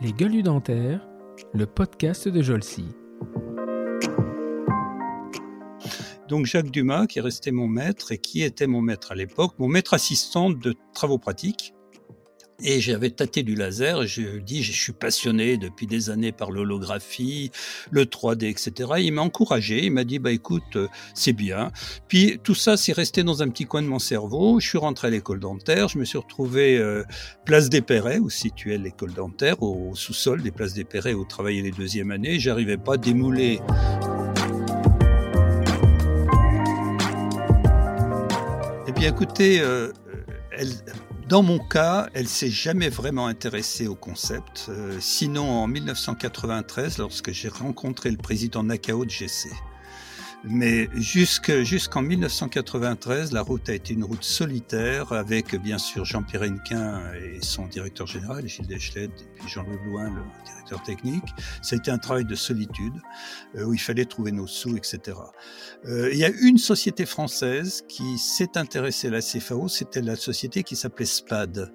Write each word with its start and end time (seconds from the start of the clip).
Les 0.00 0.12
gueules 0.12 0.42
dentaires, 0.42 1.06
le 1.52 1.66
podcast 1.66 2.28
de 2.28 2.42
Jolcy. 2.42 2.86
Donc 6.28 6.46
Jacques 6.46 6.70
Dumas, 6.70 7.06
qui 7.06 7.18
est 7.18 7.22
resté 7.22 7.50
mon 7.50 7.66
maître 7.66 8.12
et 8.12 8.18
qui 8.18 8.42
était 8.42 8.66
mon 8.66 8.80
maître 8.80 9.12
à 9.12 9.14
l'époque, 9.14 9.58
mon 9.58 9.68
maître 9.68 9.94
assistant 9.94 10.50
de 10.50 10.74
travaux 10.94 11.18
pratiques, 11.18 11.74
et 12.62 12.80
j'avais 12.80 13.10
tâté 13.10 13.42
du 13.42 13.54
laser 13.54 14.02
et 14.02 14.06
je 14.06 14.38
dis, 14.38 14.62
je 14.62 14.72
suis 14.72 14.92
passionné 14.92 15.56
depuis 15.56 15.86
des 15.86 16.10
années 16.10 16.32
par 16.32 16.50
l'holographie, 16.50 17.50
le 17.90 18.04
3D, 18.04 18.44
etc. 18.44 18.92
il 18.98 19.12
m'a 19.12 19.22
encouragé, 19.22 19.84
il 19.86 19.92
m'a 19.92 20.04
dit, 20.04 20.18
bah 20.18 20.32
écoute, 20.32 20.76
euh, 20.76 20.88
c'est 21.14 21.32
bien. 21.32 21.70
Puis 22.08 22.38
tout 22.42 22.54
ça, 22.54 22.76
c'est 22.76 22.92
resté 22.92 23.22
dans 23.22 23.42
un 23.42 23.48
petit 23.48 23.66
coin 23.66 23.82
de 23.82 23.86
mon 23.86 23.98
cerveau. 23.98 24.60
Je 24.60 24.68
suis 24.68 24.78
rentré 24.78 25.08
à 25.08 25.10
l'école 25.10 25.40
dentaire, 25.40 25.88
je 25.88 25.98
me 25.98 26.04
suis 26.04 26.18
retrouvé 26.18 26.78
euh, 26.78 27.04
place 27.44 27.68
des 27.68 27.82
Perrets, 27.82 28.18
où 28.18 28.30
situait 28.30 28.78
l'école 28.78 29.12
dentaire, 29.12 29.62
au 29.62 29.94
sous-sol 29.94 30.42
des 30.42 30.50
places 30.50 30.74
des 30.74 30.84
Perrets, 30.84 31.14
où 31.14 31.24
travaillait 31.24 31.62
les 31.62 31.70
deuxièmes 31.70 32.10
années. 32.10 32.38
J'arrivais 32.38 32.76
pas 32.76 32.94
à 32.94 32.96
démouler. 32.96 33.60
Eh 39.02 39.06
écoutez, 39.06 39.60
euh, 39.60 39.92
elle, 40.50 40.72
dans 41.30 41.44
mon 41.44 41.60
cas, 41.60 42.08
elle 42.12 42.26
s'est 42.26 42.50
jamais 42.50 42.88
vraiment 42.88 43.28
intéressée 43.28 43.86
au 43.86 43.94
concept. 43.94 44.66
Euh, 44.68 44.98
sinon, 45.00 45.48
en 45.48 45.68
1993, 45.68 46.98
lorsque 46.98 47.30
j'ai 47.30 47.48
rencontré 47.48 48.10
le 48.10 48.16
président 48.16 48.64
Nakao 48.64 49.04
de 49.04 49.10
GC. 49.10 49.48
Mais 50.44 50.88
jusqu'en 50.94 52.02
1993, 52.02 53.32
la 53.32 53.42
route 53.42 53.68
a 53.68 53.74
été 53.74 53.92
une 53.92 54.04
route 54.04 54.24
solitaire 54.24 55.12
avec 55.12 55.54
bien 55.56 55.76
sûr 55.76 56.06
Jean-Pierre 56.06 56.44
Hennequin 56.44 57.02
et 57.14 57.42
son 57.42 57.66
directeur 57.66 58.06
général, 58.06 58.48
Gilles 58.48 58.66
Deschlette, 58.66 59.10
et 59.20 59.38
puis 59.38 59.48
Jean-Louis 59.48 59.76
Blouin, 59.84 60.08
le 60.08 60.22
directeur 60.44 60.82
technique. 60.82 61.24
Ça 61.60 61.76
a 61.76 61.78
été 61.78 61.90
un 61.90 61.98
travail 61.98 62.24
de 62.24 62.34
solitude 62.34 62.94
euh, 63.54 63.64
où 63.64 63.74
il 63.74 63.80
fallait 63.80 64.06
trouver 64.06 64.32
nos 64.32 64.46
sous, 64.46 64.76
etc. 64.76 65.18
Euh, 65.84 66.08
il 66.10 66.18
y 66.18 66.24
a 66.24 66.30
une 66.30 66.58
société 66.58 67.04
française 67.04 67.84
qui 67.86 68.16
s'est 68.16 68.56
intéressée 68.56 69.08
à 69.08 69.10
la 69.10 69.20
CFAO, 69.20 69.68
c'était 69.68 70.00
la 70.00 70.16
société 70.16 70.62
qui 70.62 70.74
s'appelait 70.74 71.04
SPAD. 71.04 71.70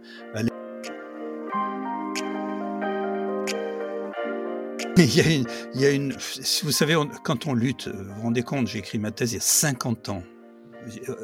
il 4.97 5.15
y 5.15 5.21
a 5.21 5.29
une, 5.29 5.45
il 5.73 5.81
y 5.81 5.85
a 5.85 5.91
une 5.91 6.13
vous 6.63 6.71
savez, 6.71 6.95
quand 7.23 7.47
on 7.47 7.53
lutte, 7.53 7.89
vous 7.89 8.13
vous 8.13 8.21
rendez 8.21 8.43
compte, 8.43 8.67
j'ai 8.67 8.79
écrit 8.79 8.97
ma 8.97 9.11
thèse 9.11 9.33
il 9.33 9.35
y 9.35 9.39
a 9.39 9.41
50 9.41 10.09
ans. 10.09 10.23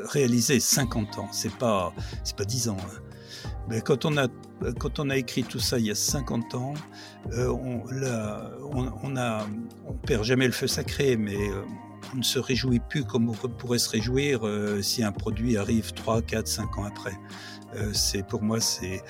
Réalisé 0.09 0.59
50 0.59 1.19
ans, 1.19 1.29
c'est 1.31 1.53
pas, 1.55 1.93
c'est 2.23 2.35
pas 2.35 2.45
10 2.45 2.69
ans. 2.69 2.77
Hein. 2.79 3.47
Mais 3.69 3.81
quand 3.81 4.05
on 4.05 4.17
a, 4.17 4.27
quand 4.79 4.99
on 4.99 5.09
a 5.09 5.17
écrit 5.17 5.43
tout 5.43 5.59
ça 5.59 5.79
il 5.79 5.85
y 5.85 5.91
a 5.91 5.95
50 5.95 6.55
ans, 6.55 6.73
euh, 7.33 7.47
on, 7.47 7.85
là, 7.91 8.51
on, 8.73 8.91
on, 9.03 9.15
a, 9.15 9.47
on 9.87 9.93
perd 9.93 10.23
jamais 10.23 10.47
le 10.47 10.51
feu 10.51 10.67
sacré, 10.67 11.15
mais 11.15 11.49
euh, 11.49 11.61
on 12.13 12.17
ne 12.17 12.23
se 12.23 12.39
réjouit 12.39 12.79
plus 12.79 13.05
comme 13.05 13.29
on 13.29 13.33
pourrait 13.33 13.79
se 13.79 13.89
réjouir 13.89 14.45
euh, 14.45 14.81
si 14.81 15.03
un 15.03 15.11
produit 15.11 15.57
arrive 15.57 15.93
3, 15.93 16.23
4, 16.23 16.47
5 16.47 16.77
ans 16.77 16.83
après. 16.83 17.13
Euh, 17.75 17.91
c'est 17.93 18.25
pour 18.25 18.41
moi, 18.41 18.59
c'est 18.59 19.01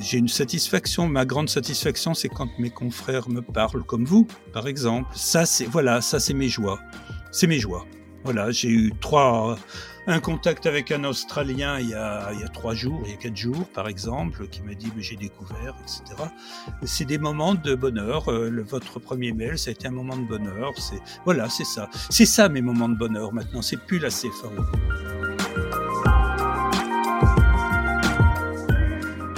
j'ai 0.00 0.18
une 0.18 0.28
satisfaction. 0.28 1.08
Ma 1.08 1.24
grande 1.24 1.48
satisfaction, 1.48 2.14
c'est 2.14 2.28
quand 2.28 2.48
mes 2.58 2.70
confrères 2.70 3.28
me 3.28 3.40
parlent 3.40 3.84
comme 3.84 4.04
vous, 4.04 4.26
par 4.52 4.66
exemple. 4.66 5.08
Ça, 5.14 5.46
c'est 5.46 5.66
voilà, 5.66 6.00
ça 6.00 6.20
c'est 6.20 6.34
mes 6.34 6.48
joies. 6.48 6.80
C'est 7.30 7.46
mes 7.46 7.58
joies. 7.58 7.86
Voilà, 8.24 8.52
j'ai 8.52 8.68
eu 8.68 8.92
trois, 9.00 9.58
un 10.06 10.20
contact 10.20 10.66
avec 10.66 10.92
un 10.92 11.04
Australien 11.04 11.78
il 11.80 11.88
y, 11.88 11.94
a, 11.94 12.32
il 12.32 12.40
y 12.40 12.44
a 12.44 12.48
trois 12.48 12.74
jours, 12.74 13.00
il 13.04 13.10
y 13.10 13.14
a 13.14 13.16
quatre 13.16 13.36
jours, 13.36 13.68
par 13.68 13.88
exemple, 13.88 14.46
qui 14.48 14.62
m'a 14.62 14.74
dit 14.74 14.92
j'ai 14.98 15.16
découvert, 15.16 15.74
etc. 15.82 16.02
C'est 16.84 17.04
des 17.04 17.18
moments 17.18 17.54
de 17.54 17.74
bonheur. 17.74 18.28
Euh, 18.28 18.48
le, 18.48 18.62
votre 18.62 19.00
premier 19.00 19.32
mail, 19.32 19.58
ça 19.58 19.70
a 19.70 19.72
été 19.72 19.88
un 19.88 19.92
moment 19.92 20.16
de 20.16 20.26
bonheur. 20.26 20.72
C'est 20.76 21.00
voilà, 21.24 21.48
c'est 21.48 21.64
ça. 21.64 21.88
C'est 22.10 22.26
ça 22.26 22.48
mes 22.48 22.62
moments 22.62 22.88
de 22.88 22.96
bonheur 22.96 23.32
maintenant. 23.32 23.62
C'est 23.62 23.76
plus 23.76 23.98
la 23.98 24.08
CFAO. 24.08 24.50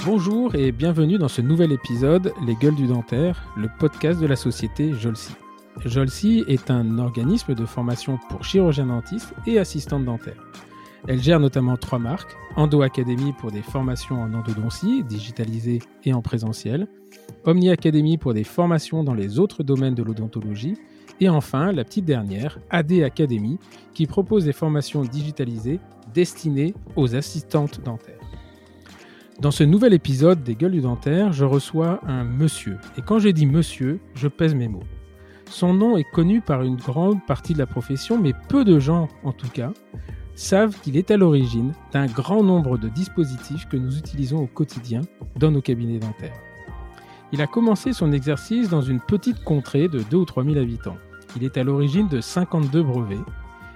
Bonjour 0.05 0.53
et 0.53 0.71
bienvenue 0.71 1.17
dans 1.17 1.27
ce 1.27 1.41
nouvel 1.41 1.71
épisode 1.71 2.31
Les 2.45 2.53
Gueules 2.53 2.75
du 2.75 2.85
Dentaire, 2.85 3.51
le 3.57 3.67
podcast 3.79 4.19
de 4.19 4.27
la 4.27 4.35
société 4.35 4.93
Jolsi. 4.93 5.33
Jolsi 5.83 6.43
est 6.47 6.69
un 6.69 6.99
organisme 6.99 7.55
de 7.55 7.65
formation 7.65 8.19
pour 8.29 8.43
chirurgiens 8.43 8.85
dentistes 8.85 9.33
et 9.47 9.57
assistantes 9.57 10.05
dentaires. 10.05 10.45
Elle 11.07 11.23
gère 11.23 11.39
notamment 11.39 11.75
trois 11.75 11.97
marques 11.97 12.37
Endo 12.55 12.83
Academy 12.83 13.33
pour 13.33 13.51
des 13.51 13.63
formations 13.63 14.21
en 14.21 14.31
endodontie, 14.35 15.03
digitalisées 15.03 15.81
et 16.03 16.13
en 16.13 16.21
présentiel, 16.21 16.87
Omni 17.43 17.71
Academy 17.71 18.19
pour 18.19 18.35
des 18.35 18.43
formations 18.43 19.03
dans 19.03 19.15
les 19.15 19.39
autres 19.39 19.63
domaines 19.63 19.95
de 19.95 20.03
l'odontologie, 20.03 20.75
et 21.19 21.29
enfin 21.29 21.71
la 21.71 21.83
petite 21.83 22.05
dernière, 22.05 22.59
AD 22.69 22.91
Academy, 23.01 23.57
qui 23.95 24.05
propose 24.05 24.45
des 24.45 24.53
formations 24.53 25.01
digitalisées 25.01 25.79
destinées 26.13 26.75
aux 26.95 27.15
assistantes 27.15 27.81
dentaires. 27.83 28.24
Dans 29.41 29.51
ce 29.51 29.65
nouvel 29.65 29.93
épisode 29.93 30.43
des 30.43 30.55
Gueules 30.55 30.71
du 30.71 30.81
Dentaire, 30.81 31.33
je 31.33 31.43
reçois 31.43 31.99
un 32.07 32.23
monsieur. 32.23 32.77
Et 32.97 33.01
quand 33.01 33.19
je 33.19 33.27
dis 33.27 33.45
monsieur, 33.45 33.99
je 34.13 34.29
pèse 34.29 34.55
mes 34.55 34.69
mots. 34.69 34.85
Son 35.49 35.73
nom 35.73 35.97
est 35.97 36.09
connu 36.09 36.39
par 36.39 36.63
une 36.63 36.77
grande 36.77 37.23
partie 37.25 37.51
de 37.53 37.59
la 37.59 37.65
profession, 37.65 38.17
mais 38.17 38.31
peu 38.47 38.63
de 38.63 38.79
gens, 38.79 39.09
en 39.25 39.33
tout 39.33 39.49
cas, 39.49 39.73
savent 40.35 40.79
qu'il 40.79 40.95
est 40.95 41.11
à 41.11 41.17
l'origine 41.17 41.73
d'un 41.91 42.05
grand 42.05 42.43
nombre 42.43 42.77
de 42.77 42.87
dispositifs 42.87 43.67
que 43.67 43.75
nous 43.75 43.97
utilisons 43.97 44.39
au 44.39 44.47
quotidien 44.47 45.01
dans 45.35 45.51
nos 45.51 45.61
cabinets 45.61 45.99
dentaires. 45.99 46.39
Il 47.33 47.41
a 47.41 47.47
commencé 47.47 47.91
son 47.91 48.13
exercice 48.13 48.69
dans 48.69 48.81
une 48.81 49.01
petite 49.01 49.43
contrée 49.43 49.89
de 49.89 49.99
2 49.99 50.17
ou 50.17 50.25
3 50.25 50.45
000 50.45 50.57
habitants. 50.57 50.97
Il 51.35 51.43
est 51.43 51.57
à 51.57 51.63
l'origine 51.65 52.07
de 52.07 52.21
52 52.21 52.81
brevets, 52.83 53.17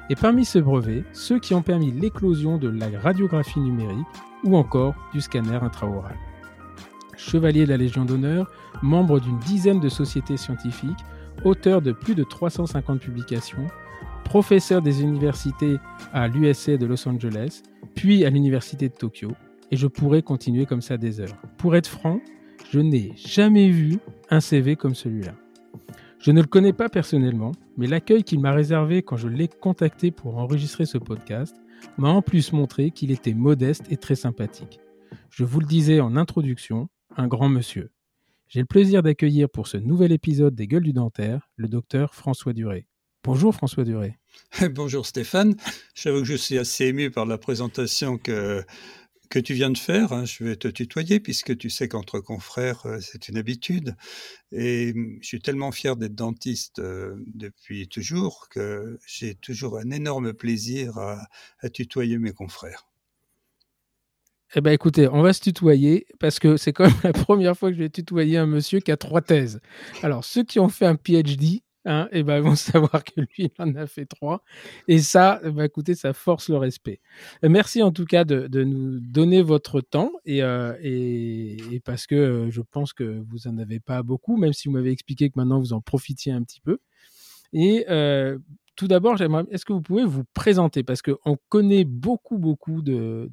et 0.09 0.16
parmi 0.16 0.46
ces 0.46 0.62
brevets, 0.62 1.03
ceux 1.12 1.40
qui 1.40 1.53
ont 1.53 1.62
permis 1.62 1.92
l'éclosion 1.92 2.58
de 2.58 2.69
la 2.69 2.88
radiographie 2.98 3.59
numérique 3.59 4.08
ou 4.44 4.56
encore 4.56 4.96
du 5.14 5.22
scanner 5.22 5.60
intraoral. 5.62 6.16
Chevalier 7.18 7.66
de 7.66 7.70
la 7.70 7.78
Légion 7.78 8.06
d'honneur, 8.06 8.50
membre 8.82 9.20
d'une 9.20 9.40
dizaine 9.40 9.80
de 9.80 9.90
sociétés 9.90 10.38
scientifiques, 10.38 11.06
auteur 11.44 11.82
de 11.82 11.92
plus 11.92 12.16
de 12.16 12.24
350 12.24 13.00
publications, 13.00 13.68
professeur 14.24 14.82
des 14.82 15.02
universités 15.02 15.78
à 16.14 16.28
l'USA 16.28 16.78
de 16.78 16.86
Los 16.86 17.08
Angeles, 17.08 17.64
puis 17.96 18.26
à 18.26 18.30
l'université 18.30 18.90
de 18.90 18.94
Tokyo, 18.94 19.32
et 19.72 19.76
je 19.76 19.88
pourrais 19.88 20.22
continuer 20.22 20.66
comme 20.66 20.82
ça 20.82 20.98
des 20.98 21.20
heures. 21.20 21.36
Pour 21.58 21.76
être 21.76 21.88
franc, 21.88 22.20
je 22.72 22.80
n'ai 22.80 23.14
jamais 23.16 23.70
vu 23.70 24.00
un 24.30 24.40
CV 24.40 24.76
comme 24.76 24.96
celui-là. 24.96 25.34
Je 26.20 26.32
ne 26.32 26.42
le 26.42 26.48
connais 26.48 26.74
pas 26.74 26.90
personnellement, 26.90 27.54
mais 27.78 27.88
l'accueil 27.88 28.24
qu'il 28.24 28.40
m'a 28.40 28.52
réservé 28.52 29.02
quand 29.02 29.18
je 29.18 29.28
l'ai 29.28 29.48
contacté 29.48 30.12
pour 30.12 30.38
enregistrer 30.38 30.86
ce 30.86 30.98
podcast 30.98 31.56
m'a 31.98 32.10
en 32.10 32.22
plus 32.22 32.54
montré 32.54 32.92
qu'il 32.92 33.12
était 33.12 33.34
modeste 33.34 33.84
et 33.90 33.98
très 33.98 34.16
sympathique. 34.16 34.80
Je 35.30 35.44
vous 35.44 35.60
le 35.60 35.68
disais 35.68 36.00
en 36.00 36.16
introduction, 36.16 36.90
un 37.16 37.28
grand 37.28 37.50
monsieur. 37.50 37.92
J'ai 38.48 38.62
le 38.62 38.66
plaisir 38.66 39.04
d'accueillir 39.04 39.50
pour 39.50 39.68
ce 39.68 39.78
nouvel 39.78 40.12
épisode 40.12 40.56
des 40.56 40.68
Gueules 40.68 40.84
du 40.84 40.94
Dentaire 40.94 41.50
le 41.56 41.68
docteur 41.68 42.16
François 42.16 42.54
Duré. 42.54 42.88
Bonjour 43.24 43.54
François 43.54 43.84
Duré. 43.84 44.18
Bonjour 44.72 45.06
Stéphane. 45.06 45.56
J'avoue 45.94 46.20
que 46.20 46.26
je 46.26 46.36
suis 46.36 46.58
assez 46.58 46.86
ému 46.86 47.12
par 47.12 47.26
la 47.26 47.38
présentation 47.38 48.18
que 48.18 48.64
que 49.30 49.40
tu 49.40 49.54
viens 49.54 49.70
de 49.70 49.78
faire. 49.78 50.12
Hein, 50.12 50.26
je 50.26 50.44
vais 50.44 50.56
te 50.56 50.68
tutoyer 50.68 51.20
puisque 51.20 51.58
tu 51.58 51.70
sais 51.70 51.88
qu'entre 51.88 52.20
confrères, 52.20 52.86
euh, 52.86 53.00
c'est 53.00 53.30
une 53.30 53.38
habitude. 53.38 53.96
Et 54.52 54.94
mmh, 54.94 55.20
je 55.22 55.28
suis 55.28 55.42
tellement 55.42 55.72
fier 55.72 55.96
d'être 55.96 56.16
dentiste 56.16 56.80
euh, 56.80 57.16
depuis 57.28 57.88
toujours 57.88 58.50
que 58.50 59.00
j'ai 59.08 59.36
toujours 59.36 59.78
un 59.78 59.92
énorme 59.92 60.34
plaisir 60.34 60.98
à, 60.98 61.28
tutoyer 61.70 62.18
mes 62.18 62.32
confrères. 62.32 62.88
Eh 64.56 64.62
bien, 64.62 64.72
écoutez, 64.72 65.08
on 65.08 65.22
va 65.22 65.32
se 65.32 65.42
tutoyer 65.42 66.08
parce 66.20 66.40
que 66.40 66.58
c'est 66.58 66.74
quand 66.74 66.86
même 66.86 67.00
la 67.04 67.14
première 67.14 67.56
fois 67.56 67.70
que 67.70 67.75
je 67.75 67.84
vais 67.84 67.90
tutoyer 67.90 68.38
un 68.38 68.48
monsieur 68.48 68.80
qui 68.80 68.92
a 68.92 68.98
trois 68.98 69.22
thèses. 69.22 69.60
Alors, 70.02 70.25
ceux 70.25 70.44
qui 70.44 70.60
ont 70.60 70.70
fait 70.70 70.88
un 70.88 70.96
PhD, 70.96 71.62
Hein, 71.86 72.10
et 72.12 72.24
ben, 72.24 72.38
ils 72.38 72.44
vont 72.44 72.56
savoir 72.56 73.04
que 73.04 73.22
lui, 73.22 73.30
il 73.38 73.52
en 73.58 73.74
a 73.76 73.88
fait 73.88 74.06
trois. 74.06 74.44
Et 74.88 75.00
ça, 75.00 75.40
bah, 75.44 75.66
écoutez, 75.66 75.96
ça 75.96 76.14
force 76.14 76.50
le 76.50 76.58
respect. 76.58 77.00
Merci 77.44 77.81
en 77.81 77.92
tout 77.92 78.06
cas 78.06 78.26
de, 78.26 78.64
nous 78.64 79.00
donner 79.00 79.42
votre 79.42 79.81
temps 79.81 80.12
et, 80.26 80.44
euh, 80.44 80.74
parce 81.86 82.06
que 82.06 82.16
euh, 82.16 82.52
je 82.52 82.62
pense 82.62 82.94
que 82.94 83.24
vous 83.30 83.48
en 83.48 83.58
avez 83.58 83.80
pas 83.80 84.04
beaucoup, 84.04 84.38
même 84.38 84.54
si 84.54 84.68
vous 84.68 84.74
m'avez 84.74 84.92
expliqué 84.92 85.30
que 85.30 85.34
maintenant 85.38 85.60
vous 85.60 85.74
en 85.74 85.81
profitiez 85.81 86.31
un 86.31 86.44
petit 86.44 86.62
peu. 86.62 86.80
Et 87.54 87.86
euh, 87.90 88.38
tout 88.75 88.88
d'abord, 88.88 89.16
est-ce 89.50 89.66
que 89.66 89.74
vous 89.74 89.82
pouvez 89.82 90.06
vous 90.06 90.24
présenter? 90.34 90.84
Parce 90.84 91.02
qu'on 91.02 91.38
connaît 91.50 91.86
beaucoup, 91.86 92.38
beaucoup 92.38 92.82
de 92.82 93.30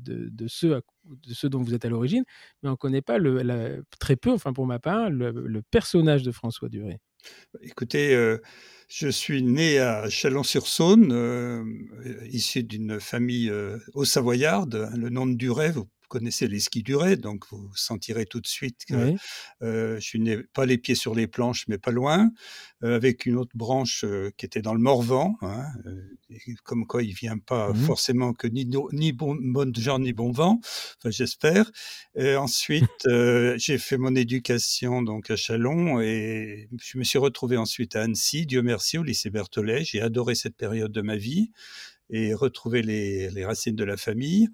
ceux 0.46 1.49
dont 1.49 1.62
vous 1.62 1.75
êtes 1.75 1.84
à 1.84 1.88
l'origine, 1.88 2.25
mais 2.62 2.69
on 2.69 2.72
ne 2.72 2.76
connaît 2.76 3.02
pas 3.02 3.19
le, 3.19 3.84
très 4.00 4.16
peu, 4.16 4.32
enfin 4.32 4.52
pour 4.52 4.66
ma 4.66 4.78
part, 4.78 5.10
le, 5.10 5.31
le 5.31 5.62
personnage 5.62 6.22
de 6.22 6.32
François 6.32 6.69
Duré. 6.69 7.00
Écoutez, 7.62 8.14
euh, 8.14 8.38
je 8.88 9.08
suis 9.08 9.43
né 9.43 9.78
à 9.78 10.08
Chalon-sur-Saône, 10.08 11.12
euh, 11.12 11.64
issu 12.31 12.62
d'une 12.62 13.00
famille 13.00 13.50
euh, 13.50 13.78
haut-savoyarde. 13.94 14.90
Le 14.96 15.08
nom 15.08 15.26
de 15.26 15.34
Duret, 15.34 15.75
connaissez 16.08 16.48
les 16.48 16.60
skis 16.60 16.82
durés, 16.82 17.16
donc 17.16 17.44
vous 17.50 17.70
sentirez 17.74 18.26
tout 18.26 18.40
de 18.40 18.46
suite 18.46 18.84
que 18.86 19.14
je 19.60 19.98
suis 20.00 20.20
pas 20.52 20.66
les 20.66 20.78
pieds 20.78 20.94
sur 20.94 21.14
les 21.14 21.26
planches, 21.26 21.66
mais 21.68 21.78
pas 21.78 21.90
loin, 21.90 22.30
avec 22.82 23.26
une 23.26 23.36
autre 23.36 23.52
branche 23.54 24.04
qui 24.36 24.46
était 24.46 24.62
dans 24.62 24.74
le 24.74 24.80
Morvan, 24.80 25.36
hein, 25.42 25.64
comme 26.64 26.86
quoi 26.86 27.02
il 27.02 27.14
vient 27.14 27.38
pas 27.38 27.72
mmh 27.72 27.76
forcément 27.86 28.32
que 28.32 28.46
ni, 28.46 28.68
ni 28.92 29.12
bon, 29.12 29.36
bon 29.38 29.72
genre 29.74 29.98
ni 29.98 30.12
bon 30.12 30.30
vent, 30.32 30.60
enfin 30.98 31.10
j'espère. 31.10 31.70
ensuite, 32.16 32.84
j'ai 33.56 33.78
fait 33.78 33.98
mon 33.98 34.14
éducation 34.14 35.02
donc 35.02 35.30
à 35.30 35.36
Chalon 35.36 36.00
et 36.00 36.68
je 36.82 36.98
me 36.98 37.04
suis 37.04 37.18
retrouvé 37.18 37.56
ensuite 37.56 37.96
à 37.96 38.02
Annecy, 38.02 38.46
Dieu 38.46 38.62
merci, 38.62 38.98
au 38.98 39.02
lycée 39.02 39.30
Berthollet. 39.30 39.84
J'ai 39.84 40.00
adoré 40.00 40.34
cette 40.34 40.56
période 40.56 40.92
de 40.92 41.00
ma 41.00 41.16
vie 41.16 41.50
et 42.10 42.34
retrouver 42.34 42.82
les, 42.82 43.30
les 43.30 43.44
racines 43.44 43.76
de 43.76 43.84
la 43.84 43.96
famille. 43.96 44.48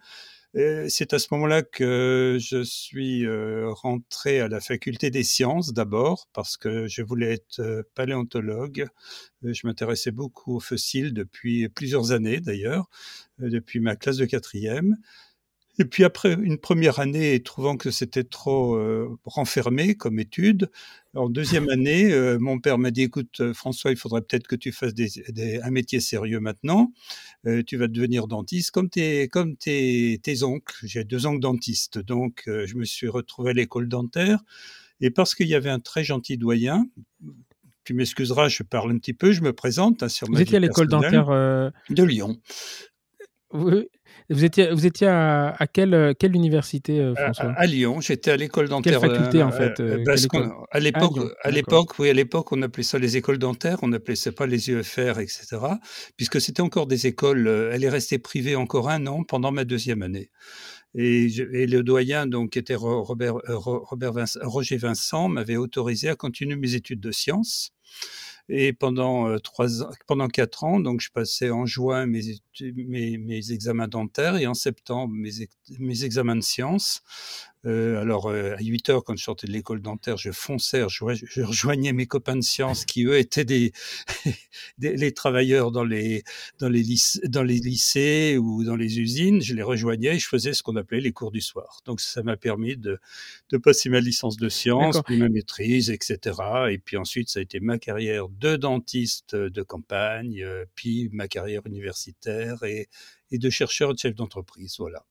C'est 0.55 1.15
à 1.15 1.19
ce 1.19 1.29
moment-là 1.31 1.63
que 1.63 2.37
je 2.39 2.63
suis 2.63 3.27
rentré 3.71 4.41
à 4.41 4.49
la 4.49 4.61
faculté 4.61 5.11
des 5.11 5.23
sciences 5.23 5.73
d'abord 5.73 6.29
parce 6.35 6.59
que 6.59 6.87
je 6.87 7.01
voulais 7.03 7.33
être 7.35 7.87
paléontologue. 7.95 8.87
Je 9.43 9.67
m'intéressais 9.67 10.11
beaucoup 10.11 10.57
aux 10.57 10.61
fossiles 10.61 11.15
depuis 11.15 11.71
plusieurs 11.71 12.13
années 12.13 12.41
d'ailleurs, 12.41 12.91
depuis 13.39 13.81
ma 13.81 13.97
classe 13.97 14.19
de 14.19 14.27
quatrième. 14.27 14.99
Et 15.79 15.87
puis 15.87 16.05
après 16.05 16.35
une 16.35 16.59
première 16.59 17.01
année, 17.01 17.43
trouvant 17.43 17.77
que 17.77 17.91
c'était 17.91 18.25
trop 18.25 18.75
euh, 18.75 19.09
renfermé 19.25 19.95
comme 19.95 20.19
étude, 20.19 20.71
en 21.15 21.31
deuxième 21.31 21.69
année, 21.71 22.13
euh, 22.13 22.39
mon 22.39 22.59
père 22.61 22.77
m'a 22.79 22.91
dit 22.91 23.03
"Écoute, 23.03 23.41
euh, 23.41 23.55
François, 23.55 23.91
il 23.91 23.97
faudrait 23.97 24.21
peut-être 24.21 24.47
que 24.47 24.57
tu 24.57 24.71
fasses 24.71 24.95
des, 24.95 25.61
un 25.63 25.71
métier 25.71 26.01
sérieux 26.01 26.41
maintenant. 26.41 26.93
tu 27.67 27.77
vas 27.77 27.89
devenir 27.89 28.27
dentiste 28.27 28.71
comme 28.71 28.91
tes 28.91 29.29
comme 29.29 29.57
tes, 29.57 30.21
tes 30.23 30.43
oncles. 30.43 30.75
J'ai 30.85 31.05
deux 31.05 31.27
oncles 31.27 31.41
dentistes, 31.41 31.99
donc 31.99 32.43
je 32.47 32.75
me 32.77 32.85
suis 32.85 33.09
retrouvé 33.09 33.51
à 33.51 33.55
l'école 33.55 33.89
dentaire. 33.89 34.41
Et 35.01 35.11
parce 35.11 35.35
qu'il 35.35 35.49
y 35.49 35.55
avait 35.55 35.71
un 35.71 35.81
très 35.81 36.05
gentil 36.05 36.37
doyen, 36.37 36.87
tu 37.85 37.95
m'excuseras, 37.95 38.49
je 38.49 38.63
parle 38.63 38.93
un 38.93 38.99
petit 38.99 39.15
peu, 39.15 39.33
je 39.33 39.41
me 39.41 39.53
présente 39.53 40.05
hein, 40.05 40.09
sur 40.09 40.29
Vous 40.29 40.41
étiez 40.41 40.59
à 40.59 40.61
l'école 40.61 40.87
dentaire 40.87 41.27
de 41.91 42.03
Lyon. 42.05 42.39
Vous 43.53 44.45
étiez, 44.45 44.71
vous 44.71 44.87
étiez 44.87 45.09
à, 45.09 45.67
quelle, 45.73 46.15
quelle 46.19 46.35
université, 46.35 47.01
euh, 47.01 47.15
François? 47.15 47.53
à, 47.57 47.67
Lyon. 47.67 48.01
J'étais 48.01 48.31
à 48.31 48.37
l'école 48.37 48.69
dentaire. 48.69 49.01
Quelle 49.01 49.11
faculté, 49.11 49.43
en 49.43 49.49
euh, 49.49 49.53
fait 49.53 49.81
euh, 49.81 50.05
À 50.71 50.81
l'époque, 50.81 51.19
à 51.43 51.51
l'époque, 51.51 51.99
oui, 51.99 52.09
à 52.09 52.13
l'époque, 52.13 52.53
on 52.53 52.63
appelait 52.63 52.83
ça 52.83 52.99
les 52.99 53.17
écoles 53.17 53.39
dentaires. 53.39 53.79
On 53.83 53.89
n'appelait 53.89 54.17
ça 54.17 54.33
pas 54.33 54.47
les 54.47 54.71
UFR, 54.71 55.19
etc. 55.19 55.59
Puisque 56.17 56.41
c'était 56.41 56.63
encore 56.63 56.87
des 56.87 57.07
écoles. 57.07 57.47
Elle 57.73 57.85
est 57.85 57.91
restée 57.91 58.19
privée 58.19 58.57
encore 58.57 58.89
un 58.89 59.07
an 59.07 59.23
pendant 59.25 59.53
ma 59.53 59.65
deuxième 59.65 60.03
année. 60.03 60.31
Et, 60.95 61.25
et, 61.25 61.67
le 61.67 61.83
doyen, 61.83 62.27
donc, 62.27 62.51
qui 62.51 62.59
était 62.59 62.75
Robert, 62.75 63.37
Robert 63.49 64.13
Roger 64.43 64.77
Vincent, 64.77 65.29
m'avait 65.29 65.57
autorisé 65.57 66.11
à 66.11 66.17
continuer 66.17 66.57
mes 66.57 66.75
études 66.75 67.01
de 67.01 67.11
sciences. 67.11 67.73
Et 68.49 68.73
pendant 68.73 69.39
trois 69.39 69.83
ans, 69.83 69.91
pendant 70.07 70.29
quatre 70.29 70.65
ans, 70.65 70.81
donc 70.81 71.01
je 71.01 71.11
passais 71.11 71.51
en 71.51 71.65
juin 71.65 72.07
mes, 72.07 73.53
examens 73.53 73.89
dentaires 73.89 74.37
et 74.37 74.47
en 74.47 74.55
septembre 74.55 75.15
mes 75.15 76.05
examens 76.05 76.37
de 76.37 76.43
sciences. 76.43 77.03
Euh, 77.65 78.01
alors, 78.01 78.27
euh, 78.27 78.55
à 78.57 78.63
8 78.63 78.89
heures, 78.91 79.05
quand 79.05 79.17
je 79.17 79.23
sortais 79.23 79.47
de 79.47 79.53
l'école 79.53 79.81
dentaire, 79.81 80.17
je 80.17 80.33
fonçais, 80.33 80.83
je, 80.89 81.43
rejoignais 81.43 81.93
mes 81.93 82.07
copains 82.07 82.35
de 82.35 82.43
sciences 82.43 82.85
qui, 82.85 83.05
eux, 83.05 83.19
étaient 83.19 83.45
des, 83.45 83.73
des 84.79 84.97
les 84.97 85.13
travailleurs 85.13 85.71
dans 85.71 85.85
les, 85.85 86.25
dans, 86.59 86.69
les 86.69 86.83
lycées, 86.83 87.21
dans 87.29 87.45
les 87.45 87.59
lycées 87.59 88.37
ou 88.37 88.65
dans 88.65 88.75
les 88.75 88.99
usines. 88.99 89.41
Je 89.43 89.55
les 89.55 89.63
rejoignais 89.63 90.17
et 90.17 90.19
je 90.19 90.27
faisais 90.27 90.55
ce 90.55 90.63
qu'on 90.65 90.75
appelait 90.75 91.01
les 91.01 91.13
cours 91.13 91.31
du 91.31 91.41
soir. 91.41 91.81
Donc, 91.85 92.01
ça 92.01 92.23
m'a 92.25 92.37
permis 92.37 92.77
de, 92.77 92.99
de 93.51 93.57
passer 93.59 93.89
ma 93.91 94.01
licence 94.01 94.37
de 94.37 94.49
sciences, 94.49 95.01
puis 95.07 95.17
ma 95.19 95.29
maîtrise, 95.29 95.91
etc. 95.91 96.19
Et 96.71 96.79
puis 96.79 96.97
ensuite, 96.97 97.29
ça 97.29 97.39
a 97.39 97.43
été 97.43 97.61
ma 97.61 97.79
carrière 97.79 98.29
de 98.29 98.57
dentiste 98.57 99.37
de 99.37 99.63
campagne, 99.63 100.43
euh, 100.43 100.65
puis 100.75 101.11
ma 101.13 101.29
carrière 101.29 101.63
universitaire 101.67 102.65
et, 102.65 102.89
et 103.31 103.39
de 103.39 103.51
chercheur 103.51 103.95
de 103.95 103.99
chef 103.99 104.17
d'entreprise. 104.17 104.77
Voilà. 104.79 105.05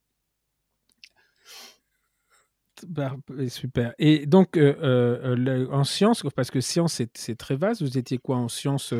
Super. 3.49 3.93
Et 3.99 4.25
donc, 4.25 4.57
euh, 4.57 4.75
euh, 4.83 5.67
en 5.71 5.83
sciences, 5.83 6.23
parce 6.35 6.51
que 6.51 6.61
science, 6.61 7.01
c'est 7.13 7.35
très 7.37 7.55
vaste, 7.55 7.81
vous 7.81 7.97
étiez 7.97 8.17
quoi 8.17 8.37
en 8.37 8.47
sciences 8.47 8.93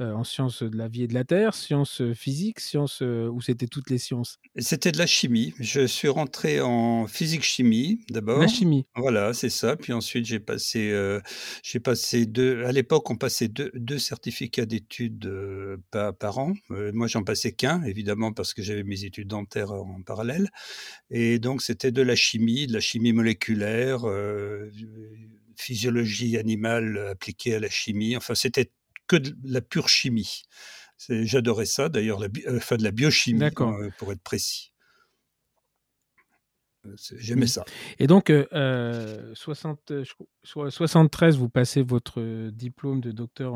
euh, 0.00 0.12
en 0.12 0.24
sciences 0.24 0.64
de 0.64 0.76
la 0.76 0.88
vie 0.88 1.04
et 1.04 1.06
de 1.06 1.14
la 1.14 1.22
terre, 1.22 1.54
sciences 1.54 2.00
euh, 2.00 2.14
physiques, 2.14 2.58
sciences 2.58 3.00
euh, 3.00 3.28
ou 3.28 3.40
c'était 3.40 3.68
toutes 3.68 3.90
les 3.90 3.98
sciences? 3.98 4.40
C'était 4.56 4.90
de 4.90 4.98
la 4.98 5.06
chimie. 5.06 5.54
Je 5.60 5.86
suis 5.86 6.08
rentré 6.08 6.60
en 6.60 7.06
physique-chimie 7.06 8.00
d'abord. 8.10 8.40
La 8.40 8.48
chimie. 8.48 8.86
Voilà, 8.96 9.32
c'est 9.34 9.50
ça. 9.50 9.76
Puis 9.76 9.92
ensuite, 9.92 10.26
j'ai 10.26 10.40
passé, 10.40 10.92
j'ai 11.62 11.78
passé 11.78 12.26
deux. 12.26 12.64
À 12.64 12.72
l'époque, 12.72 13.08
on 13.08 13.16
passait 13.16 13.46
deux, 13.46 13.70
deux 13.74 14.00
certificats 14.00 14.66
d'études 14.66 15.32
par, 15.92 16.12
par, 16.16 16.38
an. 16.38 16.54
moi, 16.70 17.06
j'en 17.06 17.22
passais 17.22 17.52
qu'un, 17.52 17.82
évidemment, 17.84 18.32
parce 18.32 18.52
que 18.52 18.62
j'avais 18.62 18.82
mes 18.82 19.04
études 19.04 19.28
dentaires 19.28 19.70
en 19.70 20.02
parallèle. 20.02 20.48
Et 21.10 21.38
donc, 21.38 21.62
c'était 21.62 21.92
de 21.92 22.02
la 22.02 22.16
chimie, 22.16 22.66
de 22.66 22.72
la 22.72 22.80
chimie 22.80 23.12
moléculaire 23.12 24.02
physiologie 25.56 26.36
animale 26.36 26.98
appliquée 27.12 27.54
à 27.54 27.60
la 27.60 27.70
chimie. 27.70 28.16
Enfin, 28.16 28.34
c'était 28.34 28.70
que 29.06 29.16
de 29.16 29.34
la 29.44 29.60
pure 29.60 29.88
chimie. 29.88 30.44
J'adorais 31.08 31.66
ça, 31.66 31.88
d'ailleurs, 31.88 32.22
euh, 32.22 32.56
enfin, 32.56 32.76
de 32.76 32.84
la 32.84 32.90
biochimie, 32.90 33.42
euh, 33.44 33.90
pour 33.98 34.12
être 34.12 34.22
précis. 34.22 34.72
Euh, 36.86 36.94
j'aimais 37.16 37.44
mmh. 37.44 37.48
ça. 37.48 37.64
Et 37.98 38.06
donc, 38.06 38.32
60, 39.34 39.92
73, 40.42 41.36
vous 41.36 41.48
passez 41.48 41.82
votre 41.82 42.50
diplôme 42.50 43.00
de 43.00 43.10
docteur. 43.10 43.54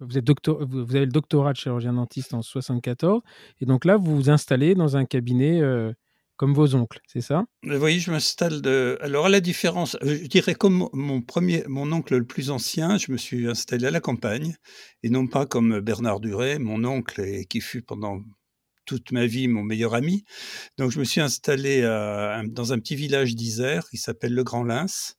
vous, 0.00 0.18
êtes 0.18 0.24
docteur, 0.24 0.66
vous 0.66 0.80
avez 0.80 1.06
le 1.06 1.12
doctorat 1.12 1.52
de 1.52 1.58
chirurgien 1.58 1.92
dentiste 1.92 2.34
en 2.34 2.42
74. 2.42 3.22
Et 3.60 3.66
donc 3.66 3.84
là, 3.84 3.96
vous 3.96 4.16
vous 4.16 4.30
installez 4.30 4.74
dans 4.74 4.96
un 4.96 5.04
cabinet 5.04 5.60
comme 6.42 6.54
vos 6.54 6.74
oncles, 6.74 6.98
c'est 7.06 7.20
ça? 7.20 7.44
Voyez, 7.62 8.00
je 8.00 8.10
m'installe 8.10 8.62
de. 8.62 8.98
Alors, 9.00 9.26
à 9.26 9.28
la 9.28 9.38
différence, 9.38 9.96
euh, 10.02 10.18
je 10.20 10.26
dirais 10.26 10.56
comme 10.56 10.88
mon 10.92 11.22
premier, 11.22 11.62
mon 11.68 11.92
oncle 11.92 12.16
le 12.16 12.26
plus 12.26 12.50
ancien, 12.50 12.98
je 12.98 13.12
me 13.12 13.16
suis 13.16 13.46
installé 13.46 13.86
à 13.86 13.92
la 13.92 14.00
campagne, 14.00 14.56
et 15.04 15.08
non 15.08 15.28
pas 15.28 15.46
comme 15.46 15.78
Bernard 15.78 16.18
Duret, 16.18 16.58
mon 16.58 16.84
oncle, 16.84 17.20
et 17.20 17.44
qui 17.44 17.60
fut 17.60 17.82
pendant 17.82 18.24
toute 18.86 19.12
ma 19.12 19.26
vie 19.26 19.46
mon 19.46 19.62
meilleur 19.62 19.94
ami. 19.94 20.24
Donc, 20.78 20.90
je 20.90 20.98
me 20.98 21.04
suis 21.04 21.20
installé 21.20 21.82
dans 22.46 22.72
un 22.72 22.78
petit 22.80 22.96
village 22.96 23.36
d'Isère 23.36 23.88
qui 23.88 23.96
s'appelle 23.96 24.34
le 24.34 24.42
Grand 24.42 24.64
Lins. 24.64 25.14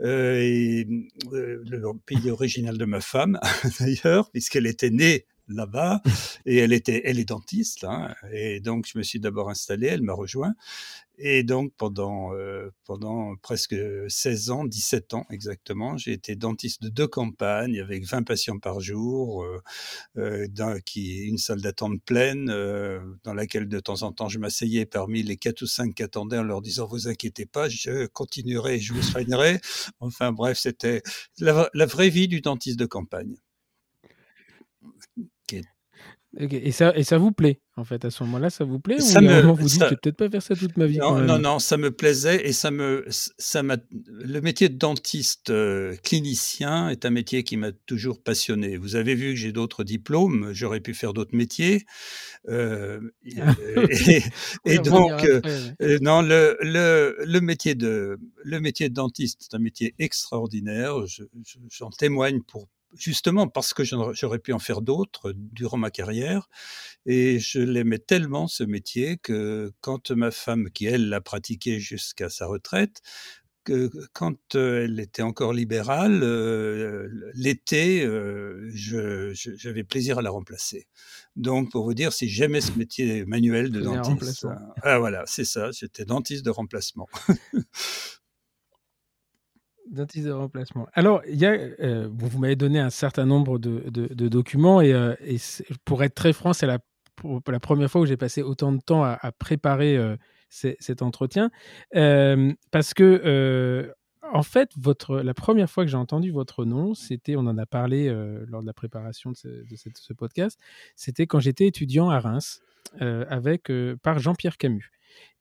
Euh, 0.00 0.38
et 0.40 0.86
euh, 1.32 1.62
le 1.64 1.82
pays 2.06 2.30
original 2.30 2.76
de 2.76 2.84
ma 2.84 3.00
femme, 3.00 3.40
d'ailleurs, 3.80 4.30
puisqu'elle 4.30 4.66
était 4.66 4.90
née 4.90 5.26
là-bas 5.48 6.02
et 6.46 6.56
elle 6.58 6.72
était, 6.72 7.02
elle 7.04 7.18
est 7.18 7.28
dentiste. 7.28 7.84
Hein, 7.84 8.14
et 8.32 8.60
donc 8.60 8.86
je 8.86 8.98
me 8.98 9.02
suis 9.02 9.20
d'abord 9.20 9.50
installé, 9.50 9.86
elle 9.88 10.02
m'a 10.02 10.14
rejoint. 10.14 10.54
Et 11.20 11.42
donc 11.42 11.72
pendant 11.76 12.32
euh, 12.34 12.70
pendant 12.84 13.34
presque 13.42 13.74
16 14.08 14.50
ans, 14.50 14.64
17 14.64 15.14
ans 15.14 15.26
exactement, 15.30 15.96
j'ai 15.96 16.12
été 16.12 16.36
dentiste 16.36 16.80
de 16.82 16.88
deux 16.88 17.08
campagnes 17.08 17.80
avec 17.80 18.04
20 18.04 18.22
patients 18.22 18.60
par 18.60 18.78
jour, 18.80 19.44
euh, 19.44 19.60
euh, 20.16 20.78
qui 20.84 21.24
une 21.24 21.38
salle 21.38 21.60
d'attente 21.60 22.00
pleine 22.04 22.50
euh, 22.50 23.00
dans 23.24 23.34
laquelle 23.34 23.68
de 23.68 23.80
temps 23.80 24.02
en 24.02 24.12
temps 24.12 24.28
je 24.28 24.38
m'asseyais 24.38 24.86
parmi 24.86 25.24
les 25.24 25.36
quatre 25.36 25.62
ou 25.62 25.66
cinq 25.66 25.96
qui 25.96 26.04
attendaient 26.04 26.38
en 26.38 26.44
leur 26.44 26.62
disant 26.62 26.86
vous 26.86 27.08
inquiétez 27.08 27.46
pas, 27.46 27.68
je 27.68 28.06
continuerai, 28.06 28.78
je 28.78 28.92
vous 28.94 29.02
soignerai. 29.02 29.60
Enfin 30.00 30.30
bref, 30.30 30.58
c'était 30.58 31.02
la 31.40 31.86
vraie 31.86 32.10
vie 32.10 32.28
du 32.28 32.40
dentiste 32.40 32.78
de 32.78 32.86
campagne. 32.86 33.36
Et, 36.36 36.72
ça, 36.72 36.94
et 36.94 37.04
ça 37.04 37.16
vous 37.16 37.32
plaît, 37.32 37.62
en 37.76 37.84
fait, 37.84 38.04
à 38.04 38.10
ce 38.10 38.22
moment-là, 38.24 38.50
ça 38.50 38.64
vous 38.64 38.78
plaît 38.78 39.00
ça 39.00 39.18
Ou 39.18 39.22
me, 39.22 39.40
vous 39.40 39.66
dites, 39.66 39.82
je 39.82 39.88
vais 39.88 39.96
peut-être 39.96 40.16
pas 40.16 40.28
faire 40.28 40.42
ça 40.42 40.54
toute 40.54 40.76
ma 40.76 40.84
vie 40.84 40.98
Non, 40.98 41.18
non, 41.20 41.38
non, 41.38 41.58
ça 41.58 41.78
me 41.78 41.90
plaisait 41.90 42.46
et 42.46 42.52
ça 42.52 42.70
me, 42.70 43.06
ça 43.08 43.62
m'a, 43.62 43.78
le 43.90 44.40
métier 44.40 44.68
de 44.68 44.76
dentiste 44.76 45.48
euh, 45.48 45.96
clinicien 46.02 46.90
est 46.90 47.06
un 47.06 47.10
métier 47.10 47.44
qui 47.44 47.56
m'a 47.56 47.72
toujours 47.72 48.22
passionné. 48.22 48.76
Vous 48.76 48.94
avez 48.94 49.14
vu 49.14 49.30
que 49.30 49.36
j'ai 49.36 49.52
d'autres 49.52 49.84
diplômes, 49.84 50.50
j'aurais 50.52 50.80
pu 50.80 50.92
faire 50.92 51.14
d'autres 51.14 51.34
métiers. 51.34 51.86
Euh, 52.50 53.00
et, 54.66 54.78
donc, 54.84 55.24
euh, 55.24 55.98
non, 56.02 56.20
le, 56.20 56.58
le, 56.60 57.16
le, 57.24 57.40
métier 57.40 57.74
de, 57.74 58.18
le 58.44 58.60
métier 58.60 58.90
de 58.90 58.94
dentiste, 58.94 59.38
c'est 59.48 59.56
un 59.56 59.60
métier 59.60 59.94
extraordinaire. 59.98 60.94
J'en 61.70 61.88
témoigne 61.88 62.42
pour 62.42 62.68
justement 62.94 63.48
parce 63.48 63.74
que 63.74 63.84
j'aurais 63.84 64.38
pu 64.38 64.52
en 64.52 64.58
faire 64.58 64.80
d'autres 64.80 65.32
durant 65.34 65.76
ma 65.76 65.90
carrière. 65.90 66.48
Et 67.06 67.38
je 67.38 67.60
l'aimais 67.60 67.98
tellement, 67.98 68.48
ce 68.48 68.64
métier, 68.64 69.18
que 69.18 69.72
quand 69.80 70.10
ma 70.10 70.30
femme, 70.30 70.70
qui 70.70 70.86
elle 70.86 71.08
l'a 71.08 71.20
pratiqué 71.20 71.80
jusqu'à 71.80 72.28
sa 72.28 72.46
retraite, 72.46 73.00
que 73.64 73.90
quand 74.14 74.54
elle 74.54 74.98
était 74.98 75.22
encore 75.22 75.52
libérale, 75.52 76.20
l'été, 77.34 78.08
j'avais 78.72 79.84
plaisir 79.84 80.18
à 80.18 80.22
la 80.22 80.30
remplacer. 80.30 80.86
Donc, 81.36 81.70
pour 81.70 81.84
vous 81.84 81.94
dire, 81.94 82.12
si 82.12 82.28
j'aimais 82.28 82.62
ce 82.62 82.72
métier 82.72 83.24
manuel 83.26 83.70
de 83.70 83.80
dentiste, 83.82 84.46
ah 84.82 84.98
voilà, 84.98 85.24
c'est 85.26 85.44
ça, 85.44 85.70
j'étais 85.70 86.04
dentiste 86.04 86.44
de 86.44 86.50
remplacement. 86.50 87.08
Dentiste 89.90 90.26
de 90.26 90.32
remplacement. 90.32 90.86
Alors, 90.92 91.22
y 91.26 91.46
a, 91.46 91.56
vous, 92.08 92.38
m'avez 92.38 92.56
donné 92.56 92.78
un 92.78 92.90
certain 92.90 93.26
nombre 93.26 93.58
de, 93.58 94.28
documents 94.28 94.80
et, 94.80 94.94
pour 95.84 96.02
être 96.04 96.14
très 96.14 96.32
franc, 96.32 96.52
c'est 96.52 96.66
la, 96.66 96.78
la 97.46 97.60
première 97.60 97.90
fois 97.90 98.02
où 98.02 98.06
j'ai 98.06 98.16
passé 98.16 98.42
autant 98.42 98.72
de 98.72 98.80
temps 98.80 99.04
à, 99.04 99.32
préparer 99.38 99.98
cet 100.50 101.02
entretien. 101.02 101.50
parce 101.92 102.94
que, 102.94 103.92
en 104.22 104.42
fait, 104.42 104.70
votre, 104.76 105.20
la 105.20 105.34
première 105.34 105.70
fois 105.70 105.84
que 105.84 105.90
j'ai 105.90 105.96
entendu 105.96 106.30
votre 106.30 106.64
nom, 106.64 106.94
c'était, 106.94 107.36
on 107.36 107.40
en 107.40 107.58
a 107.58 107.66
parlé 107.66 108.08
lors 108.46 108.62
de 108.62 108.66
la 108.66 108.72
préparation 108.72 109.32
de 109.32 109.36
ce, 109.36 110.12
podcast, 110.12 110.58
c'était 110.96 111.26
quand 111.26 111.40
j'étais 111.40 111.66
étudiant 111.66 112.10
à 112.10 112.20
Reims 112.20 112.60
avec, 113.00 113.70
par 114.02 114.18
Jean-Pierre 114.18 114.56
Camus. 114.56 114.90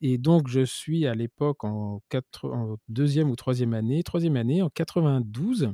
Et 0.02 0.18
donc, 0.18 0.48
je 0.48 0.64
suis 0.64 1.08
à 1.08 1.16
l'époque 1.16 1.64
en, 1.64 2.02
deuxième 2.90 3.30
ou 3.30 3.36
troisième 3.36 3.74
année, 3.74 4.04
troisième 4.04 4.36
année, 4.36 4.62
en 4.62 4.70
92. 4.70 5.74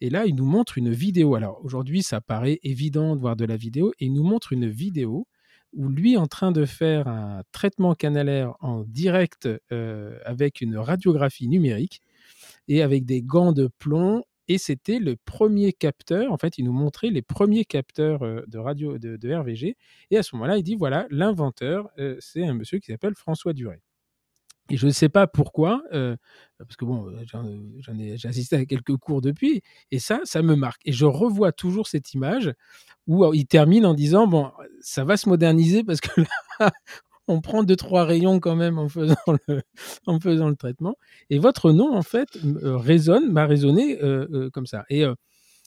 Et 0.00 0.10
là, 0.10 0.26
il 0.26 0.34
nous 0.34 0.46
montre 0.46 0.78
une 0.78 0.90
vidéo. 0.90 1.34
Alors, 1.34 1.60
aujourd'hui, 1.64 2.02
ça 2.02 2.20
paraît 2.20 2.58
évident 2.62 3.16
de 3.16 3.20
voir 3.20 3.36
de 3.36 3.44
la 3.44 3.56
vidéo. 3.56 3.92
Et 3.98 4.06
il 4.06 4.14
nous 4.14 4.24
montre 4.24 4.52
une 4.52 4.68
vidéo 4.68 5.26
où 5.72 5.88
lui 5.88 6.16
en 6.16 6.26
train 6.26 6.52
de 6.52 6.64
faire 6.64 7.06
un 7.06 7.42
traitement 7.52 7.94
canalaire 7.94 8.54
en 8.60 8.82
direct 8.82 9.48
euh, 9.70 10.18
avec 10.24 10.60
une 10.60 10.76
radiographie 10.76 11.48
numérique 11.48 12.02
et 12.68 12.82
avec 12.82 13.04
des 13.04 13.22
gants 13.22 13.52
de 13.52 13.68
plomb. 13.78 14.22
Et 14.48 14.58
c'était 14.58 14.98
le 14.98 15.16
premier 15.16 15.72
capteur, 15.72 16.32
en 16.32 16.36
fait, 16.36 16.58
il 16.58 16.64
nous 16.64 16.72
montrait 16.72 17.10
les 17.10 17.22
premiers 17.22 17.64
capteurs 17.64 18.22
euh, 18.22 18.42
de 18.48 18.58
radio 18.58 18.98
de, 18.98 19.32
RVG. 19.32 19.76
Et 20.10 20.16
à 20.16 20.22
ce 20.24 20.34
moment-là, 20.34 20.58
il 20.58 20.64
dit 20.64 20.74
voilà, 20.74 21.06
l'inventeur, 21.10 21.88
euh, 21.98 22.16
c'est 22.18 22.44
un 22.44 22.54
monsieur 22.54 22.78
qui 22.78 22.90
s'appelle 22.90 23.14
François 23.14 23.52
Duret. 23.52 23.80
Et 24.70 24.76
je 24.76 24.86
ne 24.86 24.92
sais 24.92 25.08
pas 25.08 25.26
pourquoi, 25.26 25.82
parce 25.90 26.76
que 26.76 26.84
bon, 26.84 27.12
j'en 27.24 27.44
ai, 27.98 28.16
j'ai 28.16 28.28
assisté 28.28 28.54
à 28.54 28.64
quelques 28.64 28.96
cours 28.98 29.20
depuis, 29.20 29.62
et 29.90 29.98
ça, 29.98 30.20
ça 30.22 30.42
me 30.42 30.54
marque. 30.54 30.80
Et 30.84 30.92
je 30.92 31.06
revois 31.06 31.50
toujours 31.50 31.88
cette 31.88 32.14
image 32.14 32.52
où 33.08 33.34
il 33.34 33.46
termine 33.46 33.84
en 33.84 33.94
disant 33.94 34.28
bon, 34.28 34.52
ça 34.80 35.04
va 35.04 35.16
se 35.16 35.28
moderniser 35.28 35.82
parce 35.82 36.00
que 36.00 36.20
là, 36.60 36.70
on 37.30 37.40
prend 37.40 37.62
deux 37.62 37.76
trois 37.76 38.04
rayons 38.04 38.40
quand 38.40 38.56
même 38.56 38.78
en 38.78 38.88
faisant 38.88 39.14
le, 39.48 39.62
en 40.06 40.20
faisant 40.20 40.48
le 40.48 40.56
traitement. 40.56 40.96
Et 41.30 41.38
votre 41.38 41.72
nom 41.72 41.94
en 41.96 42.02
fait 42.02 42.28
résonne, 42.62 43.32
m'a 43.32 43.46
résonné 43.46 43.98
comme 44.52 44.66
ça. 44.66 44.84
Et 44.90 45.04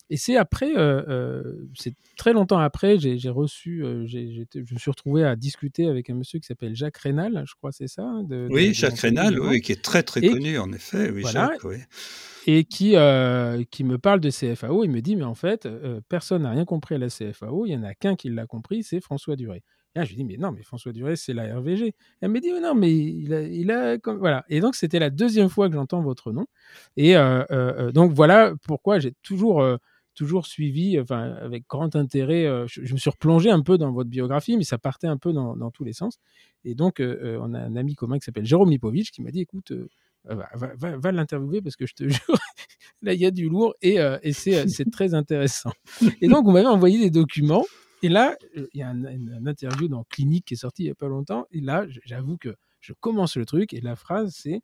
et 0.10 0.18
c'est 0.18 0.36
après, 0.36 0.72
c'est 1.76 1.96
très 2.18 2.34
longtemps 2.34 2.60
après, 2.60 3.00
j'ai 3.00 3.30
reçu, 3.30 3.84
je 4.06 4.74
me 4.74 4.78
suis 4.78 4.92
retrouvé 4.92 5.24
à 5.24 5.36
discuter 5.36 5.88
avec 5.88 6.10
un 6.10 6.14
monsieur 6.14 6.40
qui 6.40 6.46
s'appelle 6.46 6.76
Jacques 6.76 6.98
Rénal, 6.98 7.44
je 7.48 7.56
crois 7.56 7.72
c'est 7.72 7.88
ça 7.88 8.04
hein, 8.04 8.28
Oui, 8.50 8.74
Jacques 8.74 9.00
Rénal, 9.00 9.40
oui, 9.40 9.62
qui 9.62 9.72
est 9.72 9.82
très 9.82 10.04
très 10.04 10.22
connu 10.22 10.58
en 10.60 10.72
effet. 10.74 11.10
Oui, 11.10 11.24
Jacques, 11.26 11.64
oui. 11.64 11.78
Et 12.46 12.66
qui, 12.66 12.96
qui 13.72 13.84
me 13.86 13.98
parle 13.98 14.20
de 14.20 14.30
CFAO, 14.30 14.84
il 14.84 14.92
me 14.92 15.02
dit, 15.02 15.16
mais 15.16 15.24
en 15.24 15.36
fait, 15.36 15.68
personne 16.10 16.44
n'a 16.44 16.52
rien 16.52 16.66
compris 16.66 16.96
à 16.96 16.98
la 16.98 17.08
CFAO, 17.08 17.66
il 17.66 17.70
n'y 17.70 17.78
en 17.78 17.84
a 17.84 17.94
qu'un 17.96 18.16
qui 18.16 18.30
l'a 18.30 18.46
compris, 18.46 18.84
c'est 18.84 19.00
François 19.00 19.36
Duré. 19.36 19.64
Et 19.96 20.04
je 20.04 20.10
lui 20.10 20.16
dis, 20.16 20.24
mais 20.24 20.38
non, 20.38 20.52
mais 20.52 20.64
François 20.64 20.92
Duré, 20.92 21.16
c'est 21.16 21.34
la 21.34 21.56
RVG. 21.58 21.94
elle 22.22 22.30
me 22.30 22.40
dit, 22.40 22.52
mais 22.52 22.62
non, 22.62 22.74
mais 22.74 22.92
il 22.92 23.34
a, 23.34 23.42
il 23.42 23.72
a 23.72 23.98
voilà. 24.18 24.44
Et 24.50 24.60
donc, 24.60 24.76
c'était 24.76 25.00
la 25.00 25.10
deuxième 25.10 25.50
fois 25.50 25.70
que 25.70 25.76
j'entends 25.76 26.02
votre 26.02 26.32
nom. 26.32 26.48
Et 26.98 27.16
donc, 27.94 28.14
voilà 28.14 28.54
pourquoi 28.64 29.00
j'ai 29.00 29.14
toujours 29.22 29.64
toujours 30.14 30.46
suivi, 30.46 31.00
enfin, 31.00 31.36
avec 31.42 31.66
grand 31.68 31.96
intérêt. 31.96 32.46
Euh, 32.46 32.66
je, 32.68 32.94
me 32.94 32.98
suis 32.98 33.10
replongé 33.10 33.50
un 33.50 33.62
peu 33.62 33.78
dans 33.78 33.92
votre 33.92 34.10
biographie, 34.10 34.58
mais 34.58 34.64
ça 34.64 34.78
partait 34.78 35.08
un 35.08 35.18
peu 35.18 35.34
dans, 35.34 35.72
tous 35.72 35.84
les 35.84 35.94
sens. 35.94 36.20
Et 36.64 36.76
donc, 36.76 37.00
euh, 37.00 37.18
euh, 37.24 37.40
on 37.42 37.54
a 37.54 37.60
un 37.60 37.76
ami 37.76 37.96
commun 37.96 38.20
qui 38.20 38.26
s'appelle 38.26 38.46
Jérôme 38.46 38.70
Lipovitch 38.70 39.12
qui 39.12 39.22
m'a 39.22 39.32
dit, 39.32 39.42
écoute, 39.42 39.74
va, 40.26 41.12
l'interviewer 41.12 41.62
parce 41.62 41.76
que 41.76 41.86
je 41.86 41.94
te 41.94 42.04
jure, 42.08 42.38
là, 43.02 43.14
il 43.14 43.20
y 43.20 43.26
a 43.26 43.32
du 43.32 43.50
lourd 43.50 43.76
et, 43.82 43.98
c'est 44.34 44.92
très 44.92 45.14
intéressant. 45.14 45.72
Et 46.22 46.28
donc, 46.28 46.46
vous 46.46 46.52
m'avez 46.52 46.68
envoyé 46.68 47.00
des 47.00 47.12
documents. 47.12 47.66
Et 48.04 48.10
là, 48.10 48.38
il 48.56 48.80
y 48.80 48.84
a 48.84 48.90
un, 48.90 49.46
interview 49.48 49.88
dans 49.88 50.04
Clinique 50.04 50.46
qui 50.46 50.54
est 50.54 50.58
sorti 50.58 50.84
il 50.84 50.86
n'y 50.86 50.92
a 50.92 50.96
pas 50.96 51.08
longtemps. 51.08 51.48
Et 51.52 51.62
là, 51.62 51.86
j'avoue 52.06 52.38
que 52.38 52.56
je 52.82 52.94
commence 52.94 53.36
le 53.38 53.46
truc 53.46 53.74
et 53.74 53.82
la 53.82 53.96
phrase, 53.96 54.36
c'est 54.38 54.62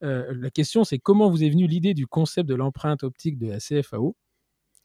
la 0.00 0.50
question, 0.50 0.82
c'est 0.82 0.98
comment 0.98 1.30
vous 1.30 1.44
est 1.44 1.48
venue 1.48 1.68
l'idée 1.68 1.94
du 1.94 2.08
concept 2.08 2.48
de 2.48 2.56
l'empreinte 2.56 3.04
optique 3.04 3.38
de 3.38 3.46
la 3.46 3.58
CFAO 3.58 4.16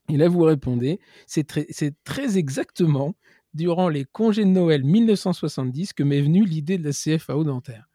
et 0.09 0.17
là, 0.17 0.29
vous 0.29 0.41
répondez, 0.41 0.99
c'est 1.25 1.45
très, 1.45 1.67
très, 2.05 2.37
exactement 2.37 3.15
durant 3.53 3.89
les 3.89 4.05
congés 4.05 4.45
de 4.45 4.49
Noël 4.49 4.83
1970 4.83 5.93
que 5.93 6.03
m'est 6.03 6.21
venue 6.21 6.45
l'idée 6.45 6.77
de 6.77 6.85
la 6.85 6.91
CFAO 6.91 7.43
dentaire. 7.43 7.89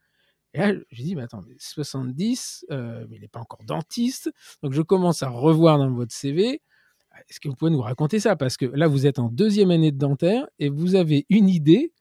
Et 0.54 0.59
là, 0.59 0.75
je 0.90 1.02
dis, 1.02 1.16
mais 1.16 1.23
attends, 1.23 1.42
70, 1.59 2.66
euh, 2.71 3.06
mais 3.09 3.16
il 3.16 3.23
n'est 3.23 3.28
pas 3.28 3.40
encore 3.40 3.64
dentiste. 3.64 4.30
Donc, 4.62 4.73
je 4.73 4.82
commence 4.82 5.23
à 5.23 5.30
revoir 5.30 5.78
dans 5.78 5.90
votre 5.90 6.12
CV. 6.12 6.61
Est-ce 7.28 7.40
que 7.40 7.49
vous 7.49 7.54
pouvez 7.54 7.71
nous 7.71 7.81
raconter 7.81 8.21
ça? 8.21 8.37
Parce 8.37 8.57
que 8.57 8.66
là, 8.66 8.88
vous 8.88 9.07
êtes 9.07 9.19
en 9.19 9.28
deuxième 9.28 9.71
année 9.71 9.92
de 9.92 9.99
dentaire 9.99 10.47
et 10.59 10.69
vous 10.69 10.95
avez 10.95 11.26
une 11.28 11.49
idée 11.49 11.92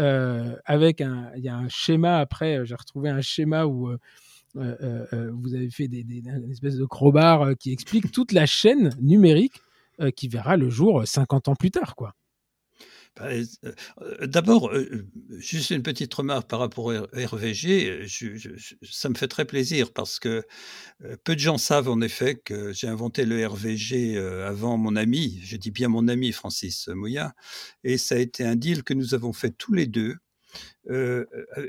euh, 0.00 0.56
avec 0.64 1.00
un, 1.00 1.30
il 1.36 1.44
y 1.44 1.48
a 1.48 1.56
un 1.56 1.68
schéma 1.68 2.18
après, 2.18 2.64
j'ai 2.64 2.74
retrouvé 2.74 3.10
un 3.10 3.20
schéma 3.20 3.66
où 3.66 3.88
euh, 3.88 3.98
euh, 4.56 5.30
vous 5.32 5.54
avez 5.54 5.68
fait 5.70 5.88
des, 5.88 6.00
une 6.00 6.50
espèce 6.50 6.76
de 6.76 6.84
crowbar 6.86 7.56
qui 7.58 7.72
explique 7.72 8.10
toute 8.10 8.32
la 8.32 8.46
chaîne 8.46 8.90
numérique 9.00 9.60
qui 10.16 10.28
verra 10.28 10.56
le 10.56 10.70
jour 10.70 11.06
50 11.06 11.48
ans 11.48 11.54
plus 11.54 11.70
tard, 11.70 11.94
quoi. 11.94 12.14
Bah, 13.16 13.28
d'abord, 14.22 14.70
juste 15.30 15.70
une 15.70 15.82
petite 15.82 16.14
remarque 16.14 16.48
par 16.48 16.60
rapport 16.60 16.86
au 16.86 16.92
RVG. 17.12 18.06
ça 18.88 19.08
me 19.08 19.14
fait 19.14 19.28
très 19.28 19.44
plaisir 19.44 19.92
parce 19.92 20.20
que 20.20 20.42
peu 21.24 21.34
de 21.34 21.40
gens 21.40 21.58
savent 21.58 21.88
en 21.88 22.00
effet 22.00 22.36
que 22.36 22.72
j'ai 22.72 22.88
inventé 22.88 23.24
le 23.24 23.46
RVG 23.46 24.16
avant 24.18 24.76
mon 24.78 24.96
ami, 24.96 25.40
je 25.42 25.56
dis 25.56 25.70
bien 25.72 25.88
mon 25.88 26.08
ami 26.08 26.32
Francis 26.32 26.88
Mouya, 26.88 27.34
et 27.84 27.98
ça 27.98 28.14
a 28.14 28.18
été 28.18 28.44
un 28.44 28.56
deal 28.56 28.84
que 28.84 28.94
nous 28.94 29.14
avons 29.14 29.32
fait 29.32 29.50
tous 29.50 29.72
les 29.74 29.86
deux 29.86 30.16
euh, 30.90 31.24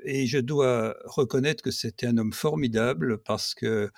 et 0.05 0.25
je 0.27 0.39
dois 0.39 0.95
reconnaître 1.05 1.63
que 1.63 1.71
c'était 1.71 2.07
un 2.07 2.17
homme 2.17 2.33
formidable 2.33 3.19
parce 3.24 3.53
que, 3.53 3.91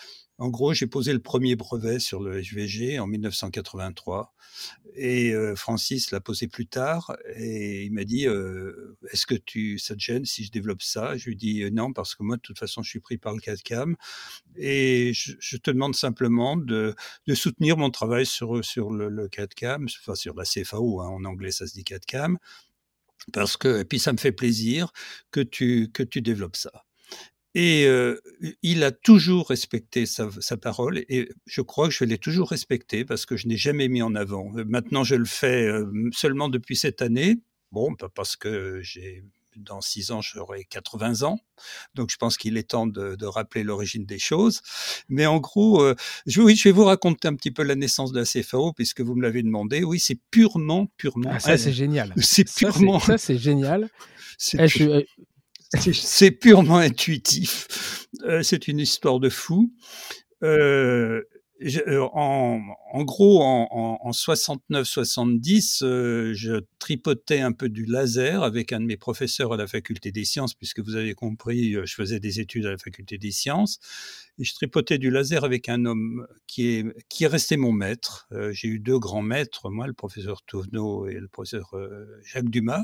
en 0.44 0.50
gros, 0.50 0.74
j'ai 0.74 0.88
posé 0.88 1.14
le 1.14 1.20
premier 1.20 1.56
brevet 1.56 2.00
sur 2.00 2.22
le 2.22 2.42
HVG 2.42 3.00
en 3.00 3.08
1983 3.08 4.34
et 4.98 5.34
Francis 5.56 6.12
l'a 6.12 6.20
posé 6.20 6.50
plus 6.50 6.68
tard 6.68 7.16
et 7.38 7.86
il 7.86 7.94
m'a 7.94 8.04
dit 8.04 8.26
Est-ce 9.10 9.26
que 9.26 9.36
tu, 9.36 9.80
ça 9.80 9.96
te 9.96 10.02
gêne 10.02 10.26
si 10.26 10.44
je 10.44 10.52
développe 10.52 10.82
ça? 10.82 11.16
Je 11.16 11.30
lui 11.30 11.38
dis 11.38 11.64
Non, 11.72 11.94
parce 11.94 12.14
que 12.14 12.24
moi, 12.24 12.36
de 12.36 12.42
toute 12.42 12.60
façon, 12.60 12.84
je 12.84 12.90
suis 12.90 13.00
pris 13.00 13.18
par 13.18 13.34
le 13.34 13.40
CAD-CAM 13.40 13.96
et 14.58 15.14
je, 15.14 15.56
te 15.56 15.72
demande 15.72 15.96
simplement 15.96 16.58
de, 16.58 16.94
soutenir 17.34 17.78
mon 17.78 17.90
travail 17.90 18.26
sur, 18.26 18.66
sur 18.66 18.92
le, 18.92 19.08
le 19.08 19.30
CAD-CAM, 19.30 19.88
enfin 20.02 20.16
sur 20.16 20.36
la 20.36 20.44
CFAO, 20.44 21.00
hein, 21.00 21.08
en 21.08 21.24
anglais 21.24 21.52
ça 21.52 21.68
se 21.68 21.74
dit 21.74 21.86
CAD-CAM, 21.86 22.38
parce 23.32 23.56
que 23.56 23.80
et 23.80 23.86
puis 23.86 24.00
ça 24.00 24.12
me 24.12 24.18
fait 24.18 24.34
plaisir 24.34 24.92
que 25.32 25.40
tu 25.40 25.90
que 25.94 26.04
tu 26.04 26.22
développes 26.22 26.58
ça. 26.58 26.84
Et 27.56 27.88
il 28.64 28.84
a 28.84 28.92
toujours 28.92 29.50
respecté 29.50 30.06
sa, 30.06 30.30
sa, 30.40 30.58
parole 30.58 31.00
et 31.08 31.30
je 31.46 31.62
crois 31.62 31.88
que 31.88 31.94
je 31.94 32.04
l'ai 32.04 32.18
toujours 32.18 32.50
respecté 32.50 33.06
parce 33.06 33.26
que 33.26 33.38
je 33.38 33.48
n'ai 33.48 33.58
jamais 33.58 33.88
mis 33.90 34.02
en 34.02 34.16
avant. 34.16 34.52
Maintenant, 34.66 35.04
je 35.04 35.16
le 35.16 35.26
fais 35.26 35.70
seulement 36.12 36.50
depuis 36.50 36.76
cette 36.76 37.02
année. 37.02 37.38
Bon, 37.72 37.94
pas 37.96 38.10
parce 38.10 38.36
que 38.36 38.82
j'ai 38.82 39.24
dans 39.58 39.82
six 39.82 40.12
ans, 40.12 40.22
j'aurai 40.22 40.66
80 40.66 41.24
ans. 41.24 41.40
Donc, 41.96 42.10
je 42.12 42.18
pense 42.18 42.38
qu'il 42.38 42.58
est 42.58 42.70
temps 42.70 42.88
de, 42.88 43.16
de 43.16 43.26
rappeler 43.26 43.64
l'origine 43.64 44.06
des 44.06 44.20
choses. 44.20 44.62
Mais 45.10 45.26
en 45.26 45.40
gros, 45.40 45.82
euh, 45.82 45.96
je, 46.26 46.42
oui, 46.42 46.56
je 46.56 46.64
vais 46.64 46.72
vous 46.72 46.86
raconter 46.86 47.28
un 47.28 47.36
petit 47.36 47.52
peu 47.52 47.64
la 47.64 47.76
naissance 47.76 48.12
de 48.12 48.20
la 48.20 48.26
CFAO, 48.26 48.74
puisque 48.74 49.02
vous 49.02 49.16
me 49.16 49.22
l'avez 49.22 49.44
demandé. 49.44 49.84
Oui, 49.84 50.00
c'est 50.00 50.20
purement, 50.32 50.88
purement. 50.98 51.32
Ah, 51.34 51.40
ça, 51.40 51.58
c'est 51.58 51.74
génial. 51.74 52.14
C'est 52.18 52.52
purement. 52.52 53.00
Ça, 53.00 53.18
c'est 53.18 53.38
génial. 53.38 53.90
C'est 55.94 56.32
purement 56.32 56.78
intuitif. 56.78 58.08
Euh, 58.24 58.44
c'est 58.44 58.68
une 58.68 58.80
histoire 58.80 59.20
de 59.20 59.30
fou. 59.30 59.72
Euh, 60.44 61.24
euh, 61.66 62.08
en, 62.14 63.04
gros, 63.04 63.42
en, 63.42 64.00
en 64.02 64.12
69-70, 64.12 65.84
euh, 65.84 66.34
je 66.34 66.62
tripotais 66.80 67.40
un 67.40 67.52
peu 67.52 67.70
du 67.70 67.86
laser 67.86 68.44
avec 68.44 68.74
un 68.74 68.80
de 68.80 68.86
mes 68.86 68.98
professeurs 68.98 69.54
à 69.54 69.58
la 69.58 69.68
faculté 69.68 70.12
des 70.12 70.26
sciences, 70.26 70.54
puisque 70.54 70.80
vous 70.80 70.96
avez 70.96 71.14
compris, 71.14 71.76
euh, 71.76 71.86
je 71.86 71.94
faisais 71.94 72.20
des 72.20 72.40
études 72.40 72.66
à 72.66 72.72
la 72.72 72.78
faculté 72.78 73.18
des 73.18 73.32
sciences, 73.32 73.80
et 74.40 74.44
je 74.44 74.54
tripotais 74.54 74.98
du 74.98 75.10
laser 75.10 75.44
avec 75.44 75.70
un 75.70 75.86
homme 75.86 76.28
qui 76.48 76.68
est, 76.68 76.86
qui 77.10 77.24
est 77.24 77.28
resté 77.28 77.56
mon 77.56 77.72
maître. 77.72 78.28
J'ai 78.52 78.68
eu 78.68 78.80
deux 78.80 78.98
grands 78.98 79.22
maîtres, 79.22 79.70
moi, 79.70 79.86
le 79.86 79.94
professeur 79.94 80.42
Touvenot 80.42 81.08
et 81.08 81.20
le 81.20 81.28
professeur 81.28 81.76
Jacques 82.24 82.50
Dumas. 82.50 82.84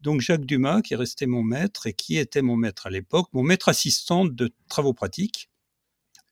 Donc 0.00 0.20
Jacques 0.20 0.46
Dumas, 0.46 0.82
qui 0.82 0.94
est 0.94 0.96
resté 0.96 1.26
mon 1.26 1.42
maître 1.42 1.88
et 1.88 1.92
qui 1.92 2.16
était 2.18 2.42
mon 2.42 2.56
maître 2.56 2.86
à 2.86 2.90
l'époque, 2.90 3.28
mon 3.32 3.42
maître 3.42 3.68
assistant 3.68 4.24
de 4.24 4.52
travaux 4.68 4.94
pratiques 4.94 5.50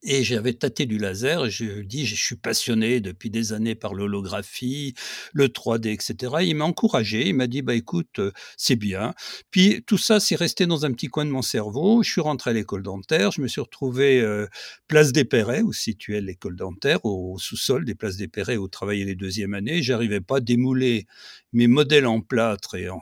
Et 0.07 0.23
j'avais 0.23 0.53
tâté 0.53 0.85
du 0.85 0.99
laser 0.99 1.47
et 1.47 1.51
je 1.51 1.81
dis, 1.81 2.05
je 2.05 2.15
suis 2.15 2.37
passionné 2.37 3.01
depuis 3.01 3.31
des 3.31 3.55
années 3.55 3.75
par 3.75 3.95
l'holographie, 3.95 4.95
le 5.33 5.49
3D, 5.49 5.89
etc. 5.89 6.35
Il 6.43 6.57
m'a 6.57 6.67
encouragé, 6.67 7.29
il 7.29 7.35
m'a 7.35 7.47
dit, 7.47 7.63
bah 7.63 7.75
écoute, 7.75 8.19
euh, 8.19 8.31
c'est 8.59 8.77
bien. 8.77 9.15
Puis 9.51 9.83
tout 9.87 9.97
ça, 9.97 10.21
c'est 10.21 10.37
resté 10.37 10.67
dans 10.67 10.85
un 10.85 10.93
petit 10.93 11.07
coin 11.07 11.25
de 11.25 11.31
mon 11.31 11.41
cerveau. 11.41 12.03
Je 12.03 12.11
suis 12.11 12.21
rentré 12.21 12.51
à 12.51 12.53
l'école 12.53 12.83
dentaire, 12.83 13.33
je 13.33 13.41
me 13.41 13.49
suis 13.49 13.63
retrouvé 13.63 14.21
euh, 14.21 14.47
place 14.89 15.11
des 15.13 15.25
Perrets, 15.25 15.63
où 15.63 15.73
situait 15.73 16.21
l'école 16.21 16.57
dentaire, 16.57 17.03
au, 17.05 17.39
sous-sol 17.39 17.87
des 17.87 17.95
places 17.95 18.19
des 18.19 18.29
Perrets 18.29 18.59
où 18.59 18.69
travaillait 18.69 19.07
les 19.07 19.15
deuxièmes 19.15 19.55
années. 19.55 19.83
J'arrivais 19.83 20.21
pas 20.21 20.37
à 20.37 20.41
démouler 20.41 21.07
mes 21.55 21.69
modèles 21.69 22.07
en 22.07 22.21
plâtre 22.21 22.75
et 22.75 22.91
en 22.91 23.01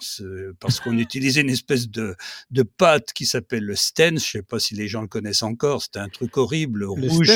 parce 0.60 0.78
qu'on 0.78 0.98
utilisait 0.98 1.40
une 1.40 1.50
espèce 1.50 1.88
de, 1.88 2.14
de 2.50 2.62
pâte 2.62 3.12
qui 3.12 3.26
s'appelle 3.26 3.64
le 3.64 3.74
Sten. 3.74 4.20
Je 4.20 4.24
sais 4.24 4.42
pas 4.42 4.60
si 4.60 4.74
les 4.74 4.86
gens 4.86 5.02
le 5.02 5.08
connaissent 5.08 5.42
encore. 5.42 5.82
C'était 5.82 5.98
un 5.98 6.08
truc 6.08 6.36
horrible 6.36 6.84
rouge. 6.94 7.30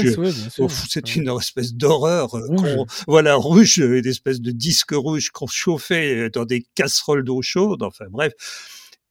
c'est 0.89 1.17
une 1.17 1.31
espèce 1.31 1.75
d'horreur. 1.75 2.35
Euh, 2.37 2.85
voilà, 3.07 3.35
rouge, 3.35 3.79
une 3.79 4.07
espèce 4.07 4.41
de 4.41 4.51
disque 4.51 4.93
rouge 4.93 5.31
qu'on 5.31 5.47
chauffait 5.47 6.31
dans 6.31 6.45
des 6.45 6.65
casseroles 6.75 7.25
d'eau 7.25 7.43
chaude. 7.43 7.83
Enfin 7.83 8.07
bref. 8.11 8.33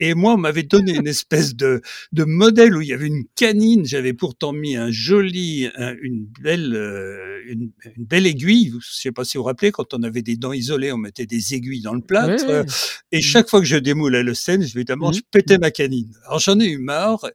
Et 0.01 0.13
moi, 0.13 0.33
on 0.33 0.37
m'avait 0.37 0.63
donné 0.63 0.93
une 0.93 1.07
espèce 1.07 1.55
de, 1.55 1.81
de 2.11 2.23
modèle 2.23 2.75
où 2.75 2.81
il 2.81 2.87
y 2.87 2.93
avait 2.93 3.07
une 3.07 3.25
canine. 3.35 3.85
J'avais 3.85 4.13
pourtant 4.13 4.51
mis 4.51 4.75
un 4.75 4.91
joli, 4.91 5.69
une 6.01 6.27
belle, 6.41 6.73
euh, 6.75 7.41
une, 7.47 7.71
belle 7.97 8.27
aiguille. 8.27 8.73
Je 8.81 8.91
sais 8.91 9.11
pas 9.11 9.23
si 9.23 9.37
vous 9.37 9.43
vous 9.43 9.47
rappelez, 9.47 9.71
quand 9.71 9.93
on 9.93 10.03
avait 10.03 10.21
des 10.21 10.35
dents 10.35 10.53
isolées, 10.53 10.91
on 10.91 10.97
mettait 10.97 11.25
des 11.25 11.53
aiguilles 11.53 11.81
dans 11.81 11.93
le 11.93 12.01
plâtre. 12.01 12.65
Et 13.11 13.19
mmh. 13.19 13.21
chaque 13.21 13.49
fois 13.49 13.59
que 13.59 13.65
je 13.65 13.77
démoulais 13.77 14.23
le 14.23 14.33
scène, 14.33 14.61
évidemment, 14.63 15.11
je 15.11 15.19
mmh. 15.19 15.29
pétais 15.31 15.57
ma 15.57 15.71
canine. 15.71 16.11
Alors 16.25 16.39
j'en 16.39 16.59
ai 16.59 16.65
eu 16.65 16.77
marre. 16.77 17.25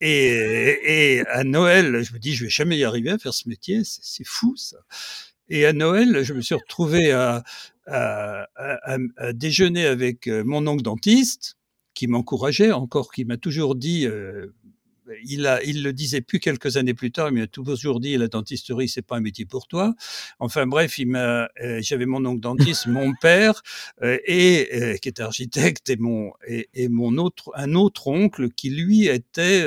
Et, 0.00 1.16
et, 1.18 1.26
à 1.28 1.44
Noël, 1.44 2.02
je 2.02 2.12
me 2.12 2.18
dis, 2.18 2.34
je 2.34 2.44
vais 2.44 2.50
jamais 2.50 2.76
y 2.76 2.84
arriver 2.84 3.10
à 3.10 3.18
faire 3.18 3.32
ce 3.34 3.48
métier, 3.48 3.80
c'est 3.84 4.26
fou 4.26 4.54
ça. 4.56 4.76
Et 5.48 5.64
à 5.64 5.72
Noël, 5.72 6.22
je 6.22 6.34
me 6.34 6.40
suis 6.40 6.54
retrouvé 6.54 7.12
à, 7.12 7.44
à, 7.86 8.46
à, 8.56 8.98
à 9.16 9.32
déjeuner 9.32 9.86
avec 9.86 10.26
euh, 10.26 10.42
mon 10.44 10.66
oncle 10.66 10.82
dentiste, 10.82 11.56
qui 11.94 12.08
m'encourageait 12.08 12.72
encore, 12.72 13.10
qui 13.10 13.24
m'a 13.24 13.38
toujours 13.38 13.74
dit, 13.74 14.06
euh, 14.06 14.52
il, 15.24 15.46
a, 15.46 15.62
il 15.62 15.82
le 15.82 15.92
disait 15.92 16.20
plus 16.20 16.40
quelques 16.40 16.76
années 16.76 16.94
plus 16.94 17.12
tard, 17.12 17.30
mais 17.32 17.40
il 17.40 17.42
m'a 17.42 17.76
toujours 17.76 18.00
dit 18.00 18.16
la 18.16 18.28
dentisterie 18.28 18.88
c'est 18.88 19.02
pas 19.02 19.16
un 19.16 19.20
métier 19.20 19.44
pour 19.44 19.66
toi. 19.66 19.94
Enfin 20.38 20.66
bref, 20.66 20.98
il 20.98 21.08
m'a, 21.08 21.48
euh, 21.62 21.80
j'avais 21.80 22.06
mon 22.06 22.24
oncle 22.24 22.40
dentiste, 22.40 22.86
mon 22.86 23.12
père 23.14 23.62
euh, 24.02 24.18
et 24.26 24.68
euh, 24.74 24.96
qui 24.96 25.08
était 25.08 25.22
architecte 25.22 25.90
et 25.90 25.96
mon 25.96 26.32
et, 26.46 26.68
et, 26.74 26.88
mon 26.88 27.18
autre 27.18 27.50
un 27.54 27.74
autre 27.74 28.08
oncle 28.08 28.50
qui 28.50 28.70
lui 28.70 29.06
était 29.06 29.66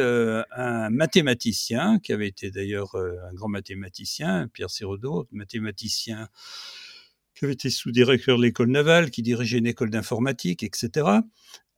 un 0.56 0.90
mathématicien 0.90 2.00
qui 2.00 2.14
avait 2.14 2.28
été 2.28 2.52
d'ailleurs 2.52 2.96
un 2.96 3.34
grand 3.34 3.50
mathématicien, 3.50 4.48
Pierre 4.54 4.70
Sirodo, 4.70 5.28
mathématicien 5.32 6.30
qui 7.36 7.46
avait 7.46 7.54
été 7.54 7.70
sous-directeur 7.70 8.38
de 8.38 8.44
l'école 8.44 8.70
navale, 8.70 9.12
qui 9.12 9.22
dirigeait 9.22 9.60
une 9.60 9.68
école 9.68 9.90
d'informatique, 9.90 10.62
etc. 10.64 11.08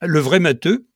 Le 0.01 0.19
vrai 0.19 0.39
matheux, 0.39 0.87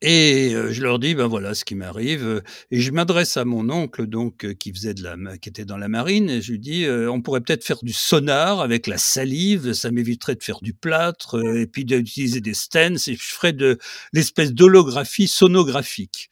et 0.00 0.54
je 0.70 0.82
leur 0.82 0.98
dis, 0.98 1.14
ben 1.14 1.26
voilà 1.26 1.54
ce 1.54 1.64
qui 1.64 1.74
m'arrive. 1.74 2.42
Et 2.70 2.80
je 2.80 2.92
m'adresse 2.92 3.36
à 3.36 3.44
mon 3.44 3.68
oncle, 3.70 4.06
donc, 4.06 4.54
qui 4.54 4.72
faisait 4.72 4.94
de 4.94 5.02
la, 5.02 5.38
qui 5.38 5.48
était 5.48 5.64
dans 5.64 5.76
la 5.76 5.88
marine, 5.88 6.30
et 6.30 6.40
je 6.40 6.52
lui 6.52 6.58
dis, 6.58 6.86
on 6.88 7.20
pourrait 7.20 7.40
peut-être 7.40 7.64
faire 7.64 7.82
du 7.82 7.92
sonar 7.92 8.60
avec 8.60 8.86
la 8.86 8.98
salive, 8.98 9.72
ça 9.72 9.90
m'éviterait 9.90 10.36
de 10.36 10.42
faire 10.42 10.60
du 10.62 10.72
plâtre, 10.74 11.40
et 11.56 11.66
puis 11.66 11.84
d'utiliser 11.84 12.40
des 12.40 12.54
stents, 12.54 12.94
et 13.08 13.14
je 13.14 13.34
ferais 13.34 13.52
de 13.52 13.78
l'espèce 14.12 14.52
d'holographie 14.52 15.28
sonographique. 15.28 16.30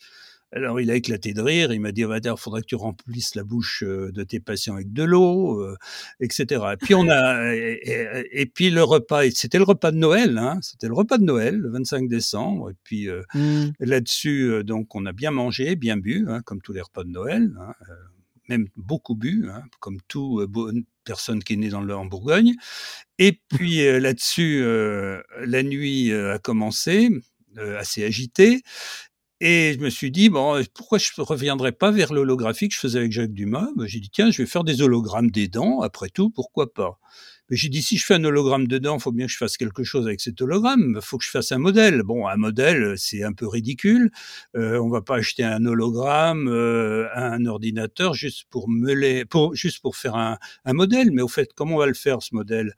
Alors 0.53 0.81
il 0.81 0.91
a 0.91 0.95
éclaté 0.95 1.35
de 1.35 1.43
rire, 1.43 1.73
il 1.73 1.81
m'a 1.81 1.91
dit, 1.91 2.03
il 2.03 2.35
faudrait 2.39 2.61
que 2.61 2.67
tu 2.67 2.77
remplisses 2.77 3.35
la 3.35 3.43
bouche 3.43 3.83
euh, 3.83 4.13
de 4.13 4.23
tes 4.23 4.39
patients 4.39 4.75
avec 4.75 4.93
de 4.93 5.03
l'eau, 5.03 5.61
euh, 5.61 5.77
etc. 6.21 6.65
Et 6.73 6.77
puis 6.77 6.95
on 6.95 7.09
a, 7.09 7.53
et, 7.55 8.47
puis 8.47 8.71
le 8.71 8.85
repas, 8.85 9.29
c'était 9.31 9.59
le 9.59 9.65
repas 9.65 9.91
de 9.91 9.97
Noël, 9.97 10.39
hein, 10.39 10.59
c'était 10.63 10.87
le 10.87 10.95
repas 10.95 11.19
de 11.19 11.25
Noël, 11.25 11.57
le 11.57 11.71
25 11.71 12.09
décembre. 12.09 12.71
Et 12.71 12.75
puis 12.85 13.09
euh, 13.09 13.23
mmh. 13.35 13.73
là-dessus, 13.81 14.63
donc 14.63 14.95
on 14.95 15.05
a 15.05 15.13
bien 15.13 15.33
mangé, 15.33 15.75
bien 15.75 15.97
bu, 15.97 16.27
hein, 16.29 16.43
comme 16.43 16.63
tous 16.63 16.73
les 16.73 16.81
repas 16.81 17.03
de 17.03 17.11
Noël, 17.11 17.53
hein, 17.61 17.73
même 18.49 18.69
beaucoup 18.77 19.17
bu, 19.17 19.49
comme 19.81 19.99
toute 20.07 20.49
personne 21.05 21.43
qui 21.43 21.55
est 21.55 21.57
née 21.57 21.71
dans 21.71 21.83
le, 21.83 21.97
en 21.97 22.07
Bourgogne. 22.07 22.55
Et 23.19 23.41
puis 23.49 23.79
là-dessus, 24.01 24.63
la 25.45 25.63
nuit 25.65 26.13
a 26.13 26.39
commencé, 26.39 27.11
assez 27.57 28.05
agitée. 28.05 28.63
Et 29.43 29.75
je 29.75 29.85
me 29.85 29.91
suis 29.91 30.11
dit, 30.11 30.31
bon, 30.31 30.63
pourquoi 30.73 30.97
je 30.97 31.11
ne 31.19 31.23
reviendrais 31.23 31.73
pas 31.73 31.91
vers 31.91 32.13
l'holographie 32.15 32.69
que 32.69 32.75
je 32.75 32.81
faisais 32.81 32.99
avec 33.01 33.13
Jacques 33.13 33.33
Dumas? 33.35 33.69
Ben, 33.77 33.87
J'ai 33.87 34.01
dit, 34.01 34.09
tiens, 34.09 34.31
je 34.31 34.41
vais 34.41 34.47
faire 34.47 34.65
des 34.65 34.81
hologrammes 34.81 35.31
des 35.31 35.47
dents, 35.47 35.83
après 35.83 36.09
tout, 36.09 36.31
pourquoi 36.31 36.73
pas? 36.73 36.99
Mais 37.51 37.57
j'ai 37.57 37.69
dit, 37.69 37.83
si 37.83 37.97
je 37.99 38.05
fais 38.05 38.15
un 38.15 38.25
hologramme 38.25 38.67
de 38.67 38.79
dents, 38.79 38.97
il 38.97 39.01
faut 39.01 39.13
bien 39.13 39.27
que 39.27 39.33
je 39.33 39.37
fasse 39.37 39.57
quelque 39.57 39.85
chose 39.85 40.07
avec 40.07 40.21
cet 40.21 40.41
hologramme. 40.41 40.95
Il 40.97 41.03
faut 41.03 41.19
que 41.19 41.25
je 41.25 41.31
fasse 41.31 41.53
un 41.53 41.59
modèle. 41.59 42.03
Bon, 42.03 42.27
un 42.27 42.37
modèle, 42.37 42.95
c'est 42.97 43.23
un 43.23 43.33
peu 43.35 43.47
ridicule. 43.47 44.11
Euh, 44.57 44.81
on 44.81 44.89
va 44.89 45.03
pas 45.03 45.17
acheter 45.17 45.45
un 45.45 45.65
hologramme 45.65 46.49
euh, 46.49 47.07
à 47.13 47.27
un 47.27 47.45
ordinateur 47.47 48.15
juste 48.15 48.47
pour 48.51 48.69
meuler, 48.69 49.27
pour, 49.27 49.55
juste 49.55 49.81
pour 49.81 49.97
faire 49.97 50.17
un, 50.17 50.39
un 50.65 50.73
modèle. 50.73 51.13
Mais 51.13 51.23
au 51.23 51.29
fait, 51.29 51.51
comment 51.55 51.77
on 51.77 51.79
va 51.79 51.87
le 51.87 51.95
faire, 51.95 52.21
ce 52.23 52.35
modèle? 52.35 52.75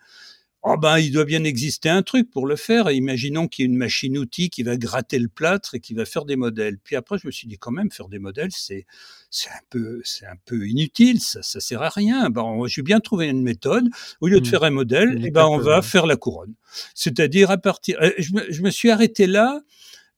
Oh 0.63 0.77
ben, 0.77 0.99
il 0.99 1.13
doit 1.13 1.25
bien 1.25 1.45
exister 1.45 1.89
un 1.89 2.03
truc 2.03 2.31
pour 2.31 2.47
le 2.47 2.57
faire. 2.57 2.91
imaginons 2.91 3.47
qu'il 3.47 3.63
y 3.63 3.67
ait 3.67 3.71
une 3.71 3.77
machine-outil 3.77 4.51
qui 4.51 4.65
va 4.65 4.77
gratter 4.77 5.19
le 5.21 5.29
plâtre 5.29 5.77
et 5.77 5.81
qui 5.81 5.95
va 5.95 6.05
faire 6.05 6.25
des 6.25 6.35
modèles. 6.35 6.79
Puis 6.83 6.97
après, 6.97 7.17
je 7.17 7.27
me 7.29 7.33
suis 7.33 7.47
dit 7.47 7.59
quand 7.59 7.71
même, 7.71 7.93
faire 7.93 8.09
des 8.09 8.19
modèles, 8.19 8.51
c'est 8.51 8.85
c'est 9.31 9.51
un 9.51 9.61
peu 9.71 10.01
c'est 10.05 10.27
un 10.27 10.37
peu 10.47 10.67
inutile. 10.67 11.21
Ça, 11.21 11.43
ça 11.43 11.61
sert 11.61 11.83
à 11.83 11.91
rien. 11.91 12.29
Ben, 12.31 12.45
j'ai 12.67 12.83
bien 12.83 12.99
trouvé 12.99 13.29
une 13.29 13.43
méthode. 13.43 13.89
Au 14.21 14.27
lieu 14.27 14.41
de 14.41 14.47
mmh. 14.47 14.51
faire 14.51 14.65
un 14.65 14.71
modèle, 14.71 15.23
eh 15.25 15.31
ben, 15.31 15.47
on 15.47 15.59
va 15.59 15.81
faire 15.81 16.07
la 16.07 16.17
couronne. 16.17 16.55
C'est-à-dire 16.95 17.51
à 17.53 17.59
partir. 17.59 17.97
Euh, 18.03 18.11
je 18.19 18.33
me, 18.33 18.51
je 18.51 18.63
me 18.63 18.71
suis 18.71 18.91
arrêté 18.91 19.29
là 19.29 19.61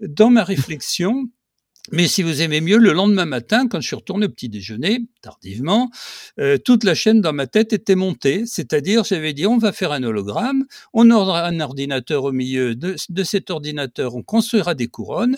dans 0.00 0.30
ma 0.30 0.42
réflexion 0.42 1.28
mais 1.92 2.06
si 2.06 2.22
vous 2.22 2.42
aimez 2.42 2.60
mieux, 2.60 2.76
le 2.76 2.92
lendemain 2.92 3.24
matin, 3.24 3.66
quand 3.66 3.80
je 3.80 3.86
suis 3.86 3.96
retourné 3.96 4.26
au 4.26 4.28
petit 4.28 4.48
déjeuner, 4.48 5.00
tardivement, 5.22 5.90
euh, 6.38 6.58
toute 6.58 6.84
la 6.84 6.94
chaîne 6.94 7.20
dans 7.20 7.32
ma 7.32 7.46
tête 7.46 7.72
était 7.72 7.96
montée, 7.96 8.44
c'est-à-dire 8.46 9.04
j'avais 9.04 9.32
dit 9.32 9.46
on 9.46 9.58
va 9.58 9.72
faire 9.72 9.92
un 9.92 10.02
hologramme, 10.02 10.66
on 10.92 11.10
aura 11.10 11.46
un 11.46 11.58
ordinateur 11.58 12.24
au 12.24 12.32
milieu 12.32 12.74
de, 12.76 12.96
cet 13.24 13.50
ordinateur, 13.50 14.14
on 14.14 14.22
construira 14.22 14.74
des 14.74 14.88
couronnes, 14.88 15.36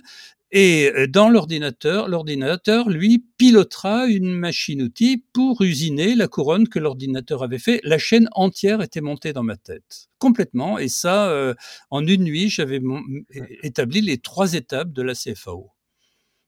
et 0.51 0.91
euh, 0.95 1.07
dans 1.07 1.31
l'ordinateur, 1.31 2.09
l'ordinateur, 2.09 2.91
lui, 2.91 3.25
pilotera 3.39 4.07
une 4.07 4.35
machine-outil 4.35 5.25
pour 5.33 5.63
usiner 5.63 6.15
la 6.15 6.29
couronne 6.29 6.69
que 6.69 6.79
l'ordinateur 6.79 7.43
avait 7.43 7.59
fait. 7.59 7.81
La 7.85 7.97
chaîne 7.97 8.29
entière 8.33 8.83
était 8.83 9.01
montée 9.01 9.33
dans 9.33 9.43
ma 9.43 9.57
tête, 9.57 10.09
complètement. 10.19 10.79
Et 10.79 10.89
ça, 10.89 11.31
euh, 11.31 11.55
en 11.91 12.07
une 12.07 12.25
nuit, 12.25 12.51
j'avais 12.51 12.81
établi 13.63 14.03
les 14.03 14.19
trois 14.19 14.53
étapes 14.53 14.93
de 14.93 15.01
la 15.01 15.15
CFAO 15.15 15.72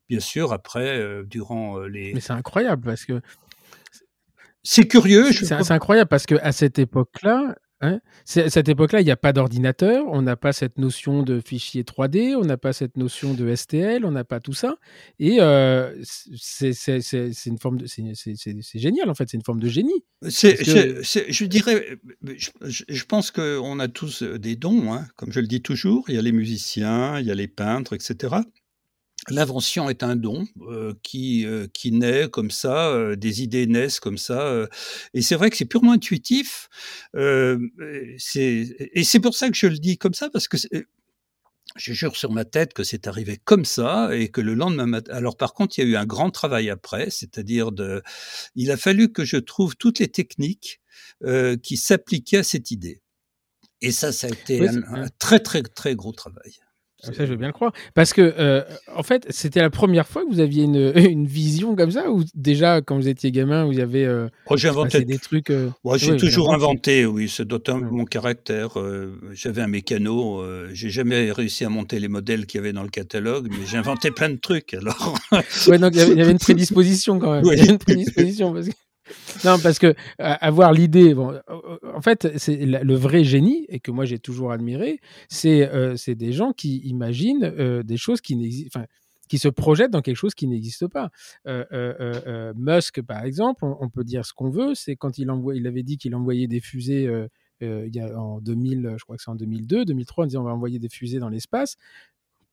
bien 0.08 0.20
sûr, 0.20 0.52
après, 0.52 0.98
euh, 0.98 1.24
durant 1.24 1.78
euh, 1.78 1.88
les. 1.88 2.14
Mais 2.14 2.20
c'est 2.20 2.32
incroyable 2.32 2.82
parce 2.82 3.04
que. 3.04 3.20
C'est 4.62 4.86
curieux. 4.86 5.30
C'est 5.32 5.70
incroyable 5.70 6.08
parce 6.08 6.24
que 6.24 6.36
à 6.36 6.50
cette 6.50 6.78
époque-là, 6.78 7.54
hein, 7.82 8.00
à 8.34 8.48
cette 8.48 8.70
époque-là, 8.70 9.02
il 9.02 9.04
n'y 9.04 9.10
a 9.10 9.16
pas 9.16 9.34
d'ordinateur, 9.34 10.06
on 10.08 10.22
n'a 10.22 10.36
pas 10.36 10.54
cette 10.54 10.78
notion 10.78 11.22
de 11.22 11.38
fichier 11.38 11.82
3D, 11.82 12.34
on 12.34 12.46
n'a 12.46 12.56
pas 12.56 12.72
cette 12.72 12.96
notion 12.96 13.34
de 13.34 13.54
STL, 13.54 14.06
on 14.06 14.10
n'a 14.10 14.24
pas 14.24 14.40
tout 14.40 14.54
ça. 14.54 14.76
Et 15.18 15.36
euh, 15.42 15.94
c'est 16.02 16.70
une 17.44 17.58
forme 17.58 17.76
de, 17.76 17.86
c'est 17.86 18.78
génial 18.78 19.10
en 19.10 19.14
fait, 19.14 19.28
c'est 19.28 19.36
une 19.36 19.44
forme 19.44 19.60
de 19.60 19.68
génie. 19.68 20.02
je 20.22 21.44
dirais, 21.44 21.98
je, 22.22 22.50
je 22.88 23.04
pense 23.04 23.30
qu'on 23.30 23.78
a 23.78 23.88
tous 23.88 24.22
des 24.22 24.56
dons, 24.56 24.94
hein, 24.94 25.06
comme 25.16 25.30
je 25.30 25.40
le 25.40 25.46
dis 25.46 25.60
toujours. 25.60 26.06
Il 26.08 26.14
y 26.14 26.18
a 26.18 26.22
les 26.22 26.32
musiciens, 26.32 27.20
il 27.20 27.26
y 27.26 27.30
a 27.30 27.34
les 27.34 27.48
peintres, 27.48 27.92
etc. 27.92 28.36
L'invention 29.30 29.88
est 29.88 30.02
un 30.02 30.16
don 30.16 30.46
euh, 30.68 30.92
qui 31.02 31.46
euh, 31.46 31.66
qui 31.72 31.92
naît 31.92 32.28
comme 32.28 32.50
ça, 32.50 32.88
euh, 32.88 33.16
des 33.16 33.42
idées 33.42 33.66
naissent 33.66 34.00
comme 34.00 34.18
ça, 34.18 34.66
et 35.14 35.22
c'est 35.22 35.34
vrai 35.34 35.50
que 35.50 35.56
c'est 35.56 35.64
purement 35.64 35.92
intuitif. 35.92 36.68
c'est 37.14 38.76
et 38.78 39.04
c'est 39.04 39.20
pour 39.20 39.34
ça 39.34 39.48
que 39.48 39.56
je 39.56 39.66
le 39.66 39.78
dis 39.78 39.96
comme 39.96 40.14
ça 40.14 40.28
parce 40.30 40.48
que 40.48 40.56
je 41.76 41.92
jure 41.92 42.16
sur 42.16 42.30
ma 42.30 42.44
tête 42.44 42.74
que 42.74 42.84
c'est 42.84 43.06
arrivé 43.06 43.38
comme 43.42 43.64
ça 43.64 44.14
et 44.14 44.28
que 44.28 44.40
le 44.40 44.54
lendemain 44.54 44.86
matin. 44.86 45.12
Alors 45.14 45.36
par 45.36 45.54
contre, 45.54 45.78
il 45.78 45.84
y 45.84 45.88
a 45.88 45.90
eu 45.90 45.96
un 45.96 46.06
grand 46.06 46.30
travail 46.30 46.68
après, 46.70 47.08
c'est-à-dire 47.10 47.72
de, 47.72 48.02
il 48.54 48.70
a 48.70 48.76
fallu 48.76 49.10
que 49.10 49.24
je 49.24 49.38
trouve 49.38 49.76
toutes 49.76 49.98
les 50.00 50.08
techniques 50.08 50.80
qui 51.62 51.76
s'appliquaient 51.76 52.38
à 52.38 52.42
cette 52.42 52.70
idée. 52.70 53.00
Et 53.80 53.92
ça, 53.92 54.12
ça 54.12 54.26
a 54.26 54.30
été 54.30 54.68
un 54.68 55.08
très 55.18 55.40
très 55.40 55.62
très 55.62 55.94
gros 55.94 56.12
travail. 56.12 56.58
Ah, 57.02 57.12
ça, 57.12 57.26
je 57.26 57.30
veux 57.30 57.36
bien 57.36 57.48
le 57.48 57.52
croire. 57.52 57.72
Parce 57.94 58.12
que, 58.12 58.34
euh, 58.38 58.62
en 58.94 59.02
fait, 59.02 59.26
c'était 59.30 59.60
la 59.60 59.70
première 59.70 60.06
fois 60.06 60.22
que 60.24 60.30
vous 60.32 60.40
aviez 60.40 60.64
une, 60.64 60.92
une, 60.96 61.26
vision 61.26 61.76
comme 61.76 61.90
ça, 61.90 62.10
ou 62.10 62.24
déjà, 62.34 62.80
quand 62.80 62.96
vous 62.96 63.08
étiez 63.08 63.30
gamin, 63.30 63.64
vous 63.64 63.78
avez 63.78 64.04
euh, 64.06 64.28
oh, 64.48 64.56
j'ai 64.56 64.68
inventé 64.68 65.04
des 65.04 65.18
trucs. 65.18 65.50
Euh, 65.50 65.70
j'ai 65.96 66.16
toujours 66.16 66.54
inventé, 66.54 67.04
oui, 67.06 67.28
c'est 67.28 67.46
d'autant 67.46 67.78
mon 67.78 68.04
caractère. 68.04 68.70
j'avais 69.32 69.62
un 69.62 69.68
mécano, 69.68 70.42
j'ai 70.72 70.90
jamais 70.90 71.32
réussi 71.32 71.64
à 71.64 71.68
monter 71.68 71.98
les 71.98 72.08
modèles 72.08 72.46
qu'il 72.46 72.58
y 72.58 72.62
avait 72.62 72.72
dans 72.72 72.82
le 72.82 72.88
catalogue, 72.88 73.48
mais 73.50 73.66
j'ai 73.66 73.76
inventé 73.76 74.10
plein 74.10 74.30
de 74.30 74.36
trucs. 74.36 74.74
Alors. 74.74 75.18
ouais, 75.68 75.78
donc 75.78 75.92
il 75.94 76.16
y, 76.16 76.20
avait 76.20 76.30
une 76.30 76.38
prédisposition 76.38 77.18
quand 77.18 77.32
même. 77.32 77.44
Il 77.44 77.58
y 77.58 77.60
avait 77.60 77.72
une 77.72 77.78
prédisposition 77.78 78.52
parce 78.52 78.68
que 78.68 78.72
non, 79.44 79.58
parce 79.62 79.78
que 79.78 79.94
avoir 80.18 80.72
l'idée, 80.72 81.14
bon, 81.14 81.38
en 81.94 82.00
fait, 82.00 82.38
c'est 82.38 82.56
le 82.56 82.94
vrai 82.94 83.24
génie 83.24 83.66
et 83.68 83.80
que 83.80 83.90
moi 83.90 84.04
j'ai 84.04 84.18
toujours 84.18 84.52
admiré, 84.52 85.00
c'est 85.28 85.68
euh, 85.68 85.96
des 86.06 86.32
gens 86.32 86.52
qui 86.52 86.78
imaginent 86.78 87.44
euh, 87.44 87.82
des 87.82 87.96
choses 87.96 88.20
qui 88.20 88.36
n'existent, 88.36 88.80
qui 89.28 89.38
se 89.38 89.48
projettent 89.48 89.90
dans 89.90 90.02
quelque 90.02 90.16
chose 90.16 90.34
qui 90.34 90.46
n'existe 90.46 90.86
pas. 90.86 91.10
Euh, 91.46 92.52
Musk, 92.56 93.02
par 93.02 93.24
exemple, 93.24 93.64
on, 93.64 93.88
peut 93.88 94.04
dire 94.04 94.24
ce 94.24 94.32
qu'on 94.32 94.50
veut, 94.50 94.74
c'est 94.74 94.96
quand 94.96 95.18
il 95.18 95.66
avait 95.66 95.82
dit 95.82 95.96
qu'il 95.96 96.14
envoyait 96.14 96.46
des 96.46 96.60
fusées. 96.60 97.08
il 97.60 97.94
y 97.94 98.00
a, 98.00 98.18
en 98.18 98.40
2000, 98.40 98.94
je 98.98 99.04
crois 99.04 99.16
que 99.16 99.22
c'est 99.22 99.30
en 99.30 99.34
2002, 99.34 99.84
2003, 99.86 100.24
on 100.24 100.26
disait 100.26 100.38
on 100.38 100.44
va 100.44 100.52
envoyer 100.52 100.78
des 100.78 100.90
fusées 100.90 101.18
dans 101.18 101.30
l'espace. 101.30 101.76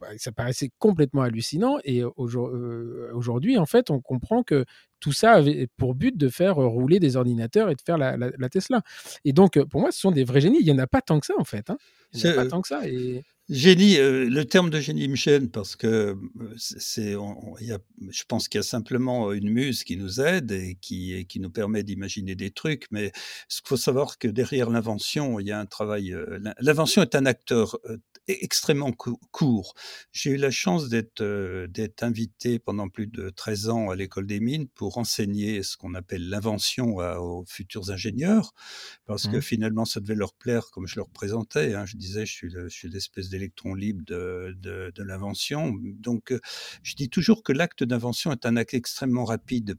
Bah, 0.01 0.07
ça 0.17 0.31
paraissait 0.31 0.71
complètement 0.79 1.21
hallucinant. 1.21 1.77
Et 1.83 2.03
aujourd'hui, 2.03 3.59
en 3.59 3.67
fait, 3.67 3.91
on 3.91 4.01
comprend 4.01 4.41
que 4.41 4.65
tout 4.99 5.11
ça 5.11 5.33
avait 5.33 5.67
pour 5.77 5.93
but 5.93 6.17
de 6.17 6.27
faire 6.27 6.55
rouler 6.55 6.99
des 6.99 7.17
ordinateurs 7.17 7.69
et 7.69 7.75
de 7.75 7.81
faire 7.81 7.99
la, 7.99 8.49
Tesla. 8.49 8.81
Et 9.25 9.31
donc, 9.31 9.63
pour 9.65 9.79
moi, 9.79 9.91
ce 9.91 9.99
sont 9.99 10.11
des 10.11 10.23
vrais 10.23 10.41
génies. 10.41 10.57
Il 10.59 10.65
n'y 10.65 10.71
en 10.71 10.79
a 10.79 10.87
pas 10.87 11.01
tant 11.01 11.19
que 11.19 11.27
ça, 11.27 11.35
en 11.37 11.43
fait. 11.43 11.69
Hein. 11.69 11.77
Il 12.13 12.23
n'y 12.23 12.29
en 12.29 12.31
a 12.31 12.43
pas 12.43 12.47
tant 12.47 12.61
que 12.61 12.67
ça. 12.67 12.87
Et... 12.87 13.23
Génie, 13.51 13.97
le 13.97 14.43
terme 14.43 14.69
de 14.69 14.79
génie 14.79 15.09
me 15.09 15.15
gêne 15.15 15.49
parce 15.49 15.75
que 15.75 16.17
c'est, 16.57 17.11
je 17.11 18.23
pense 18.25 18.47
qu'il 18.47 18.59
y 18.59 18.63
a 18.63 18.63
simplement 18.63 19.33
une 19.33 19.49
muse 19.49 19.83
qui 19.83 19.97
nous 19.97 20.21
aide 20.21 20.53
et 20.53 20.77
qui, 20.79 21.25
qui 21.27 21.41
nous 21.41 21.49
permet 21.49 21.83
d'imaginer 21.83 22.35
des 22.35 22.51
trucs. 22.51 22.85
Mais 22.91 23.11
ce 23.49 23.61
qu'il 23.61 23.67
faut 23.67 23.75
savoir 23.75 24.17
que 24.17 24.29
derrière 24.29 24.69
l'invention, 24.69 25.37
il 25.41 25.47
y 25.47 25.51
a 25.51 25.59
un 25.59 25.65
travail. 25.65 26.15
L'invention 26.61 27.01
est 27.01 27.13
un 27.13 27.25
acteur 27.25 27.77
extrêmement 28.27 28.91
court. 28.91 29.73
J'ai 30.11 30.31
eu 30.31 30.37
la 30.37 30.51
chance 30.51 30.89
d'être 30.89 31.21
euh, 31.21 31.67
d'être 31.67 32.03
invité 32.03 32.59
pendant 32.59 32.89
plus 32.89 33.07
de 33.07 33.29
13 33.29 33.69
ans 33.69 33.89
à 33.89 33.95
l'école 33.95 34.27
des 34.27 34.39
mines 34.39 34.67
pour 34.67 34.97
enseigner 34.97 35.63
ce 35.63 35.77
qu'on 35.77 35.95
appelle 35.95 36.29
l'invention 36.29 36.97
aux 36.97 37.45
futurs 37.47 37.89
ingénieurs, 37.89 38.53
parce 39.05 39.27
que 39.27 39.37
mmh. 39.37 39.41
finalement 39.41 39.85
ça 39.85 39.99
devait 39.99 40.15
leur 40.15 40.33
plaire 40.33 40.67
comme 40.71 40.87
je 40.87 40.97
leur 40.97 41.09
présentais. 41.09 41.73
Hein. 41.73 41.85
Je 41.85 41.97
disais 41.97 42.25
je 42.25 42.67
suis 42.69 42.89
l'espèce 42.89 43.29
d'électron 43.41 43.73
libre 43.73 44.04
de, 44.06 44.56
de, 44.60 44.91
de 44.95 45.04
l'invention. 45.04 45.73
Donc 45.82 46.32
euh, 46.32 46.39
je 46.84 46.95
dis 46.95 47.10
toujours 47.10 47.43
que 47.43 47.51
l'acte 47.51 47.84
d'invention 47.84 48.32
est 48.32 48.45
un 48.45 48.56
acte 48.56 48.73
extrêmement 48.73 49.25
rapide 49.25 49.77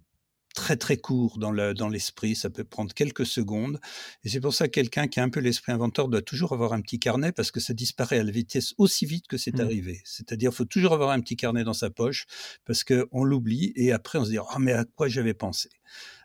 très 0.54 0.76
très 0.76 0.96
court 0.96 1.38
dans 1.38 1.50
l'esprit, 1.50 2.30
dans 2.30 2.34
ça 2.34 2.50
peut 2.50 2.64
prendre 2.64 2.92
quelques 2.92 3.26
secondes. 3.26 3.80
Et 4.24 4.28
c'est 4.28 4.40
pour 4.40 4.52
ça 4.52 4.66
que 4.66 4.72
quelqu'un 4.72 5.08
qui 5.08 5.20
a 5.20 5.22
un 5.22 5.30
peu 5.30 5.40
l'esprit 5.40 5.72
inventeur 5.72 6.08
doit 6.08 6.22
toujours 6.22 6.52
avoir 6.52 6.72
un 6.72 6.80
petit 6.80 6.98
carnet 6.98 7.32
parce 7.32 7.50
que 7.50 7.60
ça 7.60 7.72
disparaît 7.72 8.18
à 8.18 8.22
la 8.22 8.30
vitesse 8.30 8.74
aussi 8.78 9.06
vite 9.06 9.26
que 9.26 9.38
c'est 9.38 9.56
mmh. 9.56 9.60
arrivé. 9.62 10.00
C'est-à-dire, 10.04 10.50
il 10.52 10.54
faut 10.54 10.64
toujours 10.64 10.92
avoir 10.92 11.10
un 11.10 11.20
petit 11.20 11.36
carnet 11.36 11.64
dans 11.64 11.72
sa 11.72 11.90
poche 11.90 12.26
parce 12.64 12.84
qu'on 12.84 13.24
l'oublie 13.24 13.72
et 13.76 13.92
après 13.92 14.18
on 14.18 14.24
se 14.24 14.30
dit 14.30 14.38
ah 14.38 14.58
mais 14.58 14.72
à 14.72 14.84
quoi 14.84 15.08
j'avais 15.08 15.34
pensé? 15.34 15.70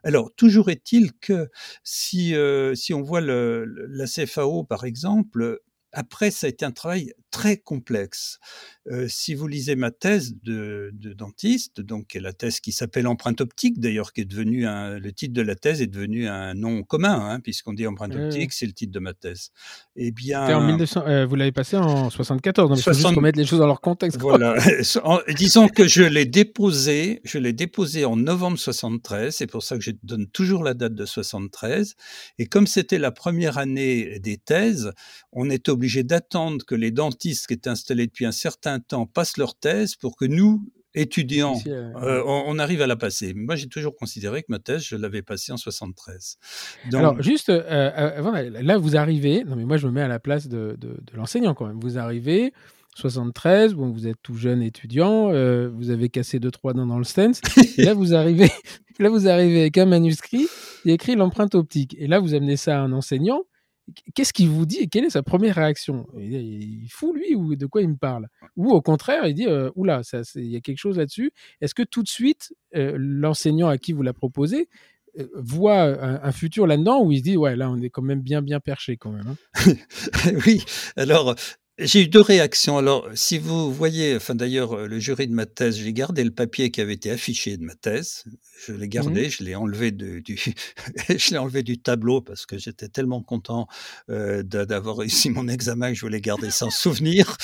Alors 0.03 0.33
toujours 0.35 0.69
est-il 0.69 1.13
que 1.13 1.49
si 1.83 2.35
euh, 2.35 2.75
si 2.75 2.93
on 2.93 3.01
voit 3.01 3.21
le, 3.21 3.65
la 3.65 4.07
CFAO 4.07 4.63
par 4.63 4.83
exemple, 4.83 5.61
après, 5.93 6.31
ça 6.31 6.47
a 6.47 6.49
été 6.49 6.65
un 6.65 6.71
travail 6.71 7.13
très 7.31 7.57
complexe. 7.57 8.39
Euh, 8.91 9.07
si 9.09 9.35
vous 9.35 9.47
lisez 9.47 9.75
ma 9.75 9.91
thèse 9.91 10.35
de, 10.43 10.91
dentiste, 11.15 11.81
donc 11.81 12.13
la 12.15 12.33
thèse 12.33 12.59
qui 12.59 12.71
s'appelle 12.71 13.07
empreinte 13.07 13.41
optique, 13.41 13.79
d'ailleurs, 13.79 14.13
qui 14.13 14.21
est 14.21 14.25
devenue 14.25 14.65
un, 14.65 14.99
le 14.99 15.11
titre 15.11 15.33
de 15.33 15.41
la 15.41 15.55
thèse 15.55 15.81
est 15.81 15.87
devenu 15.87 16.27
un 16.27 16.53
nom 16.53 16.83
commun, 16.83 17.29
hein, 17.29 17.39
puisqu'on 17.39 17.73
dit 17.73 17.87
empreinte 17.87 18.15
optique, 18.15 18.53
c'est 18.53 18.65
le 18.65 18.73
titre 18.73 18.91
de 18.91 18.99
ma 18.99 19.13
thèse. 19.13 19.51
Eh 19.95 20.11
bien, 20.11 20.55
en 20.55 20.79
euh, 21.07 21.25
vous 21.25 21.35
l'avez 21.35 21.51
passé 21.51 21.77
en 21.77 22.09
74, 22.09 22.69
donc 22.69 22.79
60... 22.79 23.11
juste 23.11 23.21
mettre 23.21 23.39
les 23.39 23.45
choses 23.45 23.59
dans 23.59 23.67
leur 23.67 23.81
contexte. 23.81 24.19
Voilà. 24.19 24.55
disons 25.35 25.67
que 25.67 25.87
je 25.87 26.03
l'ai 26.03 26.25
déposé, 26.25 27.21
je 27.23 27.37
l'ai 27.37 27.53
déposé 27.53 28.05
en 28.05 28.15
novembre 28.15 28.57
73, 28.57 29.35
c'est 29.35 29.47
pour 29.47 29.63
ça 29.63 29.77
que 29.77 29.83
je 29.83 29.91
donne 30.03 30.27
toujours 30.27 30.63
la 30.63 30.73
date 30.73 30.95
de 30.95 31.05
73. 31.05 31.95
Et 32.39 32.45
comme 32.45 32.67
c'était 32.67 32.99
la 32.99 33.11
première 33.11 33.57
année 33.57 34.19
des 34.19 34.37
thèses, 34.37 34.91
on 35.31 35.49
est 35.49 35.69
obligé 35.69 35.86
d'attendre 36.03 36.65
que 36.65 36.75
les 36.75 36.91
dentistes 36.91 37.47
qui 37.47 37.53
étaient 37.53 37.69
installés 37.69 38.07
depuis 38.07 38.25
un 38.25 38.31
certain 38.31 38.79
temps 38.79 39.05
passent 39.05 39.37
leur 39.37 39.55
thèse 39.55 39.95
pour 39.95 40.15
que 40.15 40.25
nous, 40.25 40.63
étudiants, 40.97 41.55
euh, 41.67 42.23
on, 42.25 42.59
arrive 42.59 42.81
à 42.81 42.87
la 42.87 42.95
passer. 42.95 43.33
Moi, 43.35 43.55
j'ai 43.55 43.67
toujours 43.67 43.95
considéré 43.95 44.41
que 44.41 44.47
ma 44.49 44.59
thèse, 44.59 44.83
je 44.83 44.95
l'avais 44.95 45.21
passée 45.21 45.51
en 45.51 45.57
73. 45.57 46.37
Alors, 46.93 47.21
juste, 47.21 47.49
euh, 47.49 47.61
euh, 47.69 48.61
là, 48.61 48.77
vous 48.77 48.97
arrivez, 48.97 49.43
non 49.43 49.55
mais 49.55 49.65
moi, 49.65 49.77
je 49.77 49.87
me 49.87 49.91
mets 49.91 50.01
à 50.01 50.07
la 50.07 50.19
place 50.19 50.47
de, 50.47 50.77
l'enseignant 51.13 51.53
quand 51.53 51.67
même. 51.67 51.79
Vous 51.79 51.97
arrivez, 51.97 52.53
73, 52.95 53.75
bon, 53.75 53.91
vous 53.91 54.07
êtes 54.07 54.17
tout 54.23 54.35
jeune 54.35 54.61
étudiant, 54.61 55.27
vous 55.69 55.89
avez 55.89 56.09
cassé 56.09 56.39
deux 56.39 56.51
trois 56.51 56.73
dents 56.73 56.87
dans 56.87 56.97
le 56.97 57.05
stance, 57.05 57.41
et 57.77 57.83
là 57.83 57.93
vous 57.93 58.15
arrivez, 58.15 58.49
là 58.99 59.09
vous 59.09 59.27
arrivez 59.27 59.61
avec 59.61 59.77
un 59.77 59.85
manuscrit, 59.85 60.47
il 60.83 60.91
écrit 60.91 61.15
l'empreinte 61.15 61.53
optique, 61.53 61.95
et 61.99 62.07
là 62.07 62.19
vous 62.19 62.33
amenez 62.33 62.57
ça 62.57 62.79
à 62.79 62.81
un 62.81 62.91
enseignant, 62.91 63.43
qu'est-ce 64.13 64.33
qu'il 64.33 64.49
vous 64.49 64.65
dit 64.65 64.77
et 64.77 64.87
quelle 64.87 65.05
est 65.05 65.11
sa 65.11 65.23
première 65.23 65.55
réaction? 65.55 66.07
Il, 66.17 66.85
est 66.85 66.89
fou 66.89 67.13
lui 67.13 67.35
ou 67.35 67.55
de 67.55 67.65
quoi 67.65 67.81
il 67.81 67.89
me 67.89 67.97
parle? 67.97 68.27
Ou 68.55 68.71
au 68.71 68.81
contraire, 68.81 69.25
il 69.27 69.33
dit 69.33 69.47
euh, 69.47 69.71
oula, 69.75 70.01
il 70.35 70.45
y 70.45 70.55
a 70.55 70.61
quelque 70.61 70.77
chose 70.77 70.97
là-dessus. 70.97 71.31
Est-ce 71.61 71.75
que 71.75 71.83
tout 71.83 72.03
de 72.03 72.07
suite 72.07 72.53
euh, 72.75 72.95
l'enseignant 72.97 73.67
à 73.67 73.77
qui 73.77 73.93
vous 73.93 74.03
l'a 74.03 74.13
proposé 74.13 74.69
euh, 75.19 75.27
voit 75.35 75.81
un, 75.81 76.31
futur 76.31 76.67
là-dedans 76.67 77.01
où 77.01 77.11
il 77.11 77.19
se 77.19 77.23
dit 77.23 77.37
ouais 77.37 77.55
là 77.55 77.69
on 77.71 77.81
est 77.81 77.89
quand 77.89 78.01
même 78.01 78.21
bien 78.21 78.41
bien 78.41 78.59
perché 78.59 78.97
quand 78.97 79.11
même. 79.11 79.35
Hein? 79.55 79.73
Oui, 80.45 80.63
alors 80.95 81.35
j'ai 81.79 82.03
eu 82.03 82.07
deux 82.07 82.21
réactions. 82.21 82.79
Alors, 82.79 83.07
si 83.13 83.37
vous 83.37 83.71
voyez, 83.71 84.15
enfin 84.15 84.33
d'ailleurs, 84.33 84.73
euh, 84.73 84.87
le 84.87 84.99
jury 84.99 85.27
de 85.27 85.33
ma 85.33 85.45
thèse, 85.45 85.77
j'ai 85.77 85.93
gardé 85.93 86.23
le 86.23 86.31
papier 86.31 86.71
qui 86.71 86.81
avait 86.81 86.93
été 86.93 87.11
affiché 87.11 87.55
de 87.55 87.63
ma 87.63 87.75
thèse. 87.75 88.23
Je 88.65 88.73
l'ai 88.73 88.87
gardé, 88.87 89.27
mmh 89.27 89.29
je 89.29 89.43
l'ai 89.43 89.55
enlevé 89.55 89.91
du, 89.91 90.23
je 91.09 91.31
l'ai 91.31 91.37
enlevé 91.37 91.61
du 91.61 91.77
tableau 91.77 92.21
parce 92.21 92.47
que 92.47 92.57
j'étais 92.57 92.89
tellement 92.89 93.21
content 93.21 93.67
euh, 94.09 94.41
d'avoir 94.41 94.97
réussi 94.97 95.29
mon 95.29 95.47
examen 95.47 95.89
que 95.89 95.95
je 95.95 96.01
voulais 96.01 96.21
garder 96.21 96.49
sans 96.49 96.71
souvenir. 96.71 97.37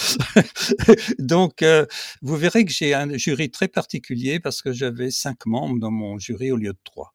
Donc, 1.20 1.62
euh, 1.62 1.86
vous 2.24 2.36
verrez 2.36 2.66
que 2.66 2.72
j'ai 2.72 2.96
un 2.96 3.16
jury 3.16 3.52
très 3.52 3.68
particulier 3.68 4.40
parce 4.40 4.64
que 4.64 4.74
j'avais 4.74 5.12
cinq 5.12 5.46
membres 5.46 5.80
dans 5.80 5.92
mon 5.92 6.18
jury 6.18 6.52
au 6.52 6.58
lieu 6.58 6.74
de 6.74 6.80
trois. 6.84 7.14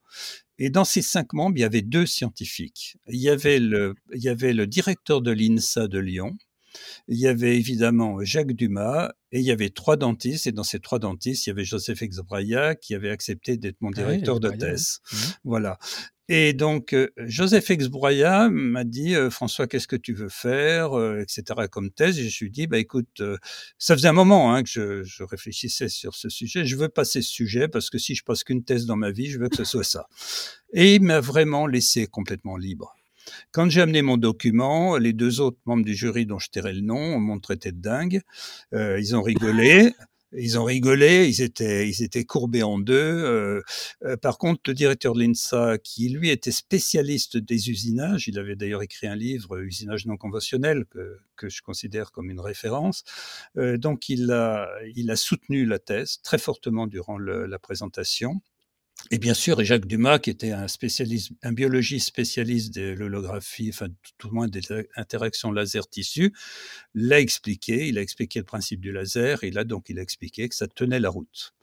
Et 0.61 0.71
dans 0.71 0.85
ces 0.85 1.03
cinq 1.03 1.33
membres, 1.33 1.57
il 1.57 1.61
y 1.61 1.65
avait 1.65 1.83
deux 1.83 2.07
scientifiques. 2.07 2.97
Il 3.09 3.21
y 3.21 3.29
avait 3.29 3.59
le, 3.59 3.95
il 4.15 4.23
y 4.23 4.29
avait 4.29 4.53
le 4.53 4.67
directeur 4.67 5.23
de 5.23 5.31
l'INSA 5.31 5.89
de 5.89 5.99
Lyon, 5.99 6.37
il 7.09 7.19
y 7.19 7.27
avait 7.27 7.57
évidemment 7.57 8.23
Jacques 8.23 8.53
Dumas 8.53 9.13
et 9.33 9.41
il 9.41 9.45
y 9.45 9.51
avait 9.51 9.71
trois 9.71 9.97
dentistes. 9.97 10.47
Et 10.47 10.53
dans 10.53 10.65
ces 10.65 10.81
trois 10.81 10.99
dentistes, 10.99 11.47
il 11.47 11.51
y 11.51 11.53
avait 11.53 11.65
Joseph 11.65 12.03
Exbraya 12.03 12.75
qui 12.75 12.95
avait 12.95 13.11
accepté 13.11 13.57
d'être 13.57 13.81
mon 13.81 13.91
ah 13.91 13.97
directeur 13.97 14.41
de 14.41 14.51
thèse. 14.51 15.01
Mmh. 15.11 15.17
Voilà. 15.45 15.79
Et 16.31 16.53
donc, 16.53 16.93
euh, 16.93 17.09
Joseph 17.17 17.71
Exbroya 17.71 18.51
m'a 18.51 18.85
dit, 18.85 19.15
euh, 19.15 19.31
François, 19.31 19.67
qu'est-ce 19.67 19.89
que 19.89 19.97
tu 19.97 20.13
veux 20.13 20.29
faire, 20.29 20.93
euh, 20.99 21.23
etc., 21.23 21.69
comme 21.71 21.91
thèse. 21.91 22.19
Et 22.19 22.23
je 22.23 22.27
me 22.27 22.31
suis 22.31 22.51
dit, 22.51 22.67
bah, 22.67 22.79
écoute, 22.79 23.23
ça 23.79 23.97
faisait 23.97 24.09
un 24.09 24.13
moment 24.13 24.53
hein, 24.53 24.63
que 24.63 24.69
je, 24.69 25.03
je, 25.05 25.23
réfléchissais 25.23 25.89
sur 25.89 26.15
ce 26.15 26.29
sujet. 26.29 26.67
Je 26.67 26.77
veux 26.77 26.91
passer 26.91 27.23
ce 27.23 27.31
sujet 27.31 27.67
parce 27.67 27.89
que 27.89 27.97
si 27.97 28.15
je 28.15 28.25
passe 28.25 28.45
qu'une 28.45 28.63
thèse 28.63 28.85
dans 28.85 28.97
ma 28.97 29.11
vie, 29.11 29.29
je 29.29 29.39
veux 29.39 29.49
que 29.49 29.57
ce 29.57 29.65
soit 29.65 29.85
ça. 29.85 30.07
Et 30.75 30.97
il 30.97 31.03
m'a 31.03 31.21
vraiment 31.21 31.67
laissé 31.67 32.07
complètement 32.07 32.59
libre. 32.59 32.95
Quand 33.53 33.69
j'ai 33.71 33.81
amené 33.81 34.03
mon 34.03 34.17
document, 34.17 34.97
les 34.97 35.13
deux 35.13 35.41
autres 35.41 35.59
membres 35.65 35.85
du 35.85 35.95
jury 35.95 36.27
dont 36.27 36.39
je 36.39 36.49
tairai 36.51 36.73
le 36.73 36.81
nom 36.81 37.19
m'ont 37.19 37.41
traité 37.41 37.73
de 37.73 37.81
dingue. 37.81 38.21
Euh, 38.75 38.99
ils 39.01 39.17
ont 39.17 39.23
rigolé. 39.23 39.93
Ils 40.33 40.59
ont 40.59 40.65
rigolé, 40.65 41.27
ils 41.27 41.41
étaient, 41.41 41.89
ils 41.89 42.03
étaient 42.03 42.27
courbés 42.27 42.63
en 42.63 42.79
deux. 42.79 42.95
Euh, 42.95 43.63
euh, 44.05 44.19
par 44.19 44.37
contre, 44.37 44.61
le 44.67 44.75
directeur 44.75 45.15
de 45.15 45.21
l'INSA, 45.21 45.79
qui 45.79 46.11
lui 46.11 46.29
était 46.29 46.51
spécialiste 46.51 47.39
des 47.39 47.71
usinages, 47.71 48.29
il 48.29 48.39
avait 48.39 48.55
d'ailleurs 48.55 48.83
écrit 48.83 49.07
un 49.07 49.17
livre, 49.17 49.59
Usinage 49.59 50.05
non 50.05 50.19
conventionnel, 50.19 50.85
que, 50.91 51.17
que 51.37 51.49
je 51.49 51.63
considère 51.63 52.13
comme 52.13 52.29
une 52.29 52.41
référence. 52.41 53.05
donc, 53.57 54.11
il 54.11 54.31
a, 54.31 54.69
il 54.95 55.11
a 55.11 55.17
soutenu 55.17 55.65
la 55.65 55.79
thèse 55.79 56.19
très 56.23 56.37
fortement 56.37 56.87
durant 56.87 57.17
le, 57.17 57.47
la 57.47 57.59
présentation. 57.59 58.43
Et 59.11 59.19
bien 59.19 59.33
sûr, 59.33 59.65
Jacques 59.65 59.87
Dumas, 59.87 60.19
qui 60.19 60.29
était 60.29 60.53
un 60.53 60.69
spécialiste, 60.69 61.33
un 61.43 61.53
biologiste 61.53 62.09
spécialiste 62.09 62.75
de 62.75 62.91
l'holographie, 62.91 63.71
enfin 63.73 63.87
tout 64.19 64.29
au 64.29 64.33
moins 64.33 64.49
des 64.49 64.61
interactions 64.97 65.51
laser-tissu, 65.51 66.35
l'a 66.95 67.19
expliqué. 67.19 67.89
Il 67.89 67.97
a 67.97 68.03
expliqué 68.03 68.39
le 68.41 68.45
principe 68.45 68.81
du 68.81 68.93
laser. 68.93 69.45
Et 69.45 69.51
là, 69.51 69.65
donc, 69.65 69.87
il 69.89 69.99
a 69.99 70.03
expliqué 70.03 70.49
que 70.49 70.55
ça 70.55 70.67
tenait 70.67 71.01
la 71.01 71.09
route. 71.09 71.55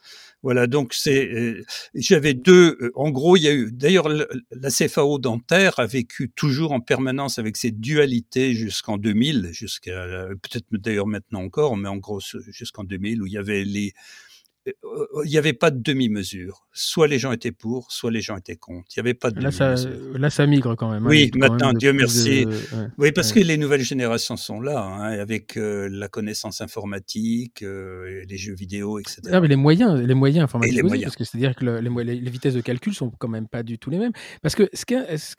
Voilà. 0.41 0.65
Donc, 0.65 0.93
c'est, 0.93 1.27
euh, 1.31 1.63
j'avais 1.93 2.33
deux. 2.33 2.77
Euh, 2.81 2.91
en 2.95 3.11
gros, 3.11 3.37
il 3.37 3.43
y 3.43 3.47
a 3.47 3.53
eu. 3.53 3.71
D'ailleurs, 3.71 4.09
la 4.09 4.69
CFAO 4.71 5.19
dentaire 5.19 5.77
a 5.79 5.85
vécu 5.85 6.31
toujours 6.31 6.71
en 6.71 6.79
permanence 6.79 7.37
avec 7.37 7.57
ces 7.57 7.71
dualités 7.71 8.53
jusqu'en 8.53 8.97
2000, 8.97 9.49
jusqu'à 9.51 10.27
peut-être 10.41 10.65
d'ailleurs 10.71 11.07
maintenant 11.07 11.43
encore, 11.43 11.77
mais 11.77 11.89
en 11.89 11.97
gros 11.97 12.21
jusqu'en 12.47 12.83
2000, 12.83 13.21
où 13.21 13.27
il 13.27 13.33
y 13.33 13.37
avait 13.37 13.63
les 13.63 13.93
il 14.65 15.29
n'y 15.29 15.37
avait 15.37 15.53
pas 15.53 15.71
de 15.71 15.81
demi-mesure. 15.81 16.65
Soit 16.73 17.07
les 17.07 17.19
gens 17.19 17.31
étaient 17.31 17.51
pour, 17.51 17.91
soit 17.91 18.11
les 18.11 18.21
gens 18.21 18.37
étaient 18.37 18.55
contre. 18.55 18.87
Il 18.91 18.99
n'y 18.99 19.01
avait 19.01 19.13
pas 19.13 19.31
de 19.31 19.39
là, 19.39 19.51
ça, 19.51 19.75
là, 20.15 20.29
ça 20.29 20.45
migre 20.47 20.75
quand 20.75 20.91
même. 20.91 21.05
Hein. 21.05 21.09
Oui, 21.09 21.31
maintenant, 21.35 21.73
Dieu 21.73 21.93
merci. 21.93 22.45
oui, 22.97 23.11
parce 23.11 23.31
que 23.31 23.39
les 23.39 23.57
nouvelles 23.57 23.81
générations 23.81 24.37
sont 24.37 24.61
là, 24.61 24.81
hein, 24.81 25.19
avec 25.19 25.57
euh, 25.57 25.87
la 25.91 26.07
connaissance 26.07 26.61
informatique, 26.61 27.61
euh, 27.61 28.23
les 28.27 28.37
jeux 28.37 28.55
vidéo, 28.55 28.99
etc. 28.99 29.21
Ah, 29.31 29.41
mais 29.41 29.47
les 29.47 29.55
moyens, 29.55 29.99
les 30.01 30.13
moyens 30.13 30.43
informatiques, 30.45 30.83
aussi, 30.83 31.01
parce 31.01 31.15
que 31.15 31.23
c'est-à-dire 31.23 31.55
que 31.55 31.65
les, 31.65 32.03
les, 32.03 32.29
vitesses 32.29 32.55
de 32.55 32.61
calcul 32.61 32.93
sont 32.93 33.11
quand 33.11 33.27
même 33.27 33.47
pas 33.47 33.63
du 33.63 33.77
tout 33.77 33.89
les 33.89 33.99
mêmes. 33.99 34.13
Parce 34.41 34.55
que 34.55 34.69
ce 34.73 34.85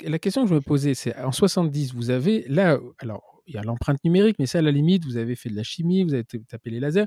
la 0.08 0.18
question 0.18 0.44
que 0.44 0.50
je 0.50 0.54
me 0.54 0.60
posais, 0.60 0.94
c'est 0.94 1.16
en 1.18 1.32
70, 1.32 1.94
vous 1.94 2.10
avez 2.10 2.44
là, 2.48 2.78
alors 2.98 3.42
il 3.46 3.54
y 3.54 3.58
a 3.58 3.62
l'empreinte 3.62 4.02
numérique, 4.04 4.36
mais 4.38 4.46
ça, 4.46 4.58
à 4.58 4.62
la 4.62 4.70
limite, 4.70 5.04
vous 5.04 5.16
avez 5.16 5.36
fait 5.36 5.50
de 5.50 5.56
la 5.56 5.62
chimie, 5.62 6.02
vous 6.02 6.14
avez 6.14 6.24
tapé 6.24 6.70
les 6.70 6.80
lasers. 6.80 7.06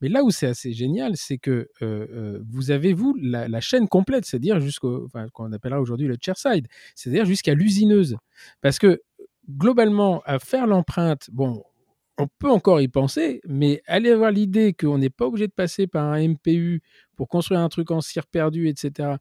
Mais 0.00 0.08
là 0.08 0.22
où 0.24 0.30
c'est 0.30 0.46
assez 0.46 0.72
génial, 0.72 1.12
c'est 1.16 1.38
que 1.38 1.68
vous 2.48 2.70
avez, 2.70 2.92
vous, 2.92 3.16
la, 3.20 3.60
chaîne 3.60 3.88
complète, 3.88 4.24
c'est-à-dire 4.24 4.60
jusqu'au, 4.60 5.04
enfin, 5.06 5.26
qu'on 5.32 5.52
appellera 5.52 5.80
aujourd'hui 5.80 6.06
le 6.06 6.16
chairside, 6.20 6.66
c'est-à-dire 6.94 7.24
jusqu'à 7.24 7.54
l'usineuse. 7.54 8.16
Parce 8.60 8.78
que 8.78 9.02
globalement, 9.48 10.22
à 10.24 10.38
faire 10.38 10.66
l'empreinte, 10.66 11.28
bon, 11.32 11.62
on 12.18 12.28
peut 12.38 12.50
encore 12.50 12.80
y 12.80 12.88
penser, 12.88 13.40
mais 13.46 13.82
aller 13.86 14.10
avoir 14.10 14.30
l'idée 14.30 14.74
qu'on 14.74 14.98
n'est 14.98 15.10
pas 15.10 15.26
obligé 15.26 15.46
de 15.46 15.52
passer 15.52 15.86
par 15.86 16.04
un 16.04 16.28
MPU 16.28 16.82
pour 17.16 17.28
construire 17.28 17.60
un 17.60 17.68
truc 17.68 17.90
en 17.90 18.00
cire 18.00 18.26
perdu, 18.26 18.68
etc. 18.68 19.16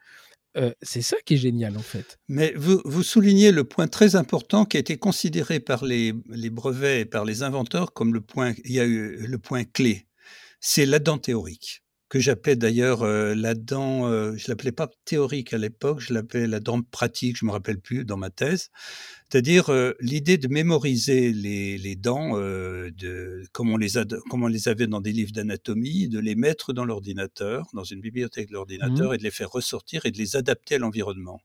c'est 0.82 1.02
ça 1.02 1.16
qui 1.26 1.36
est 1.36 1.38
génial 1.38 1.78
en 1.78 1.82
fait. 1.82 2.20
Mais 2.28 2.54
vous, 2.58 2.82
vous, 2.84 3.04
soulignez 3.04 3.52
le 3.52 3.64
point 3.64 3.88
très 3.88 4.18
important 4.18 4.66
qui 4.66 4.76
a 4.76 4.80
été 4.82 4.98
considéré 4.98 5.62
par 5.62 5.86
les, 5.86 6.14
les, 6.30 6.50
brevets 6.50 7.02
et 7.02 7.06
par 7.06 7.24
les 7.24 7.44
inventeurs 7.44 7.94
comme 7.94 8.14
le 8.14 8.20
point, 8.20 8.54
il 8.66 8.74
y 8.74 8.80
a 8.82 8.86
eu 8.86 9.26
le 9.26 9.38
point 9.38 9.64
clé 9.64 10.09
c'est 10.60 10.86
la 10.86 11.00
dent 11.00 11.18
théorique 11.18 11.84
que 12.10 12.20
j'appelais 12.20 12.56
d'ailleurs 12.56 13.04
euh, 13.04 13.36
la 13.36 13.54
dent, 13.54 14.08
euh, 14.08 14.34
je 14.36 14.50
l'appelais 14.50 14.72
pas 14.72 14.90
théorique 15.06 15.54
à 15.54 15.60
l'époque, 15.60 16.00
je 16.00 16.12
l'appelais 16.12 16.48
la 16.48 16.60
dent 16.60 16.82
pratique, 16.82 17.38
je 17.38 17.46
me 17.46 17.52
rappelle 17.52 17.80
plus 17.80 18.04
dans 18.04 18.18
ma 18.18 18.32
thèse, 18.32 18.70
c'est-à-dire 19.30 19.70
euh, 19.70 19.94
l'idée 20.00 20.40
de 20.40 20.48
mémoriser 20.48 21.32
les, 21.32 21.78
les 21.78 21.96
dents, 21.96 22.36
de 22.40 23.44
comme 23.52 23.70
on 23.70 23.78
les 23.78 24.00
a, 24.00 24.06
comme 24.30 24.44
on 24.44 24.48
les 24.48 24.68
avait 24.68 24.88
dans 24.88 25.02
des 25.02 25.12
livres 25.12 25.32
d'anatomie, 25.32 26.10
de 26.10 26.20
les 26.20 26.34
mettre 26.34 26.74
dans 26.74 26.84
l'ordinateur, 26.84 27.68
dans 27.74 27.84
une 27.84 28.02
bibliothèque 28.02 28.48
de 28.48 28.54
l'ordinateur, 28.54 29.12
mmh. 29.12 29.14
et 29.14 29.18
de 29.20 29.24
les 29.24 29.32
faire 29.32 29.52
ressortir 29.52 30.08
et 30.08 30.12
de 30.12 30.18
les 30.18 30.36
adapter 30.36 30.76
à 30.76 30.78
l'environnement. 30.80 31.40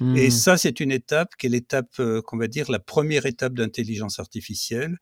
Et 0.00 0.28
mmh. 0.28 0.30
ça, 0.30 0.56
c'est 0.56 0.80
une 0.80 0.92
étape 0.92 1.34
qui 1.36 1.46
est 1.46 1.50
l'étape 1.50 2.00
qu'on 2.24 2.38
va 2.38 2.46
dire 2.46 2.70
la 2.70 2.78
première 2.78 3.26
étape 3.26 3.52
d'intelligence 3.52 4.20
artificielle, 4.20 4.96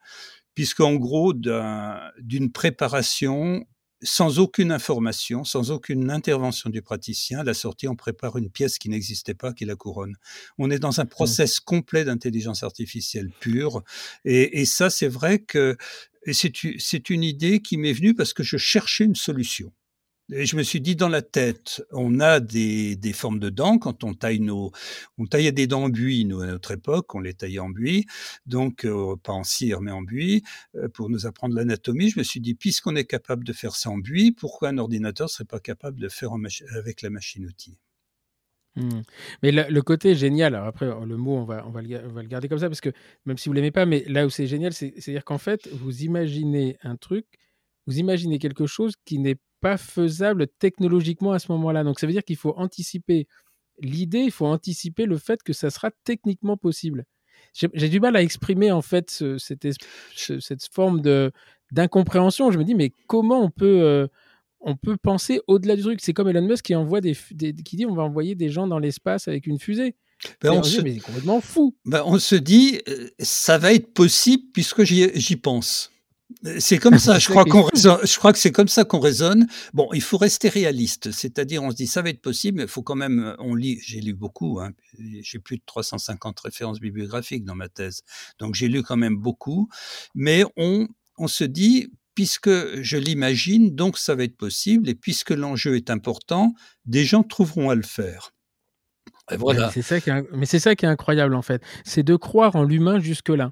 puisqu'en 0.56 0.94
gros, 0.94 1.34
d'une 1.34 2.50
préparation 2.50 3.64
sans 4.02 4.38
aucune 4.38 4.72
information, 4.72 5.44
sans 5.44 5.70
aucune 5.70 6.10
intervention 6.10 6.70
du 6.70 6.82
praticien, 6.82 7.40
à 7.40 7.44
la 7.44 7.54
sortie, 7.54 7.88
on 7.88 7.94
prépare 7.94 8.36
une 8.36 8.50
pièce 8.50 8.78
qui 8.78 8.88
n'existait 8.88 9.34
pas, 9.34 9.52
qui 9.52 9.64
la 9.64 9.76
couronne. 9.76 10.16
On 10.58 10.70
est 10.70 10.78
dans 10.78 11.00
un 11.00 11.04
mmh. 11.04 11.08
process 11.08 11.60
complet 11.60 12.04
d'intelligence 12.04 12.62
artificielle 12.62 13.30
pure. 13.40 13.82
Et, 14.24 14.60
et 14.60 14.64
ça, 14.64 14.90
c'est 14.90 15.08
vrai 15.08 15.38
que 15.40 15.76
c'est 16.32 17.10
une 17.10 17.22
idée 17.22 17.60
qui 17.60 17.76
m'est 17.76 17.92
venue 17.92 18.14
parce 18.14 18.32
que 18.32 18.42
je 18.42 18.56
cherchais 18.56 19.04
une 19.04 19.14
solution. 19.14 19.72
Je 20.28 20.56
me 20.56 20.64
suis 20.64 20.80
dit 20.80 20.96
dans 20.96 21.08
la 21.08 21.22
tête, 21.22 21.84
on 21.92 22.18
a 22.18 22.40
des, 22.40 22.96
des 22.96 23.12
formes 23.12 23.38
de 23.38 23.48
dents 23.48 23.78
quand 23.78 24.02
on 24.02 24.12
taille 24.12 24.40
nos, 24.40 24.72
on 25.18 25.26
taillait 25.26 25.52
des 25.52 25.68
dents 25.68 25.84
en 25.84 25.88
buis 25.88 26.24
nous 26.24 26.40
à 26.40 26.46
notre 26.46 26.72
époque, 26.72 27.14
on 27.14 27.20
les 27.20 27.32
taillait 27.32 27.60
en 27.60 27.68
buis, 27.68 28.06
donc 28.44 28.84
euh, 28.84 29.14
pas 29.22 29.32
en 29.32 29.44
cire 29.44 29.80
mais 29.80 29.92
en 29.92 30.02
buis 30.02 30.42
euh, 30.74 30.88
pour 30.88 31.10
nous 31.10 31.26
apprendre 31.26 31.54
l'anatomie. 31.54 32.10
Je 32.10 32.18
me 32.18 32.24
suis 32.24 32.40
dit 32.40 32.54
puisqu'on 32.54 32.96
est 32.96 33.04
capable 33.04 33.44
de 33.44 33.52
faire 33.52 33.76
ça 33.76 33.88
en 33.90 33.98
buis, 33.98 34.32
pourquoi 34.32 34.70
un 34.70 34.78
ordinateur 34.78 35.30
serait 35.30 35.44
pas 35.44 35.60
capable 35.60 36.00
de 36.00 36.08
faire 36.08 36.30
avec 36.76 37.02
la 37.02 37.10
machine-outil? 37.10 37.78
Mmh. 38.74 39.02
Mais 39.44 39.52
le, 39.52 39.80
côté 39.82 40.16
génial, 40.16 40.56
alors 40.56 40.66
après 40.66 40.86
le 40.86 41.16
mot 41.16 41.36
on 41.36 41.44
va, 41.44 41.64
on 41.68 41.70
va, 41.70 41.82
le, 41.82 41.98
va 42.08 42.22
le 42.22 42.28
garder 42.28 42.48
comme 42.48 42.58
ça 42.58 42.68
parce 42.68 42.80
que 42.80 42.92
même 43.26 43.38
si 43.38 43.48
vous 43.48 43.52
l'aimez 43.52 43.70
pas, 43.70 43.86
mais 43.86 44.04
là 44.08 44.26
où 44.26 44.30
c'est 44.30 44.48
génial, 44.48 44.72
c'est-à-dire 44.72 45.24
qu'en 45.24 45.38
fait 45.38 45.68
vous 45.68 46.02
imaginez 46.02 46.78
un 46.82 46.96
truc, 46.96 47.26
vous 47.86 48.00
imaginez 48.00 48.40
quelque 48.40 48.66
chose 48.66 48.94
qui 49.04 49.20
n'est 49.20 49.38
pas 49.66 49.76
faisable 49.76 50.46
technologiquement 50.60 51.32
à 51.32 51.40
ce 51.40 51.50
moment-là. 51.50 51.82
Donc 51.82 51.98
ça 51.98 52.06
veut 52.06 52.12
dire 52.12 52.22
qu'il 52.22 52.36
faut 52.36 52.54
anticiper 52.56 53.26
l'idée, 53.80 54.20
il 54.20 54.30
faut 54.30 54.46
anticiper 54.46 55.06
le 55.06 55.18
fait 55.18 55.42
que 55.42 55.52
ça 55.52 55.70
sera 55.70 55.90
techniquement 56.04 56.56
possible. 56.56 57.04
J'ai 57.52 57.88
du 57.88 57.98
mal 57.98 58.14
à 58.14 58.22
exprimer 58.22 58.70
en 58.70 58.80
fait 58.80 59.24
cette, 59.38 59.66
cette, 60.14 60.68
forme 60.72 61.00
de 61.00 61.32
d'incompréhension. 61.72 62.52
Je 62.52 62.58
me 62.58 62.64
dis 62.64 62.76
mais 62.76 62.92
comment 63.08 63.42
on 63.42 63.50
peut 63.50 63.80
euh, 63.82 64.06
on 64.60 64.76
peut 64.76 64.96
penser 64.96 65.40
au-delà 65.48 65.74
du 65.74 65.82
truc? 65.82 65.98
C'est 66.00 66.12
comme 66.12 66.28
Elon 66.28 66.46
Musk 66.46 66.66
qui 66.66 66.76
envoie 66.76 67.00
des, 67.00 67.14
qui 67.14 67.76
dit 67.76 67.86
on 67.86 67.94
va 67.94 68.04
envoyer 68.04 68.36
des 68.36 68.50
gens 68.50 68.68
dans 68.68 68.78
l'espace 68.78 69.26
avec 69.26 69.48
une 69.48 69.58
fusée. 69.58 69.96
Ben 70.40 70.52
on, 70.52 70.62
se... 70.62 70.80
mais 70.80 70.98
complètement 70.98 71.40
fou. 71.40 71.76
Ben 71.84 72.04
on 72.06 72.20
se 72.20 72.36
dit 72.36 72.80
euh, 72.88 73.08
ça 73.18 73.58
va 73.58 73.72
être 73.72 73.92
possible 73.92 74.44
puisque 74.52 74.84
j'y 74.84 75.36
pense. 75.36 75.90
C'est 76.58 76.78
comme 76.78 76.98
ça, 76.98 77.18
je 77.18 77.28
crois, 77.28 77.44
qu'on 77.44 77.68
je 77.74 78.18
crois 78.18 78.32
que 78.32 78.38
c'est 78.38 78.52
comme 78.52 78.68
ça 78.68 78.84
qu'on 78.84 79.00
raisonne. 79.00 79.46
Bon, 79.72 79.88
il 79.92 80.02
faut 80.02 80.18
rester 80.18 80.48
réaliste, 80.48 81.10
c'est-à-dire 81.12 81.62
on 81.62 81.70
se 81.70 81.76
dit 81.76 81.86
ça 81.86 82.02
va 82.02 82.10
être 82.10 82.20
possible, 82.20 82.58
mais 82.58 82.64
il 82.64 82.68
faut 82.68 82.82
quand 82.82 82.94
même, 82.94 83.34
on 83.38 83.54
lit, 83.54 83.78
j'ai 83.82 84.00
lu 84.00 84.14
beaucoup, 84.14 84.60
hein, 84.60 84.72
j'ai 84.98 85.38
plus 85.38 85.56
de 85.56 85.62
350 85.66 86.38
références 86.40 86.80
bibliographiques 86.80 87.44
dans 87.44 87.54
ma 87.54 87.68
thèse, 87.68 88.02
donc 88.38 88.54
j'ai 88.54 88.68
lu 88.68 88.82
quand 88.82 88.96
même 88.96 89.16
beaucoup, 89.16 89.68
mais 90.14 90.44
on, 90.56 90.88
on 91.18 91.28
se 91.28 91.44
dit, 91.44 91.88
puisque 92.14 92.50
je 92.82 92.96
l'imagine, 92.96 93.74
donc 93.74 93.98
ça 93.98 94.14
va 94.14 94.24
être 94.24 94.36
possible, 94.36 94.88
et 94.88 94.94
puisque 94.94 95.30
l'enjeu 95.30 95.76
est 95.76 95.90
important, 95.90 96.52
des 96.84 97.04
gens 97.04 97.22
trouveront 97.22 97.70
à 97.70 97.74
le 97.74 97.82
faire. 97.82 98.32
voilà. 99.38 99.70
C'est 99.70 99.82
ça 99.82 99.96
mais 100.32 100.46
c'est 100.46 100.60
ça 100.60 100.74
qui 100.74 100.84
est 100.84 100.88
incroyable 100.88 101.34
en 101.34 101.42
fait, 101.42 101.62
c'est 101.84 102.02
de 102.02 102.16
croire 102.16 102.56
en 102.56 102.62
l'humain 102.62 103.00
jusque-là 103.00 103.50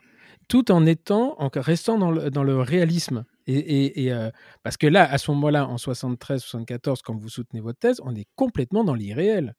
tout 0.48 0.70
en 0.70 0.86
étant, 0.86 1.34
en 1.38 1.50
restant 1.54 1.98
dans 1.98 2.10
le, 2.10 2.30
dans 2.30 2.44
le 2.44 2.60
réalisme. 2.60 3.24
Et, 3.46 4.12
euh, 4.12 4.30
parce 4.62 4.76
que 4.76 4.86
là, 4.86 5.10
à 5.10 5.18
ce 5.18 5.30
moment-là, 5.32 5.66
en 5.66 5.76
73-74, 5.76 7.00
quand 7.04 7.14
vous 7.14 7.28
soutenez 7.28 7.60
votre 7.60 7.78
thèse, 7.78 8.00
on 8.02 8.14
est 8.14 8.26
complètement 8.36 8.84
dans 8.84 8.94
l'irréel. 8.94 9.54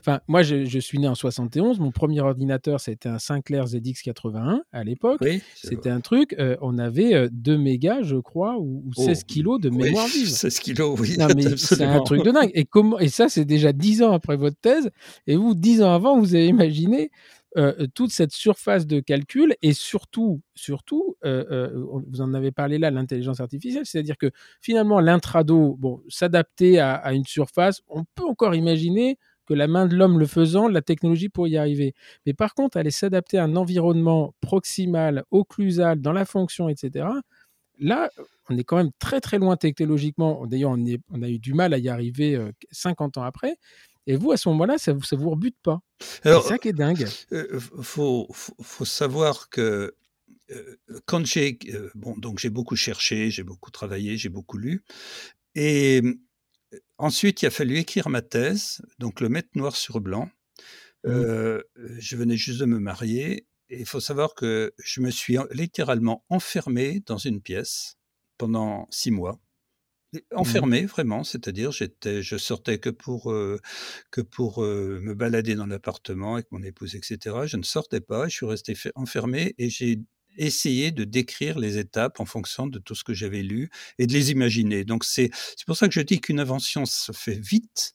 Enfin, 0.00 0.20
moi, 0.26 0.42
je, 0.42 0.78
suis 0.78 0.98
né 0.98 1.08
en 1.08 1.14
71. 1.14 1.78
Mon 1.78 1.90
premier 1.90 2.20
ordinateur, 2.20 2.80
c'était 2.80 3.08
un 3.08 3.18
Sinclair 3.18 3.66
ZX81 3.66 4.60
à 4.72 4.84
l'époque. 4.84 5.22
c'était 5.54 5.90
un 5.90 6.00
truc, 6.00 6.34
euh, 6.38 6.56
on 6.60 6.78
avait 6.78 7.28
2 7.30 7.52
euh, 7.52 7.58
mégas, 7.58 8.02
je 8.02 8.16
crois, 8.16 8.56
ou, 8.58 8.82
16 8.96 9.24
kilos 9.24 9.60
de 9.60 9.70
mémoire 9.70 10.06
vive. 10.06 10.28
16 10.30 10.58
kilos, 10.60 10.98
oui. 11.00 11.16
c'est 11.56 11.82
un 11.82 12.00
truc 12.00 12.24
de 12.24 12.30
dingue. 12.30 12.50
Et, 12.54 12.64
comment, 12.64 12.98
et 12.98 13.08
ça, 13.08 13.28
c'est 13.28 13.44
déjà 13.44 13.72
10 13.72 14.02
ans 14.02 14.12
après 14.12 14.36
votre 14.36 14.58
thèse. 14.60 14.90
Et 15.26 15.36
vous, 15.36 15.54
10 15.54 15.82
ans 15.82 15.92
avant, 15.92 16.18
vous 16.18 16.34
avez 16.34 16.46
imaginé 16.46 17.10
euh, 17.56 17.86
toute 17.94 18.10
cette 18.10 18.32
surface 18.32 18.86
de 18.86 19.00
calcul 19.00 19.56
et 19.62 19.72
surtout, 19.72 20.42
surtout, 20.54 21.16
euh, 21.24 21.42
euh, 21.50 22.02
vous 22.06 22.20
en 22.20 22.34
avez 22.34 22.52
parlé 22.52 22.76
là, 22.76 22.90
l'intelligence 22.90 23.40
artificielle, 23.40 23.86
c'est-à-dire 23.86 24.18
que 24.18 24.30
finalement 24.60 25.00
l'intrado, 25.00 25.74
bon, 25.78 26.02
s'adapter 26.08 26.80
à, 26.80 27.14
une 27.14 27.24
surface, 27.24 27.80
on 27.88 28.04
peut 28.14 28.24
encore 28.24 28.54
imaginer 28.54 29.18
que 29.46 29.54
la 29.54 29.68
main 29.68 29.86
de 29.86 29.96
l'homme 29.96 30.18
le 30.18 30.26
faisant, 30.26 30.68
la 30.68 30.82
technologie 30.82 31.30
pour 31.30 31.48
y 31.48 31.56
arriver. 31.56 31.94
Mais 32.26 32.34
par 32.34 32.52
contre, 32.54 32.76
aller 32.76 32.90
s'adapter 32.90 33.38
à 33.38 33.44
un 33.44 33.56
environnement 33.56 34.34
proximal, 34.42 35.24
occlusal, 35.30 36.02
dans 36.02 36.12
la 36.12 36.26
fonction, 36.26 36.68
etc. 36.68 37.08
Là, 37.78 38.10
on 38.50 38.58
est 38.58 38.64
quand 38.64 38.76
même 38.76 38.90
très 38.98 39.20
très 39.20 39.38
loin 39.38 39.56
technologiquement. 39.56 40.46
D'ailleurs, 40.46 40.72
on, 40.72 40.84
on, 41.10 41.22
a 41.22 41.28
eu 41.30 41.38
du 41.38 41.54
mal 41.54 41.72
à 41.72 41.78
y 41.78 41.88
arriver 41.88 42.38
50 42.70 43.16
ans 43.16 43.22
après. 43.22 43.56
Et 44.06 44.16
vous, 44.16 44.32
à 44.32 44.36
ce 44.36 44.48
moment-là, 44.50 44.78
ça 44.78 44.92
ne 44.92 44.98
vous, 44.98 45.04
vous 45.12 45.30
rebute 45.30 45.56
pas? 45.62 45.80
C'est 46.00 46.40
ça 46.42 46.58
qui 46.58 46.68
est 46.68 46.72
dingue. 46.72 47.08
Il 47.30 47.36
euh, 47.36 47.60
faut, 47.82 48.28
faut, 48.30 48.84
savoir 48.84 49.48
que 49.48 49.94
euh, 50.50 50.76
quand 51.06 51.26
j'ai 51.26 51.58
euh, 51.72 51.90
bon 51.94 52.16
donc 52.16 52.38
j'ai 52.38 52.50
beaucoup 52.50 52.76
cherché, 52.76 53.30
j'ai 53.30 53.42
beaucoup 53.42 53.70
travaillé, 53.70 54.16
j'ai 54.16 54.28
beaucoup 54.28 54.58
lu, 54.58 54.84
et 55.56 56.02
ensuite 56.98 57.42
il 57.42 57.46
a 57.46 57.50
fallu 57.50 57.78
écrire 57.78 58.08
ma 58.08 58.22
thèse, 58.22 58.80
donc 58.98 59.20
le 59.20 59.28
mettre 59.28 59.48
noir 59.54 59.74
sur 59.76 60.00
blanc. 60.00 60.30
Mmh. 61.04 61.60
je 61.98 62.16
venais 62.16 62.36
juste 62.36 62.58
de 62.58 62.64
me 62.64 62.80
marier 62.80 63.46
et 63.68 63.78
il 63.78 63.86
faut 63.86 64.00
savoir 64.00 64.34
que 64.34 64.74
je 64.82 65.00
me 65.00 65.10
suis 65.10 65.36
littéralement 65.52 66.24
enfermé 66.30 67.00
dans 67.06 67.18
une 67.18 67.40
pièce 67.40 67.96
pendant 68.38 68.88
six 68.90 69.12
mois 69.12 69.38
Enfermé, 70.34 70.86
vraiment, 70.86 71.24
c'est-à-dire 71.24 71.72
j'étais, 71.72 72.22
je 72.22 72.36
sortais 72.36 72.78
que 72.78 72.90
pour 72.90 73.34
que 74.10 74.20
pour 74.20 74.60
me 74.62 75.14
balader 75.14 75.54
dans 75.54 75.66
l'appartement 75.66 76.34
avec 76.34 76.50
mon 76.52 76.62
épouse, 76.62 76.94
etc. 76.94 77.36
Je 77.46 77.56
ne 77.56 77.62
sortais 77.62 78.00
pas, 78.00 78.28
je 78.28 78.36
suis 78.36 78.46
resté 78.46 78.74
enfermé 78.94 79.54
et 79.58 79.70
j'ai 79.70 80.00
essayé 80.38 80.90
de 80.90 81.04
décrire 81.04 81.58
les 81.58 81.78
étapes 81.78 82.20
en 82.20 82.26
fonction 82.26 82.66
de 82.66 82.78
tout 82.78 82.94
ce 82.94 83.04
que 83.04 83.14
j'avais 83.14 83.42
lu 83.42 83.70
et 83.98 84.06
de 84.06 84.12
les 84.12 84.30
imaginer. 84.30 84.84
Donc 84.84 85.04
c'est 85.04 85.30
pour 85.66 85.76
ça 85.76 85.88
que 85.88 85.94
je 85.94 86.00
dis 86.00 86.20
qu'une 86.20 86.40
invention 86.40 86.84
se 86.84 87.12
fait 87.12 87.38
vite, 87.40 87.94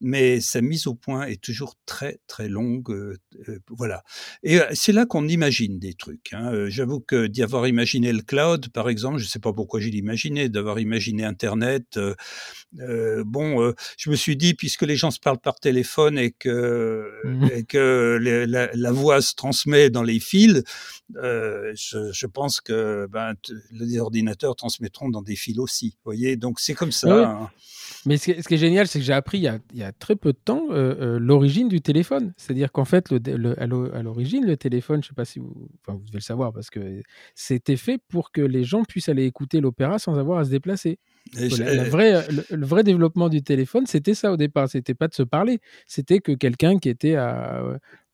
mais 0.00 0.40
sa 0.40 0.60
mise 0.60 0.86
au 0.86 0.94
point 0.94 1.26
est 1.26 1.40
toujours 1.40 1.74
très 1.86 2.18
très 2.26 2.48
longue. 2.48 2.90
Euh, 2.90 3.16
euh, 3.48 3.58
voilà. 3.68 4.02
Et 4.42 4.60
euh, 4.60 4.66
c'est 4.72 4.92
là 4.92 5.06
qu'on 5.06 5.28
imagine 5.28 5.78
des 5.78 5.94
trucs. 5.94 6.32
Hein. 6.32 6.68
J'avoue 6.68 7.00
que 7.00 7.26
d'y 7.26 7.42
avoir 7.42 7.66
imaginé 7.66 8.12
le 8.12 8.22
cloud, 8.22 8.68
par 8.68 8.88
exemple, 8.88 9.18
je 9.18 9.24
ne 9.24 9.28
sais 9.28 9.38
pas 9.38 9.52
pourquoi 9.52 9.80
j'ai 9.80 9.90
imaginé, 9.90 10.48
d'avoir 10.48 10.78
imaginé 10.78 11.24
Internet. 11.24 11.98
bon, 12.72 13.72
je 13.96 14.10
me 14.10 14.16
suis 14.16 14.36
dit, 14.36 14.54
puisque 14.54 14.82
les 14.82 14.96
gens 14.96 15.10
se 15.10 15.20
parlent 15.20 15.38
par 15.38 15.60
téléphone 15.60 16.18
et 16.18 16.32
que, 16.32 17.10
mmh 17.24 17.44
et 17.54 17.64
que 17.64 18.18
la, 18.74 18.92
voix 18.92 19.20
se 19.20 19.34
transmet 19.34 19.90
dans 19.90 20.02
les 20.02 20.18
fils, 20.18 20.62
je, 21.14 22.10
je, 22.12 22.26
pense 22.26 22.60
que 22.60 23.06
ben, 23.10 23.34
les 23.70 23.98
ordinateurs 23.98 24.56
transmettront 24.56 25.08
dans 25.08 25.22
des 25.22 25.36
fils 25.36 25.58
aussi. 25.58 25.90
Vous 25.90 26.10
voyez, 26.10 26.36
donc 26.36 26.60
c'est 26.60 26.74
comme 26.74 26.92
ça. 26.92 27.28
Hein. 27.28 27.50
Mais 28.06 28.18
ce 28.18 28.24
qui, 28.24 28.54
est, 28.54 28.58
génial, 28.58 28.86
c'est 28.86 28.98
que 28.98 29.04
j'ai 29.04 29.12
appris 29.12 29.38
il 29.38 29.60
y, 29.74 29.82
a, 29.82 29.83
très 29.92 30.16
peu 30.16 30.32
de 30.32 30.38
temps 30.38 30.66
euh, 30.70 30.94
euh, 31.00 31.18
l'origine 31.18 31.68
du 31.68 31.80
téléphone. 31.80 32.32
C'est-à-dire 32.36 32.72
qu'en 32.72 32.84
fait, 32.84 33.10
le, 33.10 33.60
à 33.60 34.02
l'origine, 34.02 34.46
le 34.46 34.56
téléphone, 34.56 35.02
je 35.02 35.06
ne 35.06 35.10
sais 35.10 35.14
pas 35.14 35.24
si 35.24 35.38
vous, 35.38 35.68
enfin, 35.80 35.96
vous 35.98 36.04
devez 36.06 36.18
le 36.18 36.20
savoir, 36.20 36.52
parce 36.52 36.70
que 36.70 37.02
c'était 37.34 37.76
fait 37.76 37.98
pour 38.08 38.32
que 38.32 38.40
les 38.40 38.64
gens 38.64 38.84
puissent 38.84 39.08
aller 39.08 39.24
écouter 39.24 39.60
l'opéra 39.60 39.98
sans 39.98 40.18
avoir 40.18 40.38
à 40.38 40.44
se 40.44 40.50
déplacer. 40.50 40.98
le, 41.34 42.64
vrai 42.64 42.82
développement 42.84 43.28
du 43.28 43.42
téléphone, 43.42 43.86
c'était 43.86 44.14
ça 44.14 44.32
au 44.32 44.36
départ. 44.36 44.68
C'était 44.68 44.94
pas 44.94 45.08
de 45.08 45.14
se 45.14 45.22
parler. 45.22 45.60
C'était 45.86 46.20
que 46.20 46.32
quelqu'un 46.32 46.78
qui 46.78 46.88
était 46.88 47.16
à, 47.16 47.62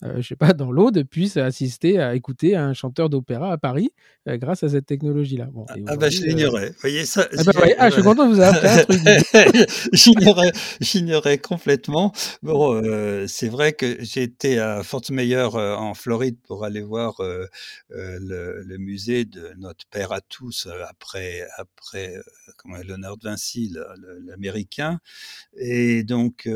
je 0.02 0.26
sais 0.26 0.36
pas, 0.36 0.52
dans 0.52 0.72
l'Aude, 0.72 1.04
puisse 1.04 1.36
assister 1.36 1.98
à 1.98 2.14
écouter 2.14 2.56
un 2.56 2.72
chanteur 2.72 3.10
d'opéra 3.10 3.52
à 3.52 3.58
Paris 3.58 3.92
euh, 4.28 4.38
grâce 4.38 4.62
à 4.62 4.68
cette 4.68 4.86
technologie-là. 4.86 5.48
Bon, 5.52 5.66
ah, 5.68 5.74
ah 5.86 5.96
bah 5.96 6.08
je 6.08 6.22
l'ignorais. 6.22 6.70
Vous 6.70 6.80
voyez 6.80 7.04
ça 7.04 7.28
ah, 7.36 7.42
bah, 7.44 7.52
ah, 7.78 7.88
je 7.90 7.94
suis 7.94 8.02
content 8.02 8.28
de 8.28 8.34
vous 8.34 8.40
avoir 8.40 8.60
fait 8.60 8.68
un 8.68 8.84
truc. 8.84 9.70
j'ignorais, 9.92 10.52
j'ignorais 10.80 11.38
complètement. 11.38 12.12
Bon, 12.42 12.74
euh, 12.82 13.26
c'est 13.28 13.48
vrai 13.48 13.72
que 13.72 14.02
j'étais 14.02 14.58
à 14.58 14.82
Fort 14.82 15.02
Myers 15.10 15.54
en 15.54 15.94
Floride 15.94 16.36
pour 16.46 16.64
aller 16.64 16.80
voir 16.80 17.16
le, 17.20 18.62
le, 18.62 18.78
musée 18.78 19.26
de 19.26 19.52
notre 19.58 19.86
père 19.86 20.12
à 20.12 20.20
tous 20.20 20.68
après 20.88 21.42
après 21.58 22.14
comment 22.56 22.76
Léonard 22.78 23.18
de 23.18 23.24
Vinci, 23.24 23.74
l'américain. 24.26 25.00
Et 25.56 26.04
donc 26.04 26.48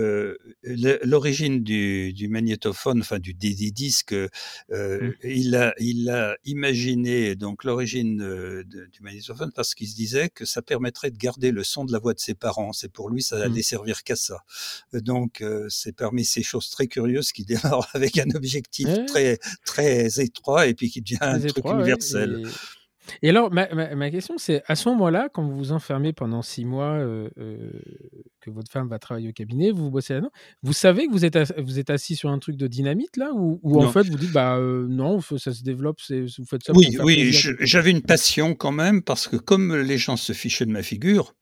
l'origine 0.62 1.62
du, 1.62 2.12
du 2.12 2.28
magnétophone, 2.28 3.00
enfin 3.00 3.18
du 3.18 3.33
des, 3.38 3.70
disques. 3.70 4.14
Euh, 4.14 4.28
mmh. 4.70 5.12
il, 5.24 5.56
a, 5.56 5.74
il 5.78 6.10
a 6.10 6.36
imaginé 6.44 7.34
donc 7.34 7.64
l'origine 7.64 8.18
du 8.64 9.02
magnétophone 9.02 9.52
parce 9.54 9.74
qu'il 9.74 9.88
se 9.88 9.94
disait 9.94 10.28
que 10.28 10.44
ça 10.44 10.62
permettrait 10.62 11.10
de 11.10 11.18
garder 11.18 11.50
le 11.50 11.64
son 11.64 11.84
de 11.84 11.92
la 11.92 11.98
voix 11.98 12.14
de 12.14 12.20
ses 12.20 12.34
parents. 12.34 12.72
C'est 12.72 12.90
pour 12.90 13.10
lui, 13.10 13.22
ça 13.22 13.36
allait 13.36 13.60
mmh. 13.60 13.62
servir 13.62 14.02
qu'à 14.02 14.16
ça. 14.16 14.44
Donc, 14.92 15.40
euh, 15.40 15.66
c'est 15.68 15.92
parmi 15.92 16.24
ces 16.24 16.42
choses 16.42 16.70
très 16.70 16.86
curieuses 16.86 17.32
qui 17.32 17.44
démarrent 17.44 17.88
avec 17.94 18.18
un 18.18 18.30
objectif 18.34 18.88
très, 19.06 19.38
très 19.64 20.20
étroit 20.20 20.66
et 20.66 20.74
puis 20.74 20.90
qui 20.90 21.00
devient 21.00 21.18
un 21.20 21.40
truc 21.40 21.64
universel. 21.64 22.42
Et 22.44 22.48
alors, 23.22 23.52
ma, 23.52 23.66
ma, 23.94 24.10
question, 24.10 24.38
c'est 24.38 24.62
à 24.66 24.76
ce 24.76 24.88
moment-là, 24.90 25.28
quand 25.32 25.42
vous 25.42 25.56
vous 25.56 25.72
enfermez 25.72 26.12
pendant 26.12 26.42
six 26.42 26.64
mois, 26.64 26.92
euh, 26.92 27.28
euh, 27.38 27.70
que 28.40 28.50
votre 28.50 28.70
femme 28.70 28.88
va 28.88 28.98
travailler 28.98 29.28
au 29.28 29.32
cabinet, 29.32 29.70
vous 29.70 29.90
bossez 29.90 30.14
là-dedans, 30.14 30.30
vous 30.62 30.72
savez 30.72 31.06
que 31.06 31.12
vous 31.12 31.24
êtes, 31.24 31.38
vous 31.60 31.78
êtes 31.78 31.90
assis 31.90 32.16
sur 32.16 32.30
un 32.30 32.38
truc 32.38 32.56
de 32.56 32.66
dynamite 32.66 33.16
là 33.16 33.30
Ou, 33.34 33.80
en 33.80 33.90
fait, 33.90 34.08
vous 34.08 34.18
dites, 34.18 34.32
bah 34.32 34.56
euh, 34.56 34.86
non, 34.88 35.20
ça 35.20 35.52
se 35.52 35.62
développe, 35.62 35.98
vous 36.08 36.44
faites 36.46 36.64
ça 36.64 36.72
Oui, 36.74 36.96
oui 37.02 37.32
j'avais 37.60 37.90
une 37.90 38.02
passion 38.02 38.54
quand 38.54 38.72
même, 38.72 39.02
parce 39.02 39.28
que 39.28 39.36
comme 39.36 39.74
les 39.76 39.98
gens 39.98 40.16
se 40.16 40.32
fichaient 40.32 40.66
de 40.66 40.72
ma 40.72 40.82
figure, 40.82 41.34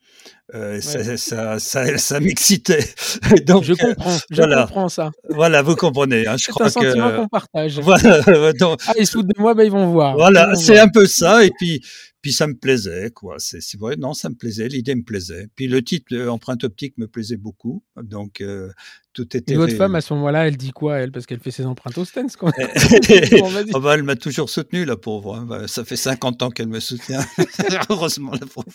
euh, 0.55 0.81
ça, 0.83 1.17
ça, 1.17 1.59
ça, 1.59 1.99
ça 1.99 2.21
m'excitait. 2.21 2.85
Donc, 3.47 3.65
je 3.65 3.73
comprends, 3.73 4.19
je 4.31 4.37
voilà. 4.37 4.63
comprends 4.65 4.89
ça. 4.91 5.11
Voilà, 5.31 5.63
vous 5.63 5.77
comprenez. 5.77 6.27
Hein, 6.27 6.37
c'est 6.39 6.53
un 6.61 6.69
sentiment 6.69 7.13
qu'on 7.13 7.29
partage. 7.29 7.79
Voilà. 7.83 8.53
Donc, 8.53 8.81
ah, 8.87 8.93
ils 8.99 9.07
se 9.07 9.19
de 9.19 9.33
moi, 9.39 9.55
ben, 9.55 9.65
ils 9.65 9.71
vont 9.71 9.91
voir. 9.91 10.15
Voilà, 10.15 10.55
c'est 10.55 10.79
un 10.79 10.89
peu 10.89 11.07
ça. 11.07 11.45
Et 11.45 11.51
puis, 11.59 11.83
puis 12.21 12.33
ça 12.33 12.47
me 12.47 12.55
plaisait, 12.55 13.11
quoi. 13.11 13.37
C'est 13.39 13.79
vrai, 13.79 13.97
non, 13.97 14.13
ça 14.13 14.29
me 14.29 14.35
plaisait, 14.35 14.69
l'idée 14.69 14.95
me 14.95 15.03
plaisait. 15.03 15.49
Puis 15.57 15.69
le 15.69 15.83
titre 15.83 16.15
Empreinte 16.29 16.65
optique 16.65 16.99
me 16.99 17.09
plaisait 17.09 17.37
beaucoup. 17.37 17.83
Donc, 17.97 18.41
euh, 18.41 18.71
tout 19.13 19.37
était. 19.37 19.55
Et 19.55 19.57
votre 19.57 19.75
femme, 19.75 19.95
à 19.95 20.01
ce 20.01 20.13
moment-là, 20.15 20.47
elle 20.47 20.57
dit 20.57 20.71
quoi, 20.71 20.99
elle? 20.99 21.13
Parce 21.13 21.25
qu'elle 21.27 21.41
fait 21.41 21.51
ses 21.51 21.65
empreintes 21.65 21.97
au 21.99 22.05
stens, 22.05 22.37
quoi. 22.37 22.53
oh, 22.61 23.81
bah, 23.81 23.95
elle 23.95 24.03
m'a 24.03 24.17
toujours 24.17 24.51
soutenu, 24.51 24.85
la 24.85 24.97
pauvre. 24.97 25.35
Hein. 25.35 25.47
Bah, 25.49 25.67
ça 25.67 25.85
fait 25.85 25.97
50 25.97 26.43
ans 26.43 26.51
qu'elle 26.51 26.69
me 26.69 26.81
soutient. 26.81 27.25
Heureusement, 27.91 28.33
la 28.33 28.47
pauvre. 28.47 28.67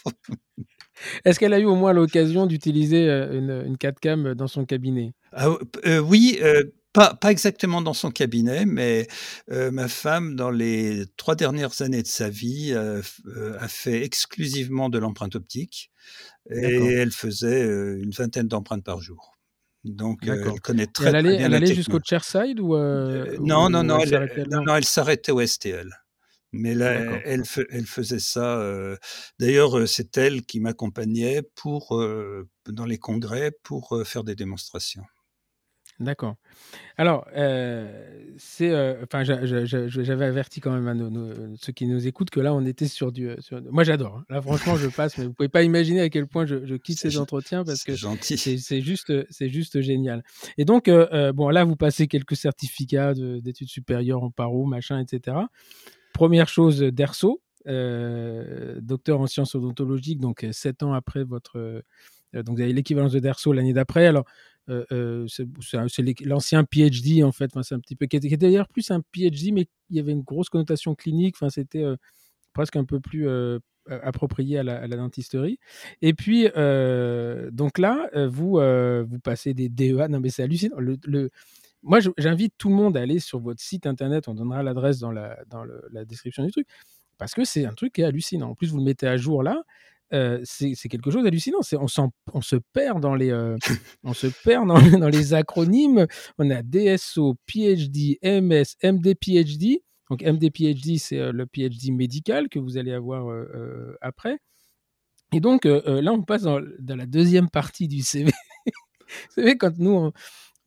Est-ce 1.25 1.39
qu'elle 1.39 1.53
a 1.53 1.59
eu 1.59 1.65
au 1.65 1.75
moins 1.75 1.93
l'occasion 1.93 2.45
d'utiliser 2.45 3.09
euh, 3.09 3.37
une, 3.37 3.63
une 3.65 3.75
4cam 3.75 4.33
dans 4.33 4.47
son 4.47 4.65
cabinet? 4.65 5.13
Ah, 5.33 5.49
euh, 5.85 5.99
Oui, 5.99 6.39
euh, 6.41 6.63
pas, 6.93 7.13
pas, 7.13 7.31
exactement 7.31 7.81
dans 7.81 7.93
son 7.93 8.11
cabinet, 8.11 8.65
mais 8.65 9.07
ma 9.49 9.87
femme, 9.87 10.35
dans 10.35 10.49
les 10.49 11.05
trois 11.15 11.35
dernières 11.35 11.81
années 11.81 12.01
de 12.01 12.07
sa 12.07 12.29
vie, 12.29 12.73
a 12.73 13.67
fait 13.67 14.03
exclusivement 14.03 14.89
de 14.89 14.97
l'empreinte 14.97 15.35
optique 15.35 15.91
et 16.49 16.93
elle 16.93 17.11
faisait 17.11 17.63
une 17.63 18.11
vingtaine 18.11 18.47
d'empreintes 18.47 18.83
par 18.83 19.01
jour. 19.01 19.33
Donc, 19.83 20.21
elle 20.25 20.59
connaît 20.61 20.87
très, 20.87 21.09
elle 21.09 21.15
allait, 21.17 21.37
bien 21.37 21.45
elle 21.45 21.53
allait 21.53 21.75
jusqu'au 21.75 21.99
chairside 22.03 22.59
ou, 22.59 22.75
non, 22.75 23.69
non, 23.69 23.83
non, 23.83 23.99
non, 24.49 24.75
elle 24.75 24.85
s'arrêtait 24.85 25.31
au 25.31 25.45
STL. 25.45 25.91
Mais 26.57 26.73
là, 26.73 26.91
elle, 27.25 27.43
elle, 27.69 27.85
faisait 27.85 28.19
ça. 28.19 28.61
D'ailleurs, 29.39 29.87
c'est 29.87 30.17
elle 30.17 30.43
qui 30.43 30.59
m'accompagnait 30.59 31.41
pour 31.55 31.97
dans 32.67 32.85
les 32.85 32.97
congrès 32.97 33.51
pour 33.63 34.01
faire 34.05 34.23
des 34.23 34.35
démonstrations. 34.35 35.03
D'accord. 35.99 36.35
Alors, 36.97 37.27
c'est, 38.37 39.01
enfin, 39.03 39.23
j'avais 39.23 40.25
averti 40.25 40.59
quand 40.59 40.71
même 40.71 40.87
à 40.87 41.57
ceux 41.59 41.73
qui 41.73 41.87
nous 41.87 42.05
écoutent 42.05 42.29
que 42.29 42.39
là, 42.39 42.53
on 42.53 42.65
était 42.65 42.87
sur 42.87 43.11
du. 43.11 43.31
Moi, 43.71 43.83
j'adore. 43.83 44.17
Hein. 44.17 44.25
Là, 44.29 44.41
franchement, 44.41 44.75
je 44.75 44.87
passe, 44.89 45.17
mais 45.17 45.25
vous 45.25 45.33
pouvez 45.33 45.49
pas 45.49 45.63
imaginer 45.63 46.01
à 46.01 46.09
quel 46.09 46.27
point 46.27 46.45
je, 46.45 46.75
quitte 46.75 46.99
ces 46.99 47.17
entretiens 47.17 47.63
parce 47.63 47.83
que 47.83 47.93
c'est 47.95 48.81
juste, 48.81 49.11
c'est 49.31 49.49
juste 49.49 49.81
génial. 49.81 50.23
Et 50.57 50.65
donc, 50.65 50.87
bon, 51.33 51.49
là, 51.49 51.63
vous 51.63 51.75
passez 51.75 52.07
quelques 52.07 52.35
certificats 52.35 53.15
d'études 53.15 53.69
supérieures 53.69 54.23
en 54.23 54.29
paro, 54.29 54.65
machin, 54.65 54.99
etc. 54.99 55.37
Première 56.17 56.49
chose, 56.49 56.79
Derso, 56.79 57.43
euh, 57.67 58.81
docteur 58.81 59.21
en 59.21 59.27
sciences 59.27 59.53
odontologiques, 59.53 60.19
donc 60.19 60.43
euh, 60.43 60.51
sept 60.51 60.81
ans 60.81 60.93
après 60.93 61.23
votre. 61.23 61.59
Euh, 61.59 62.41
donc 62.41 62.55
vous 62.55 62.61
avez 62.63 62.73
l'équivalence 62.73 63.11
de 63.11 63.19
Derso 63.19 63.53
l'année 63.53 63.71
d'après. 63.71 64.07
Alors, 64.07 64.25
c'est 64.67 65.45
l'ancien 66.25 66.63
PhD, 66.63 67.23
en 67.23 67.31
fait. 67.31 67.51
C'est 67.61 67.75
un 67.75 67.79
petit 67.79 67.95
peu. 67.95 68.07
Qui 68.07 68.17
était, 68.17 68.35
d'ailleurs 68.35 68.67
plus 68.67 68.89
un 68.89 69.01
PhD, 69.11 69.51
mais 69.53 69.67
il 69.91 69.97
y 69.97 69.99
avait 69.99 70.11
une 70.11 70.23
grosse 70.23 70.49
connotation 70.49 70.95
clinique. 70.95 71.35
Enfin, 71.35 71.51
c'était 71.51 71.85
presque 72.51 72.77
un 72.77 72.83
peu 72.83 72.99
plus 72.99 73.29
approprié 73.85 74.57
à 74.57 74.63
la, 74.63 74.87
dentisterie. 74.87 75.59
Et 76.01 76.15
puis, 76.15 76.47
donc 77.51 77.77
là, 77.77 78.09
vous, 78.27 78.59
vous 79.07 79.19
passez 79.19 79.53
des 79.53 79.69
DEA. 79.69 80.07
Non, 80.09 80.19
mais 80.19 80.29
c'est 80.29 80.41
hallucinant. 80.41 80.79
le, 80.79 81.29
moi, 81.87 81.99
j'invite 82.17 82.53
tout 82.57 82.69
le 82.69 82.75
monde 82.75 82.97
à 82.97 83.01
aller 83.01 83.19
sur 83.19 83.39
votre 83.39 83.61
site 83.61 83.87
internet. 83.87 84.27
On 84.27 84.33
donnera 84.33 84.61
l'adresse 84.61 84.99
dans, 84.99 85.11
la, 85.11 85.37
dans 85.47 85.63
la 85.91 86.05
description 86.05 86.43
du 86.43 86.51
truc. 86.51 86.67
Parce 87.17 87.33
que 87.33 87.45
c'est 87.45 87.65
un 87.65 87.73
truc 87.73 87.93
qui 87.93 88.01
est 88.01 88.03
hallucinant. 88.03 88.51
En 88.51 88.55
plus, 88.55 88.67
vous 88.71 88.77
le 88.77 88.83
mettez 88.83 89.07
à 89.07 89.17
jour 89.17 89.41
là. 89.41 89.63
Euh, 90.13 90.39
c'est 90.43 90.75
quelque 90.89 91.11
chose 91.11 91.23
d'hallucinant. 91.23 91.59
On, 91.73 92.09
on 92.33 92.41
se 92.41 92.55
perd 92.73 93.01
dans 93.01 93.15
les, 93.15 93.31
euh, 93.31 93.57
on 94.03 94.13
se 94.13 94.27
perd 94.27 94.67
dans, 94.67 94.79
dans, 94.99 95.09
les 95.09 95.33
acronymes. 95.33 96.07
On 96.37 96.49
a 96.49 96.61
DSO, 96.61 97.35
PhD, 97.45 98.17
MS, 98.23 98.75
MD, 98.83 99.15
PhD. 99.15 99.81
Donc 100.09 100.23
MD, 100.23 100.49
PhD, 100.49 100.97
c'est 100.97 101.19
euh, 101.19 101.31
le 101.31 101.45
PhD 101.45 101.91
médical 101.91 102.47
que 102.49 102.59
vous 102.59 102.77
allez 102.77 102.93
avoir 102.93 103.27
après. 104.01 104.37
Et 105.33 105.41
donc 105.41 105.65
là, 105.65 106.13
on 106.13 106.21
passe 106.21 106.43
dans, 106.43 106.61
dans, 106.79 106.95
la 106.95 107.05
deuxième 107.05 107.49
partie 107.49 107.89
du 107.89 108.01
CV. 108.01 108.31
vous 108.65 109.33
savez, 109.35 109.57
quand 109.57 109.77
nous, 109.77 109.91
on, 109.91 110.13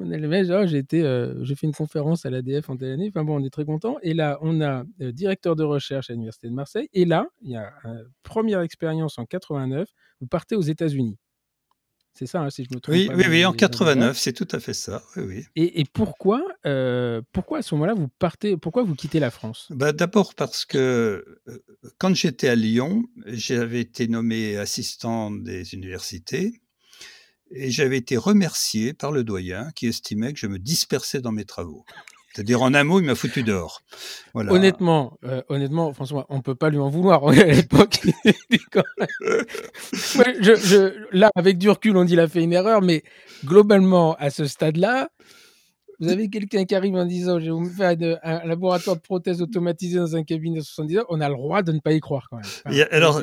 on 0.00 0.10
est 0.10 0.18
le 0.18 0.66
j'ai 0.66 0.78
été, 0.78 1.02
euh, 1.02 1.44
j'ai 1.44 1.54
fait 1.54 1.66
une 1.66 1.74
conférence 1.74 2.24
à 2.24 2.30
l'ADF 2.30 2.70
en 2.70 2.76
telle 2.76 2.92
année. 2.92 3.08
Enfin 3.08 3.24
bon, 3.24 3.40
on 3.40 3.44
est 3.44 3.50
très 3.50 3.64
content. 3.66 3.98
Et 4.02 4.14
là, 4.14 4.38
on 4.40 4.60
a 4.62 4.84
euh, 5.00 5.12
directeur 5.12 5.56
de 5.56 5.62
recherche 5.62 6.08
à 6.10 6.14
l'université 6.14 6.48
de 6.48 6.54
Marseille. 6.54 6.88
Et 6.94 7.04
là, 7.04 7.26
il 7.42 7.50
y 7.50 7.56
a 7.56 7.70
une 7.84 8.06
première 8.22 8.60
expérience 8.62 9.18
en 9.18 9.26
89. 9.26 9.88
Vous 10.20 10.26
partez 10.26 10.56
aux 10.56 10.62
États-Unis. 10.62 11.18
C'est 12.14 12.26
ça, 12.26 12.40
hein, 12.42 12.50
si 12.50 12.64
je 12.64 12.74
me 12.74 12.80
trompe 12.80 12.94
Oui, 12.94 13.06
pas. 13.06 13.14
oui, 13.14 13.24
oui, 13.28 13.44
en 13.44 13.50
dans 13.50 13.54
les 13.54 13.60
dates. 13.60 13.70
89, 13.70 14.18
c'est 14.18 14.32
tout 14.32 14.48
à 14.50 14.58
fait 14.58 14.74
ça. 14.74 15.02
Oui, 15.16 15.22
oui. 15.26 15.44
Et, 15.54 15.80
et 15.80 15.84
pourquoi, 15.84 16.42
euh, 16.66 17.22
pourquoi 17.32 17.58
à 17.58 17.62
ce 17.62 17.74
moment-là 17.74 17.94
vous 17.94 18.08
partez, 18.18 18.56
pourquoi 18.56 18.82
vous 18.82 18.94
quittez 18.94 19.20
la 19.20 19.30
France? 19.30 19.68
Bah, 19.70 19.92
D'abord 19.92 20.34
parce 20.34 20.64
que 20.64 21.24
quand 21.98 22.14
j'étais 22.14 22.48
à 22.48 22.56
Lyon, 22.56 23.04
j'avais 23.26 23.80
été 23.80 24.08
nommé 24.08 24.56
assistant 24.56 25.30
des 25.30 25.72
universités 25.74 26.60
et 27.52 27.70
j'avais 27.70 27.96
été 27.96 28.16
remercié 28.16 28.92
par 28.92 29.12
le 29.12 29.24
doyen 29.24 29.70
qui 29.74 29.86
estimait 29.86 30.32
que 30.32 30.38
je 30.38 30.46
me 30.46 30.58
dispersais 30.58 31.20
dans 31.20 31.32
mes 31.32 31.44
travaux. 31.44 31.84
C'est-à-dire, 32.32 32.62
en 32.62 32.74
un 32.74 32.84
mot, 32.84 33.00
il 33.00 33.06
m'a 33.06 33.16
foutu 33.16 33.42
dehors. 33.42 33.82
Honnêtement, 34.34 35.18
euh, 35.24 35.42
honnêtement, 35.48 35.92
François, 35.92 36.26
on 36.28 36.42
peut 36.42 36.54
pas 36.54 36.70
lui 36.70 36.78
en 36.78 36.88
vouloir 36.88 37.26
à 37.26 37.32
l'époque. 37.32 38.02
Là, 41.12 41.30
avec 41.34 41.58
du 41.58 41.68
recul, 41.68 41.96
on 41.96 42.04
dit 42.04 42.12
qu'il 42.12 42.20
a 42.20 42.28
fait 42.28 42.42
une 42.42 42.52
erreur, 42.52 42.82
mais 42.82 43.02
globalement, 43.44 44.14
à 44.14 44.30
ce 44.30 44.44
stade-là, 44.44 45.10
vous 46.00 46.08
avez 46.08 46.30
quelqu'un 46.30 46.64
qui 46.64 46.74
arrive 46.74 46.94
en 46.94 47.04
disant 47.04 47.38
je 47.38 47.46
vais 47.46 47.50
vous 47.50 47.68
faire 47.68 47.94
un 48.22 48.46
laboratoire 48.46 48.96
de 48.96 49.02
prothèses 49.02 49.42
automatisé 49.42 49.98
dans 49.98 50.16
un 50.16 50.24
cabinet 50.24 50.58
de 50.58 50.64
70 50.64 50.96
heures, 50.96 51.06
on 51.10 51.20
a 51.20 51.28
le 51.28 51.34
droit 51.34 51.62
de 51.62 51.72
ne 51.72 51.78
pas 51.78 51.92
y 51.92 52.00
croire 52.00 52.26
quand 52.30 52.36
même. 52.36 52.46
Enfin, 52.66 52.84
alors, 52.90 53.22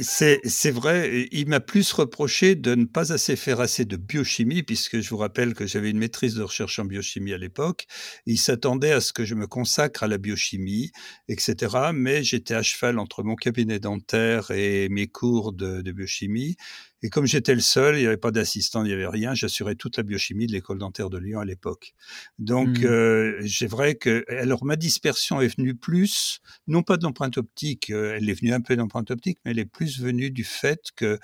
c'est 0.00 0.40
c'est 0.44 0.70
vrai, 0.70 1.28
il 1.32 1.48
m'a 1.48 1.60
plus 1.60 1.92
reproché 1.92 2.54
de 2.54 2.74
ne 2.74 2.84
pas 2.84 3.12
assez 3.12 3.36
faire 3.36 3.60
assez 3.60 3.84
de 3.84 3.96
biochimie, 3.96 4.62
puisque 4.62 5.00
je 5.00 5.10
vous 5.10 5.16
rappelle 5.16 5.54
que 5.54 5.66
j'avais 5.66 5.90
une 5.90 5.98
maîtrise 5.98 6.34
de 6.34 6.42
recherche 6.42 6.78
en 6.78 6.84
biochimie 6.84 7.32
à 7.32 7.38
l'époque. 7.38 7.86
Il 8.26 8.38
s'attendait 8.38 8.92
à 8.92 9.00
ce 9.00 9.12
que 9.12 9.24
je 9.24 9.34
me 9.34 9.46
consacre 9.46 10.02
à 10.02 10.08
la 10.08 10.18
biochimie, 10.18 10.92
etc. 11.28 11.76
Mais 11.94 12.22
j'étais 12.22 12.54
à 12.54 12.62
cheval 12.62 12.98
entre 12.98 13.22
mon 13.22 13.34
cabinet 13.34 13.80
dentaire 13.80 14.50
et 14.50 14.88
mes 14.88 15.06
cours 15.08 15.52
de, 15.52 15.82
de 15.82 15.92
biochimie. 15.92 16.56
Et 17.02 17.10
comme 17.10 17.26
j'étais 17.26 17.54
le 17.54 17.60
seul, 17.60 17.96
il 17.96 18.00
n'y 18.00 18.06
avait 18.06 18.16
pas 18.16 18.30
d'assistant, 18.30 18.84
il 18.84 18.88
n'y 18.88 18.92
avait 18.94 19.06
rien, 19.08 19.34
j'assurais 19.34 19.74
toute 19.74 19.96
la 19.96 20.02
biochimie 20.04 20.46
de 20.46 20.52
l'école 20.52 20.78
dentaire 20.78 21.10
de 21.10 21.18
Lyon 21.18 21.40
à 21.40 21.44
l'époque. 21.44 21.94
Donc, 22.38 22.82
Hmm. 22.82 22.84
euh, 22.84 23.40
c'est 23.48 23.66
vrai 23.66 23.96
que, 23.96 24.24
alors 24.28 24.64
ma 24.64 24.76
dispersion 24.76 25.40
est 25.40 25.56
venue 25.56 25.74
plus, 25.74 26.40
non 26.68 26.82
pas 26.82 26.96
d'empreinte 26.96 27.38
optique, 27.38 27.90
euh, 27.90 28.14
elle 28.16 28.28
est 28.30 28.34
venue 28.34 28.52
un 28.52 28.60
peu 28.60 28.76
d'empreinte 28.76 29.10
optique, 29.10 29.38
mais 29.44 29.50
elle 29.50 29.58
est 29.58 29.64
plus 29.66 30.00
venue 30.00 30.30
du 30.30 30.44
fait 30.44 30.80
que 30.96 31.18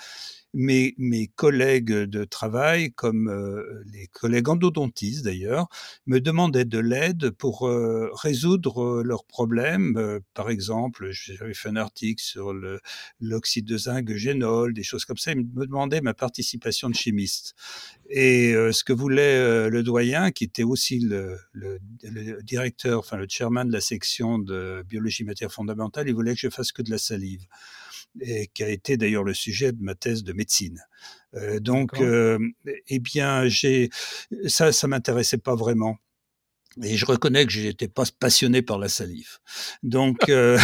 mes, 0.59 1.29
collègues 1.37 1.93
de 1.93 2.25
travail, 2.25 2.93
comme 2.93 3.29
euh, 3.29 3.83
les 3.93 4.09
collègues 4.09 4.49
endodontistes 4.49 5.25
d'ailleurs, 5.25 5.69
me 6.07 6.19
demandaient 6.21 6.65
de 6.65 6.79
l'aide 6.79 7.31
pour 7.31 7.69
euh, 7.69 8.11
résoudre 8.13 8.83
euh, 8.83 9.03
leurs 9.05 9.25
problèmes. 9.25 10.21
Par 10.35 10.51
exemple, 10.51 11.09
j'avais 11.13 11.55
fait 11.55 11.69
un 11.69 11.77
article 11.77 12.23
sur 12.23 12.53
l'oxyde 13.21 13.67
de 13.67 13.79
zinc, 13.79 14.13
génol, 14.15 14.75
des 14.75 14.83
choses 14.83 15.05
comme 15.05 15.17
ça. 15.17 15.33
Ils 15.33 15.47
me 15.47 15.67
demandaient 15.67 16.01
ma 16.01 16.15
participation 16.15 16.91
de 16.91 16.95
chimiste. 16.95 17.55
Et 18.11 18.53
ce 18.73 18.85
que 18.85 18.93
voulait 18.93 19.69
le 19.69 19.83
doyen, 19.83 20.31
qui 20.31 20.45
était 20.45 20.63
aussi 20.65 20.99
le, 21.01 21.39
le- 21.53 21.79
le 22.03 22.43
directeur, 22.43 23.01
enfin 23.01 23.17
le 23.17 23.27
chairman 23.29 23.67
de 23.67 23.73
la 23.73 23.81
section 23.81 24.39
de 24.39 24.83
biologie 24.89 25.25
matière 25.25 25.53
fondamentale, 25.53 26.09
il 26.09 26.15
voulait 26.15 26.35
que 26.35 26.41
je 26.41 26.49
fasse 26.49 26.73
que 26.73 26.83
de 26.83 26.91
la 26.91 26.99
salive 26.99 27.47
et 28.21 28.49
qui 28.55 28.65
a 28.65 28.69
été 28.69 28.97
d'ailleurs 28.97 29.25
le 29.25 29.35
sujet 29.35 29.73
de 29.73 29.83
ma 29.83 29.95
thèse 29.95 30.25
de 30.25 30.33
médecine. 30.33 30.81
Euh, 31.35 31.61
donc, 31.61 32.01
euh, 32.01 32.39
eh 32.89 32.99
bien, 32.99 33.47
j'ai 33.49 33.91
ça, 34.47 34.73
ça 34.73 34.87
m'intéressait 34.89 35.39
pas 35.39 35.55
vraiment. 35.55 35.99
Et 36.83 36.97
je 36.97 37.07
reconnais 37.07 37.45
que 37.45 37.53
j'étais 37.53 37.89
pas 37.89 38.05
passionné 38.21 38.63
par 38.63 38.79
la 38.79 38.89
salive. 38.89 39.39
Donc, 39.83 40.17
euh, 40.29 40.59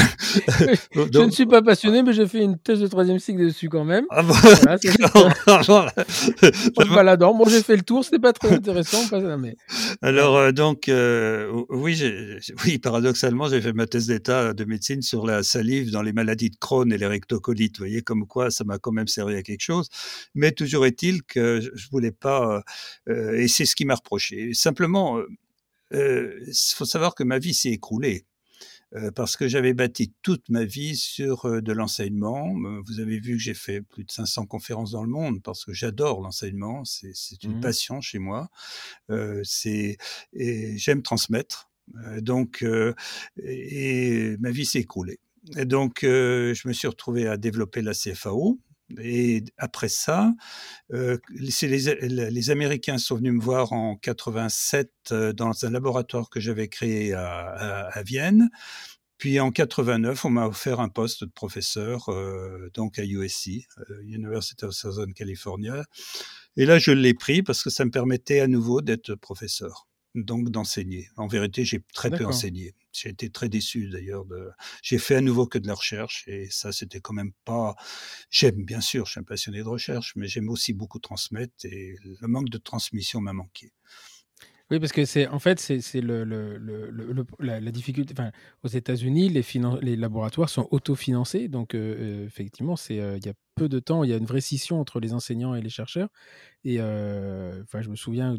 Je 0.95 1.19
ne 1.25 1.31
suis 1.31 1.47
pas 1.47 1.63
passionné, 1.63 2.03
mais 2.03 2.13
j'ai 2.13 2.27
fait 2.27 2.43
une 2.43 2.59
thèse 2.59 2.81
de 2.81 2.87
troisième 2.87 3.19
cycle 3.19 3.45
dessus 3.45 3.69
quand 3.69 3.85
même. 3.85 4.05
ah 4.11 4.23
bon, 4.23 4.35
Voilà, 5.47 5.93
se 6.09 6.95
baladant. 6.95 7.35
Bon, 7.35 7.47
j'ai 7.49 7.63
fait 7.63 7.77
le 7.77 7.83
tour, 7.83 8.05
c'était 8.05 8.19
pas 8.19 8.33
très 8.33 8.53
intéressant. 8.53 9.09
pas 9.09 9.37
mais... 9.37 9.57
Alors 10.03 10.37
euh, 10.37 10.53
donc 10.53 10.89
euh, 10.89 11.51
oui, 11.69 12.01
oui, 12.65 12.79
paradoxalement, 12.79 13.49
j'ai 13.49 13.61
fait 13.61 13.73
ma 13.73 13.87
thèse 13.87 14.07
d'état 14.07 14.53
de 14.53 14.65
médecine 14.65 15.03
sur 15.03 15.27
la 15.27 15.43
salive 15.43 15.91
dans 15.91 16.03
les 16.03 16.13
maladies 16.13 16.51
de 16.51 16.57
Crohn 16.57 16.93
et 16.93 16.99
les 16.99 17.07
rectocolites. 17.07 17.79
Vous 17.79 17.85
voyez 17.85 18.03
comme 18.03 18.27
quoi 18.27 18.51
ça 18.51 18.65
m'a 18.65 18.79
quand 18.79 18.93
même 18.93 19.09
servi 19.09 19.35
à 19.35 19.43
quelque 19.43 19.63
chose. 19.63 19.89
Mais 20.35 20.53
toujours 20.53 20.87
est-il 20.87 21.23
que 21.25 21.61
je 21.61 21.89
voulais 21.91 22.13
pas, 22.13 22.63
euh, 23.09 23.37
et 23.37 23.49
c'est 23.49 23.65
ce 23.65 23.75
qui 23.75 23.85
m'a 23.85 23.95
reproché. 23.95 24.55
Simplement, 24.55 25.19
euh, 25.93 26.41
euh, 26.49 26.53
faut 26.75 26.85
savoir 26.85 27.15
que 27.15 27.25
ma 27.25 27.39
vie 27.39 27.55
s'est 27.55 27.71
écroulée. 27.71 28.27
euh, 28.97 29.11
Parce 29.13 29.37
que 29.37 29.49
j'avais 29.49 29.75
bâti 29.75 30.13
toute 30.23 30.49
ma 30.51 30.65
vie 30.65 30.97
sur 30.97 31.47
euh, 31.47 31.61
de 31.63 31.73
l'enseignement. 31.73 32.55
Vous 32.87 33.01
avez 33.01 33.21
vu 33.21 33.35
que 33.35 33.43
j'ai 33.43 33.55
fait 33.55 33.83
plus 33.83 34.05
de 34.05 34.11
500 34.13 34.47
conférences 34.47 34.93
dans 34.93 35.03
le 35.05 35.11
monde 35.11 35.43
parce 35.43 35.65
que 35.65 35.73
j'adore 35.75 36.21
l'enseignement. 36.23 36.85
C'est 36.85 37.13
une 37.45 37.55
Mhm. 37.55 37.61
passion 37.61 38.01
chez 38.01 38.19
moi. 38.21 38.49
Euh, 39.11 39.41
c'est 39.45 39.99
et 40.35 40.77
j'aime 40.79 41.03
transmettre. 41.03 41.71
Donc, 42.23 42.63
euh, 42.63 42.95
et, 43.43 44.33
et 44.33 44.37
ma 44.39 44.51
vie 44.51 44.65
s'est 44.67 44.81
écroulée. 44.81 45.21
Et 45.57 45.67
donc, 45.67 46.05
euh, 46.05 46.55
je 46.55 46.67
me 46.69 46.73
suis 46.73 46.89
retrouvé 46.89 47.27
à 47.29 47.37
développer 47.37 47.83
la 47.83 47.93
CFAO. 47.95 48.59
Et 49.01 49.45
après 49.57 49.89
ça, 49.89 50.33
les, 50.91 52.51
Américains 52.51 52.99
sont 52.99 53.17
venus 53.17 53.33
me 53.33 53.41
voir 53.41 53.73
en 53.73 53.97
87 53.97 54.91
euh, 55.13 55.33
dans 55.33 55.65
un 55.65 55.71
laboratoire 55.71 56.29
que 56.31 56.41
j'avais 56.41 56.69
créé 56.69 57.13
à, 57.15 58.03
Vienne. 58.05 58.51
Puis 59.17 59.41
en 59.41 59.51
89, 59.51 60.25
on 60.25 60.31
m'a 60.31 60.47
offert 60.47 60.81
un 60.81 60.89
poste 60.89 61.25
de 61.25 61.31
professeur 61.31 62.11
donc 62.75 62.99
à 62.99 63.05
USC, 63.05 63.67
University 64.03 64.65
of 64.65 64.75
Southern 64.75 65.15
California. 65.15 65.85
Et 66.57 66.67
là, 66.67 66.79
je 66.79 66.91
l'ai 66.91 67.15
pris 67.15 67.43
parce 67.43 67.63
que 67.63 67.71
ça 67.71 67.85
me 67.85 67.91
permettait 67.91 68.41
à 68.41 68.47
nouveau 68.47 68.81
d'être 68.81 69.15
professeur, 69.15 69.87
donc 70.15 70.51
d'enseigner. 70.51 71.09
En 71.17 71.27
vérité, 71.27 71.65
j'ai 71.65 71.83
très 71.93 72.11
peu 72.11 72.25
enseigné. 72.25 72.75
J'ai 72.93 73.09
été 73.09 73.31
très 73.31 73.49
déçu 73.49 73.89
d'ailleurs. 73.89 74.25
De... 74.25 74.51
J'ai 74.83 74.99
fait 74.99 75.17
à 75.17 75.21
nouveau 75.21 75.47
que 75.47 75.59
de 75.59 75.67
la 75.67 75.75
recherche 75.75 76.25
et 76.29 76.49
ça, 76.51 76.73
c'était 76.73 77.01
quand 77.01 77.15
même 77.15 77.33
pas. 77.45 77.75
J'aime 78.31 78.65
bien 78.65 78.81
sûr, 78.81 79.07
je 79.07 79.13
suis 79.13 79.21
un 79.21 79.25
passionné 79.25 79.59
de 79.59 79.69
recherche, 79.69 80.15
mais 80.17 80.29
j'aime 80.29 80.49
aussi 80.49 80.73
beaucoup 80.73 81.01
transmettre 81.01 81.55
et 81.65 81.97
le 82.03 82.29
manque 82.29 82.51
de 82.51 82.59
transmission 82.59 83.21
m'a 83.21 83.33
manqué. 83.33 83.73
Oui, 84.75 84.81
parce 84.81 84.93
que 84.93 85.05
c'est 85.05 85.29
en 85.29 85.39
fait 85.39 85.61
c'est 85.61 86.01
le, 86.01 86.25
le, 86.25 86.57
le, 86.59 86.91
le- 86.91 87.27
la, 87.39 87.61
difficulté. 87.71 88.13
Enfin, 88.19 88.33
aux 88.65 88.69
États-Unis, 88.69 89.29
les, 89.29 89.45
les 89.83 89.95
laboratoires 89.97 90.49
sont 90.49 90.67
autofinancés, 90.73 91.47
donc 91.49 91.75
euh, 91.75 92.23
euh, 92.25 92.27
effectivement, 92.27 92.75
c'est 92.75 92.99
euh, 92.99 93.17
il 93.19 93.25
y 93.25 93.29
a 93.29 93.35
peu 93.55 93.69
de 93.69 93.79
temps, 93.79 94.03
il 94.05 94.11
y 94.11 94.13
a 94.13 94.17
une 94.17 94.25
vraie 94.25 94.41
scission 94.41 94.81
entre 94.81 94.99
les 95.01 95.13
enseignants 95.13 95.55
et 95.55 95.61
les 95.63 95.69
chercheurs. 95.71 96.09
Et 96.65 96.81
enfin, 96.81 97.83
je 97.83 97.91
me 97.91 97.97
souviens, 97.97 98.37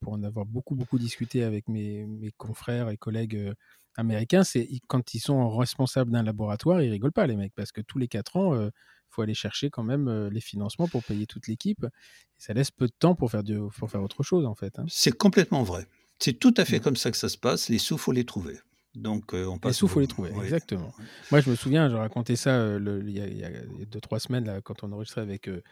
pour 0.00 0.12
en 0.14 0.22
avoir 0.24 0.46
beaucoup 0.46 0.76
beaucoup 0.76 0.98
discuté 0.98 1.44
avec 1.44 1.68
mes, 1.68 2.06
mes 2.06 2.32
confrères 2.32 2.90
et 2.90 2.98
collègues 2.98 3.52
américains, 3.96 4.44
c'est 4.44 4.68
quand 4.88 5.14
ils 5.14 5.20
sont 5.20 5.56
responsables 5.56 6.12
d'un 6.12 6.24
laboratoire, 6.24 6.82
ils 6.82 6.90
rigolent 6.90 7.12
pas 7.12 7.26
les 7.26 7.36
mecs, 7.36 7.54
parce 7.54 7.72
que 7.72 7.80
tous 7.80 7.98
les 7.98 8.08
quatre 8.08 8.36
ans. 8.36 8.68
Euh, 9.14 9.16
faut 9.16 9.22
aller 9.22 9.34
chercher 9.34 9.70
quand 9.70 9.82
même 9.84 10.08
euh, 10.08 10.30
les 10.30 10.40
financements 10.40 10.88
pour 10.88 11.02
payer 11.04 11.26
toute 11.26 11.46
l'équipe. 11.48 11.86
Ça 12.38 12.52
laisse 12.52 12.70
peu 12.70 12.86
de 12.86 12.92
temps 12.98 13.14
pour 13.14 13.30
faire, 13.30 13.42
du- 13.42 13.58
pour 13.78 13.90
faire 13.90 14.02
autre 14.02 14.22
chose, 14.22 14.44
en 14.46 14.54
fait. 14.54 14.78
hein. 14.78 14.84
C'est 14.88 15.16
complètement 15.16 15.62
vrai. 15.62 15.86
C'est 16.18 16.34
tout 16.38 16.54
à 16.56 16.64
fait 16.64 16.78
Mm. 16.78 16.82
comme 16.82 16.96
ça 16.96 17.10
que 17.10 17.16
ça 17.16 17.28
se 17.28 17.38
passe. 17.38 17.68
Les 17.68 17.78
sous, 17.78 17.98
faut 17.98 18.12
les 18.12 18.24
trouver. 18.24 18.58
Donc, 18.94 19.34
euh, 19.34 19.46
on 19.46 19.54
Les 19.54 19.58
passe 19.60 19.76
sous, 19.78 19.86
au- 19.86 19.88
faut 19.88 20.00
les 20.00 20.06
trouver, 20.06 20.30
exactement. 20.42 20.92
Moi, 21.30 21.40
je 21.40 21.50
me 21.50 21.56
souviens, 21.56 21.88
je 21.90 21.96
racontais 21.96 22.36
ça 22.36 22.50
euh, 22.50 23.02
il 23.04 23.10
y, 23.10 23.20
a, 23.20 23.26
il 23.26 23.38
y 23.38 23.44
a 23.44 23.50
deux, 23.86 24.00
trois 24.00 24.20
semaines, 24.20 24.44
là, 24.46 24.60
quand 24.60 24.84
on 24.84 24.92
enregistrait 24.92 25.20
avec, 25.22 25.48
euh, 25.48 25.62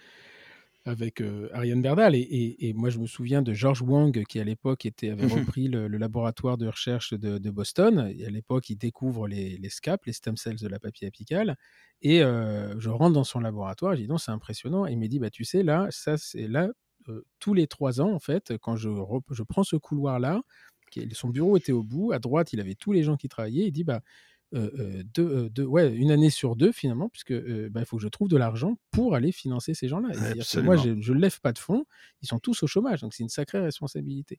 avec 0.84 1.20
euh, 1.20 1.48
Ariane 1.52 1.82
Berdal. 1.82 2.14
Et, 2.14 2.18
et- 2.20 2.68
et 2.68 2.72
moi, 2.74 2.90
je 2.90 2.98
me 2.98 3.06
souviens 3.06 3.42
de 3.42 3.52
George 3.52 3.82
Wang, 3.82 4.24
qui 4.28 4.40
à 4.40 4.44
l'époque 4.44 4.84
était, 4.86 5.10
avait 5.10 5.24
Mhm. 5.24 5.26
repris 5.26 5.68
le, 5.68 5.88
le 5.88 5.98
laboratoire 5.98 6.58
de 6.58 6.66
recherche 6.66 7.14
de, 7.14 7.38
de 7.38 7.50
Boston. 7.50 8.10
Et 8.16 8.26
à 8.26 8.30
l'époque, 8.30 8.68
il 8.70 8.76
découvre 8.76 9.28
les, 9.28 9.58
les 9.58 9.68
SCAP, 9.70 10.04
les 10.06 10.12
stem 10.12 10.36
cells 10.36 10.56
de 10.60 10.68
la 10.68 10.78
papier 10.80 11.06
apicale. 11.08 11.56
Et 12.02 12.22
euh, 12.22 12.78
je 12.80 12.90
rentre 12.90 13.12
dans 13.14 13.24
son 13.24 13.40
laboratoire, 13.40 13.94
je 13.96 14.02
dis 14.02 14.08
non, 14.08 14.18
c'est 14.18 14.32
impressionnant. 14.32 14.86
Et 14.86 14.92
il 14.92 14.98
me 14.98 15.06
dit, 15.08 15.18
bah, 15.20 15.30
tu 15.30 15.44
sais, 15.44 15.62
là, 15.62 15.86
ça, 15.90 16.16
c'est 16.18 16.48
là, 16.48 16.68
euh, 17.08 17.24
tous 17.38 17.54
les 17.54 17.66
trois 17.68 18.00
ans, 18.00 18.12
en 18.12 18.18
fait, 18.20 18.54
quand 18.58 18.76
je, 18.76 18.90
je 19.30 19.42
prends 19.44 19.64
ce 19.64 19.76
couloir-là, 19.76 20.42
son 21.12 21.28
bureau 21.30 21.56
était 21.56 21.72
au 21.72 21.82
bout, 21.82 22.12
à 22.12 22.18
droite, 22.18 22.52
il 22.52 22.60
avait 22.60 22.74
tous 22.74 22.92
les 22.92 23.02
gens 23.02 23.16
qui 23.16 23.28
travaillaient. 23.28 23.66
Il 23.66 23.72
dit, 23.72 23.84
bah, 23.84 24.02
euh, 24.54 24.70
euh, 24.78 25.02
deux, 25.14 25.22
euh, 25.28 25.48
deux- 25.48 25.64
ouais, 25.64 25.92
une 25.94 26.10
année 26.10 26.30
sur 26.30 26.56
deux 26.56 26.72
finalement, 26.72 27.08
puisque 27.08 27.30
euh, 27.32 27.68
bah, 27.70 27.80
il 27.80 27.86
faut 27.86 27.96
que 27.96 28.02
je 28.02 28.08
trouve 28.08 28.28
de 28.28 28.36
l'argent 28.36 28.76
pour 28.90 29.14
aller 29.14 29.32
financer 29.32 29.74
ces 29.74 29.88
gens-là. 29.88 30.08
Que 30.34 30.42
Moi, 30.62 30.76
je 31.02 31.12
ne 31.12 31.18
lève 31.18 31.40
pas 31.40 31.52
de 31.52 31.58
fonds, 31.58 31.84
ils 32.22 32.28
sont 32.28 32.38
tous 32.38 32.62
au 32.62 32.66
chômage, 32.66 33.00
donc 33.00 33.14
c'est 33.14 33.22
une 33.22 33.28
sacrée 33.28 33.60
responsabilité. 33.60 34.38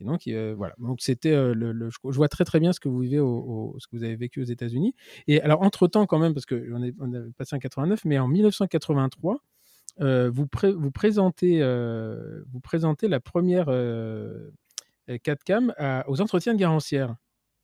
Et 0.00 0.04
donc, 0.04 0.28
voilà. 0.56 0.74
Donc, 0.78 1.00
c'était 1.00 1.34
le, 1.54 1.72
le- 1.72 1.90
je 1.90 2.16
vois 2.16 2.28
très 2.28 2.44
très 2.44 2.60
bien 2.60 2.72
ce 2.72 2.78
que 2.80 2.88
vous 2.88 3.00
vivez, 3.00 3.18
au, 3.18 3.26
au- 3.74 3.76
ce 3.80 3.86
que 3.88 3.96
vous 3.96 4.04
avez 4.04 4.14
vécu 4.16 4.40
aux 4.40 4.44
États-Unis. 4.44 4.94
Et 5.26 5.40
alors, 5.42 5.62
entre-temps, 5.62 6.06
quand 6.06 6.18
même, 6.20 6.34
parce 6.34 6.46
qu'on 6.46 6.82
est, 6.84 6.94
on 7.00 7.12
est 7.12 7.32
passé 7.36 7.56
en 7.56 7.58
89, 7.58 8.04
mais 8.04 8.18
en 8.18 8.28
1983, 8.28 9.42
euh, 10.00 10.30
vous, 10.32 10.46
pré- 10.46 10.70
vous, 10.72 10.92
présentez, 10.92 11.60
euh, 11.62 12.44
vous 12.52 12.60
présentez 12.60 13.08
la 13.08 13.18
première 13.18 13.66
euh, 13.68 14.50
4 15.24 15.42
cam 15.42 15.74
à- 15.78 16.08
aux 16.08 16.20
entretiens 16.20 16.54
de 16.54 16.58
Garancière. 16.60 17.16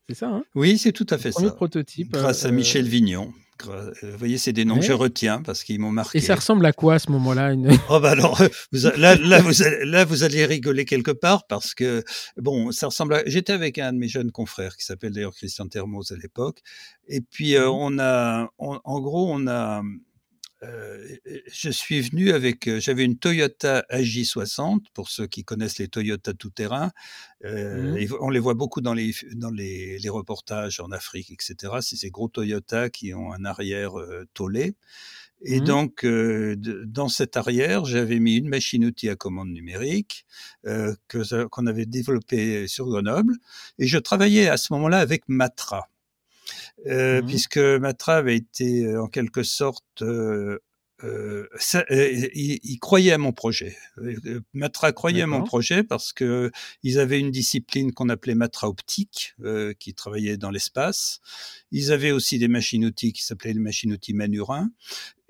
C'est 0.09 0.15
ça, 0.15 0.29
hein 0.29 0.45
Oui, 0.55 0.77
c'est 0.79 0.93
tout 0.93 1.07
à 1.11 1.19
fait 1.19 1.31
Premier 1.31 1.49
ça. 1.49 1.55
prototype. 1.55 2.13
Grâce 2.13 2.45
à 2.45 2.49
euh, 2.49 2.53
Michel 2.53 2.87
Vignon. 2.89 3.33
Euh, 3.69 3.93
Vous 4.03 4.19
voyez, 4.19 4.37
c'est 4.37 4.53
des 4.53 4.65
noms 4.65 4.79
que 4.81 4.85
je 4.85 4.93
retiens 4.93 5.41
parce 5.41 5.63
qu'ils 5.65 5.79
m'ont 5.79 5.93
marqué. 5.93 6.19
Et 6.19 6.21
ça 6.21 6.35
ressemble 6.35 6.67
à 6.67 6.73
quoi 6.73 6.95
à 6.95 6.99
ce 6.99 7.11
moment-là 7.13 7.53
une... 7.53 7.71
Oh 7.89 8.01
bah 8.01 8.11
alors, 8.11 8.43
vous 8.73 8.87
a- 8.87 8.97
là, 8.97 9.15
là, 9.15 9.41
vous 9.41 9.63
allez, 9.63 9.85
là, 9.87 10.05
vous 10.05 10.25
allez 10.25 10.45
rigoler 10.45 10.85
quelque 10.85 11.13
part 11.13 11.47
parce 11.47 11.73
que, 11.75 12.03
bon, 12.37 12.73
ça 12.73 12.89
ressemble 12.89 13.15
à... 13.15 13.23
J'étais 13.27 13.53
avec 13.53 13.79
un 13.79 13.93
de 13.93 13.99
mes 13.99 14.09
jeunes 14.09 14.33
confrères 14.33 14.77
qui 14.77 14.85
s'appelle 14.85 15.13
d'ailleurs 15.13 15.35
Christian 15.35 15.69
Termos 15.69 16.11
à 16.13 16.17
l'époque. 16.17 16.61
Et 17.09 17.21
puis, 17.23 17.57
euh, 17.57 17.63
Mhm. 17.67 17.69
on 17.71 17.99
a, 18.01 18.51
on- 18.59 18.81
en 18.85 19.01
gros, 19.01 19.31
on 19.33 19.47
a... 19.47 19.83
euh, 20.65 21.17
je 21.53 21.71
suis 21.71 22.01
venu 22.01 22.33
avec, 22.33 22.69
euh, 22.69 22.81
j'avais 22.81 23.05
une 23.05 23.19
Toyota 23.19 23.85
AJ60 23.91 24.87
pour 24.95 25.09
ceux 25.09 25.27
qui 25.27 25.45
connaissent 25.45 25.79
les 25.79 25.89
Toyota 25.89 26.33
tout-terrain. 26.35 26.91
Euh, 27.45 27.93
Mhm. 27.93 27.97
et 27.99 28.09
on 28.21 28.31
les 28.31 28.41
voit 28.41 28.55
beaucoup 28.55 28.81
dans 28.81 28.95
les 28.95 29.13
dans 29.35 29.51
les, 29.51 29.99
les 29.99 30.09
reportages 30.09 30.81
en 30.81 30.91
Afrique, 30.93 31.31
etc. 31.33 31.75
C'est 31.83 31.97
ces 31.97 32.11
gros 32.11 32.29
Toyota 32.29 32.91
qui 32.91 33.15
ont 33.15 33.33
un 33.33 33.45
arrière 33.45 33.99
euh, 33.99 34.25
tôlé. 34.35 34.75
Et 35.43 35.61
Mhm. 35.61 35.65
donc, 35.67 36.05
euh, 36.05 36.57
de- 36.57 36.85
dans 36.87 37.09
cet 37.09 37.37
arrière, 37.37 37.85
j'avais 37.85 38.19
mis 38.21 38.37
une 38.37 38.49
machine-outil 38.49 39.09
à 39.11 39.17
commande 39.17 39.51
numérique 39.51 40.27
euh, 40.67 40.95
que 41.09 41.47
qu'on 41.49 41.67
avait 41.67 41.87
développée 41.87 42.67
sur 42.69 42.87
Grenoble. 42.87 43.35
Et 43.79 43.87
je 43.87 43.99
travaillais 43.99 44.49
à 44.49 44.57
ce 44.57 44.73
moment-là 44.75 44.99
avec 45.01 45.23
Matra, 45.29 45.89
euh, 46.87 47.21
Mhm. 47.23 47.27
puisque 47.29 47.59
Matra 47.59 48.17
avait 48.17 48.37
été 48.37 48.87
euh, 48.87 49.03
en 49.03 49.09
quelque 49.09 49.43
sorte... 49.43 50.03
euh, 50.03 50.59
euh, 51.03 51.49
ça- 51.59 51.85
euh, 51.91 52.29
il, 52.35 52.61
il 52.63 52.79
croyait 52.79 53.13
à 53.13 53.19
mon 53.19 53.33
projet. 53.33 53.77
Matra 54.55 54.93
croyait 54.93 55.23
à 55.23 55.27
mon 55.27 55.43
projet 55.43 55.83
parce 55.83 56.13
que 56.13 56.51
ils 56.83 56.99
avaient 57.01 57.19
une 57.19 57.33
discipline 57.33 57.93
qu'on 57.93 58.09
appelait 58.09 58.37
Matra 58.37 58.69
optique, 58.69 59.35
qui 59.81 59.93
travaillait 59.93 60.37
dans 60.37 60.51
l'espace. 60.51 61.21
Ils 61.73 61.91
avaient 61.93 62.13
aussi 62.13 62.39
des 62.39 62.49
machines-outils 62.49 63.13
qui 63.13 63.23
s'appelaient 63.25 63.53
les 63.53 63.59
machines-outils 63.61 64.15
Manurin. 64.15 64.71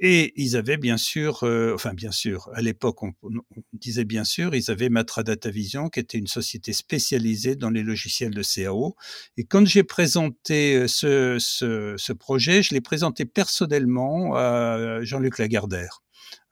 Et 0.01 0.32
ils 0.36 0.57
avaient 0.57 0.76
bien 0.76 0.97
sûr, 0.97 1.45
euh, 1.45 1.72
enfin 1.74 1.95
bien 1.95 2.11
sûr, 2.11 2.51
à 2.55 2.61
l'époque 2.62 3.03
on, 3.05 3.12
on 3.22 3.30
disait 3.74 4.05
bien 4.05 4.24
sûr, 4.24 4.55
ils 4.55 4.70
avaient 4.70 4.88
Matra 4.88 5.22
Data 5.22 5.51
Vision, 5.51 5.88
qui 5.88 6.01
était 6.01 6.18
une 6.18 6.26
société 6.26 6.72
spécialisée 6.72 7.55
dans 7.55 7.70
les 7.70 7.82
logiciels 7.84 8.32
de 8.34 8.42
CAO. 8.42 8.97
Et 9.36 9.45
quand 9.45 9.64
j'ai 9.66 9.84
présenté 9.84 10.74
euh, 10.76 10.88
ce, 10.88 11.36
ce, 11.38 11.95
ce 11.97 12.12
projet, 12.12 12.62
je 12.62 12.74
l'ai 12.74 12.80
présenté 12.80 13.24
personnellement 13.24 14.34
à 14.34 14.99
Jean-Luc 15.03 15.38
Lagardère. 15.38 16.03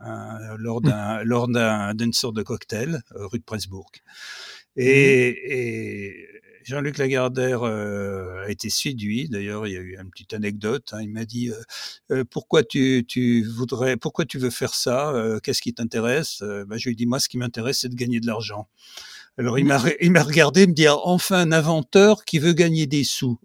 hein, 0.00 0.38
lors 0.58 0.80
d'un 0.80 1.22
lors 1.24 1.48
d'un- 1.48 1.94
d'une 1.94 2.12
sorte 2.12 2.36
de 2.36 2.42
cocktail 2.42 3.02
euh, 3.16 3.26
rue 3.26 3.38
de 3.38 3.44
Presbourg. 3.44 3.90
Et, 4.76 5.28
et 6.10 6.28
Jean-Luc 6.64 6.98
Lagardère 6.98 7.62
euh, 7.62 8.44
a 8.46 8.50
été 8.50 8.70
séduit. 8.70 9.28
D'ailleurs, 9.28 9.66
il 9.66 9.72
y 9.72 9.76
a 9.76 9.80
eu 9.80 9.96
une 10.00 10.10
petite 10.10 10.32
anecdote. 10.34 10.90
hein. 10.92 11.00
Il 11.02 11.10
m'a 11.10 11.24
dit 11.24 11.50
euh, 11.50 11.54
euh, 12.10 12.24
pourquoi 12.28 12.62
tu, 12.62 13.04
tu 13.06 13.42
voudrais, 13.44 13.96
pourquoi 13.96 14.24
tu 14.24 14.38
veux 14.38 14.50
faire 14.50 14.74
ça 14.74 15.10
Euh, 15.10 15.38
Qu'est-ce 15.40 15.62
qui 15.62 15.74
t'intéresse 15.74 16.42
ben, 16.42 16.76
Je 16.78 16.84
lui 16.88 16.92
ai 16.92 16.96
dit 16.96 17.06
moi, 17.06 17.18
ce 17.20 17.28
qui 17.28 17.38
m'intéresse, 17.38 17.80
c'est 17.80 17.88
de 17.88 17.94
gagner 17.94 18.20
de 18.20 18.26
l'argent. 18.26 18.68
Alors 19.38 19.58
il 19.58 19.64
m'a 19.64 19.78
re- 19.78 19.96
il 20.02 20.10
m'a 20.10 20.22
regardé 20.22 20.66
me 20.66 20.74
dire 20.74 20.98
enfin 21.04 21.38
un 21.38 21.52
inventeur 21.52 22.26
qui 22.26 22.38
veut 22.38 22.52
gagner 22.52 22.86
des 22.86 23.02
sous. 23.02 23.38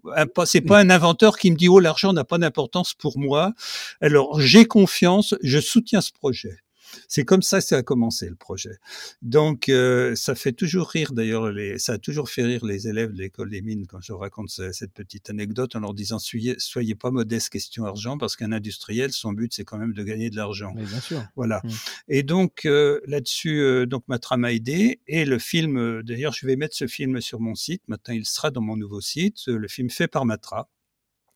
C'est 0.44 0.60
pas 0.60 0.80
un 0.80 0.90
inventeur 0.90 1.38
qui 1.38 1.50
me 1.50 1.56
dit 1.56 1.68
oh 1.70 1.78
l'argent 1.80 2.12
n'a 2.12 2.24
pas 2.24 2.36
d'importance 2.36 2.92
pour 2.92 3.18
moi. 3.18 3.54
Alors 4.02 4.38
j'ai 4.38 4.66
confiance, 4.66 5.34
je 5.42 5.58
soutiens 5.58 6.02
ce 6.02 6.12
projet. 6.12 6.58
C'est 7.06 7.24
comme 7.24 7.42
ça 7.42 7.58
que 7.60 7.64
ça 7.66 7.76
a 7.78 7.82
commencé 7.82 8.28
le 8.28 8.34
projet. 8.36 8.78
Donc 9.22 9.68
euh, 9.68 10.14
ça 10.14 10.34
fait 10.34 10.52
toujours 10.52 10.88
rire 10.88 11.12
d'ailleurs, 11.12 11.50
les- 11.52 11.78
ça 11.78 11.92
a 11.94 11.98
toujours 11.98 12.28
fait 12.30 12.42
rire 12.44 12.64
les 12.64 12.88
élèves 12.88 13.12
de 13.12 13.18
l'école 13.18 13.50
des 13.50 13.62
mines 13.62 13.86
quand 13.86 14.00
je 14.00 14.12
raconte 14.12 14.48
ce- 14.50 14.72
cette 14.72 14.92
petite 14.92 15.30
anecdote 15.30 15.76
en 15.76 15.80
leur 15.80 15.94
disant 15.94 16.18
soyez, 16.18 16.54
soyez 16.58 16.94
pas 16.94 17.10
modeste 17.10 17.50
question 17.50 17.84
argent 17.84 18.18
parce 18.18 18.36
qu'un 18.36 18.52
industriel 18.52 19.12
son 19.12 19.32
but 19.32 19.52
c'est 19.54 19.64
quand 19.64 19.78
même 19.78 19.92
de 19.92 20.02
gagner 20.02 20.30
de 20.30 20.36
l'argent. 20.36 20.72
Mais 20.74 20.84
bien 20.84 21.00
sûr. 21.00 21.22
Voilà. 21.36 21.60
Mm. 21.64 21.68
Et 22.08 22.22
donc 22.22 22.64
euh, 22.64 23.00
là-dessus, 23.06 23.60
euh, 23.60 23.86
donc 23.86 24.04
m'a 24.08 24.52
aidé 24.52 25.00
et 25.06 25.24
le 25.24 25.38
film. 25.38 25.76
euh, 25.78 26.02
D'ailleurs, 26.02 26.32
je 26.32 26.46
vais 26.46 26.56
mettre 26.56 26.76
ce 26.76 26.86
film 26.86 27.20
sur 27.20 27.40
mon 27.40 27.54
site. 27.54 27.82
Maintenant, 27.88 28.14
il 28.14 28.24
sera 28.26 28.50
dans 28.50 28.60
mon 28.60 28.76
nouveau 28.76 29.00
site. 29.00 29.46
Le 29.46 29.68
film 29.68 29.90
fait 29.90 30.08
par 30.08 30.24
Matra. 30.24 30.68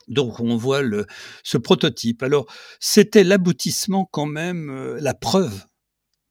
Donc 0.08 0.40
on 0.40 0.56
voit 0.56 0.82
ce 1.42 1.58
prototype. 1.58 2.22
Alors 2.22 2.46
c'était 2.80 3.24
l'aboutissement 3.24 4.08
quand 4.10 4.26
même, 4.26 4.70
euh, 4.70 4.98
la 5.00 5.14
preuve 5.14 5.66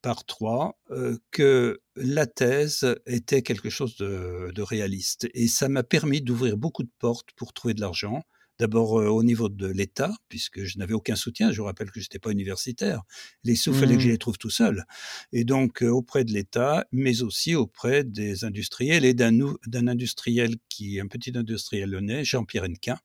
par 0.01 0.25
trois 0.25 0.79
euh, 0.89 1.17
que 1.31 1.79
la 1.95 2.25
thèse 2.25 2.95
était 3.05 3.43
quelque 3.43 3.69
chose 3.69 3.95
de 3.97 4.61
réaliste. 4.61 5.27
Et 5.33 5.47
ça 5.47 5.69
m'a 5.69 5.83
permis 5.83 6.21
d'ouvrir 6.21 6.57
beaucoup 6.57 6.83
de 6.83 6.91
portes 6.99 7.29
pour 7.35 7.53
trouver 7.53 7.73
de 7.73 7.81
l'argent. 7.81 8.21
D'abord 8.61 8.91
au 8.91 9.23
niveau 9.23 9.49
de 9.49 9.65
l'État, 9.65 10.13
puisque 10.29 10.63
je 10.65 10.77
n'avais 10.77 10.93
aucun 10.93 11.15
soutien. 11.15 11.51
Je 11.51 11.57
vous 11.61 11.65
rappelle 11.65 11.89
que 11.89 11.99
je 11.99 12.05
n'étais 12.05 12.19
pas 12.19 12.29
universitaire. 12.31 13.01
Les 13.43 13.55
sous, 13.55 13.73
fallait 13.73 13.95
que 13.95 14.01
je 14.01 14.05
Mhm. 14.07 14.11
les 14.11 14.17
trouve 14.19 14.37
tout 14.37 14.51
seul. 14.51 14.85
Et 15.31 15.43
donc 15.45 15.81
auprès 15.81 16.23
de 16.25 16.31
l'État, 16.31 16.85
mais 16.91 17.23
aussi 17.23 17.55
auprès 17.55 18.03
des 18.03 18.45
industriels 18.45 19.03
et 19.03 19.15
d'un 19.15 19.87
industriel 19.87 20.55
qui, 20.69 20.99
un 20.99 21.07
petit 21.07 21.35
industriel 21.35 21.89
lyonnais, 21.89 22.23
Jean-Pierre 22.23 22.65
Hennequin, 22.65 22.99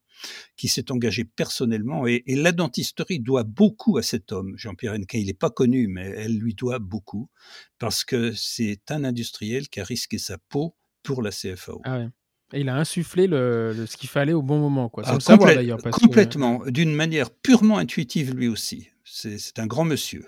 qui 0.59 0.69
s'est 0.69 0.91
engagé 0.93 1.25
personnellement. 1.25 2.07
Et, 2.07 2.23
et 2.27 2.37
la 2.37 2.53
dentisterie 2.53 3.21
doit 3.21 3.45
beaucoup 3.45 3.97
à 3.97 4.03
cet 4.03 4.33
homme, 4.33 4.53
Jean-Pierre 4.59 4.93
Hennequin. 4.95 5.19
Il 5.19 5.27
n'est 5.29 5.33
pas 5.47 5.51
connu, 5.51 5.89
mais 5.89 6.07
elle 6.17 6.37
lui 6.37 6.55
doit 6.55 6.79
beaucoup, 6.81 7.31
parce 7.79 8.05
que 8.05 8.33
c'est 8.35 8.83
un 8.91 9.05
industriel 9.05 9.69
qui 9.71 9.81
a 9.81 9.85
risqué 9.85 10.19
sa 10.19 10.37
peau 10.37 10.77
pour 11.03 11.23
la 11.23 11.31
CFAO. 11.31 11.81
Ah 11.85 11.99
ouais. 12.01 12.09
Et 12.53 12.61
il 12.61 12.69
a 12.69 12.77
insufflé 12.77 13.27
le, 13.27 13.73
le- 13.77 13.87
ce 13.87 13.97
qu'il 13.97 14.09
fallait 14.09 14.33
au 14.33 14.43
bon 14.43 14.59
moment, 14.59 14.89
quoi. 14.89 15.03
Sans 15.05 15.11
Ah, 15.11 15.15
le 15.15 15.21
savoir 15.21 15.51
complè- 15.51 15.55
d'ailleurs. 15.57 15.79
parce 15.83 15.97
que- 15.97 16.01
complètement, 16.05 16.63
d'une 16.67 16.95
manière 16.95 17.31
purement 17.31 17.79
intuitive 17.79 18.35
lui 18.35 18.49
aussi. 18.49 18.89
C'est 19.05 19.59
un 19.59 19.67
grand 19.67 19.85
monsieur. 19.85 20.27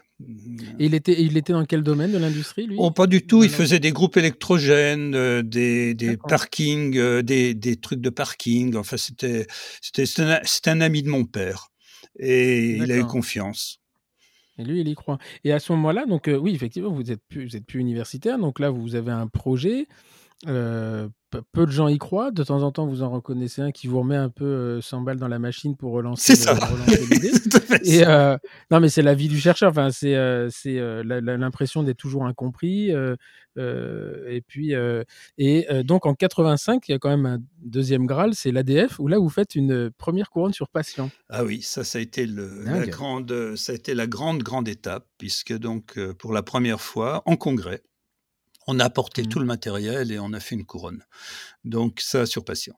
Et 0.79 0.87
il 0.87 0.95
était, 0.95 1.21
il 1.23 1.37
était 1.37 1.53
dans 1.53 1.65
quel 1.65 1.83
domaine 1.83 2.11
de 2.11 2.19
l'industrie, 2.19 2.67
lui? 2.67 2.77
Oh, 2.79 2.91
pas 2.91 3.07
du 3.07 3.25
tout. 3.25 3.45
Il 3.45 3.51
faisait 3.51 3.79
des 3.79 3.93
groupes 3.93 4.17
électrogènes, 4.17 5.15
euh, 5.15 5.43
des, 5.43 5.95
des 5.95 6.17
parkings, 6.17 6.97
euh, 6.97 7.23
des, 7.23 7.55
des 7.55 7.77
trucs 7.77 8.01
de 8.01 8.11
parking. 8.11 8.75
Enfin, 8.75 8.97
c'était 8.97 9.47
un, 10.19 10.41
un 10.67 10.81
ami 10.81 11.03
de 11.05 11.09
mon 11.09 11.25
père. 11.25 11.69
Et 12.19 12.77
il 12.79 12.91
a 12.91 12.97
eu 12.97 13.05
confiance. 13.05 13.79
Et 14.59 14.65
lui, 14.65 14.81
il 14.81 14.89
y 14.89 14.95
croit. 14.97 15.19
Et 15.45 15.53
à 15.53 15.61
ce 15.61 15.71
moment-là, 15.73 16.05
donc 16.07 16.27
euh, 16.27 16.37
oui, 16.37 16.53
effectivement, 16.53 16.91
vous 16.91 17.13
êtes 17.13 17.23
plus, 17.29 17.47
vous 17.47 17.55
êtes 17.57 17.65
plus 17.67 17.79
universitaire. 17.79 18.39
Donc 18.39 18.59
là, 18.59 18.71
vous 18.71 18.97
avez 18.97 19.13
un 19.13 19.29
projet. 19.29 19.87
Euh, 20.47 21.09
peu- 21.31 21.67
de 21.67 21.71
gens 21.71 21.89
y 21.89 21.99
croient. 21.99 22.31
De 22.31 22.45
temps 22.45 22.63
en 22.63 22.71
temps, 22.73 22.87
vous 22.87 23.03
en 23.03 23.11
reconnaissez 23.11 23.61
un 23.61 23.71
qui 23.73 23.87
vous 23.89 23.99
remet 24.01 24.17
un 24.17 24.29
peu 24.31 24.45
euh, 24.45 24.81
100 24.81 25.03
balles 25.03 25.19
dans 25.19 25.29
la 25.29 25.39
machine 25.39 25.77
pour 25.77 25.93
relancer, 25.93 26.35
l'idée. 27.11 27.33
Et 27.85 28.07
euh, 28.07 28.37
non, 28.71 28.81
mais 28.81 28.89
c'est 28.89 29.03
la 29.03 29.15
vie 29.15 29.29
du 29.29 29.39
chercheur. 29.39 29.71
Enfin, 29.71 29.91
c'est 29.91 30.15
euh, 30.15 30.49
euh, 30.67 31.03
l'impression 31.37 31.83
d'être 31.83 31.97
toujours 31.99 32.25
incompris. 32.25 32.93
euh, 32.93 33.17
euh, 33.59 34.25
et 34.29 34.41
puis 34.41 34.73
euh, 34.75 35.03
et 35.37 35.67
euh, 35.73 35.83
donc 35.83 36.07
en 36.07 36.15
85, 36.15 36.89
il 36.89 36.93
y 36.93 36.95
a 36.95 36.99
quand 37.01 37.09
même 37.09 37.27
un 37.27 37.39
deuxième 37.61 38.07
Graal, 38.07 38.35
c'est 38.35 38.53
l'ADF 38.53 39.01
où 39.01 39.09
là 39.09 39.19
vous 39.19 39.29
faites 39.31 39.57
une 39.57 39.91
première 39.99 40.31
couronne 40.31 40.53
sur 40.53 40.69
patient. 40.69 41.11
Ah 41.29 41.45
oui, 41.45 41.61
ça, 41.63 41.83
ça 41.83 41.99
a 41.99 42.01
été 42.01 42.25
le, 42.27 42.63
la 42.65 42.87
grande, 42.87 43.57
ça 43.57 43.73
a 43.73 43.75
été 43.75 43.95
la 43.95 44.07
grande, 44.07 44.45
grande 44.45 44.69
étape, 44.69 45.07
puisque 45.19 45.53
donc, 45.59 45.99
euh, 45.99 46.15
pour 46.15 46.33
la 46.33 46.43
première 46.45 46.81
fois, 46.81 47.23
en 47.27 47.35
congrès, 47.35 47.83
on 48.69 48.79
a 48.79 48.85
apporté 48.85 49.23
Mhm. 49.23 49.29
tout 49.29 49.41
le 49.41 49.47
matériel 49.47 50.13
et 50.13 50.19
on 50.21 50.33
a 50.33 50.39
fait 50.41 50.55
une 50.55 50.65
couronne. 50.65 51.03
Donc, 51.65 52.01
ça, 52.01 52.25
sur 52.27 52.45
patient. 52.45 52.75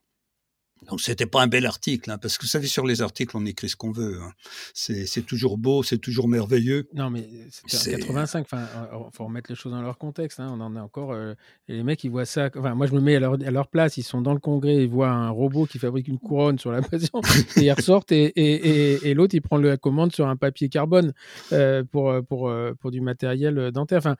Donc, 0.89 0.99
c'était 0.99 1.27
pas 1.27 1.43
un 1.43 1.47
bel 1.47 1.67
article, 1.67 2.09
hein, 2.09 2.17
parce 2.17 2.39
que 2.39 2.43
vous 2.43 2.49
savez, 2.49 2.65
sur 2.65 2.87
les 2.87 3.03
articles, 3.03 3.37
on 3.37 3.45
écrit 3.45 3.69
ce 3.69 3.75
qu'on 3.75 3.91
veut. 3.91 4.19
hein. 4.19 4.31
C'est 4.73 5.23
toujours 5.27 5.59
beau, 5.59 5.83
c'est 5.83 5.99
toujours 5.99 6.27
merveilleux. 6.27 6.89
Non, 6.95 7.11
mais 7.11 7.29
c'était 7.51 7.77
C'est- 7.77 7.95
en 7.95 7.99
85. 7.99 8.45
Enfin, 8.51 8.65
euh, 8.91 8.97
faut 9.13 9.25
remettre 9.25 9.51
les 9.51 9.55
choses 9.55 9.71
dans 9.73 9.81
leur 9.83 9.99
contexte. 9.99 10.39
hein, 10.39 10.49
On 10.51 10.59
en 10.59 10.75
a 10.75 10.81
encore. 10.81 11.11
euh, 11.11 11.35
et 11.67 11.73
les 11.73 11.83
mecs, 11.83 12.03
ils 12.03 12.09
voient 12.09 12.25
ça. 12.25 12.49
Enfin, 12.57 12.73
moi, 12.73 12.87
je 12.87 12.93
me 12.93 12.99
mets 12.99 13.15
à 13.15 13.19
leur, 13.19 13.33
à 13.33 13.51
leur 13.51 13.67
place. 13.67 13.97
Ils 13.97 14.03
sont 14.03 14.21
dans 14.23 14.33
le 14.33 14.39
congrès. 14.39 14.77
Ils 14.83 14.89
voient 14.89 15.11
un 15.11 15.29
robot 15.29 15.67
qui 15.67 15.77
fabrique 15.77 16.07
une 16.07 16.17
couronne 16.17 16.57
sur 16.57 16.71
la 16.71 16.81
patient. 17.11 17.21
et 17.57 17.61
ils 17.65 17.71
ressortent. 17.71 18.11
Et, 18.11 18.23
et, 18.35 18.93
et, 18.95 19.07
et 19.09 19.13
l'autre, 19.13 19.35
il 19.35 19.41
prend 19.41 19.57
la 19.57 19.77
commande 19.77 20.11
sur 20.15 20.27
un 20.27 20.35
papier 20.35 20.67
carbone 20.67 21.13
euh, 21.51 21.83
pour, 21.83 22.09
euh, 22.09 22.23
pour, 22.23 22.49
euh, 22.49 22.73
pour 22.79 22.89
du 22.89 23.01
matériel 23.01 23.59
euh, 23.59 23.69
dentaire. 23.71 23.99
Enfin, 23.99 24.15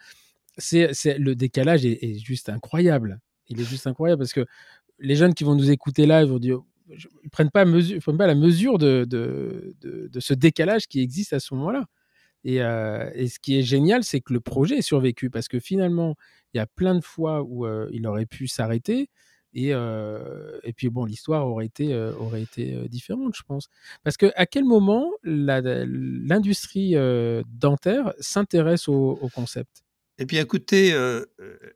c'est 0.58 1.18
le 1.18 1.36
décalage 1.36 1.86
est, 1.86 2.20
juste 2.20 2.50
incroyable. 2.50 3.20
Il 3.50 3.60
est 3.60 3.66
juste 3.66 3.88
incroyable 3.88 4.20
parce 4.20 4.34
que 4.34 4.46
les 5.00 5.16
jeunes 5.16 5.34
qui 5.34 5.44
vont 5.44 5.56
nous 5.56 5.72
écouter 5.72 6.06
là, 6.06 6.24
ils 6.24 6.30
vont 6.30 6.40
dire. 6.40 6.62
Ils 7.24 7.30
prennent 7.30 7.52
pas 7.52 7.66
prennent 7.66 8.18
pas 8.18 8.28
la 8.28 8.36
mesure 8.36 8.78
de, 8.78 9.08
ce 10.20 10.34
décalage 10.34 10.88
qui 10.88 11.00
existe 11.02 11.34
à 11.34 11.40
ce 11.40 11.54
moment-là. 11.56 11.86
Et, 12.44 12.62
euh, 12.62 13.10
et 13.14 13.28
ce 13.28 13.40
qui 13.40 13.58
est 13.58 13.62
génial, 13.62 14.04
c'est 14.04 14.20
que 14.20 14.34
le 14.34 14.42
projet 14.42 14.78
est 14.80 14.82
survécu 14.82 15.30
parce 15.30 15.48
que 15.48 15.60
finalement, 15.60 16.16
il 16.54 16.58
y 16.58 16.60
a 16.60 16.66
plein 16.66 16.96
de 16.96 17.04
fois 17.04 17.44
où 17.44 17.66
euh, 17.66 17.88
il 17.94 18.08
aurait 18.08 18.26
pu 18.26 18.48
s'arrêter. 18.48 19.10
Et, 19.54 19.74
euh, 19.74 20.60
et 20.64 20.74
puis 20.74 20.90
bon, 20.90 21.06
l'histoire 21.06 21.48
aurait 21.48 21.66
été, 21.66 21.94
différente, 22.90 23.36
je 23.36 23.44
pense. 23.44 23.70
Parce 24.04 24.18
que 24.18 24.32
à 24.36 24.46
quel 24.46 24.66
moment 24.66 25.12
l'industrie 25.24 26.96
dentaire 27.46 28.14
s'intéresse 28.20 28.88
au 28.88 29.30
concept? 29.34 29.84
Eh 30.22 30.26
bien, 30.26 30.44
écoutez, 30.44 30.94
euh, 30.94 31.26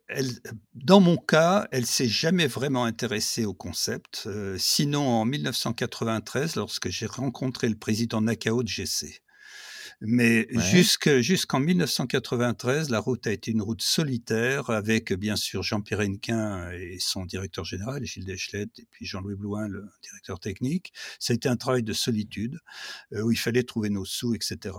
elle, 0.06 0.30
dans 0.74 1.00
mon 1.00 1.16
cas, 1.16 1.66
elle 1.72 1.84
s'est 1.84 2.06
jamais 2.06 2.46
vraiment 2.46 2.84
intéressée 2.84 3.44
au 3.44 3.54
concept. 3.54 4.22
Euh, 4.26 4.56
sinon, 4.56 5.04
en 5.04 5.24
1993, 5.24 6.54
lorsque 6.54 6.88
j'ai 6.88 7.06
rencontré 7.06 7.68
le 7.68 7.74
président 7.74 8.20
Nakao 8.20 8.62
de 8.62 8.68
GC. 8.68 9.20
Mais 10.02 10.46
jusque, 10.50 11.20
jusqu'en 11.20 11.58
1993, 11.58 12.90
la 12.90 12.98
route 12.98 13.26
a 13.26 13.32
été 13.32 13.50
une 13.50 13.62
route 13.62 13.80
solitaire 13.80 14.68
avec 14.68 15.14
bien 15.14 15.36
sûr 15.36 15.62
Jean-Pierre 15.62 16.02
Hennequin 16.02 16.70
et 16.72 16.98
son 17.00 17.24
directeur 17.24 17.64
général, 17.64 18.04
Gilles 18.04 18.26
Deschlette, 18.26 18.78
et 18.78 18.86
puis 18.90 19.06
Jean-Louis 19.06 19.36
Blouin, 19.36 19.68
le 19.68 19.86
directeur 20.02 20.38
technique. 20.38 20.92
Ça 21.18 21.32
a 21.32 21.34
été 21.36 21.48
un 21.48 21.56
travail 21.56 21.82
de 21.82 21.94
solitude 21.94 22.58
euh, 23.14 23.22
où 23.22 23.32
il 23.32 23.38
fallait 23.38 23.62
trouver 23.62 23.88
nos 23.88 24.04
sous, 24.04 24.34
etc. 24.34 24.74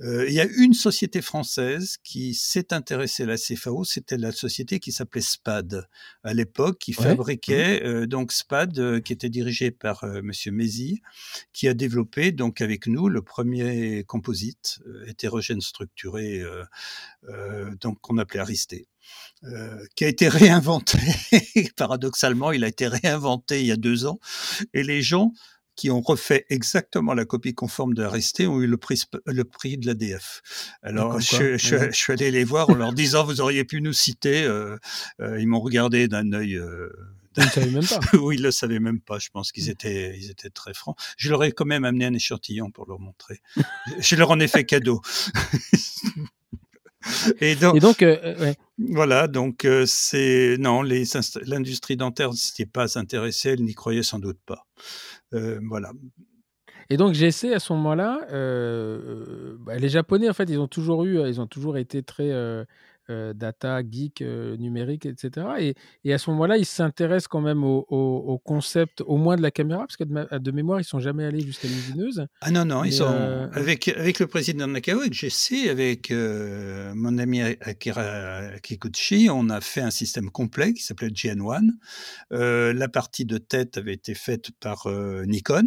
Euh, 0.00 0.24
il 0.28 0.34
y 0.34 0.40
a 0.40 0.46
une 0.46 0.74
société 0.74 1.20
française 1.20 1.96
qui 2.04 2.34
s'est 2.34 2.72
intéressée 2.72 3.24
à 3.24 3.26
la 3.26 3.36
CFAO, 3.36 3.82
c'était 3.82 4.18
la 4.18 4.30
société 4.30 4.78
qui 4.78 4.92
s'appelait 4.92 5.20
SPAD 5.20 5.88
à 6.22 6.32
l'époque, 6.32 6.78
qui 6.78 6.92
fabriquait 6.92 7.80
mmh. 7.80 7.86
euh, 7.86 8.06
donc 8.06 8.30
SPAD, 8.30 9.02
qui 9.02 9.12
était 9.12 9.30
dirigé 9.30 9.72
par 9.72 10.04
Monsieur 10.22 10.52
Mézy, 10.52 11.02
qui 11.52 11.66
a 11.66 11.74
développé 11.74 12.30
donc 12.30 12.60
avec 12.60 12.86
nous 12.86 13.08
le 13.08 13.20
premier 13.20 14.04
composite 14.04 14.43
euh, 14.86 15.04
hétérogène 15.06 15.60
structuré, 15.60 16.40
euh, 16.40 16.64
euh, 17.28 17.74
donc 17.80 18.00
qu'on 18.00 18.18
appelait 18.18 18.40
Aristé. 18.40 18.86
qui 19.96 20.04
a 20.04 20.08
été 20.08 20.28
réinventé. 20.28 20.98
Paradoxalement, 21.76 22.52
il 22.52 22.64
a 22.64 22.68
été 22.68 22.86
réinventé 22.86 23.60
il 23.60 23.66
y 23.66 23.72
a 23.72 23.76
deux 23.76 24.06
ans. 24.06 24.18
Et 24.72 24.82
les 24.82 25.02
gens 25.02 25.32
qui 25.76 25.90
ont 25.90 26.00
refait 26.00 26.46
exactement 26.50 27.14
la 27.14 27.24
copie 27.24 27.52
conforme 27.52 27.94
de 27.94 28.04
Aristé 28.04 28.46
ont 28.46 28.60
eu 28.60 28.66
le 28.66 28.76
prix, 28.76 29.02
le 29.26 29.42
prix 29.44 29.76
de 29.76 29.86
l'ADF. 29.86 30.40
Alors, 30.82 31.18
je, 31.20 31.58
je, 31.58 31.90
suis 31.90 32.12
allé 32.12 32.30
les 32.30 32.44
voir 32.44 32.70
en 32.70 32.74
leur 32.74 32.92
disant, 32.92 33.24
vous 33.24 33.40
auriez 33.40 33.64
pu 33.64 33.80
nous 33.80 33.92
citer. 33.92 34.48
ils 35.20 35.48
m'ont 35.48 35.60
regardé 35.60 36.06
d'un 36.06 36.32
œil 36.32 36.60
ils 37.36 37.44
ne 37.44 37.48
savaient 37.48 37.70
même 37.70 37.86
pas. 37.86 38.00
oui, 38.18 38.36
ils 38.36 38.42
le 38.42 38.50
savaient 38.50 38.80
même 38.80 39.00
pas. 39.00 39.18
Je 39.18 39.30
pense 39.30 39.52
qu'ils 39.52 39.70
étaient, 39.70 40.16
ils 40.18 40.30
étaient 40.30 40.50
très 40.50 40.74
francs. 40.74 40.96
Je 41.16 41.30
leur 41.30 41.42
ai 41.44 41.52
quand 41.52 41.64
même 41.64 41.84
amené 41.84 42.06
un 42.06 42.14
échantillon 42.14 42.70
pour 42.70 42.86
leur 42.86 42.98
montrer. 42.98 43.40
je 43.98 44.16
leur 44.16 44.30
en 44.30 44.40
ai 44.40 44.48
fait 44.48 44.64
cadeau. 44.64 45.00
Et 47.40 47.54
donc, 47.54 48.02
euh, 48.02 48.16
euh, 48.22 48.52
voilà, 48.78 49.28
donc 49.28 49.64
euh, 49.64 49.84
c'est 49.86 50.56
non, 50.58 50.82
l'industrie 50.82 51.96
dentaire 51.96 52.30
n'était 52.30 52.70
pas 52.70 52.98
intéressée, 52.98 53.50
elle 53.50 53.62
n'y 53.62 53.74
croyait 53.74 54.02
sans 54.02 54.18
doute 54.18 54.38
pas. 54.46 54.66
voilà. 55.32 55.92
Et 56.90 56.96
donc 56.96 57.14
GC 57.14 57.52
à 57.52 57.58
ce 57.58 57.72
moment-là, 57.72 58.20
bah, 59.60 59.76
les 59.76 59.88
Japonais 59.88 60.28
en 60.28 60.34
fait, 60.34 60.48
ils 60.48 60.58
ont 60.58 60.68
toujours 60.68 61.04
eu, 61.04 61.28
ils 61.28 61.40
ont 61.40 61.46
toujours 61.46 61.76
été 61.76 62.02
très 62.02 62.30
euh, 63.10 63.34
data, 63.34 63.82
geek, 63.82 64.22
euh, 64.22 64.56
numérique, 64.56 65.04
etc. 65.04 65.46
Et, 65.58 65.74
et, 66.04 66.14
à 66.14 66.18
ce 66.18 66.30
moment-là, 66.30 66.56
ils 66.56 66.64
s'intéressent 66.64 67.28
quand 67.28 67.42
même 67.42 67.62
au, 67.62 68.40
concept, 68.44 69.02
au 69.02 69.18
moins 69.18 69.36
de 69.36 69.42
la 69.42 69.50
caméra, 69.50 69.80
parce 69.80 69.96
que 69.96 70.04
de, 70.04 70.50
mémoire, 70.50 70.80
ils 70.80 70.84
sont 70.84 71.00
jamais 71.00 71.24
allés 71.24 71.40
jusqu'à 71.40 71.68
l'usineuse. 71.68 72.26
Ah 72.40 72.50
non, 72.50 72.64
non, 72.64 72.82
ils 72.82 72.94
sont 72.94 73.06
euh, 73.06 73.46
avec, 73.52 73.88
avec 73.88 74.20
le 74.20 74.26
président 74.26 74.66
Nakao, 74.66 75.00
avec 75.00 75.12
GC, 75.12 75.68
avec 75.68 76.10
mon 76.10 77.18
ami 77.18 77.42
Akira 77.42 78.58
Kikuchi, 78.62 79.28
on 79.30 79.50
a 79.50 79.60
fait 79.60 79.82
un 79.82 79.90
système 79.90 80.30
complet 80.30 80.72
qui 80.72 80.82
s'appelait 80.82 81.08
GN1. 81.08 81.70
la 82.30 82.88
partie 82.88 83.26
de 83.26 83.36
tête 83.38 83.76
avait 83.76 83.94
été 83.94 84.14
faite 84.14 84.50
par 84.60 84.88
Nikon. 85.26 85.66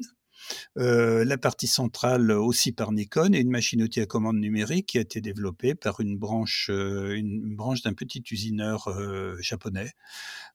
Euh, 0.77 1.25
la 1.25 1.37
partie 1.37 1.67
centrale 1.67 2.31
aussi 2.31 2.71
par 2.71 2.91
Nikon 2.91 3.33
et 3.33 3.39
une 3.39 3.49
machine 3.49 3.81
outil 3.81 4.01
à 4.01 4.05
commande 4.05 4.37
numérique 4.37 4.87
qui 4.87 4.97
a 4.97 5.01
été 5.01 5.21
développée 5.21 5.75
par 5.75 5.99
une 5.99 6.17
branche, 6.17 6.69
euh, 6.71 7.15
une 7.15 7.55
branche 7.55 7.81
d'un 7.81 7.93
petit 7.93 8.23
usineur 8.31 8.87
euh, 8.87 9.37
japonais. 9.39 9.91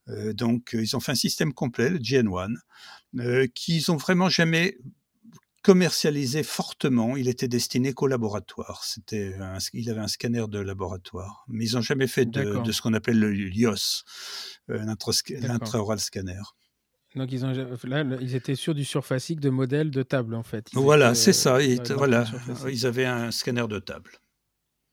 donc, 0.07 0.70
ils 0.72 0.97
ont 0.97 1.01
fait 1.01 1.12
un 1.12 1.16
système 1.16 1.53
complet, 1.53 1.88
le 1.88 1.99
GN1, 1.99 2.57
qu'ils 3.55 3.90
ont 3.93 3.97
vraiment 3.97 4.28
jamais 4.28 4.78
commercialisé 5.62 6.43
fortement. 6.43 7.16
Il 7.16 7.28
était 7.28 7.47
destiné 7.47 7.93
qu'au 7.93 8.09
laboratoire. 8.09 8.82
C'était, 8.84 9.36
il 9.72 9.90
avait 9.90 10.01
un 10.01 10.09
scanner 10.09 10.45
de 10.49 10.59
laboratoire, 10.59 11.45
mais 11.47 11.66
ils 11.66 11.74
n'ont 11.74 11.82
jamais 11.82 12.09
fait 12.09 12.26
de, 12.26 12.61
de, 12.64 12.72
ce 12.72 12.82
qu'on 12.82 12.95
appelle 12.95 13.20
le 13.20 13.30
LIOS, 13.30 14.03
l'intraoral 14.66 16.01
scanner. 16.01 16.43
Donc 17.14 17.30
ils 17.30 17.44
ont 17.44 17.52
là, 17.84 18.04
ils 18.20 18.34
étaient 18.34 18.54
sur 18.54 18.74
du 18.74 18.84
surfacique 18.84 19.40
de 19.40 19.50
modèle 19.50 19.90
de 19.90 20.02
table 20.02 20.34
en 20.34 20.42
fait. 20.42 20.68
voilà, 20.72 21.14
c'est 21.14 21.32
ça. 21.32 21.62
Ils, 21.62 21.82
voilà, 21.94 22.24
ils 22.70 22.86
avaient 22.86 23.04
un 23.04 23.30
scanner 23.30 23.66
de 23.68 23.78
table. 23.78 24.10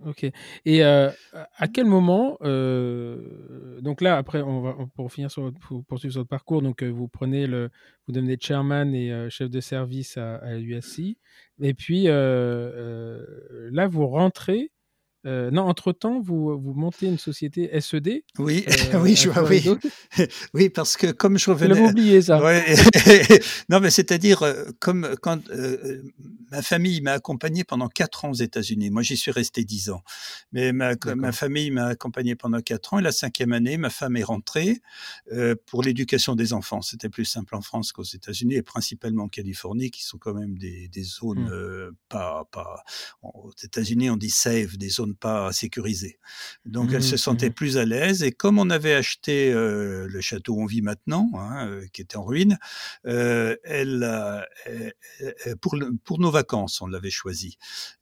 Ok. 0.05 0.23
Et 0.65 0.85
euh, 0.85 1.09
à 1.57 1.67
quel 1.67 1.85
moment, 1.85 2.37
euh, 2.41 3.81
donc 3.81 3.99
là 3.99 4.15
après, 4.15 4.41
on 4.41 4.61
va 4.61 4.75
pour 4.95 5.11
finir 5.11 5.29
sur 5.29 5.53
pour 5.67 5.83
poursuivre 5.83 6.13
votre 6.13 6.29
parcours, 6.29 6.61
donc 6.61 6.83
euh, 6.83 6.89
vous 6.89 7.09
prenez 7.09 7.47
le, 7.47 7.69
vous 8.07 8.13
devenez 8.13 8.37
chairman 8.39 8.93
et 8.95 9.29
chef 9.29 9.49
de 9.49 9.59
service 9.59 10.17
à, 10.17 10.35
à 10.37 10.53
l'USI, 10.55 11.17
et 11.61 11.73
puis 11.73 12.05
là 12.05 13.87
vous 13.87 14.07
rentrez 14.07 14.71
euh, 15.25 15.51
non, 15.51 15.63
entre-temps, 15.63 16.21
vous, 16.21 16.57
vous 16.57 16.73
montez 16.73 17.07
une 17.07 17.17
société 17.17 17.69
SED. 17.81 18.23
Oui, 18.37 18.63
euh, 18.67 18.99
oui, 19.01 19.15
je 19.15 19.29
vois, 19.29 19.43
oui. 19.43 19.65
oui, 20.53 20.69
parce 20.69 20.95
que 20.95 21.07
comme 21.11 21.37
je 21.37 21.49
revenais. 21.49 21.73
Vous 21.73 21.89
oublié 21.89 22.21
ça. 22.21 22.39
non, 23.69 23.81
mais 23.81 23.89
c'est-à-dire, 23.89 24.43
euh, 24.43 24.65
comme 24.79 25.15
quand 25.21 25.41
ma 26.51 26.61
famille 26.61 27.01
m'a 27.01 27.13
accompagné 27.13 27.63
pendant 27.63 27.89
quatre 27.89 28.25
ans 28.25 28.31
aux 28.31 28.35
États-Unis. 28.35 28.91
Moi, 28.91 29.01
j'y 29.01 29.17
suis 29.17 29.31
resté 29.31 29.65
dix 29.65 29.89
ans. 29.89 30.03
Mais 30.53 30.71
ma, 30.71 30.93
ma 31.15 31.31
famille 31.31 31.69
m'a 31.71 31.87
accompagné 31.87 32.35
pendant 32.35 32.61
quatre 32.61 32.93
ans. 32.93 32.99
Et 32.99 33.03
la 33.03 33.11
cinquième 33.11 33.51
année, 33.51 33.77
ma 33.77 33.89
femme 33.89 34.15
est 34.15 34.23
rentrée 34.23 34.81
pour 35.65 35.83
l'éducation 35.83 36.35
des 36.35 36.53
enfants. 36.53 36.81
C'était 36.81 37.09
plus 37.09 37.25
simple 37.25 37.55
en 37.55 37.61
France 37.61 37.91
qu'aux 37.91 38.03
États-Unis 38.03 38.55
et 38.55 38.63
principalement 38.63 39.23
en 39.23 39.27
Californie, 39.27 39.91
qui 39.91 40.03
sont 40.03 40.17
quand 40.17 40.33
même 40.33 40.57
des, 40.57 40.87
des 40.87 41.03
zones 41.03 41.49
mmh. 41.49 41.95
pas, 42.07 42.47
pas. 42.51 42.83
Aux 43.21 43.51
États-Unis, 43.61 44.09
on 44.09 44.17
dit 44.17 44.29
safe, 44.29 44.77
des 44.77 44.89
zones 44.89 45.08
pas 45.15 45.51
sécurisé. 45.51 46.19
Donc 46.65 46.91
elle 46.93 47.03
se 47.03 47.15
mmh, 47.15 47.17
sentait 47.17 47.49
mmh. 47.49 47.53
plus 47.53 47.77
à 47.77 47.85
l'aise. 47.85 48.23
Et 48.23 48.31
comme 48.31 48.59
on 48.59 48.69
avait 48.69 48.93
acheté 48.93 49.51
euh, 49.51 50.07
le 50.07 50.21
château 50.21 50.53
où 50.53 50.61
on 50.61 50.65
vit 50.65 50.81
maintenant, 50.81 51.29
hein, 51.35 51.67
euh, 51.67 51.85
qui 51.93 52.01
était 52.01 52.17
en 52.17 52.23
ruine, 52.23 52.57
euh, 53.05 53.55
elle, 53.63 54.07
pour, 55.61 55.75
pour 56.03 56.19
nos 56.19 56.31
vacances, 56.31 56.81
on 56.81 56.87
l'avait 56.87 57.09
choisi. 57.09 57.57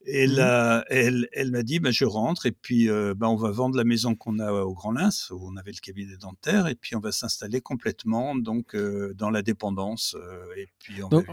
Et 0.06 0.28
mmh. 0.28 0.84
elle, 0.90 1.30
elle 1.32 1.52
m'a 1.52 1.64
dit, 1.64 1.80
bah, 1.80 1.92
je 1.92 2.06
rentre 2.06 2.46
et 2.46 2.52
puis 2.52 2.88
bah, 3.16 3.30
on 3.30 3.36
va 3.36 3.52
vendre 3.52 3.78
la 3.78 3.84
maison 3.84 4.16
qu'on 4.16 4.40
a 4.40 4.52
au 4.52 4.74
Grand 4.74 4.92
Lins, 4.92 5.30
où 5.32 5.50
on 5.50 5.58
avait 5.58 5.72
le 5.72 5.80
cabinet 5.80 6.18
dentaire, 6.18 6.68
et 6.68 6.76
puis 6.76 6.96
on 6.96 7.00
va 7.00 7.12
s'installer 7.12 7.62
complètement 7.62 8.36
donc 8.36 8.76
dans 9.16 9.30
la 9.30 9.42
dépendance. 9.42 10.16
et 10.58 10.68
puis 10.80 11.04
on 11.04 11.10
donc 11.10 11.28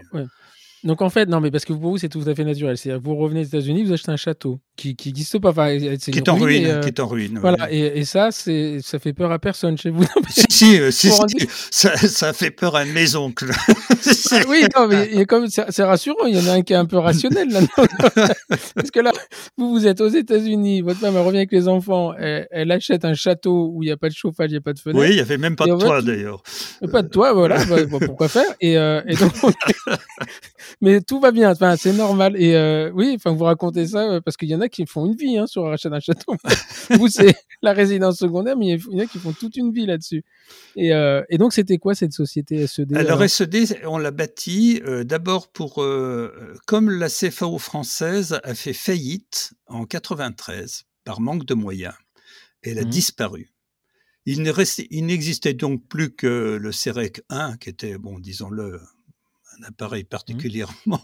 en 0.86 1.10
fait, 1.10 1.28
non, 1.28 1.40
mais 1.40 1.50
parce 1.50 1.64
que 1.64 1.72
pour 1.72 1.92
vous, 1.92 1.98
c'est 1.98 2.08
tout 2.08 2.22
à 2.26 2.34
fait 2.34 2.44
naturel. 2.44 2.76
C'est-à-dire 2.76 3.00
vous 3.02 3.16
revenez 3.16 3.40
aux 3.40 3.44
États-Unis, 3.44 3.84
vous 3.84 3.92
achetez 3.92 4.10
un 4.10 4.16
château 4.16 4.60
qui 4.76 4.96
n'existe 5.06 5.38
pas. 5.38 5.50
Enfin, 5.50 5.76
qui 5.78 6.10
est 6.10 6.28
en 6.28 6.36
ruine. 6.36 6.66
Euh, 6.66 6.80
qui 6.80 6.88
est 6.88 7.00
en 7.00 7.06
ruine. 7.06 7.38
Voilà, 7.40 7.72
et, 7.72 7.98
et, 7.98 8.04
ça, 8.04 8.30
c'est, 8.30 8.80
ça 8.82 8.98
fait 8.98 9.12
peur 9.12 9.32
à 9.32 9.38
personne 9.38 9.78
chez 9.78 9.90
vous. 9.90 10.04
si, 10.28 10.44
si, 10.50 10.78
euh, 10.78 10.90
si, 10.90 11.10
ça, 11.70 11.96
ça, 11.96 12.32
fait 12.32 12.50
peur 12.50 12.76
à 12.76 12.84
mes 12.84 13.16
oncles. 13.16 13.52
Ah 13.52 14.40
oui, 14.48 14.64
non, 14.76 14.88
mais 14.88 15.08
c'est, 15.48 15.84
rassurant. 15.84 16.26
Il 16.26 16.36
y 16.36 16.40
en 16.40 16.52
a 16.52 16.56
un 16.56 16.62
qui 16.62 16.72
est 16.72 16.76
un 16.76 16.86
peu 16.86 16.98
rationnel 16.98 17.48
là. 17.50 17.60
parce 18.74 18.90
que 18.90 19.00
là, 19.00 19.12
vous, 19.56 19.70
vous 19.70 19.86
êtes 19.86 20.00
aux 20.00 20.08
États-Unis, 20.08 20.82
votre 20.82 21.00
femme 21.00 21.14
elle 21.16 21.22
revient 21.22 21.38
avec 21.38 21.52
les 21.52 21.68
enfants, 21.68 22.14
elle, 22.18 22.70
achète 22.70 23.04
un 23.04 23.14
château 23.14 23.70
où 23.72 23.82
il 23.82 23.86
n'y 23.86 23.92
a 23.92 23.96
pas 23.96 24.08
de 24.08 24.14
chauffage, 24.14 24.50
il 24.50 24.54
n'y 24.54 24.58
a 24.58 24.60
pas 24.60 24.72
de 24.72 24.78
fenêtre. 24.78 25.00
Oui, 25.00 25.10
il 25.10 25.14
n'y 25.14 25.20
avait 25.20 25.38
même 25.38 25.56
pas 25.56 25.66
de 25.66 25.78
toit 25.78 26.02
d'ailleurs. 26.02 26.42
Pas 26.90 27.02
de 27.02 27.08
toit, 27.08 27.32
voilà. 27.32 27.64
Bah, 27.64 27.76
pourquoi 28.04 28.28
faire? 28.28 28.44
Et, 28.60 28.76
euh, 28.76 29.02
et 29.06 29.14
donc, 29.14 29.32
mais 30.80 31.00
tout 31.00 31.20
va 31.20 31.30
bien. 31.30 31.50
Enfin, 31.50 31.76
c'est 31.76 31.92
normal. 31.92 32.40
Et 32.40 32.54
euh, 32.54 32.90
oui, 32.94 33.12
enfin, 33.16 33.32
vous 33.32 33.44
racontez 33.44 33.88
ça 33.88 34.10
euh, 34.10 34.20
parce 34.20 34.36
qu'il 34.36 34.48
y 34.48 34.54
en 34.54 34.60
a 34.60 34.68
qui 34.68 34.86
font 34.86 35.06
une 35.06 35.16
vie 35.16 35.38
hein, 35.38 35.46
sur 35.46 35.64
rachat 35.64 35.90
d'un 35.90 36.00
château. 36.00 36.34
vous, 36.90 37.08
c'est 37.08 37.34
la 37.62 37.72
résidence 37.72 38.18
secondaire, 38.18 38.56
mais 38.56 38.78
il 38.78 38.96
y 38.96 39.00
en 39.00 39.04
a 39.04 39.06
qui 39.06 39.18
font 39.18 39.32
toute 39.32 39.56
une 39.56 39.72
vie 39.72 39.86
là-dessus. 39.86 40.24
Et, 40.76 40.92
euh, 40.92 41.22
et, 41.28 41.38
donc, 41.38 41.52
c'était 41.52 41.78
quoi 41.78 41.94
cette 41.94 42.12
société 42.12 42.66
SED 42.66 42.96
Alors, 42.96 43.28
SED, 43.28 43.78
on 43.86 43.98
l'a 43.98 44.10
bâti 44.10 44.80
d'abord 45.04 45.48
pour, 45.48 45.84
comme 46.66 46.90
la 46.90 47.08
CFAO 47.08 47.58
française 47.58 48.40
a 48.42 48.54
fait 48.54 48.72
faillite 48.72 49.54
en 49.66 49.84
93 49.84 50.84
par 51.04 51.20
manque 51.20 51.44
de 51.44 51.54
moyens, 51.54 51.94
elle 52.62 52.78
a 52.78 52.84
mmh. 52.84 52.90
disparu. 52.90 53.50
Il 54.26 54.42
n'existait 54.42 55.52
donc 55.52 55.86
plus 55.86 56.14
que 56.14 56.58
le 56.60 56.72
CEREC 56.72 57.20
1, 57.28 57.58
qui 57.58 57.68
était, 57.68 57.98
bon, 57.98 58.18
disons-le, 58.18 58.80
un 59.58 59.64
appareil 59.64 60.04
mmh. 60.04 60.06
particulièrement 60.06 61.00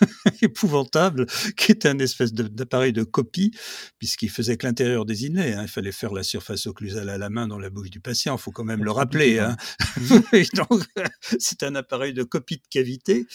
épouvantable, 0.42 1.26
qui 1.56 1.72
est 1.72 1.86
un 1.86 1.98
espèce 1.98 2.32
d'appareil 2.32 2.92
de, 2.92 3.04
copie, 3.04 3.52
puisqu'il 3.98 4.30
faisait 4.30 4.56
que 4.56 4.66
l'intérieur 4.66 5.04
désignait. 5.04 5.54
Hein. 5.54 5.62
Il 5.62 5.68
fallait 5.68 5.92
faire 5.92 6.12
la 6.12 6.22
surface 6.22 6.66
occlusale 6.66 7.08
à 7.08 7.18
la 7.18 7.30
main 7.30 7.46
dans 7.46 7.58
la 7.58 7.70
bouche 7.70 7.90
du 7.90 8.00
patient, 8.00 8.36
il 8.36 8.40
faut 8.40 8.50
quand 8.50 8.64
même 8.64 8.84
le 8.84 8.90
rappeler. 8.90 9.38
Hein. 9.38 9.56
donc, 10.54 10.82
c'est 11.38 11.62
un 11.62 11.74
appareil 11.74 12.12
de 12.12 12.22
copie 12.22 12.56
de 12.56 12.62
cavité. 12.70 13.26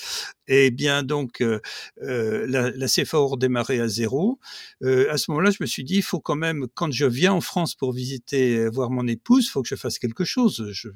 Et 0.47 0.71
bien 0.71 1.03
donc, 1.03 1.41
euh, 1.41 1.59
euh, 2.01 2.45
la, 2.47 2.71
la 2.71 2.87
CFA 2.87 3.17
redémarrait 3.17 3.79
à 3.79 3.87
zéro. 3.87 4.39
Euh, 4.83 5.11
à 5.11 5.17
ce 5.17 5.29
moment-là, 5.31 5.51
je 5.51 5.57
me 5.61 5.67
suis 5.67 5.83
dit, 5.83 5.97
il 5.97 6.03
faut 6.03 6.19
quand 6.19 6.35
même, 6.35 6.67
quand 6.73 6.91
je 6.91 7.05
viens 7.05 7.33
en 7.33 7.41
France 7.41 7.75
pour 7.75 7.93
visiter, 7.93 8.67
voir 8.69 8.89
mon 8.89 9.07
épouse, 9.07 9.45
il 9.45 9.49
faut 9.49 9.61
que 9.61 9.67
je 9.67 9.75
fasse 9.75 9.99
quelque 9.99 10.23
chose. 10.23 10.69
Je 10.71 10.89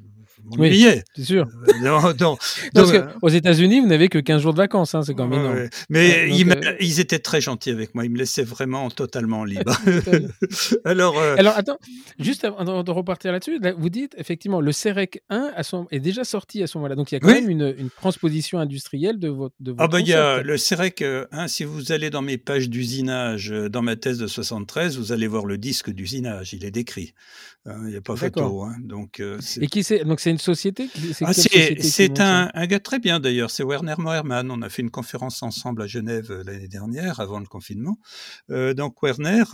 m'ennuyais. 0.44 0.96
Oui, 0.96 1.02
c'est 1.14 1.24
sûr. 1.24 1.48
non, 1.80 2.36
Parce 2.74 2.92
qu'aux 2.92 3.28
États-Unis, 3.28 3.63
vous 3.80 3.86
n'avez 3.86 4.08
que 4.08 4.18
15 4.18 4.42
jours 4.42 4.52
de 4.52 4.58
vacances, 4.58 4.94
hein, 4.94 5.02
c'est 5.02 5.14
quand 5.14 5.28
même 5.28 5.68
Mais 5.88 6.28
ils, 6.30 7.00
étaient 7.00 7.18
très 7.18 7.40
gentils 7.40 7.70
avec 7.70 7.94
moi. 7.94 8.04
Ils 8.04 8.10
me 8.10 8.18
laissaient 8.18 8.44
vraiment 8.44 8.90
totalement 8.90 9.44
libre. 9.44 9.76
Alors, 10.84 11.18
Alors, 11.18 11.56
attends, 11.56 11.78
juste 12.18 12.44
avant 12.44 12.82
de 12.82 12.90
repartir 12.90 13.32
là-dessus, 13.32 13.60
vous 13.76 13.90
dites 13.90 14.14
effectivement, 14.18 14.60
le 14.60 14.72
CEREC 14.72 15.22
1 15.30 15.52
est 15.90 16.00
déjà 16.00 16.24
sorti 16.24 16.62
à 16.62 16.66
ce 16.66 16.78
moment-là. 16.78 16.94
Donc, 16.94 17.12
il 17.12 17.16
y 17.16 17.18
a 17.18 17.20
quand 17.20 17.28
même 17.28 17.50
une, 17.50 17.74
une 17.78 17.90
transposition 17.90 18.58
industrielle 18.58 19.18
de 19.18 19.28
votre 19.28 19.54
ah 19.78 19.88
bah 19.88 20.00
il 20.00 20.08
y 20.08 20.14
a 20.14 20.42
le 20.42 20.56
CEREC, 20.56 21.02
hein, 21.32 21.48
si 21.48 21.64
vous 21.64 21.92
allez 21.92 22.10
dans 22.10 22.22
mes 22.22 22.38
pages 22.38 22.68
d'usinage, 22.68 23.52
euh, 23.52 23.68
dans 23.68 23.82
ma 23.82 23.96
thèse 23.96 24.18
de 24.18 24.26
73, 24.26 24.98
vous 24.98 25.12
allez 25.12 25.26
voir 25.26 25.46
le 25.46 25.58
disque 25.58 25.90
d'usinage, 25.90 26.52
il 26.52 26.64
est 26.64 26.70
décrit. 26.70 27.14
Hein, 27.66 27.80
il 27.84 27.90
n'y 27.90 27.96
a 27.96 28.00
pas 28.00 28.16
photo. 28.16 28.62
Hein, 28.62 28.76
donc, 28.80 29.20
euh, 29.20 29.38
Et 29.60 29.68
qui 29.68 29.82
c'est? 29.82 30.04
Donc 30.04 30.20
c'est 30.20 30.30
une 30.30 30.38
société 30.38 30.88
C'est 31.12 32.20
ah, 32.20 32.50
un, 32.54 32.62
un, 32.62 32.66
gars 32.66 32.80
très 32.80 32.98
bien 32.98 33.20
d'ailleurs, 33.20 33.50
c'est 33.54 33.64
Werner 33.64 33.94
Moermann. 33.98 34.50
On 34.50 34.62
a 34.62 34.68
fait 34.68 34.82
une 34.82 34.90
conférence 34.90 35.42
ensemble 35.42 35.82
à 35.82 35.86
Genève 35.86 36.30
euh, 36.30 36.42
l'année 36.44 36.68
dernière, 36.68 37.20
avant 37.20 37.38
le 37.38 37.46
confinement. 37.46 37.98
donc 38.48 39.02
Werner 39.02 39.44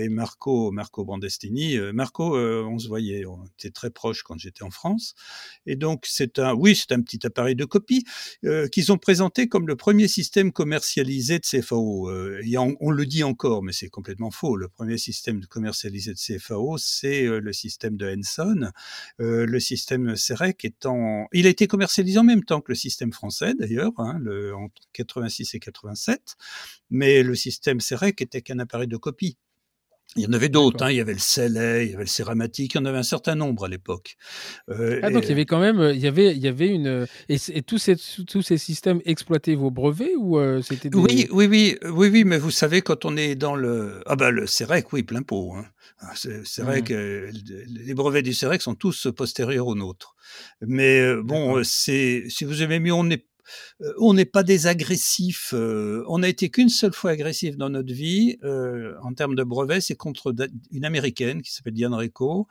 et 0.00 0.08
Marco, 0.08 0.70
Marco 0.70 1.04
Brandestini. 1.04 1.78
Marco, 1.92 2.36
on 2.36 2.78
se 2.78 2.88
voyait, 2.88 3.24
on 3.26 3.44
était 3.58 3.70
très 3.70 3.90
proches 3.90 4.22
quand 4.22 4.38
j'étais 4.38 4.62
en 4.62 4.70
France. 4.70 5.14
Et 5.66 5.76
donc 5.76 6.04
c'est 6.06 6.38
un, 6.38 6.54
oui, 6.54 6.74
c'est 6.74 6.92
un 6.92 7.00
petit 7.00 7.24
appareil 7.26 7.54
de 7.54 7.64
copie 7.64 8.04
qu'ils 8.72 8.92
ont 8.92 8.98
présenté 8.98 9.48
comme 9.48 9.66
le 9.66 9.76
premier 9.76 10.08
système 10.08 10.52
commercialisé 10.52 11.38
de 11.38 11.44
CFAO. 11.44 12.10
Euh, 12.10 12.40
on, 12.80 12.90
le 12.90 13.06
dit 13.06 13.24
encore, 13.24 13.62
mais 13.62 13.72
c'est 13.72 13.88
complètement 13.88 14.30
faux. 14.30 14.56
Le 14.56 14.68
premier 14.68 14.98
système 14.98 15.44
commercialisé 15.46 16.12
de 16.12 16.18
CFAO, 16.18 16.76
c'est 16.78 17.24
euh, 17.24 17.40
le 17.40 17.52
système 17.52 17.96
de 17.96 18.14
Henson. 18.14 18.70
Euh, 19.20 19.46
le 19.46 19.60
système 19.60 20.16
CEREC 20.16 20.64
étant... 20.64 21.26
Il 21.32 21.46
a 21.46 21.50
été 21.50 21.66
commercialisé 21.66 22.18
en 22.18 22.24
même 22.24 22.44
temps 22.44 22.60
que 22.60 22.72
le 22.72 22.76
système 22.76 23.12
français, 23.12 23.49
d'ailleurs, 23.54 23.92
hein, 23.98 24.20
entre 24.54 24.82
86 24.92 25.54
et 25.54 25.60
87, 25.60 26.36
mais 26.90 27.22
le 27.22 27.34
système 27.34 27.80
CEREC 27.80 28.20
était 28.22 28.42
qu'un 28.42 28.58
appareil 28.58 28.88
de 28.88 28.96
copie. 28.96 29.38
Il 30.16 30.24
y 30.24 30.26
en 30.26 30.32
avait 30.32 30.48
d'autres, 30.48 30.84
hein. 30.84 30.90
il 30.90 30.96
y 30.96 31.00
avait 31.00 31.12
le 31.12 31.20
Cellet, 31.20 31.86
il 31.86 31.92
y 31.92 31.94
avait 31.94 32.02
le 32.02 32.08
Céramatique, 32.08 32.74
il 32.74 32.78
y 32.78 32.80
en 32.80 32.84
avait 32.84 32.98
un 32.98 33.04
certain 33.04 33.36
nombre 33.36 33.66
à 33.66 33.68
l'époque. 33.68 34.16
Euh, 34.68 34.98
ah, 35.04 35.10
donc 35.10 35.22
il 35.24 35.28
y 35.28 35.32
avait 35.32 35.44
quand 35.44 35.60
même, 35.60 35.78
euh, 35.78 35.92
il 35.92 36.00
y 36.00 36.08
avait, 36.08 36.34
il 36.34 36.42
y 36.42 36.48
avait 36.48 36.66
une. 36.66 37.06
Et, 37.28 37.62
tous, 37.62 37.78
ces, 37.78 37.94
tous 38.26 38.42
ces 38.42 38.58
systèmes 38.58 39.00
exploitaient 39.04 39.54
vos 39.54 39.70
brevets 39.70 40.16
ou 40.18 40.40
euh, 40.40 40.62
c'était 40.62 40.90
Oui, 40.96 41.28
oui, 41.30 41.46
oui, 41.46 41.78
oui, 41.84 42.08
oui, 42.08 42.24
mais 42.24 42.38
vous 42.38 42.50
savez, 42.50 42.82
quand 42.82 43.04
on 43.04 43.16
est 43.16 43.36
dans 43.36 43.54
le. 43.54 44.02
Ah, 44.06 44.16
bah, 44.16 44.32
le 44.32 44.48
CEREC, 44.48 44.92
oui, 44.92 45.04
plein 45.04 45.22
pot. 45.22 45.54
Hein. 45.54 45.66
Ah, 46.00 46.12
c'est 46.16 46.62
vrai 46.62 46.80
mmh. 46.80 46.84
que 46.84 47.30
les 47.68 47.94
brevets 47.94 48.22
du 48.22 48.34
CEREC 48.34 48.62
sont 48.62 48.74
tous 48.74 49.06
postérieurs 49.16 49.68
aux 49.68 49.76
nôtres. 49.76 50.16
Mais 50.60 51.14
bon, 51.22 51.62
c'est 51.62 52.24
si 52.28 52.44
vous 52.44 52.62
aimez 52.62 52.80
mieux, 52.80 52.94
on 52.94 53.08
est 53.10 53.22
euh, 53.22 53.29
on 53.98 54.14
n'est 54.14 54.24
pas 54.24 54.42
des 54.42 54.66
agressifs. 54.66 55.52
Euh, 55.54 56.04
on 56.08 56.18
n'a 56.18 56.28
été 56.28 56.50
qu'une 56.50 56.68
seule 56.68 56.92
fois 56.92 57.12
agressif 57.12 57.56
dans 57.56 57.70
notre 57.70 57.92
vie 57.92 58.38
euh, 58.44 58.94
en 59.02 59.12
termes 59.14 59.34
de 59.34 59.42
brevets, 59.42 59.80
c'est 59.80 59.94
contre 59.94 60.34
une 60.70 60.84
américaine 60.84 61.42
qui 61.42 61.52
s'appelle 61.52 61.74
Diane 61.74 61.94
Rico, 61.94 62.46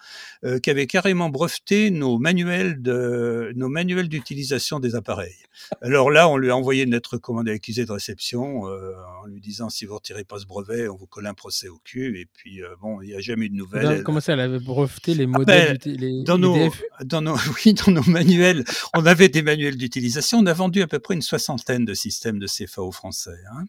qui 0.63 0.69
avait 0.69 0.87
carrément 0.87 1.29
breveté 1.29 1.91
nos 1.91 2.17
manuels 2.17 2.81
de 2.81 3.51
nos 3.55 3.69
manuels 3.69 4.09
d'utilisation 4.09 4.79
des 4.79 4.95
appareils. 4.95 5.35
Alors 5.81 6.11
là, 6.11 6.27
on 6.29 6.37
lui 6.37 6.49
a 6.49 6.55
envoyé 6.55 6.83
une 6.83 6.91
lettre 6.91 7.17
commandée 7.17 7.51
accusée 7.51 7.85
de 7.85 7.91
réception 7.91 8.61
en 8.63 9.25
lui 9.27 9.41
disant 9.41 9.69
si 9.69 9.85
vous 9.85 9.95
retirez 9.95 10.23
pas 10.23 10.39
ce 10.39 10.45
brevet, 10.45 10.87
on 10.87 10.95
vous 10.95 11.07
colle 11.07 11.27
un 11.27 11.33
procès 11.33 11.67
au 11.67 11.79
cul. 11.83 12.19
Et 12.19 12.25
puis 12.25 12.61
bon, 12.81 13.01
il 13.01 13.09
n'y 13.09 13.15
a 13.15 13.19
jamais 13.19 13.47
eu 13.47 13.49
de 13.49 13.55
nouvelles. 13.55 14.03
comment 14.03 14.19
ça, 14.19 14.33
elle 14.33 14.39
avait 14.39 14.59
breveté 14.59 15.13
les 15.13 15.25
ah 15.25 15.37
modèles 15.37 15.77
dans, 16.23 16.37
nos, 16.37 16.69
dans 17.03 17.21
nos 17.21 17.35
oui, 17.35 17.73
dans 17.73 17.91
nos 17.91 18.03
manuels, 18.03 18.63
on 18.95 19.05
avait 19.05 19.29
des 19.29 19.41
manuels 19.41 19.77
d'utilisation. 19.77 20.39
On 20.39 20.45
a 20.45 20.53
vendu 20.53 20.78
peu 20.87 20.99
près 20.99 21.13
une 21.13 21.21
soixantaine 21.21 21.85
de 21.85 21.93
systèmes 21.93 22.39
de 22.39 22.47
CFAO 22.47 22.91
français, 22.91 23.41
hein, 23.53 23.63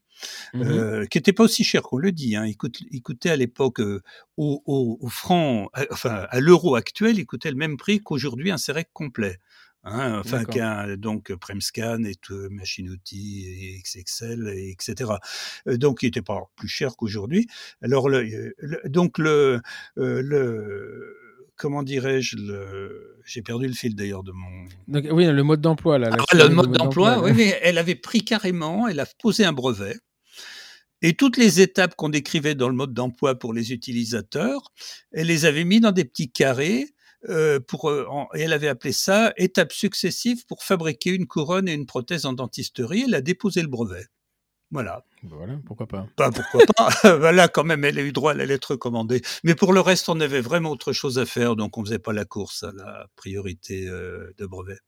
mmh 0.55 0.63
euh, 0.63 1.07
qui 1.07 1.19
n'étaient 1.19 1.33
pas 1.33 1.45
aussi 1.45 1.65
chers 1.65 1.83
qu'on 1.83 1.99
le 1.99 2.13
dit. 2.13 2.37
Hein. 2.37 2.47
Ils, 2.47 2.57
coûtaient 3.03 3.31
à 3.31 3.37
l'époque 3.37 3.81
euh, 3.81 4.03
au, 4.37 4.99
franc, 5.09 5.69
enfin 5.91 6.27
à 6.31 6.41
l'euro 6.41 6.75
actuel, 6.75 7.19
ils 7.19 7.27
coûtaient 7.27 7.51
le 7.51 7.57
même 7.57 7.77
prix 7.77 8.01
qu'aujourd'hui 8.01 8.51
un 8.51 8.59
CEREC 8.59 8.89
complet. 8.93 9.39
Hein, 9.83 10.19
enfin 10.19 10.45
qu'un 10.45 10.99
donc 10.99 11.35
Premscan 11.35 12.05
et 12.05 12.15
tout, 12.15 12.51
machine 12.51 12.91
outil 12.91 13.47
et 13.47 13.83
XXL 13.83 14.49
et 14.49 14.71
etc. 14.73 15.13
Euh, 15.69 15.79
donc 15.79 16.03
il 16.03 16.07
n'était 16.07 16.21
pas 16.21 16.39
plus 16.55 16.69
cher 16.69 16.97
qu'aujourd'hui. 16.97 17.47
Alors 17.81 18.11
le, 18.11 18.53
donc 18.85 19.17
le, 19.17 19.63
le 19.97 21.17
comment 21.61 21.83
dirais-je, 21.83 22.37
j'ai 23.27 23.43
perdu 23.43 23.69
le 23.69 23.75
fil 23.75 23.95
d'ailleurs 23.95 24.23
de 24.23 24.33
mon. 24.33 25.13
oui, 25.13 25.27
le 25.27 25.43
mode 25.43 25.61
d'emploi 25.61 25.99
là. 25.99 26.11
Ah, 26.11 26.35
le 26.35 26.49
mode, 26.49 26.73
d'emploi, 26.73 27.23
oui, 27.23 27.33
mais 27.37 27.59
elle 27.63 27.77
avait 27.77 27.95
pris 27.95 28.25
carrément, 28.25 28.89
elle 28.89 28.99
a 28.99 29.07
posé 29.21 29.45
un 29.45 29.53
brevet. 29.53 29.97
Et 31.03 31.15
toutes 31.15 31.37
les 31.37 31.61
étapes 31.61 31.95
qu'on 31.97 32.09
décrivait 32.09 32.55
dans 32.55 32.69
le 32.69 32.75
mode 32.75 32.95
d'emploi 32.95 33.39
pour 33.39 33.53
les 33.53 33.73
utilisateurs, 33.73 34.73
elle 35.13 35.27
les 35.27 35.45
avait 35.45 35.65
mis 35.65 35.81
dans 35.81 35.93
des 35.93 36.05
petits 36.05 36.33
carrés. 36.33 36.87
Euh, 37.29 37.61
pour, 37.61 37.91
euh, 37.91 38.07
et 38.35 38.41
elle 38.41 38.55
avait 38.55 38.69
appelé 38.69 38.93
ça 38.93 39.35
étapes 39.37 39.75
successives 39.75 40.47
pour 40.47 40.63
fabriquer 40.63 41.11
une 41.11 41.27
couronne 41.27 41.69
et 41.69 41.75
une 41.75 41.85
prothèse 41.85 42.25
en 42.25 42.33
dentisterie. 42.33 43.05
Elle 43.07 43.15
a 43.15 43.21
déposé 43.21 43.61
le 43.61 43.69
brevet. 43.69 44.07
Voilà. 44.71 45.05
Bah 45.23 45.37
voilà, 45.37 45.59
pourquoi 45.67 45.87
pas 45.87 46.07
Pas 46.17 46.31
pourquoi 46.31 46.61
pas. 46.77 46.91
Bah 47.19 47.33
là, 47.33 47.49
quand 47.49 47.65
même, 47.65 47.85
elle 47.85 47.99
a 47.99 48.03
eu 48.03 48.13
droit 48.13 48.33
à 48.33 48.35
la 48.35 48.47
lettre 48.47 48.77
commandée. 48.77 49.21
Mais 49.45 49.55
pour 49.55 49.73
le 49.73 49.81
reste, 49.81 50.09
on 50.09 50.21
avait 50.21 50.41
vraiment 50.41 50.71
autre 50.71 50.93
chose 50.93 51.19
à 51.19 51.27
faire, 51.27 51.57
donc 51.57 51.77
on 51.77 51.85
faisait 51.85 51.99
pas 51.99 52.13
la 52.13 52.25
course 52.25 52.63
à 52.63 52.73
la 52.73 53.07
priorité 53.17 53.89
euh, 53.89 54.33
de 54.39 54.47
brevet. 54.47 54.79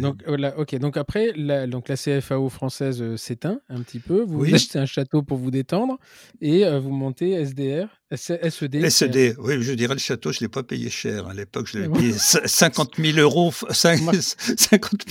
Donc, 0.00 0.22
voilà, 0.26 0.58
ok. 0.58 0.74
Donc 0.76 0.96
après, 0.96 1.32
la, 1.36 1.66
donc 1.66 1.88
la 1.88 1.96
CFAO 1.96 2.48
française 2.48 3.00
euh, 3.00 3.16
s'éteint 3.16 3.60
un 3.68 3.82
petit 3.82 4.00
peu. 4.00 4.22
Vous 4.22 4.44
achetez 4.52 4.78
un 4.78 4.86
château 4.86 5.22
pour 5.22 5.38
vous 5.38 5.50
détendre 5.50 5.98
et 6.40 6.66
euh, 6.66 6.80
vous 6.80 6.90
montez 6.90 7.30
SDR, 7.30 7.88
SED. 8.12 8.88
SED, 8.90 9.36
oui, 9.38 9.62
je 9.62 9.72
dirais 9.72 9.94
le 9.94 10.00
château, 10.00 10.32
je 10.32 10.38
ne 10.38 10.46
l'ai 10.46 10.48
pas 10.48 10.64
payé 10.64 10.90
cher. 10.90 11.28
À 11.28 11.34
l'époque, 11.34 11.68
je 11.68 11.78
l'avais 11.78 11.92
payé 11.92 12.12
50 12.12 12.96
000 12.96 13.18
euros. 13.18 13.52
50 13.70 14.24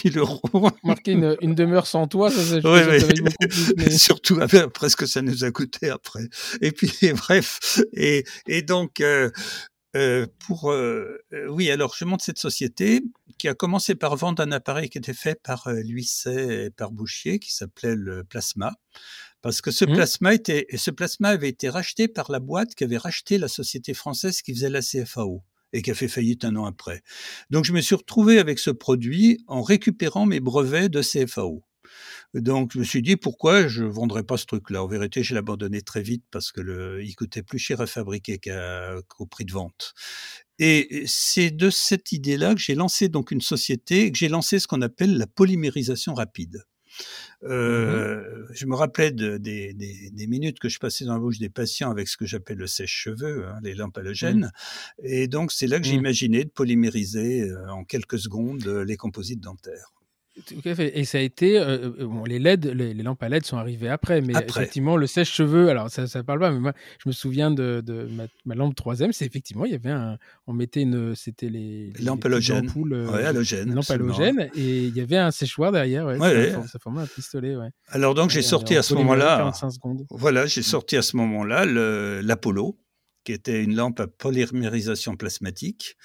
000 0.03 0.15
euros. 0.17 0.41
Marquer 0.83 1.13
une, 1.13 1.37
une, 1.41 1.55
demeure 1.55 1.87
sans 1.87 2.07
toi, 2.07 2.29
ça, 2.29 2.43
ça, 2.43 2.59
oui, 2.63 2.81
oui. 3.77 3.91
Surtout 3.97 4.39
après 4.41 4.89
ce 4.89 4.97
que 4.97 5.05
ça 5.05 5.21
nous 5.21 5.45
a 5.45 5.51
coûté 5.51 5.89
après. 5.89 6.27
Et 6.61 6.71
puis, 6.71 6.91
bref. 7.13 7.79
Et, 7.93 8.25
et 8.47 8.61
donc, 8.63 8.99
euh, 8.99 9.29
euh, 9.95 10.27
pour 10.45 10.71
euh, 10.71 11.17
oui, 11.47 11.71
alors 11.71 11.95
je 11.97 12.05
monte 12.05 12.21
cette 12.21 12.37
société 12.37 13.01
qui 13.37 13.47
a 13.47 13.53
commencé 13.53 13.95
par 13.95 14.15
vendre 14.17 14.43
un 14.43 14.51
appareil 14.51 14.89
qui 14.89 14.97
était 14.97 15.13
fait 15.13 15.41
par 15.41 15.69
Luisset 15.71 16.65
et 16.65 16.69
par 16.69 16.91
Bouchier, 16.91 17.39
qui 17.39 17.53
s'appelait 17.53 17.95
le 17.95 18.23
Plasma, 18.25 18.73
parce 19.41 19.61
que 19.61 19.71
ce 19.71 19.85
mmh. 19.85 19.93
plasma 19.93 20.33
était, 20.33 20.67
ce 20.75 20.91
plasma 20.91 21.29
avait 21.29 21.49
été 21.49 21.69
racheté 21.69 22.07
par 22.07 22.31
la 22.31 22.39
boîte 22.39 22.75
qui 22.75 22.83
avait 22.83 22.97
racheté 22.97 23.37
la 23.37 23.47
société 23.47 23.93
française 23.93 24.41
qui 24.41 24.53
faisait 24.53 24.69
la 24.69 24.81
CFAO 24.81 25.43
et 25.71 25.81
qui 25.81 25.91
a 25.91 25.95
fait 25.95 26.07
faillite 26.07 26.45
un 26.45 26.55
an 26.55 26.65
après. 26.65 27.01
Donc 27.49 27.65
je 27.65 27.73
me 27.73 27.81
suis 27.81 27.95
retrouvé 27.95 28.39
avec 28.39 28.59
ce 28.59 28.71
produit 28.71 29.43
en 29.47 29.61
récupérant 29.61 30.25
mes 30.25 30.39
brevets 30.39 30.89
de 30.89 31.01
CFAO. 31.01 31.63
Donc, 32.35 32.73
je 32.73 32.79
me 32.79 32.83
suis 32.83 33.01
dit, 33.01 33.15
pourquoi 33.15 33.67
je 33.67 33.83
vendrais 33.83 34.23
pas 34.23 34.37
ce 34.37 34.45
truc-là? 34.45 34.83
En 34.83 34.87
vérité, 34.87 35.23
je 35.23 35.33
l'ai 35.33 35.39
abandonné 35.39 35.81
très 35.81 36.01
vite 36.03 36.23
parce 36.29 36.51
que 36.51 36.61
le, 36.61 37.03
il 37.03 37.15
coûtait 37.15 37.41
plus 37.41 37.57
cher 37.57 37.81
à 37.81 37.87
fabriquer 37.87 38.39
qu'au 39.07 39.25
prix 39.25 39.45
de 39.45 39.51
vente. 39.51 39.93
Et 40.59 41.03
c'est 41.07 41.51
de 41.51 41.69
cette 41.69 42.11
idée-là 42.11 42.53
que 42.53 42.61
j'ai 42.61 42.75
lancé 42.75 43.09
donc 43.09 43.31
une 43.31 43.41
société, 43.41 44.11
que 44.11 44.17
j'ai 44.17 44.27
lancé 44.27 44.59
ce 44.59 44.67
qu'on 44.67 44.81
appelle 44.81 45.17
la 45.17 45.25
polymérisation 45.25 46.13
rapide. 46.13 46.63
Mmh 47.41 48.47
Je 48.51 48.65
me 48.65 48.75
rappelais 48.75 49.11
de, 49.11 49.37
des, 49.37 49.73
des, 49.73 50.09
des, 50.11 50.27
minutes 50.27 50.59
que 50.59 50.67
je 50.67 50.79
passais 50.79 51.05
dans 51.05 51.13
la 51.13 51.19
bouche 51.19 51.39
des 51.39 51.49
patients 51.49 51.89
avec 51.89 52.07
ce 52.07 52.17
que 52.17 52.25
j'appelle 52.25 52.57
le 52.57 52.67
sèche-cheveux, 52.67 53.47
hein, 53.47 53.59
les 53.63 53.75
lampes 53.75 53.97
halogènes. 53.97 54.51
Mmh. 54.99 55.05
Et 55.05 55.27
donc, 55.27 55.51
c'est 55.51 55.67
là 55.67 55.79
que 55.79 55.85
j'ai 55.85 55.95
mmh. 55.95 55.99
imaginé 55.99 56.43
de 56.43 56.49
polymériser 56.49 57.43
euh, 57.43 57.69
en 57.69 57.83
quelques 57.85 58.19
secondes 58.19 58.65
les 58.65 58.97
composites 58.97 59.39
dentaires. 59.39 59.93
Et 60.95 61.05
ça 61.05 61.17
a 61.17 61.21
été. 61.21 61.59
Euh, 61.59 61.91
euh, 61.99 62.05
bon, 62.05 62.23
les 62.23 62.39
LED, 62.39 62.65
les, 62.67 62.93
lampes 62.93 63.21
à 63.21 63.29
LED 63.29 63.45
sont 63.45 63.57
arrivées 63.57 63.89
après, 63.89 64.21
mais 64.21 64.33
effectivement, 64.33 64.95
le 64.95 65.07
sèche-cheveux, 65.07 65.69
alors 65.69 65.89
ça 65.89 66.03
ne 66.03 66.21
parle 66.21 66.39
pas, 66.39 66.51
mais 66.51 66.59
moi, 66.59 66.73
je 67.03 67.09
me 67.09 67.13
souviens 67.13 67.51
de, 67.51 67.81
de 67.85 68.07
ma, 68.45 68.55
lampe 68.55 68.75
3 68.75 68.95
c'est 69.11 69.25
effectivement, 69.25 69.65
il 69.65 69.71
y 69.71 69.75
avait 69.75 69.91
un. 69.91 70.17
On 70.47 70.53
mettait 70.53 70.81
une. 70.81 71.15
C'était 71.15 71.49
les. 71.49 71.91
Lampes 72.01 72.25
halogènes. 72.25 72.71
Euh, 72.91 73.11
ouais, 73.11 73.25
halogènes. 73.25 73.73
Lampe 73.73 73.89
halogène, 73.89 74.49
et 74.55 74.85
il 74.85 74.95
y 74.95 75.01
avait 75.01 75.17
un 75.17 75.31
séchoir 75.31 75.71
derrière, 75.71 76.05
ouais, 76.05 76.17
ça, 76.17 76.79
formait 76.79 77.01
un 77.01 77.07
pistolet, 77.07 77.55
ouais. 77.55 77.69
Alors, 77.87 78.13
donc, 78.13 78.29
j'ai 78.29 78.41
sorti 78.41 78.75
à 78.75 78.83
ce 78.83 78.93
moment-là. 78.95 79.51
Voilà, 80.11 80.45
j'ai 80.45 80.63
sorti 80.63 80.95
à 80.95 81.01
ce 81.01 81.17
moment-là 81.17 81.65
l'Apollo 82.21 82.77
qui 83.23 83.33
était 83.33 83.63
une 83.63 83.75
lampe 83.75 83.99
à 83.99 84.07
polymérisation 84.07 85.15
plasmatique. 85.15 85.97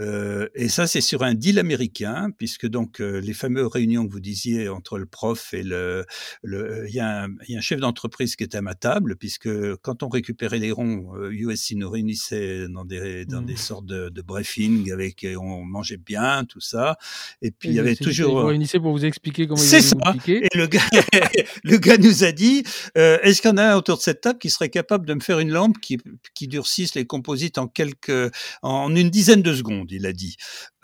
Euh, 0.00 0.48
et 0.54 0.68
ça, 0.68 0.86
c'est 0.86 1.00
sur 1.00 1.22
un 1.22 1.34
deal 1.34 1.58
américain, 1.58 2.30
puisque 2.36 2.66
donc 2.66 3.00
euh, 3.00 3.20
les 3.20 3.34
fameuses 3.34 3.66
réunions 3.66 4.06
que 4.06 4.12
vous 4.12 4.20
disiez 4.20 4.68
entre 4.68 4.98
le 4.98 5.06
prof 5.06 5.52
et 5.52 5.62
le, 5.62 6.06
le 6.42 6.86
il 6.88 6.94
y, 6.94 7.00
a 7.00 7.24
un 7.24 7.60
chef 7.60 7.80
d'entreprise 7.80 8.36
qui 8.36 8.44
était 8.44 8.58
à 8.58 8.62
ma 8.62 8.74
table, 8.74 9.16
puisque 9.16 9.50
quand 9.76 10.02
on 10.02 10.08
récupérait 10.08 10.58
les 10.58 10.72
ronds, 10.72 11.12
USC 11.30 11.72
euh, 11.72 11.76
nous 11.76 11.90
réunissait 11.90 12.68
dans 12.68 12.84
des 12.84 13.24
dans 13.26 13.42
des 13.42 13.54
mmh. 13.54 13.56
sortes 13.56 13.86
de, 13.86 14.08
de 14.08 14.22
briefing 14.22 14.90
avec, 14.92 15.26
on 15.38 15.64
mangeait 15.64 15.98
bien, 15.98 16.44
tout 16.44 16.60
ça. 16.60 16.96
Et 17.42 17.50
puis 17.50 17.68
il 17.68 17.74
y 17.74 17.80
avait 17.80 17.96
toujours. 17.96 18.40
Vous 18.40 18.46
réunissez 18.46 18.78
pour 18.78 18.92
vous 18.92 19.04
expliquer 19.04 19.46
comment. 19.46 19.60
C'est 19.60 19.82
ça. 19.82 19.96
Et 20.26 20.48
le 20.54 20.66
gars, 20.66 20.80
le 21.64 21.76
gars 21.76 21.98
nous 21.98 22.24
a 22.24 22.32
dit, 22.32 22.64
est-ce 22.94 23.42
qu'il 23.42 23.50
y 23.50 23.52
en 23.52 23.58
a 23.58 23.72
un 23.72 23.76
autour 23.76 23.98
de 23.98 24.02
cette 24.02 24.22
table 24.22 24.38
qui 24.38 24.50
serait 24.50 24.70
capable 24.70 25.06
de 25.06 25.14
me 25.14 25.20
faire 25.20 25.38
une 25.38 25.50
lampe 25.50 25.78
qui 25.80 25.98
qui 26.34 26.48
durcisse 26.48 26.94
les 26.94 27.06
composites 27.06 27.58
en 27.58 27.66
quelques, 27.66 28.32
en 28.62 28.94
une 28.94 29.10
dizaine 29.10 29.42
de 29.42 29.54
secondes? 29.54 29.81
Il 29.90 30.06
a 30.06 30.12
dit. 30.12 30.36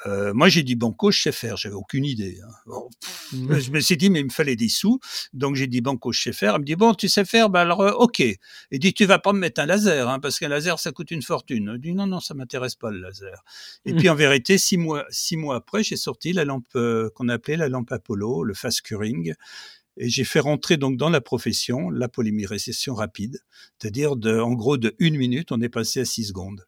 Euh, 0.07 0.33
moi, 0.33 0.49
j'ai 0.49 0.63
dit 0.63 0.77
Banco, 0.77 1.11
je 1.11 1.21
sais 1.21 1.33
faire? 1.33 1.57
J'avais 1.57 1.75
aucune 1.75 2.05
idée. 2.05 2.39
Hein. 2.45 2.73
Mmh. 3.33 3.59
Je 3.59 3.71
me 3.71 3.81
suis 3.81 3.97
dit, 3.97 4.11
mais 4.11 4.21
il 4.21 4.27
me 4.27 4.31
fallait 4.31 4.57
des 4.57 4.69
sous. 4.69 5.01
Donc, 5.33 5.57
j'ai 5.57 5.67
dit 5.67 5.81
Banco, 5.81 6.13
je 6.13 6.23
sais 6.23 6.33
faire? 6.33 6.55
Il 6.57 6.61
me 6.61 6.65
dit, 6.65 6.77
bon, 6.77 6.95
tu 6.95 7.09
sais 7.09 7.25
faire, 7.25 7.51
bah 7.51 7.63
alors, 7.63 7.81
euh, 7.81 7.93
ok. 7.93 8.21
Il 8.21 8.79
dit, 8.79 8.95
tu 8.95 9.05
vas 9.05 9.19
pas 9.19 9.33
me 9.33 9.39
mettre 9.39 9.61
un 9.61 9.67
laser, 9.67 10.09
hein, 10.09 10.21
parce 10.21 10.39
qu'un 10.39 10.49
laser, 10.49 10.79
ça 10.79 10.93
coûte 10.93 11.11
une 11.11 11.23
fortune. 11.23 11.73
Je 11.75 11.79
dis, 11.79 11.95
non, 11.95 12.07
non, 12.07 12.21
ça 12.21 12.35
m'intéresse 12.35 12.75
pas 12.75 12.91
le 12.91 13.01
laser. 13.01 13.43
Et 13.85 13.93
mmh. 13.93 13.97
puis, 13.97 14.09
en 14.09 14.15
vérité, 14.15 14.59
six 14.59 14.77
mois, 14.77 15.05
six 15.11 15.37
mois 15.37 15.57
après, 15.57 15.83
j'ai 15.83 15.97
sorti 15.97 16.33
la 16.33 16.45
lampe 16.45 16.67
euh, 16.77 17.11
qu'on 17.15 17.29
appelait 17.29 17.57
la 17.57 17.69
lampe 17.69 17.93
Apollo, 17.93 18.45
le 18.45 18.55
fast 18.55 18.83
curing. 18.83 19.35
Et 20.01 20.09
j'ai 20.09 20.23
fait 20.23 20.39
rentrer 20.39 20.77
donc 20.77 20.97
dans 20.97 21.11
la 21.11 21.21
profession 21.21 21.91
la 21.91 22.09
polymérisation 22.09 22.95
rapide, 22.95 23.41
c'est-à-dire 23.79 24.15
de, 24.15 24.39
en 24.39 24.53
gros, 24.53 24.77
de 24.77 24.95
une 25.01 25.17
minute, 25.17 25.51
on 25.51 25.61
est 25.61 25.69
passé 25.69 25.99
à 25.99 26.05
six 26.05 26.27
secondes. 26.27 26.65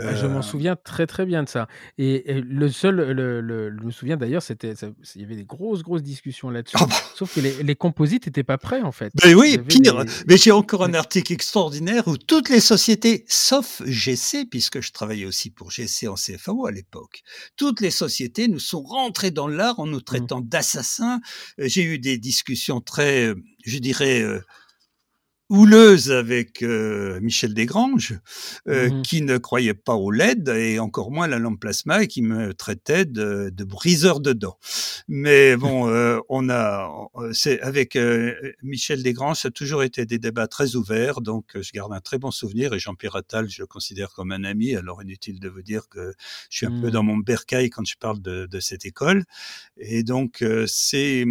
Ah, 0.00 0.14
je 0.14 0.26
m'en 0.26 0.38
euh, 0.38 0.42
souviens 0.42 0.76
très 0.76 1.06
très 1.06 1.26
bien 1.26 1.42
de 1.42 1.48
ça. 1.48 1.68
Et, 1.98 2.40
le 2.40 2.68
seul, 2.70 2.96
le, 2.96 3.76
je 3.78 3.84
me 3.84 3.90
souviens 3.90 4.16
d'ailleurs, 4.16 4.42
c'était, 4.42 4.74
il 5.14 5.20
y 5.20 5.24
avait 5.24 5.36
des 5.36 5.44
grosses 5.44 5.82
grosses 5.82 6.02
discussions 6.02 6.50
là-dessus. 6.50 6.76
Ah 6.80 6.86
bah. 6.86 6.96
Sauf 7.14 7.34
que 7.34 7.40
les, 7.40 7.76
composites 7.76 8.26
n'étaient 8.26 8.42
pas 8.42 8.58
prêts 8.58 8.82
en 8.82 8.92
fait. 8.92 9.12
Ben 9.22 9.34
oui, 9.34 9.58
pire. 9.58 10.04
Mais 10.26 10.36
j'ai 10.36 10.50
encore 10.50 10.84
un 10.84 10.94
article 10.94 11.32
extraordinaire 11.32 12.08
où 12.08 12.16
toutes 12.16 12.48
les 12.48 12.60
sociétés, 12.60 13.24
sauf 13.28 13.82
GC, 13.84 14.46
puisque 14.46 14.80
je 14.80 14.92
travaillais 14.92 15.26
aussi 15.26 15.50
pour 15.50 15.70
GC 15.70 16.08
en 16.08 16.14
CFAO 16.14 16.66
à 16.66 16.70
l'époque, 16.70 17.22
toutes 17.56 17.80
les 17.80 17.90
sociétés 17.90 18.48
nous 18.48 18.60
sont 18.60 18.82
rentrées 18.82 19.30
dans 19.30 19.48
l'art 19.48 19.78
en 19.78 19.86
nous 19.86 19.98
mmh. 19.98 20.02
traitant 20.02 20.40
d'assassins. 20.40 21.20
Euh, 21.58 21.64
j'ai 21.66 21.82
eu 21.82 21.98
des 21.98 22.18
discussions 22.18 22.80
très, 22.80 23.26
euh, 23.26 23.34
je 23.64 23.78
dirais 23.78 24.22
houleuse 25.52 26.10
avec 26.10 26.62
euh, 26.62 27.20
Michel 27.20 27.52
Desgranges, 27.52 28.18
euh, 28.68 28.88
mmh 28.88 29.02
qui 29.02 29.20
ne 29.20 29.36
croyait 29.36 29.74
pas 29.74 29.94
au 29.94 30.10
LED 30.10 30.48
et 30.48 30.78
encore 30.78 31.10
moins 31.10 31.26
la 31.26 31.38
lampe 31.38 31.60
plasma 31.60 32.02
et 32.02 32.08
qui 32.08 32.22
me 32.22 32.54
traitait 32.54 33.04
de, 33.04 33.50
de 33.52 33.64
briseur 33.64 34.20
de 34.20 34.32
dents. 34.32 34.58
Mais 35.08 35.56
bon, 35.58 35.88
euh, 35.88 36.18
on 36.30 36.48
a, 36.48 36.90
c'est 37.32 37.60
avec 37.60 37.98
Michel 38.62 39.02
Desgranges, 39.02 39.40
ça 39.40 39.48
a 39.48 39.50
toujours 39.50 39.82
été 39.82 40.06
des 40.06 40.18
débats 40.18 40.46
très 40.46 40.74
ouverts, 40.74 41.20
donc 41.20 41.50
je 41.54 41.70
garde 41.72 41.92
un 41.92 42.00
très 42.00 42.18
bon 42.18 42.30
souvenir 42.30 42.72
et 42.72 42.78
Jean-Pierre 42.78 43.16
Attal, 43.16 43.50
je 43.50 43.60
le 43.60 43.66
considère 43.66 44.12
comme 44.14 44.32
un 44.32 44.44
ami. 44.44 44.74
Alors 44.74 45.02
inutile 45.02 45.38
de 45.38 45.48
vous 45.50 45.62
dire 45.62 45.88
que 45.90 46.14
je 46.48 46.56
suis 46.56 46.66
un 46.66 46.80
peu 46.80 46.88
mmh. 46.88 46.92
dans 46.92 47.02
mon 47.02 47.18
bercail 47.18 47.68
quand 47.68 47.86
je 47.86 47.96
parle 47.98 48.22
de, 48.22 48.46
de 48.46 48.60
cette 48.60 48.86
école. 48.86 49.24
Et 49.76 50.02
donc 50.02 50.42
c'est, 50.66 51.26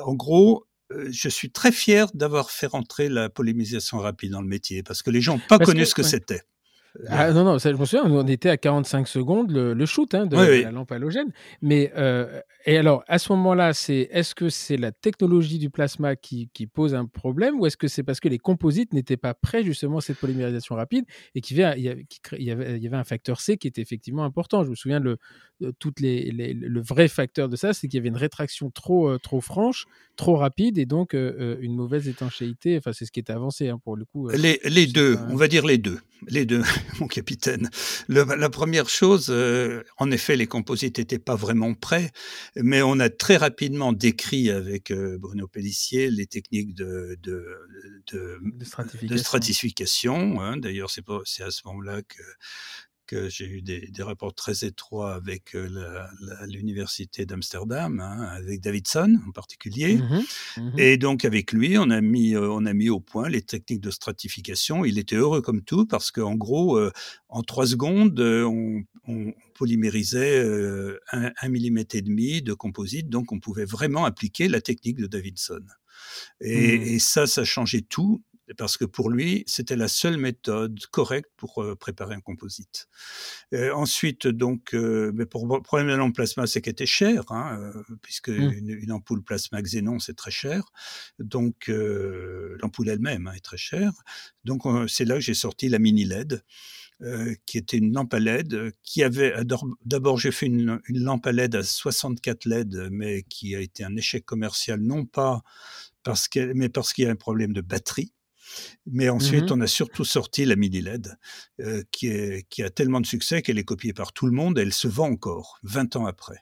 en 0.00 0.14
gros, 0.14 0.64
euh, 0.64 0.75
je 0.90 1.28
suis 1.28 1.50
très 1.50 1.72
fier 1.72 2.08
d'avoir 2.14 2.50
fait 2.50 2.66
rentrer 2.66 3.08
la 3.08 3.28
polémisation 3.28 3.98
rapide 3.98 4.32
dans 4.32 4.42
le 4.42 4.48
métier 4.48 4.82
parce 4.82 5.02
que 5.02 5.10
les 5.10 5.20
gens 5.20 5.34
n'ont 5.34 5.42
pas 5.48 5.58
connu 5.58 5.84
ce 5.84 5.94
que 5.94 6.02
c'était. 6.02 6.42
Ah, 7.08 7.32
non, 7.32 7.44
non, 7.44 7.58
ça, 7.58 7.72
je 7.72 7.76
me 7.76 7.84
souviens, 7.84 8.04
on 8.04 8.26
était 8.26 8.48
à 8.48 8.56
45 8.56 9.08
secondes 9.08 9.50
le, 9.50 9.86
shoot 9.86 10.14
hein, 10.14 10.26
de, 10.26 10.36
la 10.36 10.70
lampe 10.70 10.92
halogène. 10.92 11.32
Mais, 11.62 11.92
euh, 11.96 12.40
et 12.64 12.76
alors, 12.76 13.04
à 13.06 13.18
ce 13.18 13.32
moment-là, 13.32 13.72
c'est 13.72 14.08
est-ce 14.10 14.34
que 14.34 14.48
c'est 14.48 14.76
la 14.76 14.92
technologie 14.92 15.58
du 15.58 15.70
plasma 15.70 16.16
qui, 16.16 16.50
qui 16.52 16.66
pose 16.66 16.94
un 16.94 17.06
problème 17.06 17.60
ou 17.60 17.66
est-ce 17.66 17.76
que 17.76 17.88
c'est 17.88 18.02
parce 18.02 18.20
que 18.20 18.28
les 18.28 18.38
composites 18.38 18.92
n'étaient 18.92 19.16
pas 19.16 19.34
prêts 19.34 19.62
justement 19.62 19.98
à 19.98 20.00
cette 20.00 20.18
polymérisation 20.18 20.74
rapide 20.74 21.04
et 21.34 21.40
qu'il 21.40 21.58
y, 21.58 21.62
avait, 21.62 22.06
il 22.38 22.44
y, 22.44 22.50
avait, 22.50 22.96
un 22.96 23.04
facteur 23.04 23.40
C 23.40 23.56
qui 23.56 23.68
était 23.68 23.82
effectivement 23.82 24.24
important 24.24 24.64
Je 24.64 24.70
me 24.70 24.74
souviens, 24.74 25.00
le, 25.00 25.18
toutes 25.78 26.00
les, 26.00 26.30
le 26.32 26.80
vrai 26.80 27.08
facteur 27.08 27.48
de 27.48 27.56
ça, 27.56 27.72
c'est 27.72 27.88
qu'il 27.88 27.98
y 27.98 28.00
avait 28.00 28.08
une 28.08 28.16
rétraction 28.16 28.70
trop, 28.70 29.08
euh, 29.08 29.18
trop 29.18 29.40
franche, 29.40 29.86
trop 30.16 30.36
rapide 30.36 30.78
et 30.78 30.86
donc 30.86 31.14
euh, 31.14 31.56
une 31.60 31.74
mauvaise 31.74 32.08
étanchéité. 32.08 32.76
Enfin, 32.78 32.92
c'est 32.92 33.04
ce 33.04 33.12
qui 33.12 33.20
était 33.20 33.32
avancé 33.32 33.68
hein, 33.68 33.78
pour 33.82 33.96
le 33.96 34.04
coup. 34.04 34.28
les, 34.30 34.60
les 34.64 34.86
deux, 34.86 35.16
on 35.30 35.36
va 35.36 35.48
dire 35.48 35.66
les 35.66 35.78
deux. 35.78 35.98
Les 36.28 36.46
deux. 36.46 36.62
mon 37.00 37.06
capitaine. 37.06 37.70
la 38.08 38.50
première 38.50 38.88
chose, 38.88 39.26
euh, 39.30 39.82
en 39.98 40.10
effet, 40.10 40.36
les 40.36 40.46
composites 40.46 40.98
n'étaient 40.98 41.18
pas 41.18 41.36
vraiment 41.36 41.74
prêts, 41.74 42.10
mais 42.56 42.82
on 42.82 42.98
a 43.00 43.08
très 43.08 43.36
rapidement 43.36 43.92
décrit 43.92 44.50
avec 44.50 44.90
euh, 44.90 45.18
Bruno 45.18 45.46
Pellissier 45.46 46.10
les 46.10 46.26
techniques 46.26 46.74
de, 46.74 47.18
de, 47.22 47.46
de, 48.12 49.16
stratification. 49.16 50.40
Hein. 50.40 50.56
D'ailleurs, 50.56 50.90
c'est 50.90 51.42
à 51.42 51.50
ce 51.50 51.62
moment-là 51.66 52.02
que 52.02 52.22
que 52.95 52.95
j'ai 53.28 53.46
eu 53.46 53.62
des, 53.62 53.88
des, 53.88 54.02
rapports 54.02 54.34
très 54.34 54.64
étroits 54.64 55.14
avec 55.14 55.54
euh, 55.54 56.02
l'université 56.46 57.26
d'Amsterdam, 57.26 58.00
hein, 58.00 58.28
avec 58.36 58.60
Davidson 58.60 59.18
en 59.26 59.32
particulier. 59.32 59.96
Mmh 59.96 60.22
mmh 60.56 60.78
Et 60.78 60.96
donc 60.96 61.24
avec 61.24 61.52
lui, 61.52 61.78
on 61.78 61.90
a 61.90 62.00
mis 62.00 62.34
euh, 62.34 62.48
on 62.50 62.64
a 62.66 62.72
mis 62.72 62.88
au 62.88 63.00
point 63.00 63.28
les 63.28 63.42
techniques 63.42 63.80
de 63.80 63.90
stratification. 63.90 64.84
Il 64.84 64.98
était 64.98 65.16
heureux 65.16 65.42
comme 65.42 65.62
tout 65.62 65.86
parce 65.86 66.10
qu'en 66.10 66.34
gros, 66.34 66.76
euh, 66.76 66.92
en 67.28 67.42
trois 67.42 67.66
secondes, 67.66 68.18
on, 68.20 68.82
on 69.06 69.32
polymérisait 69.54 70.44
un, 71.12 71.32
un, 71.40 71.48
millimètre 71.48 71.96
et 71.96 72.02
demi 72.02 72.42
de 72.42 72.52
composite, 72.54 73.08
donc 73.08 73.32
on 73.32 73.40
pouvait 73.40 73.64
vraiment 73.64 74.04
appliquer 74.04 74.48
la 74.48 74.60
technique 74.60 74.96
de 74.96 75.06
Davidson. 75.06 75.62
Et, 76.40 76.78
mmh. 76.78 76.82
et, 76.82 76.98
ça, 76.98 77.26
ça 77.26 77.44
changeait 77.44 77.82
tout 77.82 78.22
parce 78.54 78.76
que 78.76 78.84
pour 78.84 79.10
lui, 79.10 79.42
c'était 79.46 79.76
la 79.76 79.88
seule 79.88 80.18
méthode 80.18 80.78
correcte 80.90 81.30
pour 81.36 81.62
euh, 81.62 81.74
préparer 81.74 82.14
un 82.14 82.20
composite. 82.20 82.88
Euh, 83.52 83.72
ensuite, 83.72 84.26
donc, 84.26 84.74
euh, 84.74 85.10
mais 85.14 85.26
pour 85.26 85.46
le 85.46 85.60
problème 85.60 85.88
de 85.88 85.94
lampe 85.94 86.14
plasma, 86.14 86.46
c'est 86.46 86.60
qu'elle 86.60 86.72
était 86.72 86.86
chère, 86.86 87.24
hein, 87.30 87.72
puisque 88.02 88.28
mmh. 88.28 88.52
une, 88.82 88.92
ampoule 88.92 89.22
plasma 89.22 89.60
xénon, 89.60 89.98
c'est 89.98 90.14
très 90.14 90.30
cher. 90.30 90.64
Donc, 91.18 91.68
l'ampoule 91.68 92.88
elle-même 92.88 93.26
hein, 93.26 93.32
est 93.34 93.44
très 93.44 93.56
chère. 93.56 93.92
Donc, 94.44 94.62
c'est 94.88 95.04
là 95.04 95.14
que 95.14 95.20
j'ai 95.20 95.34
sorti 95.34 95.68
la 95.68 95.78
mini 95.78 96.04
LED. 96.04 96.42
qui 97.46 97.58
était 97.58 97.76
une 97.76 97.92
lampe 97.92 98.14
à 98.14 98.20
LED, 98.20 98.72
qui 98.82 99.02
avait 99.02 99.34
d'abord 99.84 100.18
j'ai 100.18 100.32
fait 100.32 100.46
une, 100.46 100.80
une, 100.88 101.00
lampe 101.00 101.26
à 101.26 101.32
LED 101.32 101.56
à 101.56 101.62
64 101.62 102.46
LED, 102.46 102.88
mais 102.90 103.22
qui 103.24 103.54
a 103.54 103.60
été 103.60 103.84
un 103.84 103.96
échec 103.96 104.24
commercial, 104.24 104.80
non 104.80 105.04
pas 105.04 105.42
parce 106.06 106.28
que, 106.28 106.52
mais 106.54 106.68
parce 106.68 106.92
qu'il 106.92 107.04
y 107.04 107.08
a 107.08 107.10
un 107.10 107.16
problème 107.16 107.52
de 107.52 107.60
batterie. 107.60 108.12
Mais 108.86 109.08
ensuite, 109.08 109.50
mmh 109.50 109.54
on 109.54 109.60
a 109.60 109.66
surtout 109.66 110.04
sorti 110.04 110.44
la 110.44 110.56
mini 110.56 110.80
LED, 110.80 111.16
euh, 111.60 111.82
qui, 111.90 112.08
est, 112.08 112.46
qui 112.48 112.62
a 112.62 112.70
tellement 112.70 113.00
de 113.00 113.06
succès 113.06 113.42
qu'elle 113.42 113.58
est 113.58 113.64
copiée 113.64 113.92
par 113.92 114.12
tout 114.12 114.26
le 114.26 114.32
monde 114.32 114.58
et 114.58 114.62
elle 114.62 114.72
se 114.72 114.88
vend 114.88 115.10
encore, 115.10 115.58
20 115.62 115.96
ans 115.96 116.06
après. 116.06 116.38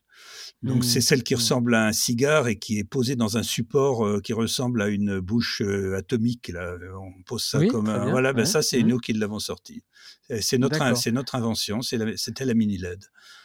Donc 0.62 0.84
c'est 0.84 1.00
mmh. 1.00 1.02
celle 1.02 1.22
qui 1.22 1.34
mmh. 1.34 1.38
ressemble 1.38 1.74
à 1.74 1.86
un 1.86 1.92
cigare 1.92 2.48
et 2.48 2.58
qui 2.58 2.78
est 2.78 2.84
posée 2.84 3.16
dans 3.16 3.36
un 3.36 3.42
support 3.42 4.06
euh, 4.06 4.20
qui 4.20 4.32
ressemble 4.32 4.80
à 4.80 4.88
une 4.88 5.20
bouche 5.20 5.60
euh, 5.62 5.96
atomique. 5.96 6.48
Là. 6.48 6.76
On 6.98 7.22
pose 7.22 7.44
ça 7.44 7.64
comme 7.66 7.88
un... 7.88 8.10
Voilà, 8.10 8.32
ben 8.32 8.44
ça 8.44 8.62
c'est 8.62 8.82
nous 8.82 8.98
qui 8.98 9.12
l'avons 9.12 9.40
sorti. 9.40 9.82
C'est 10.40 10.58
notre, 10.58 10.96
c'est 10.96 11.12
notre 11.12 11.34
invention, 11.34 11.82
c'était 11.82 12.44
la 12.44 12.54
mini 12.54 12.78
LED. 12.78 13.04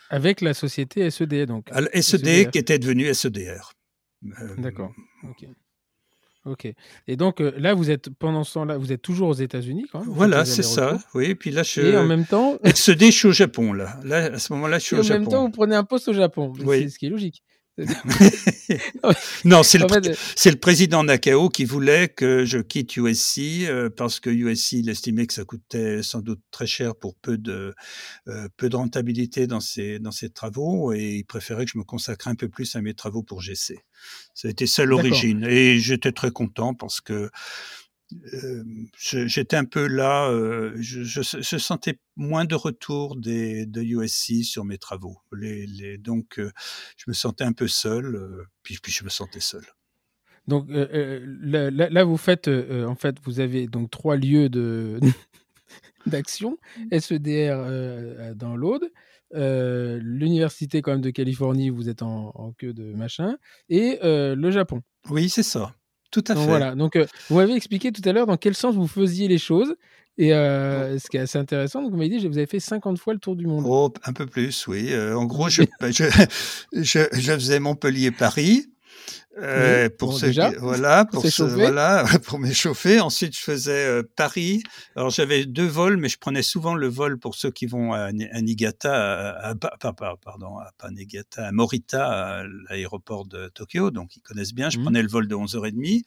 Avec 0.09 0.41
la 0.41 0.53
société 0.53 1.09
SED 1.11 1.45
donc. 1.45 1.69
SED, 1.93 2.27
e 2.27 2.49
qui 2.49 2.57
était 2.57 2.79
devenue 2.79 3.13
SEDR. 3.13 3.73
D'accord. 4.57 4.93
ok. 5.23 5.45
Ok. 6.49 6.67
Et 7.07 7.15
donc 7.15 7.41
euh, 7.41 7.51
là, 7.57 7.73
vous 7.73 7.91
êtes 7.91 8.09
pendant 8.09 8.43
ce 8.43 8.55
temps-là, 8.55 8.77
vous 8.77 8.91
êtes 8.91 9.01
toujours 9.01 9.29
aux 9.29 9.33
États-Unis 9.33 9.85
quand 9.91 9.99
même. 9.99 10.09
Voilà, 10.09 10.45
c'est 10.45 10.63
ça. 10.63 10.97
Oui. 11.13 11.25
Et 11.25 11.35
puis 11.35 11.51
là, 11.51 11.63
je. 11.63 11.81
Et 11.81 11.97
en 11.97 12.05
même 12.05 12.25
temps. 12.25 12.57
Se 12.75 12.91
je 12.91 13.11
suis 13.11 13.27
au 13.27 13.31
Japon 13.31 13.73
là. 13.73 13.97
Là, 14.03 14.33
à 14.33 14.39
ce 14.39 14.51
moment-là, 14.53 14.79
je 14.79 14.85
suis 14.85 14.95
au 14.95 15.03
Japon. 15.03 15.15
En 15.15 15.19
même 15.19 15.29
temps, 15.29 15.43
vous 15.43 15.51
prenez 15.51 15.75
un 15.75 15.83
poste 15.83 16.07
au 16.07 16.13
Japon. 16.13 16.53
Oui. 16.65 16.83
C'est 16.83 16.89
ce 16.89 16.99
qui 16.99 17.05
est 17.05 17.09
logique. 17.09 17.43
Non, 19.45 19.63
c'est 19.63 19.77
le, 19.77 19.85
le, 19.87 20.55
président 20.55 21.03
Nakao 21.03 21.49
qui 21.49 21.65
voulait 21.65 22.09
que 22.09 22.45
je 22.45 22.59
quitte 22.59 22.97
USC 22.97 23.39
euh, 23.67 23.89
parce 23.89 24.19
que 24.19 24.29
USC 24.29 24.73
il 24.73 24.89
estimait 24.89 25.27
que 25.27 25.33
ça 25.33 25.43
coûtait 25.43 26.03
sans 26.03 26.21
doute 26.21 26.41
très 26.51 26.67
cher 26.67 26.95
pour 26.95 27.15
peu 27.15 27.37
de 27.37 27.73
euh, 28.27 28.47
peu 28.57 28.69
de 28.69 28.75
rentabilité 28.75 29.47
dans 29.47 29.59
ses 29.59 29.99
dans 29.99 30.11
ses 30.11 30.29
travaux 30.29 30.93
et 30.93 31.17
il 31.17 31.25
préférait 31.25 31.65
que 31.65 31.71
je 31.73 31.77
me 31.77 31.83
consacre 31.83 32.27
un 32.27 32.35
peu 32.35 32.49
plus 32.49 32.75
à 32.75 32.81
mes 32.81 32.93
travaux 32.93 33.23
pour 33.23 33.41
GC. 33.41 33.79
Ça 34.33 34.47
a 34.47 34.51
été 34.51 34.67
ça 34.67 34.85
l'origine 34.85 35.43
et 35.43 35.79
j'étais 35.79 36.11
très 36.11 36.31
content 36.31 36.73
parce 36.73 37.01
que 37.01 37.29
euh, 38.33 38.63
j'étais 38.97 39.55
un 39.55 39.65
peu 39.65 39.87
là, 39.87 40.29
euh, 40.29 40.73
je, 40.79 41.03
je, 41.03 41.21
je, 41.21 41.57
sentais 41.57 41.99
moins 42.15 42.45
de 42.45 42.55
retour 42.55 43.15
des, 43.15 43.65
de 43.65 43.81
USC 43.81 44.43
sur 44.43 44.65
mes 44.65 44.77
travaux. 44.77 45.17
Les, 45.31 45.67
les, 45.67 45.97
donc, 45.97 46.39
euh, 46.39 46.51
je 46.97 47.05
me 47.07 47.13
sentais 47.13 47.43
un 47.43 47.53
peu 47.53 47.67
seul, 47.67 48.47
puis, 48.63 48.77
puis 48.81 48.91
je 48.91 49.03
me 49.03 49.09
sentais 49.09 49.39
seul. 49.39 49.63
Donc 50.47 50.65
là, 50.69 51.69
là, 51.69 52.03
vous 52.03 52.17
faites, 52.17 52.47
en 52.47 52.95
fait, 52.95 53.17
vous 53.23 53.39
avez 53.39 53.67
donc 53.67 53.91
trois 53.91 54.15
lieux 54.15 54.49
de 54.49 54.99
d'action. 56.07 56.57
SEDR 56.91 58.33
dans 58.35 58.55
l'Aude, 58.55 58.89
l'université 59.31 60.81
quand 60.81 60.93
même 60.93 61.01
de 61.01 61.11
Californie, 61.11 61.69
vous 61.69 61.89
êtes 61.89 62.01
en, 62.01 62.31
en 62.33 62.51
queue 62.53 62.73
de 62.73 62.93
machin, 62.93 63.37
et 63.69 63.99
le 64.01 64.49
Japon. 64.49 64.81
Oui, 65.11 65.29
c'est 65.29 65.43
ça. 65.43 65.75
Tout 66.11 66.23
à 66.27 66.33
donc, 66.33 66.43
fait. 66.43 66.49
Voilà. 66.49 66.75
Donc, 66.75 66.95
euh, 66.95 67.05
vous 67.29 67.37
m'avez 67.37 67.53
expliqué 67.53 67.91
tout 67.91 68.01
à 68.05 68.11
l'heure 68.11 68.25
dans 68.25 68.37
quel 68.37 68.55
sens 68.55 68.75
vous 68.75 68.87
faisiez 68.87 69.27
les 69.27 69.37
choses. 69.37 69.75
Et 70.17 70.33
euh, 70.33 70.99
ce 70.99 71.09
qui 71.09 71.15
est 71.15 71.21
assez 71.21 71.37
intéressant, 71.37 71.81
donc 71.81 71.91
vous 71.91 71.97
m'avez 71.97 72.09
dit, 72.09 72.27
vous 72.27 72.37
avez 72.37 72.45
fait 72.45 72.59
50 72.59 72.99
fois 72.99 73.13
le 73.13 73.19
tour 73.19 73.37
du 73.37 73.47
monde. 73.47 73.63
Oh, 73.65 73.93
un 74.03 74.11
peu 74.11 74.25
plus, 74.25 74.67
oui. 74.67 74.91
Euh, 74.91 75.15
en 75.15 75.23
gros, 75.23 75.47
je, 75.47 75.63
je, 75.81 76.03
je, 76.73 77.07
je 77.13 77.33
faisais 77.33 77.59
Montpellier-Paris. 77.59 78.67
Euh, 79.41 79.89
pour 79.89 80.17
ce 80.17 80.25
voilà, 80.59 81.05
pour, 81.05 81.23
pour 81.23 81.47
voilà, 81.47 82.05
pour 82.25 82.39
m'échauffer. 82.39 82.99
Ensuite, 82.99 83.35
je 83.35 83.41
faisais 83.41 83.85
euh, 83.85 84.03
Paris. 84.15 84.63
Alors, 84.95 85.09
j'avais 85.09 85.45
deux 85.45 85.67
vols, 85.67 85.97
mais 85.97 86.09
je 86.09 86.17
prenais 86.17 86.41
souvent 86.41 86.75
le 86.75 86.87
vol 86.87 87.17
pour 87.17 87.35
ceux 87.35 87.51
qui 87.51 87.65
vont 87.65 87.93
à, 87.93 88.09
à 88.09 88.41
Niigata, 88.41 89.31
à, 89.31 89.49
à, 89.51 89.93
pardon, 89.93 90.57
à, 90.57 90.71
pas 90.77 90.91
Niigata, 90.91 91.47
à 91.47 91.51
Morita, 91.51 92.39
à 92.39 92.43
l'aéroport 92.69 93.25
de 93.25 93.47
Tokyo. 93.49 93.91
Donc, 93.91 94.15
ils 94.15 94.21
connaissent 94.21 94.53
bien. 94.53 94.69
Je 94.69 94.79
mmh. 94.79 94.83
prenais 94.83 95.01
le 95.01 95.09
vol 95.09 95.27
de 95.27 95.35
11h30 95.35 96.03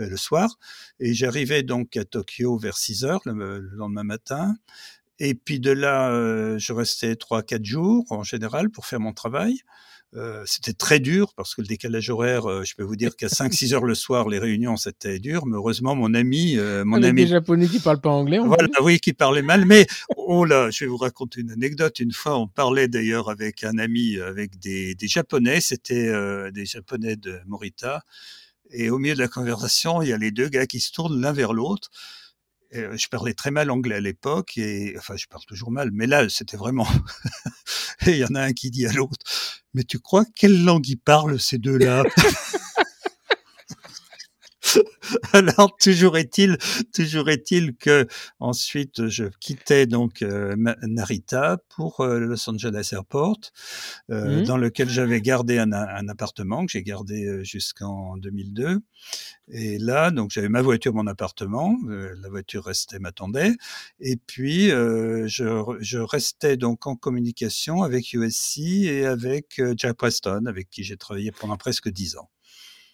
euh, 0.00 0.08
le 0.08 0.16
soir. 0.16 0.58
Et 0.98 1.14
j'arrivais 1.14 1.62
donc 1.62 1.96
à 1.96 2.04
Tokyo 2.04 2.58
vers 2.58 2.74
6h 2.74 3.20
le, 3.26 3.60
le 3.60 3.76
lendemain 3.76 4.04
matin. 4.04 4.54
Et 5.18 5.34
puis 5.34 5.60
de 5.60 5.70
là, 5.70 6.10
euh, 6.10 6.58
je 6.58 6.72
restais 6.72 7.14
trois, 7.16 7.42
quatre 7.42 7.64
jours 7.64 8.04
en 8.10 8.24
général 8.24 8.70
pour 8.70 8.86
faire 8.86 9.00
mon 9.00 9.12
travail. 9.12 9.60
Euh, 10.16 10.44
c'était 10.46 10.72
très 10.72 11.00
dur 11.00 11.34
parce 11.34 11.54
que 11.54 11.60
le 11.60 11.66
décalage 11.66 12.08
horaire, 12.08 12.48
euh, 12.48 12.62
je 12.64 12.76
peux 12.76 12.84
vous 12.84 12.94
dire 12.94 13.16
qu'à 13.16 13.26
5-6 13.26 13.74
heures 13.74 13.84
le 13.84 13.96
soir, 13.96 14.28
les 14.28 14.38
réunions, 14.38 14.76
c'était 14.76 15.18
dur. 15.18 15.44
Mais 15.46 15.56
heureusement, 15.56 15.96
mon 15.96 16.14
ami, 16.14 16.56
euh, 16.56 16.84
mon 16.84 16.98
Avec 16.98 17.10
ami, 17.10 17.22
des 17.22 17.30
Japonais 17.30 17.66
qui 17.66 17.80
parlent 17.80 18.00
pas 18.00 18.10
anglais. 18.10 18.38
Voilà, 18.38 18.68
oui, 18.82 19.00
qui 19.00 19.12
parlaient 19.12 19.42
mal. 19.42 19.64
Mais 19.64 19.86
oh 20.16 20.44
là, 20.44 20.70
je 20.70 20.84
vais 20.84 20.88
vous 20.88 20.96
raconter 20.96 21.40
une 21.40 21.50
anecdote. 21.50 21.98
Une 21.98 22.12
fois, 22.12 22.38
on 22.38 22.46
parlait 22.46 22.86
d'ailleurs 22.86 23.28
avec 23.28 23.64
un 23.64 23.78
ami, 23.78 24.18
avec 24.18 24.58
des, 24.60 24.94
des 24.94 25.08
Japonais. 25.08 25.60
C'était 25.60 26.12
des 26.52 26.66
Japonais 26.66 27.16
de 27.16 27.40
Morita. 27.46 28.02
Et 28.70 28.90
au 28.90 28.98
milieu 28.98 29.14
de 29.14 29.20
la 29.20 29.28
conversation, 29.28 30.00
il 30.02 30.08
y 30.08 30.12
a 30.12 30.18
les 30.18 30.30
deux 30.30 30.48
gars 30.48 30.66
qui 30.66 30.80
se 30.80 30.92
tournent 30.92 31.20
l'un 31.20 31.32
vers 31.32 31.52
l'autre. 31.52 31.90
Je 32.74 33.08
parlais 33.08 33.34
très 33.34 33.50
mal 33.50 33.70
anglais 33.70 33.96
à 33.96 34.00
l'époque 34.00 34.58
et 34.58 34.94
enfin 34.98 35.16
je 35.16 35.26
parle 35.26 35.44
toujours 35.44 35.70
mal, 35.70 35.90
mais 35.92 36.06
là 36.06 36.28
c'était 36.28 36.56
vraiment. 36.56 36.88
et 38.06 38.10
il 38.10 38.18
y 38.18 38.24
en 38.24 38.34
a 38.34 38.40
un 38.40 38.52
qui 38.52 38.70
dit 38.70 38.86
à 38.86 38.92
l'autre 38.92 39.16
mais 39.74 39.82
tu 39.82 39.98
crois 39.98 40.24
quelle 40.36 40.64
langue 40.64 40.88
ils 40.88 40.96
parlent 40.96 41.38
ces 41.38 41.58
deux-là? 41.58 42.04
Alors 45.32 45.76
toujours 45.76 46.16
est-il, 46.16 46.56
toujours 46.92 47.28
est-il 47.28 47.76
que 47.76 48.06
ensuite 48.40 49.08
je 49.08 49.24
quittais 49.40 49.86
donc 49.86 50.22
euh, 50.22 50.54
Narita 50.82 51.58
pour 51.68 52.00
euh, 52.00 52.18
Los 52.18 52.48
Angeles 52.48 52.90
Airport, 52.92 53.38
euh, 54.10 54.42
mmh. 54.42 54.44
dans 54.44 54.56
lequel 54.56 54.88
j'avais 54.88 55.20
gardé 55.20 55.58
un, 55.58 55.72
un, 55.72 56.08
appartement 56.08 56.64
que 56.66 56.72
j'ai 56.72 56.82
gardé 56.82 57.24
euh, 57.24 57.44
jusqu'en 57.44 58.16
2002. 58.16 58.80
Et 59.48 59.78
là, 59.78 60.10
donc 60.10 60.30
j'avais 60.30 60.48
ma 60.48 60.62
voiture, 60.62 60.94
mon 60.94 61.06
appartement, 61.06 61.76
euh, 61.88 62.14
la 62.22 62.28
voiture 62.28 62.64
restait, 62.64 62.98
m'attendait, 62.98 63.52
et 64.00 64.16
puis 64.16 64.68
je, 64.68 65.76
je, 65.80 65.98
restais 65.98 66.56
donc 66.56 66.86
en 66.86 66.96
communication 66.96 67.82
avec 67.82 68.12
USC 68.12 68.58
et 68.58 69.04
avec 69.04 69.60
Jack 69.76 69.96
Preston, 69.96 70.46
avec 70.46 70.70
qui 70.70 70.82
j'ai 70.82 70.96
travaillé 70.96 71.30
pendant 71.30 71.56
presque 71.56 71.90
dix 71.90 72.16
ans. 72.16 72.30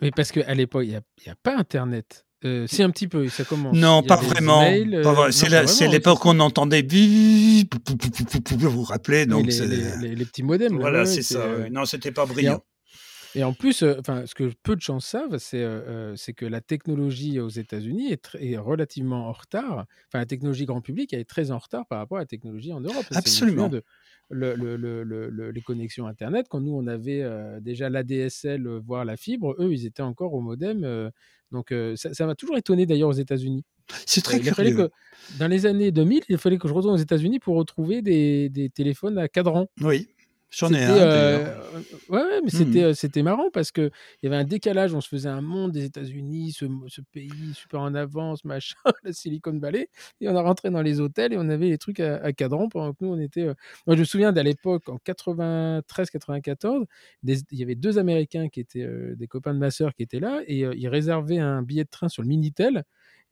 Oui, 0.02 0.10
parce 0.14 0.32
qu'à 0.32 0.54
l'époque, 0.54 0.84
il 0.84 0.90
n'y 0.90 0.96
a, 0.96 1.32
a, 1.32 1.34
pas 1.42 1.56
Internet. 1.56 2.24
Euh, 2.44 2.66
si 2.66 2.82
un 2.82 2.88
petit 2.90 3.06
peu, 3.06 3.28
ça 3.28 3.44
commence. 3.44 3.76
Non, 3.76 4.02
pas 4.02 4.16
vraiment. 4.16 4.62
Euh, 4.64 5.30
c'est 5.30 5.88
l'époque 5.88 6.24
où 6.24 6.28
on 6.28 6.40
entendait 6.40 6.82
vous 6.82 8.70
vous 8.70 8.82
rappelez 8.82 9.26
donc 9.26 9.46
les, 9.46 9.66
les, 10.00 10.14
les, 10.14 10.24
petits 10.24 10.42
modems. 10.42 10.78
Voilà, 10.78 11.04
c'est 11.04 11.22
ça. 11.22 11.40
Euh... 11.40 11.68
Non, 11.70 11.84
c'était 11.84 12.12
pas 12.12 12.24
brillant. 12.24 12.62
Et 13.34 13.44
en, 13.44 13.52
plus, 13.52 13.82
euh, 13.82 14.00
ce 14.26 14.34
que 14.34 14.52
peu 14.62 14.76
de 14.76 14.80
gens 14.80 15.00
savent, 15.00 15.38
c'est 15.38 15.62
euh, 15.62 16.14
que 16.36 16.46
la 16.46 16.60
technologie 16.60 17.38
aux 17.40 17.48
États-Unis 17.48 18.12
est, 18.12 18.36
est, 18.40 18.56
relativement 18.56 19.28
en 19.28 19.32
retard. 19.32 19.86
Enfin, 20.08 20.18
la 20.18 20.26
technologie 20.26 20.64
grand 20.64 20.80
public 20.80 21.12
est 21.12 21.24
très 21.24 21.50
en 21.50 21.58
retard 21.58 21.86
par 21.86 21.98
rapport 21.98 22.18
à 22.18 22.22
la 22.22 22.26
technologie 22.26 22.72
en 22.72 22.80
Europe. 22.80 23.06
Absolument. 23.12 23.68
De, 23.68 23.82
le, 24.30 24.54
le, 24.54 24.76
le, 24.76 25.50
les 25.50 25.60
connexions 25.60 26.06
Internet, 26.06 26.46
quand 26.48 26.60
nous, 26.60 26.72
on 26.74 26.86
avait 26.86 27.22
euh, 27.22 27.60
déjà 27.60 27.88
l'ADSL, 27.88 28.66
voire 28.84 29.04
la 29.04 29.16
fibre, 29.16 29.56
eux, 29.58 29.72
ils 29.72 29.86
étaient 29.86 30.02
encore 30.02 30.34
au 30.34 30.40
modem. 30.40 31.10
donc, 31.50 31.74
ça 31.96 32.26
m'a 32.26 32.34
toujours 32.34 32.56
étonné 32.56 32.86
d'ailleurs 32.86 33.10
aux 33.10 33.12
États-Unis. 33.12 33.64
C'est 34.06 34.22
très 34.22 34.38
il 34.38 34.52
curieux. 34.52 34.76
Que, 34.76 34.90
dans 35.38 35.48
les 35.48 35.66
années 35.66 35.90
2000, 35.90 36.22
il 36.28 36.38
fallait 36.38 36.58
que 36.58 36.68
je 36.68 36.72
retourne 36.72 36.94
aux 36.94 37.02
États-Unis 37.02 37.40
pour 37.40 37.56
retrouver 37.56 38.02
des, 38.02 38.48
des, 38.48 38.70
téléphones 38.70 39.18
à 39.18 39.28
cadran. 39.28 39.66
Oui. 39.80 40.08
J'en 40.50 40.72
ai 40.72 40.82
un. 40.82 40.96
Euh, 40.96 41.54
ouais, 42.08 42.22
ouais, 42.22 42.40
mais 42.42 42.50
c'était, 42.50 42.90
mmh. 42.90 42.94
c'était 42.94 43.22
marrant 43.22 43.50
parce 43.52 43.70
qu'il 43.70 43.90
y 44.22 44.26
avait 44.26 44.36
un 44.36 44.44
décalage. 44.44 44.92
On 44.94 45.00
se 45.00 45.08
faisait 45.08 45.28
un 45.28 45.40
monde 45.40 45.70
des 45.70 45.84
États-Unis, 45.84 46.52
ce, 46.52 46.66
ce, 46.88 47.00
pays 47.00 47.54
super 47.54 47.80
en 47.80 47.94
avance, 47.94 48.44
machin, 48.44 48.76
la 49.04 49.12
Silicon 49.12 49.56
Valley. 49.58 49.88
Et 50.20 50.28
on 50.28 50.34
a 50.34 50.42
rentré 50.42 50.70
dans 50.70 50.82
les 50.82 51.00
hôtels 51.00 51.32
et 51.32 51.36
on 51.38 51.48
avait 51.48 51.68
les 51.68 51.78
trucs 51.78 52.00
à, 52.00 52.16
à 52.16 52.32
cadran 52.32 52.68
pendant 52.68 52.92
que 52.92 53.04
nous, 53.04 53.12
on 53.12 53.20
était. 53.20 53.46
Moi, 53.86 53.94
je 53.94 54.00
me 54.00 54.04
souviens 54.04 54.32
d'à 54.32 54.42
l'époque, 54.42 54.88
en 54.88 54.96
93-94, 54.96 56.84
il 57.22 57.44
y 57.52 57.62
avait 57.62 57.76
deux 57.76 57.98
Américains 57.98 58.48
qui 58.48 58.60
étaient 58.60 58.88
des 59.14 59.26
copains 59.28 59.54
de 59.54 59.58
ma 59.58 59.70
sœur 59.70 59.94
qui 59.94 60.02
étaient 60.02 60.20
là 60.20 60.40
et 60.46 60.60
ils 60.60 60.88
réservaient 60.88 61.38
un 61.38 61.62
billet 61.62 61.84
de 61.84 61.90
train 61.90 62.08
sur 62.08 62.22
le 62.22 62.28
Minitel 62.28 62.84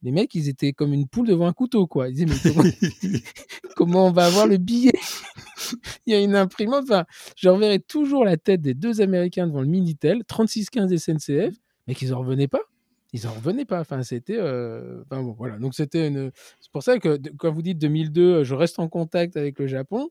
les 0.03 0.13
mecs, 0.13 0.35
ils 0.35 0.49
étaient 0.49 0.73
comme 0.73 0.93
une 0.93 1.09
poule 1.09 1.27
devant 1.27 1.47
un 1.47 1.53
couteau, 1.53 1.87
quoi. 1.87 2.09
Ils 2.09 2.15
disaient, 2.15 2.27
mais 2.27 3.21
comment, 3.75 4.07
on 4.09 4.13
va 4.13 4.27
avoir 4.27 4.47
le 4.47 4.57
billet? 4.57 4.93
Il 6.07 6.13
y 6.13 6.15
a 6.15 6.21
une 6.21 6.37
imprimante. 6.37 6.85
Enfin, 6.85 7.05
je 7.37 7.49
reverrai 7.49 7.81
toujours 7.81 8.25
la 8.25 8.37
tête 8.37 8.61
des 8.61 8.75
deux 8.75 9.01
Américains 9.01 9.47
devant 9.47 9.61
le 9.61 9.67
Minitel, 9.67 10.25
3615 10.25 10.97
SNCF, 10.97 11.55
mais 11.87 11.95
qu'ils 11.95 12.15
en 12.15 12.21
revenaient 12.21 12.49
pas. 12.49 12.63
Ils 13.13 13.27
en 13.27 13.33
revenaient 13.33 13.65
pas. 13.65 13.81
Enfin, 13.81 14.03
c'était. 14.03 14.37
Euh... 14.39 15.03
Enfin, 15.11 15.23
bon, 15.23 15.35
voilà. 15.37 15.59
Donc, 15.59 15.75
c'était 15.75 16.07
une. 16.07 16.31
C'est 16.61 16.71
pour 16.71 16.83
ça 16.83 16.99
que 16.99 17.19
quand 17.37 17.51
vous 17.51 17.63
dites 17.63 17.79
2002, 17.79 18.45
je 18.45 18.55
reste 18.55 18.79
en 18.79 18.89
contact 18.89 19.37
avec 19.37 19.59
le 19.59 19.67
Japon 19.67 20.11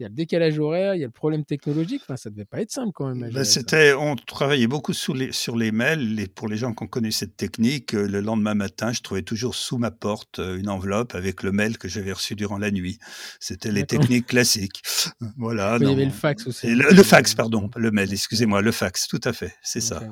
il 0.00 0.02
y 0.02 0.06
a 0.06 0.08
le 0.08 0.14
décalage 0.14 0.58
horaire, 0.58 0.96
il 0.96 1.00
y 1.00 1.04
a 1.04 1.06
le 1.06 1.12
problème 1.12 1.44
technologique. 1.44 2.02
Enfin, 2.02 2.16
ça 2.16 2.28
devait 2.28 2.44
pas 2.44 2.60
être 2.60 2.72
simple 2.72 2.90
quand 2.92 3.14
même. 3.14 3.30
Ben, 3.30 3.44
c'était, 3.44 3.92
on 3.92 4.16
travaillait 4.16 4.66
beaucoup 4.66 4.92
sous 4.92 5.14
les, 5.14 5.30
sur 5.30 5.56
les 5.56 5.70
mails. 5.70 6.18
Et 6.18 6.26
pour 6.26 6.48
les 6.48 6.56
gens 6.56 6.74
qui 6.74 6.82
ont 6.82 6.88
connu 6.88 7.12
cette 7.12 7.36
technique, 7.36 7.94
euh, 7.94 8.08
le 8.08 8.20
lendemain 8.20 8.54
matin, 8.54 8.92
je 8.92 9.02
trouvais 9.02 9.22
toujours 9.22 9.54
sous 9.54 9.78
ma 9.78 9.92
porte 9.92 10.40
euh, 10.40 10.58
une 10.58 10.68
enveloppe 10.68 11.14
avec 11.14 11.44
le 11.44 11.52
mail 11.52 11.78
que 11.78 11.86
j'avais 11.86 12.12
reçu 12.12 12.34
durant 12.34 12.58
la 12.58 12.72
nuit. 12.72 12.98
C'était 13.38 13.70
les 13.70 13.84
techniques 13.84 14.26
classiques. 14.26 14.82
Voilà. 15.36 15.78
il 15.80 15.88
y 15.88 15.92
avait 15.92 16.04
le 16.04 16.10
fax 16.10 16.46
aussi. 16.46 16.74
Le, 16.74 17.02
fax, 17.02 17.34
pardon, 17.34 17.70
le 17.76 17.90
mail. 17.90 18.12
Excusez-moi, 18.12 18.62
le 18.62 18.72
fax. 18.72 19.06
Tout 19.08 19.20
à 19.24 19.32
fait, 19.32 19.54
c'est 19.62 19.80
ça. 19.80 20.02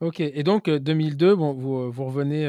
Ok, 0.00 0.20
et 0.20 0.42
donc 0.42 0.70
2002, 0.70 1.26
euh, 1.26 1.36
bon, 1.36 1.52
vous, 1.54 1.90
vous 1.90 2.04
revenez, 2.04 2.46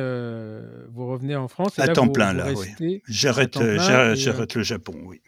vous 0.89 1.07
revenez 1.07 1.35
en 1.35 1.47
France. 1.47 1.77
à 1.79 1.87
temps 1.87 2.07
plein, 2.07 2.33
là, 2.33 2.51
oui. 2.79 3.01
J'arrête, 3.07 3.57
j'arrête 4.15 4.55
le 4.55 4.63
Japon, 4.63 4.95
oui 5.05 5.21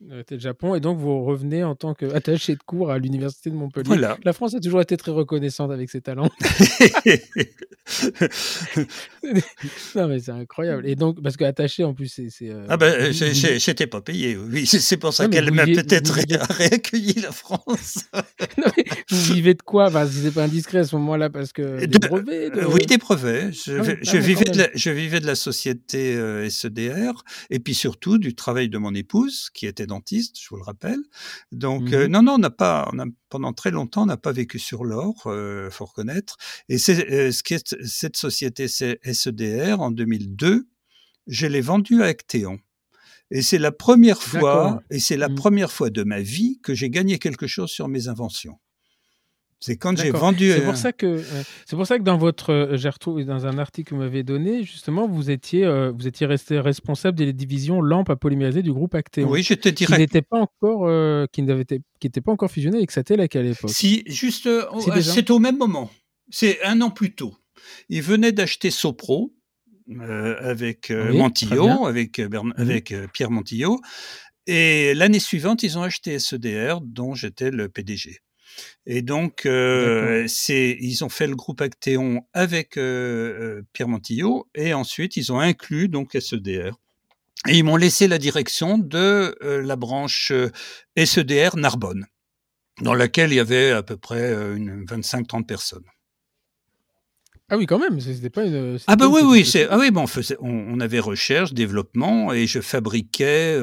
le 0.00 0.38
Japon, 0.38 0.74
et 0.74 0.80
donc 0.80 0.98
vous 0.98 1.24
revenez 1.24 1.64
en 1.64 1.74
tant 1.74 1.94
qu'attaché 1.94 2.54
de 2.54 2.62
cours 2.62 2.90
à 2.90 2.98
l'université 2.98 3.50
de 3.50 3.56
Montpellier. 3.56 4.14
La 4.24 4.32
France 4.32 4.54
a 4.54 4.60
toujours 4.60 4.80
été 4.80 4.96
très 4.96 5.10
reconnaissante 5.10 5.70
avec 5.70 5.90
ses 5.90 6.00
talents. 6.00 6.30
non 9.94 10.08
mais 10.08 10.20
c'est 10.20 10.30
incroyable. 10.30 10.86
Et 10.86 10.94
donc 10.94 11.22
parce 11.22 11.36
qu'attaché 11.36 11.84
en 11.84 11.94
plus 11.94 12.08
c'est. 12.08 12.50
Euh, 12.50 12.66
ah 12.68 12.76
ben 12.76 13.12
j'étais 13.12 13.86
pas 13.86 14.00
payé. 14.00 14.36
Oui, 14.36 14.66
c'est 14.66 14.96
pour 14.96 15.12
ça 15.12 15.28
qu'elle 15.28 15.50
m'a 15.52 15.64
peut-être 15.64 16.12
réaccueilli 16.50 17.14
la 17.14 17.32
France. 17.32 18.04
non, 18.58 18.66
mais 18.76 18.84
vous 19.10 19.34
vivez 19.34 19.54
de 19.54 19.62
quoi? 19.62 19.86
Enfin, 19.86 20.06
c'est 20.06 20.32
pas 20.32 20.44
indiscret 20.44 20.78
à 20.78 20.84
ce 20.84 20.96
moment-là 20.96 21.30
parce 21.30 21.52
que 21.52 21.84
des 21.86 21.98
brevets. 21.98 22.56
Euh, 22.56 22.66
oui 22.68 22.86
des 22.86 22.98
brevets. 22.98 23.52
Je, 23.52 23.78
ah 23.78 23.94
je 24.02 24.16
ah 24.16 24.20
vivais 24.20 24.44
de 24.44 24.58
la, 24.58 24.68
je 24.74 24.90
vivais 24.90 25.20
de 25.20 25.26
la 25.26 25.34
société 25.34 26.14
euh, 26.14 26.48
SEDR 26.48 27.24
et 27.50 27.58
puis 27.58 27.74
surtout 27.74 28.18
du 28.18 28.34
travail 28.34 28.68
de 28.68 28.78
mon 28.78 28.94
épouse 28.94 29.50
qui 29.52 29.66
était 29.66 29.86
dentiste, 29.88 30.36
je 30.40 30.48
vous 30.50 30.56
le 30.56 30.62
rappelle. 30.62 31.00
Donc 31.50 31.90
mmh 31.90 32.06
non, 32.06 32.22
non, 32.22 32.34
on 32.34 32.38
n'a 32.38 32.50
pas, 32.50 32.88
on 32.92 32.98
a, 33.00 33.04
pendant 33.28 33.52
très 33.52 33.72
longtemps, 33.72 34.02
on 34.02 34.06
n'a 34.06 34.16
pas 34.16 34.32
vécu 34.32 34.60
sur 34.60 34.84
l'or, 34.84 35.26
euh, 35.26 35.68
faut 35.70 35.86
reconnaître. 35.86 36.36
Et 36.68 36.78
c'est 36.78 37.32
ce 37.32 37.42
qui 37.42 37.54
est 37.54 37.74
cette 37.84 38.16
société, 38.16 38.68
c'est 38.68 39.00
SEDR 39.04 39.80
en 39.80 39.90
2002. 39.90 40.68
Je 41.26 41.46
l'ai 41.46 41.60
vendue 41.60 42.02
à 42.02 42.06
Actéon. 42.06 42.60
Et 43.30 43.42
c'est 43.42 43.58
la 43.58 43.72
première 43.72 44.22
fois, 44.22 44.82
et 44.90 45.00
c'est 45.00 45.18
la 45.18 45.28
mmh. 45.28 45.34
première 45.34 45.72
fois 45.72 45.90
de 45.90 46.02
ma 46.02 46.20
vie 46.20 46.60
que 46.62 46.74
j'ai 46.74 46.88
gagné 46.88 47.18
quelque 47.18 47.46
chose 47.46 47.70
sur 47.70 47.88
mes 47.88 48.08
inventions. 48.08 48.58
C'est 49.60 49.76
quand 49.76 49.96
j'ai 49.98 50.10
vendu. 50.10 50.52
C'est 50.52 50.64
pour 50.64 50.76
ça 50.76 50.92
que 50.92 51.20
c'est 51.66 51.74
pour 51.74 51.86
ça 51.86 51.98
que 51.98 52.04
dans 52.04 52.16
votre 52.16 52.52
euh, 52.52 52.76
j'ai 52.76 52.88
retrouvé 52.88 53.24
dans 53.24 53.46
un 53.46 53.58
article 53.58 53.90
que 53.90 53.94
vous 53.96 54.00
m'avez 54.02 54.22
donné 54.22 54.62
justement 54.62 55.08
vous 55.08 55.30
étiez 55.30 55.64
euh, 55.64 55.90
vous 55.90 56.06
étiez 56.06 56.26
resté 56.26 56.60
responsable 56.60 57.18
des 57.18 57.32
divisions 57.32 57.80
lampes 57.80 58.10
à 58.10 58.16
polymériser 58.16 58.62
du 58.62 58.72
groupe 58.72 58.94
Actéon. 58.94 59.28
Oui, 59.28 59.42
j'étais 59.42 59.72
direct. 59.72 59.96
Qui 59.96 60.00
n'était 60.00 60.22
pas 60.22 60.38
encore 60.38 60.86
euh, 60.86 61.26
qui 61.32 61.42
n'était 61.42 62.20
pas 62.20 62.32
encore 62.32 62.50
fusionné 62.50 62.76
avec 62.76 62.92
Satellite 62.92 63.34
à 63.34 63.42
l'époque. 63.42 63.70
Si 63.70 64.04
juste 64.06 64.48
c'est 65.02 65.30
au 65.30 65.40
même 65.40 65.58
moment. 65.58 65.90
C'est 66.30 66.62
un 66.64 66.80
an 66.80 66.90
plus 66.90 67.14
tôt. 67.14 67.34
Ils 67.88 68.02
venaient 68.02 68.32
d'acheter 68.32 68.70
Sopro 68.70 69.34
avec 70.40 70.90
Montillot, 70.90 71.86
avec 71.86 72.18
mhm. 72.18 72.52
avec 72.56 72.94
Pierre 73.12 73.30
Montillot. 73.30 73.80
Et 74.46 74.94
l'année 74.94 75.18
suivante, 75.18 75.62
ils 75.62 75.78
ont 75.78 75.82
acheté 75.82 76.18
SEDR, 76.18 76.80
dont 76.80 77.14
j'étais 77.14 77.50
le 77.50 77.68
PDG. 77.68 78.18
Et 78.86 79.02
donc, 79.02 79.46
euh, 79.46 80.24
c'est, 80.28 80.76
ils 80.80 81.04
ont 81.04 81.08
fait 81.08 81.26
le 81.26 81.36
groupe 81.36 81.60
Actéon 81.60 82.22
avec 82.32 82.76
euh, 82.76 82.80
euh, 82.80 83.62
Pierre 83.72 83.88
Montillot 83.88 84.48
et 84.54 84.74
ensuite 84.74 85.16
ils 85.16 85.32
ont 85.32 85.40
inclus 85.40 85.88
donc 85.88 86.16
SEDR. 86.18 86.78
Et 87.46 87.58
ils 87.58 87.64
m'ont 87.64 87.76
laissé 87.76 88.08
la 88.08 88.18
direction 88.18 88.78
de 88.78 89.36
la 89.40 89.76
branche 89.76 90.32
SEDR 90.96 91.56
Narbonne, 91.56 92.06
dans 92.80 92.94
laquelle 92.94 93.30
il 93.30 93.36
y 93.36 93.40
avait 93.40 93.70
à 93.70 93.84
peu 93.84 93.96
près 93.96 94.32
une 94.56 94.84
25-30 94.84 95.46
personnes. 95.46 95.84
Ah 97.48 97.56
oui, 97.56 97.66
quand 97.66 97.78
même, 97.78 98.00
c'était 98.00 98.28
pas 98.28 98.44
une. 98.44 98.78
Ah 98.88 98.96
bah 98.96 99.06
oui, 99.06 99.22
oui, 99.24 99.46
c'est 99.46 99.68
ah 99.70 99.78
oui, 99.78 99.92
bon, 99.92 100.02
on, 100.02 100.06
faisait, 100.08 100.36
on, 100.40 100.80
avait 100.80 100.98
recherche, 100.98 101.54
développement, 101.54 102.32
et 102.32 102.48
je 102.48 102.60
fabriquais, 102.60 103.56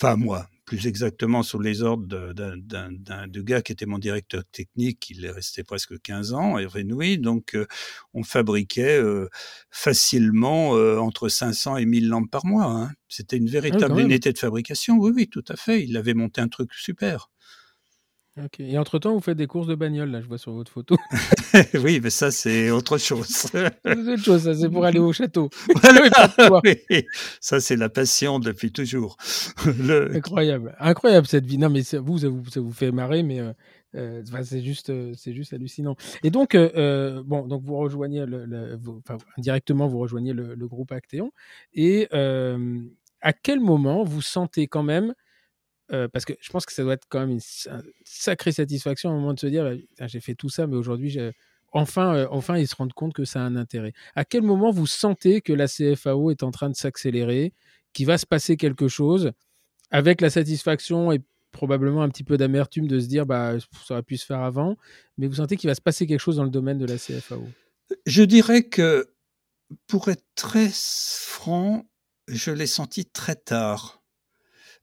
enfin 0.00 0.14
moi, 0.16 0.48
plus 0.68 0.86
exactement 0.86 1.42
sous 1.42 1.58
les 1.58 1.82
ordres 1.82 2.06
d'un 2.34 3.26
gars 3.28 3.62
qui 3.62 3.72
était 3.72 3.86
mon 3.86 3.98
directeur 3.98 4.44
technique, 4.52 5.08
il 5.08 5.24
est 5.24 5.30
resté 5.30 5.64
presque 5.64 5.98
15 6.02 6.34
ans, 6.34 6.58
Hervé 6.58 6.84
Nouy, 6.84 7.16
donc 7.16 7.54
euh, 7.54 7.66
on 8.12 8.22
fabriquait 8.22 8.98
euh, 8.98 9.30
facilement 9.70 10.76
euh, 10.76 10.98
entre 10.98 11.30
500 11.30 11.78
et 11.78 11.86
1000 11.86 12.08
lampes 12.10 12.30
par 12.30 12.44
mois. 12.44 12.66
Hein. 12.66 12.90
C'était 13.08 13.38
une 13.38 13.48
ah 13.48 13.52
véritable 13.52 13.98
unité 13.98 14.30
de 14.30 14.38
fabrication, 14.38 14.98
oui, 14.98 15.10
oui, 15.14 15.26
tout 15.26 15.44
à 15.48 15.56
fait, 15.56 15.82
il 15.82 15.96
avait 15.96 16.12
monté 16.12 16.42
un 16.42 16.48
truc 16.48 16.74
super. 16.74 17.30
Et 18.58 18.78
entre-temps, 18.78 19.14
vous 19.14 19.20
faites 19.20 19.36
des 19.36 19.46
courses 19.46 19.66
de 19.66 19.74
bagnole, 19.74 20.10
là, 20.10 20.20
je 20.20 20.26
vois 20.26 20.38
sur 20.38 20.52
votre 20.52 20.70
photo. 20.70 20.96
oui, 21.74 22.00
mais 22.02 22.10
ça, 22.10 22.30
c'est 22.30 22.70
autre 22.70 22.98
chose. 22.98 23.26
c'est 23.28 23.86
autre 23.86 24.22
chose, 24.22 24.42
ça, 24.42 24.54
c'est 24.54 24.68
pour 24.68 24.84
aller 24.84 24.98
au 24.98 25.12
château. 25.12 25.50
Ça, 27.40 27.60
c'est 27.60 27.76
la 27.76 27.88
passion 27.88 28.38
depuis 28.38 28.72
toujours. 28.72 29.16
Incroyable. 29.66 30.74
Incroyable, 30.78 31.26
cette 31.26 31.46
vie. 31.46 31.58
Non, 31.58 31.70
mais 31.70 31.82
vous, 31.98 32.18
ça 32.18 32.28
vous, 32.28 32.44
ça 32.50 32.60
vous 32.60 32.72
fait 32.72 32.90
marrer, 32.90 33.22
mais 33.22 33.40
euh, 33.40 33.52
euh, 33.94 34.22
c'est 34.42 34.62
juste, 34.62 34.90
euh, 34.90 35.12
c'est 35.16 35.32
juste 35.32 35.52
hallucinant. 35.52 35.96
Et 36.22 36.30
donc, 36.30 36.56
bon, 36.56 37.46
donc 37.46 37.62
vous 37.62 37.76
rejoignez, 37.76 38.26
le, 38.26 38.78
enfin, 38.98 39.18
indirectement, 39.36 39.86
vous 39.86 39.98
rejoignez 39.98 40.32
le, 40.32 40.54
le 40.54 40.68
groupe 40.68 40.92
Actéon. 40.92 41.32
Et 41.74 42.08
à 42.12 43.32
quel 43.32 43.60
moment 43.60 44.04
vous 44.04 44.22
sentez 44.22 44.66
quand 44.66 44.82
même 44.82 45.14
euh, 45.92 46.08
parce 46.08 46.24
que 46.24 46.34
je 46.40 46.50
pense 46.50 46.66
que 46.66 46.72
ça 46.72 46.82
doit 46.82 46.94
être 46.94 47.06
quand 47.08 47.20
même 47.20 47.30
une, 47.30 47.40
sacrée 48.04 48.52
satisfaction 48.52 49.10
au 49.10 49.14
moment 49.14 49.34
de 49.34 49.40
se 49.40 49.46
dire 49.46 49.64
bah, 49.98 50.06
j'ai 50.06 50.20
fait 50.20 50.34
tout 50.34 50.48
ça, 50.48 50.66
mais 50.66 50.76
aujourd'hui, 50.76 51.18
enfin, 51.72 52.14
euh, 52.14 52.26
enfin, 52.30 52.58
ils 52.58 52.68
se 52.68 52.76
rendent 52.76 52.92
compte 52.92 53.14
que 53.14 53.24
ça 53.24 53.40
a 53.40 53.42
un 53.42 53.56
intérêt. 53.56 53.92
À 54.14 54.24
quel 54.24 54.42
moment 54.42 54.70
vous 54.70 54.86
sentez 54.86 55.40
que 55.40 55.52
la 55.52 55.66
CFAO 55.66 56.30
est 56.30 56.42
en 56.42 56.50
train 56.50 56.70
de 56.70 56.76
s'accélérer, 56.76 57.52
qu'il 57.92 58.06
va 58.06 58.18
se 58.18 58.26
passer 58.26 58.56
quelque 58.56 58.88
chose, 58.88 59.32
avec 59.90 60.20
la 60.20 60.30
satisfaction 60.30 61.12
et 61.12 61.20
probablement 61.50 62.02
un 62.02 62.08
petit 62.10 62.24
peu 62.24 62.36
d'amertume 62.36 62.86
de 62.86 63.00
se 63.00 63.06
dire 63.06 63.26
bah, 63.26 63.54
ça 63.86 63.94
aurait 63.94 64.02
pu 64.02 64.16
se 64.16 64.26
faire 64.26 64.40
avant, 64.40 64.76
mais 65.16 65.26
vous 65.26 65.36
sentez 65.36 65.56
qu'il 65.56 65.68
va 65.68 65.74
se 65.74 65.80
passer 65.80 66.06
quelque 66.06 66.20
chose 66.20 66.36
dans 66.36 66.44
le 66.44 66.50
domaine 66.50 66.78
de 66.78 66.86
la 66.86 66.96
CFAO 66.96 67.46
Je 68.06 68.22
dirais 68.22 68.64
que, 68.64 69.14
pour 69.86 70.08
être 70.08 70.24
très 70.34 70.68
franc, 70.72 71.86
je 72.26 72.50
l'ai 72.50 72.66
senti 72.66 73.06
très 73.06 73.36
tard 73.36 73.97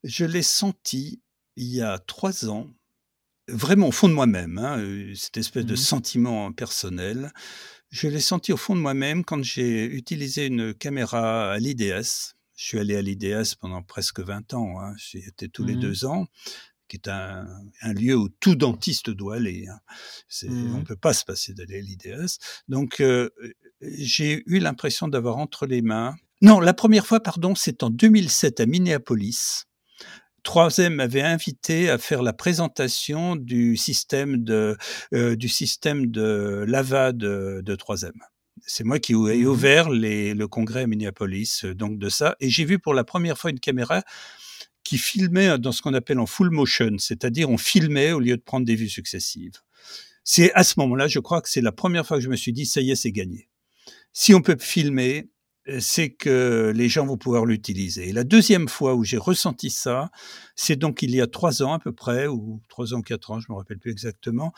je 0.05 0.23
l'ai 0.23 0.43
senti 0.43 1.21
il 1.55 1.67
y 1.67 1.81
a 1.81 1.97
trois 1.97 2.47
ans, 2.47 2.73
vraiment 3.47 3.87
au 3.87 3.91
fond 3.91 4.07
de 4.07 4.13
moi-même, 4.13 4.57
hein, 4.59 4.79
euh, 4.79 5.13
cette 5.15 5.37
espèce 5.37 5.65
de 5.65 5.73
mmh 5.73 5.77
sentiment 5.77 6.51
personnel. 6.51 7.31
Je 7.89 8.07
l'ai 8.07 8.19
senti 8.19 8.53
au 8.53 8.57
fond 8.57 8.75
de 8.75 8.81
moi-même 8.81 9.23
quand 9.23 9.43
j'ai 9.43 9.85
utilisé 9.85 10.45
une 10.45 10.73
caméra 10.73 11.51
à 11.51 11.59
l'IDS. 11.59 12.35
Je 12.55 12.65
suis 12.65 12.79
allé 12.79 12.95
à 12.95 13.01
l'IDS 13.01 13.55
pendant 13.59 13.81
presque 13.81 14.19
20 14.19 14.53
ans, 14.53 14.79
hein, 14.79 14.93
j'y 14.97 15.19
étais 15.19 15.47
tous 15.47 15.63
les 15.63 15.75
mmh 15.75 15.79
deux 15.79 16.05
ans, 16.05 16.27
qui 16.87 16.97
est 16.97 17.07
un, 17.09 17.45
lieu 17.93 18.15
où 18.15 18.29
tout 18.29 18.55
dentiste 18.55 19.09
doit 19.09 19.37
aller. 19.37 19.65
Hein. 19.67 19.79
On 20.43 20.51
ne 20.51 20.79
mmh 20.79 20.83
peut 20.83 20.95
pas 20.95 21.13
se 21.13 21.25
passer 21.25 21.53
d'aller 21.53 21.77
à 21.77 21.81
l'IDS. 21.81 22.37
Donc, 22.67 23.01
euh, 23.01 23.29
j'ai 23.81 24.43
eu 24.45 24.59
l'impression 24.59 25.07
d'avoir 25.07 25.37
entre 25.37 25.65
les 25.65 25.81
mains... 25.81 26.15
Non, 26.41 26.59
la 26.59 26.73
première 26.73 27.07
fois, 27.07 27.21
pardon, 27.21 27.55
c'est 27.55 27.81
en 27.81 27.89
2007 27.89 28.59
à 28.59 28.65
Minneapolis 28.65 29.65
Troisième 30.45 30.93
m'avait 30.93 31.23
invité 31.23 31.89
à 31.89 31.97
faire 31.97 32.21
la 32.21 32.31
présentation 32.31 33.35
du 33.35 33.77
système 33.77 34.43
de 34.43 34.77
euh, 35.11 35.35
du 35.35 35.49
système 35.49 36.05
de 36.05 36.63
lava 36.67 37.13
de, 37.13 37.61
de 37.65 37.75
Troisième. 37.75 38.21
C'est 38.61 38.83
moi 38.83 38.99
qui 38.99 39.13
ai 39.13 39.15
mmh 39.15 39.47
ouvert 39.47 39.89
les, 39.89 40.35
le 40.35 40.47
congrès 40.47 40.83
à 40.83 40.87
Minneapolis, 40.87 41.65
euh, 41.65 41.73
donc 41.73 41.97
de 41.97 42.09
ça. 42.09 42.35
Et 42.39 42.51
j'ai 42.51 42.63
vu 42.63 42.77
pour 42.77 42.93
la 42.93 43.03
première 43.03 43.39
fois 43.39 43.49
une 43.49 43.59
caméra 43.59 44.03
qui 44.83 44.99
filmait 44.99 45.57
dans 45.57 45.71
ce 45.71 45.81
qu'on 45.81 45.95
appelle 45.95 46.19
en 46.19 46.27
full 46.27 46.51
motion, 46.51 46.91
c'est-à-dire 46.99 47.49
on 47.49 47.57
filmait 47.57 48.11
au 48.11 48.19
lieu 48.19 48.37
de 48.37 48.43
prendre 48.43 48.67
des 48.67 48.75
vues 48.75 48.87
successives. 48.87 49.59
C'est 50.23 50.53
à 50.53 50.63
ce 50.63 50.75
moment-là, 50.77 51.07
je 51.07 51.17
crois 51.17 51.41
que 51.41 51.49
c'est 51.49 51.61
la 51.61 51.71
première 51.71 52.05
fois 52.05 52.17
que 52.17 52.23
je 52.23 52.29
me 52.29 52.35
suis 52.35 52.53
dit, 52.53 52.67
ça 52.67 52.81
y 52.81 52.91
est, 52.91 52.95
c'est 52.95 53.11
gagné. 53.11 53.49
Si 54.13 54.35
on 54.35 54.41
peut 54.41 54.57
filmer, 54.59 55.21
euh, 55.21 55.31
c'est 55.79 56.09
que 56.09 56.71
les 56.75 56.89
gens 56.89 57.05
vont 57.05 57.17
pouvoir 57.17 57.45
l'utiliser. 57.45 58.09
Et 58.09 58.13
la 58.13 58.23
deuxième 58.23 58.67
fois 58.67 58.93
où 58.95 59.03
j'ai 59.03 59.17
ressenti 59.17 59.69
ça, 59.69 60.11
c'est 60.55 60.75
donc 60.75 61.01
il 61.01 61.11
y 61.11 61.21
a 61.21 61.27
trois 61.27 61.63
ans 61.63 61.73
à 61.73 61.79
peu 61.79 61.91
près, 61.91 62.27
ou 62.27 62.61
trois 62.69 62.93
ans, 62.93 63.01
quatre 63.01 63.31
ans, 63.31 63.39
je 63.39 63.51
me 63.51 63.57
rappelle 63.57 63.79
plus 63.79 63.91
exactement, 63.91 64.53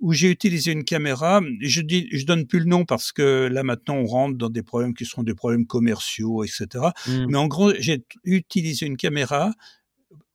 où 0.00 0.12
j'ai 0.12 0.30
utilisé 0.30 0.70
une 0.72 0.84
caméra. 0.84 1.40
Je 1.60 1.80
dis, 1.80 2.08
je 2.12 2.24
donne 2.24 2.46
plus 2.46 2.60
le 2.60 2.66
nom 2.66 2.84
parce 2.84 3.10
que 3.12 3.48
là 3.50 3.62
maintenant 3.64 3.96
on 3.96 4.06
rentre 4.06 4.38
dans 4.38 4.50
des 4.50 4.62
problèmes 4.62 4.94
qui 4.94 5.04
seront 5.04 5.24
des 5.24 5.34
problèmes 5.34 5.66
commerciaux, 5.66 6.44
etc. 6.44 6.66
Mmh. 7.06 7.26
Mais 7.28 7.38
en 7.38 7.48
gros, 7.48 7.72
j'ai 7.78 8.04
utilisé 8.24 8.86
une 8.86 8.96
caméra. 8.96 9.52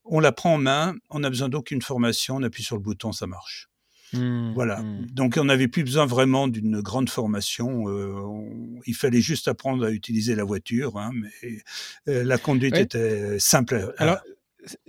On 0.03 0.19
la 0.19 0.31
prend 0.31 0.55
en 0.55 0.57
main, 0.57 0.95
on 1.09 1.19
n'a 1.19 1.29
besoin 1.29 1.49
d'aucune 1.49 1.81
formation, 1.81 2.35
on 2.35 2.43
appuie 2.43 2.63
sur 2.63 2.75
le 2.75 2.81
bouton, 2.81 3.11
ça 3.11 3.27
marche. 3.27 3.69
Mmh, 4.13 4.53
voilà. 4.53 4.81
Mmh. 4.81 5.07
Donc 5.11 5.37
on 5.39 5.45
n'avait 5.45 5.67
plus 5.67 5.83
besoin 5.83 6.05
vraiment 6.05 6.47
d'une 6.47 6.81
grande 6.81 7.09
formation. 7.09 7.89
Euh, 7.89 8.79
il 8.85 8.95
fallait 8.95 9.21
juste 9.21 9.47
apprendre 9.47 9.85
à 9.85 9.91
utiliser 9.91 10.35
la 10.35 10.43
voiture, 10.43 10.97
hein, 10.97 11.11
mais 11.13 11.63
euh, 12.07 12.23
la 12.23 12.37
conduite 12.37 12.77
était 12.77 13.39
simple. 13.39 13.93
Alors 13.97 14.19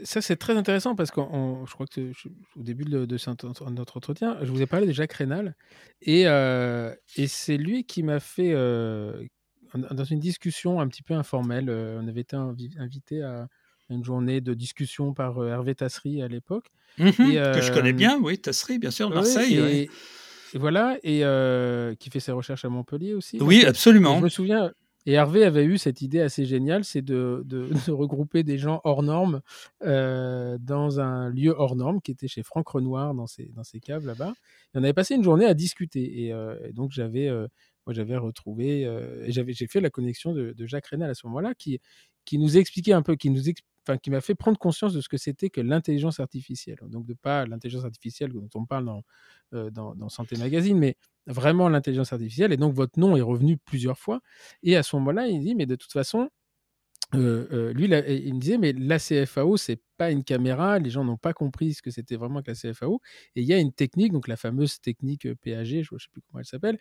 ça 0.02 0.20
c'est 0.20 0.36
très 0.36 0.56
intéressant 0.56 0.96
parce 0.96 1.12
que 1.12 1.20
je 1.20 1.72
crois 1.72 1.86
que 1.86 2.12
au 2.56 2.62
début 2.62 2.84
de, 2.84 3.06
notre 3.70 3.96
entretien, 3.96 4.36
je 4.42 4.50
vous 4.50 4.60
ai 4.60 4.66
parlé 4.66 4.86
de 4.86 4.92
Jacques 4.92 5.12
Rénal 5.12 5.54
et, 6.02 6.26
euh, 6.26 6.92
et 7.16 7.28
c'est 7.28 7.56
lui 7.56 7.84
qui 7.84 8.02
m'a 8.02 8.18
fait 8.18 8.52
dans 8.52 10.04
une 10.04 10.18
discussion 10.18 10.80
un 10.80 10.88
petit 10.88 11.02
peu 11.02 11.14
informelle. 11.14 11.70
on 11.70 12.08
avait 12.08 12.22
été 12.22 12.36
invité 12.36 13.22
à 13.22 13.48
une 13.90 14.04
journée 14.04 14.40
de 14.40 14.54
discussion 14.54 15.14
par 15.14 15.44
Hervé 15.44 15.74
Tasserie 15.74 16.22
à 16.22 16.28
l'époque. 16.28 16.66
Mmh 16.98 17.10
que 17.10 17.60
je 17.60 17.72
connais 17.72 17.92
bien, 17.92 18.18
oui, 18.20 18.38
Tasserie, 18.38 18.78
bien 18.78 18.90
sûr, 18.90 19.10
Marseille. 19.10 19.56
et, 19.56 19.90
voilà, 20.54 20.96
et 21.02 21.22
qui 21.98 22.10
fait 22.10 22.20
ses 22.20 22.32
recherches 22.32 22.64
à 22.64 22.68
Montpellier 22.68 23.14
aussi. 23.14 23.38
Oui, 23.40 23.64
absolument. 23.64 24.18
je 24.18 24.24
me 24.24 24.28
souviens, 24.28 24.72
et 25.08 25.12
Hervé 25.12 25.44
avait 25.44 25.64
eu 25.64 25.78
cette 25.78 26.02
idée 26.02 26.20
assez 26.20 26.44
géniale, 26.44 26.84
c'est 26.84 27.00
de, 27.00 27.42
de, 27.46 27.70
regrouper 27.90 28.42
des 28.42 28.58
gens 28.58 28.82
hors 28.84 29.02
normes 29.02 29.40
dans 29.80 31.00
un 31.00 31.30
lieu 31.30 31.54
hors 31.56 31.76
norme 31.76 32.02
qui 32.02 32.10
était 32.10 32.28
chez 32.28 32.42
Franck 32.42 32.68
Renoir 32.68 33.14
dans 33.14 33.26
ses, 33.26 33.46
dans 33.56 33.64
ses 33.64 33.80
caves 33.80 34.06
là-bas. 34.06 34.34
Et 34.74 34.78
on 34.78 34.84
avait 34.84 34.92
passé 34.92 35.14
une 35.14 35.24
journée 35.24 35.46
à 35.46 35.54
discuter. 35.54 36.26
Et, 36.26 36.34
donc 36.74 36.90
j'avais 36.92 37.30
moi 37.88 37.94
j'avais 37.94 38.16
retrouvé 38.18 38.82
et 38.82 39.32
j'avais 39.32 39.54
j'ai 39.54 39.66
fait 39.66 39.80
la 39.80 39.90
connexion 39.90 40.32
de, 40.34 40.54
Jacques 40.66 40.86
Rénal 40.86 41.10
à 41.10 41.14
ce 41.14 41.26
moment-là 41.26 41.54
qui 41.54 41.80
qui 42.26 42.38
nous 42.38 42.58
expliquait 42.58 42.92
un 42.92 43.00
peu, 43.02 43.16
qui 43.16 43.30
nous 43.30 43.48
qui 43.96 44.10
m'a 44.10 44.20
fait 44.20 44.34
prendre 44.34 44.58
conscience 44.58 44.92
de 44.92 45.00
ce 45.00 45.08
que 45.08 45.16
c'était 45.16 45.48
que 45.48 45.60
l'intelligence 45.60 46.20
artificielle. 46.20 46.78
Donc, 46.82 47.06
de 47.06 47.14
pas 47.14 47.46
l'intelligence 47.46 47.84
artificielle 47.84 48.32
dont 48.32 48.48
on 48.54 48.66
parle 48.66 48.84
dans, 48.84 49.02
euh, 49.54 49.70
dans, 49.70 50.08
Santé 50.08 50.36
Magazine, 50.36 50.78
mais 50.78 50.96
vraiment 51.26 51.68
l'intelligence 51.68 52.12
artificielle. 52.12 52.52
Et 52.52 52.56
donc, 52.56 52.74
votre 52.74 52.98
nom 52.98 53.16
est 53.16 53.22
revenu 53.22 53.56
plusieurs 53.56 53.98
fois. 53.98 54.20
Et 54.62 54.76
à 54.76 54.82
ce 54.82 54.96
moment-là, 54.96 55.28
il 55.28 55.40
dit, 55.40 55.54
mais 55.54 55.66
de 55.66 55.76
toute 55.76 55.92
façon, 55.92 56.28
lui, 57.14 57.84
il 57.84 58.34
me 58.34 58.38
disait, 58.38 58.58
mais 58.58 58.72
la 58.72 58.98
CFAO, 58.98 59.56
c'est 59.56 59.80
pas 59.96 60.10
une 60.10 60.24
caméra, 60.24 60.78
les 60.78 60.90
gens 60.90 61.04
n'ont 61.04 61.16
pas 61.16 61.32
compris 61.32 61.74
ce 61.74 61.82
que 61.82 61.90
c'était 61.90 62.16
vraiment 62.16 62.42
que 62.42 62.50
la 62.50 62.54
CFAO. 62.54 63.00
Et 63.34 63.42
il 63.42 63.46
y 63.46 63.54
a 63.54 63.58
une 63.58 63.72
technique, 63.72 64.12
donc 64.12 64.28
la 64.28 64.36
fameuse 64.36 64.80
technique 64.80 65.26
PAG, 65.42 65.66
je 65.66 65.94
ne 65.94 65.98
sais 65.98 66.08
plus 66.12 66.20
comment 66.20 66.40
elle 66.40 66.44
s'appelle. 66.44 66.78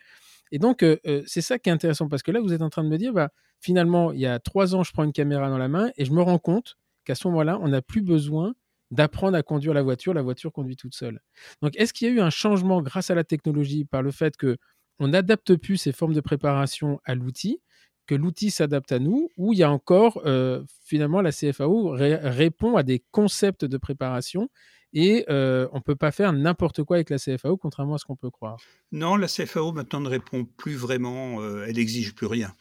Et 0.52 0.58
donc, 0.58 0.84
c'est 1.26 1.40
ça 1.40 1.58
qui 1.58 1.70
est 1.70 1.72
intéressant, 1.72 2.08
parce 2.08 2.22
que 2.22 2.30
là, 2.30 2.40
vous 2.40 2.52
êtes 2.52 2.62
en 2.62 2.70
train 2.70 2.84
de 2.84 2.88
me 2.88 2.98
dire, 2.98 3.12
bah, 3.12 3.30
finalement, 3.60 4.12
il 4.12 4.20
y 4.20 4.26
a 4.26 4.38
trois 4.38 4.74
ans, 4.74 4.82
je 4.82 4.92
prends 4.92 5.04
une 5.04 5.12
caméra 5.12 5.48
dans 5.48 5.58
la 5.58 5.68
main 5.68 5.90
et 5.96 6.04
je 6.04 6.12
me 6.12 6.22
rends 6.22 6.38
compte 6.38 6.76
qu'à 7.04 7.14
ce 7.14 7.26
moment-là, 7.28 7.58
on 7.62 7.68
n'a 7.68 7.82
plus 7.82 8.02
besoin 8.02 8.54
d'apprendre 8.90 9.36
à 9.36 9.42
conduire 9.42 9.74
la 9.74 9.82
voiture, 9.82 10.14
la 10.14 10.22
voiture 10.22 10.52
conduit 10.52 10.76
toute 10.76 10.94
seule. 10.94 11.20
Donc, 11.62 11.76
est-ce 11.76 11.92
qu'il 11.92 12.08
y 12.08 12.10
a 12.10 12.14
eu 12.14 12.20
un 12.20 12.30
changement 12.30 12.80
grâce 12.82 13.10
à 13.10 13.14
la 13.14 13.24
technologie 13.24 13.84
par 13.84 14.02
le 14.02 14.10
fait 14.10 14.36
que 14.36 14.56
on 14.98 15.08
n'adapte 15.08 15.54
plus 15.56 15.76
ces 15.76 15.92
formes 15.92 16.14
de 16.14 16.20
préparation 16.20 17.00
à 17.04 17.14
l'outil, 17.14 17.60
que 18.08 18.14
l'outil 18.14 18.50
s'adapte 18.50 18.90
à 18.90 18.98
nous, 18.98 19.30
ou 19.36 19.52
il 19.52 19.60
y 19.60 19.62
a 19.62 19.70
encore, 19.70 20.22
euh, 20.24 20.64
finalement, 20.82 21.20
la 21.20 21.30
CFAO 21.30 21.90
répond 21.90 22.76
à 22.76 22.82
des 22.82 23.04
concepts 23.12 23.64
de 23.64 23.76
préparation 23.76 24.48
et 24.94 25.26
euh, 25.28 25.68
on 25.72 25.76
ne 25.76 25.82
peut 25.82 25.94
pas 25.94 26.10
faire 26.10 26.32
n'importe 26.32 26.82
quoi 26.82 26.96
avec 26.96 27.10
la 27.10 27.18
CFAO, 27.18 27.58
contrairement 27.58 27.94
à 27.94 27.98
ce 27.98 28.06
qu'on 28.06 28.16
peut 28.16 28.30
croire. 28.30 28.58
Non, 28.90 29.16
la 29.16 29.28
CFAO 29.28 29.72
maintenant 29.72 30.00
ne 30.00 30.08
répond 30.08 30.46
plus 30.46 30.74
vraiment, 30.74 31.42
euh, 31.42 31.66
elle 31.68 31.76
n'exige 31.76 32.14
plus 32.14 32.26
rien. 32.26 32.52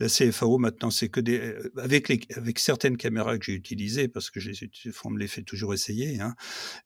La 0.00 0.08
CFAO 0.08 0.58
maintenant, 0.58 0.90
c'est 0.90 1.08
que 1.08 1.20
des 1.20 1.38
euh, 1.38 1.72
avec 1.76 2.08
les 2.08 2.20
avec 2.34 2.58
certaines 2.58 2.96
caméras 2.96 3.38
que 3.38 3.44
j'ai 3.44 3.52
utilisées 3.52 4.08
parce 4.08 4.30
que 4.30 4.40
je 4.40 4.50
me 4.50 5.18
les 5.18 5.28
fait 5.28 5.42
toujours 5.42 5.72
essayer. 5.72 6.20
Hein, 6.20 6.34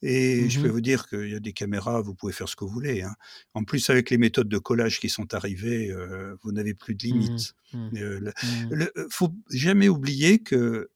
et 0.02 0.48
je 0.50 0.60
peux 0.60 0.68
mmh 0.68 0.72
vous 0.72 0.80
dire 0.82 1.08
qu'il 1.08 1.30
y 1.30 1.34
a 1.34 1.40
des 1.40 1.54
caméras, 1.54 2.02
vous 2.02 2.14
pouvez 2.14 2.34
faire 2.34 2.48
ce 2.48 2.56
que 2.56 2.64
vous 2.64 2.70
voulez. 2.70 3.02
Hein. 3.02 3.14
En 3.54 3.64
plus, 3.64 3.88
avec 3.88 4.10
les 4.10 4.18
méthodes 4.18 4.48
de 4.48 4.58
collage 4.58 5.00
qui 5.00 5.08
sont 5.08 5.32
arrivées, 5.32 5.90
euh, 5.90 6.36
vous 6.42 6.52
n'avez 6.52 6.74
plus 6.74 6.94
de 6.94 7.06
mmh 7.06 7.10
limites. 7.10 7.54
Mmh. 7.72 7.88
Euh, 7.96 8.32
le, 8.70 8.92
faut 9.10 9.34
jamais 9.50 9.88
oublier 9.88 10.40
que 10.40 10.90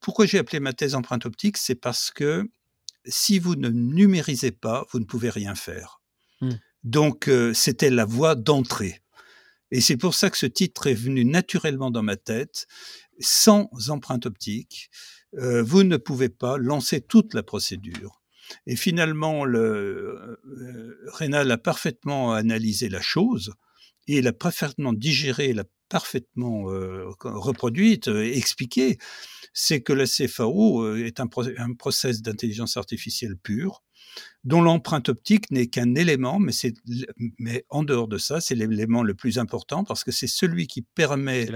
pourquoi 0.00 0.26
j'ai 0.26 0.38
appelé 0.38 0.60
ma 0.60 0.72
thèse 0.72 0.94
empreinte 0.94 1.26
optique, 1.26 1.56
c'est 1.56 1.74
parce 1.74 2.12
que 2.12 2.48
si 3.06 3.40
vous 3.40 3.56
ne 3.56 3.70
numérisez 3.70 4.52
pas, 4.52 4.86
vous 4.92 5.00
ne 5.00 5.04
pouvez 5.04 5.30
rien 5.30 5.54
faire. 5.54 6.00
Donc, 6.84 7.30
c'était 7.52 7.90
la 7.90 8.06
voie 8.06 8.34
d'entrée. 8.34 9.02
Et 9.70 9.80
c'est 9.80 9.96
pour 9.96 10.14
ça 10.14 10.30
que 10.30 10.38
ce 10.38 10.46
titre 10.46 10.86
est 10.86 10.94
venu 10.94 11.24
naturellement 11.24 11.90
dans 11.90 12.02
ma 12.02 12.16
tête. 12.16 12.66
Sans 13.20 13.68
empreinte 13.88 14.26
optique, 14.26 14.90
euh, 15.38 15.62
vous 15.62 15.84
ne 15.84 15.96
pouvez 15.96 16.28
pas 16.28 16.56
lancer 16.56 17.00
toute 17.00 17.34
la 17.34 17.42
procédure. 17.42 18.22
Et 18.66 18.76
finalement, 18.76 19.44
le, 19.44 20.38
euh, 20.46 20.96
Rénal 21.12 21.50
a 21.50 21.58
parfaitement 21.58 22.32
analysé 22.32 22.88
la 22.88 23.00
chose 23.00 23.52
et 24.08 24.18
il 24.18 24.26
a 24.26 24.32
parfaitement 24.32 24.92
digéré, 24.92 25.52
l'a 25.52 25.64
parfaitement 25.90 26.64
reproduite, 27.22 28.08
expliqué. 28.08 28.98
C'est 29.52 29.82
que 29.82 29.92
la 29.92 30.06
CFAO 30.06 30.96
est 30.96 31.20
un, 31.20 31.28
un 31.58 31.74
process 31.74 32.22
d'intelligence 32.22 32.76
artificielle 32.76 33.36
pure 33.36 33.82
dont 34.44 34.62
l'empreinte 34.62 35.10
optique 35.10 35.50
n'est 35.50 35.66
qu'un 35.66 35.94
élément, 35.94 36.38
mais, 36.38 36.52
mais 37.38 37.64
en 37.68 37.82
dehors 37.82 38.08
de 38.08 38.16
ça, 38.16 38.40
c'est 38.40 38.54
l'élément 38.54 39.02
le 39.02 39.14
plus 39.14 39.38
important 39.38 39.84
parce 39.84 40.02
que 40.02 40.12
c'est 40.12 40.26
celui 40.26 40.66
qui 40.66 40.80
permet, 40.82 41.46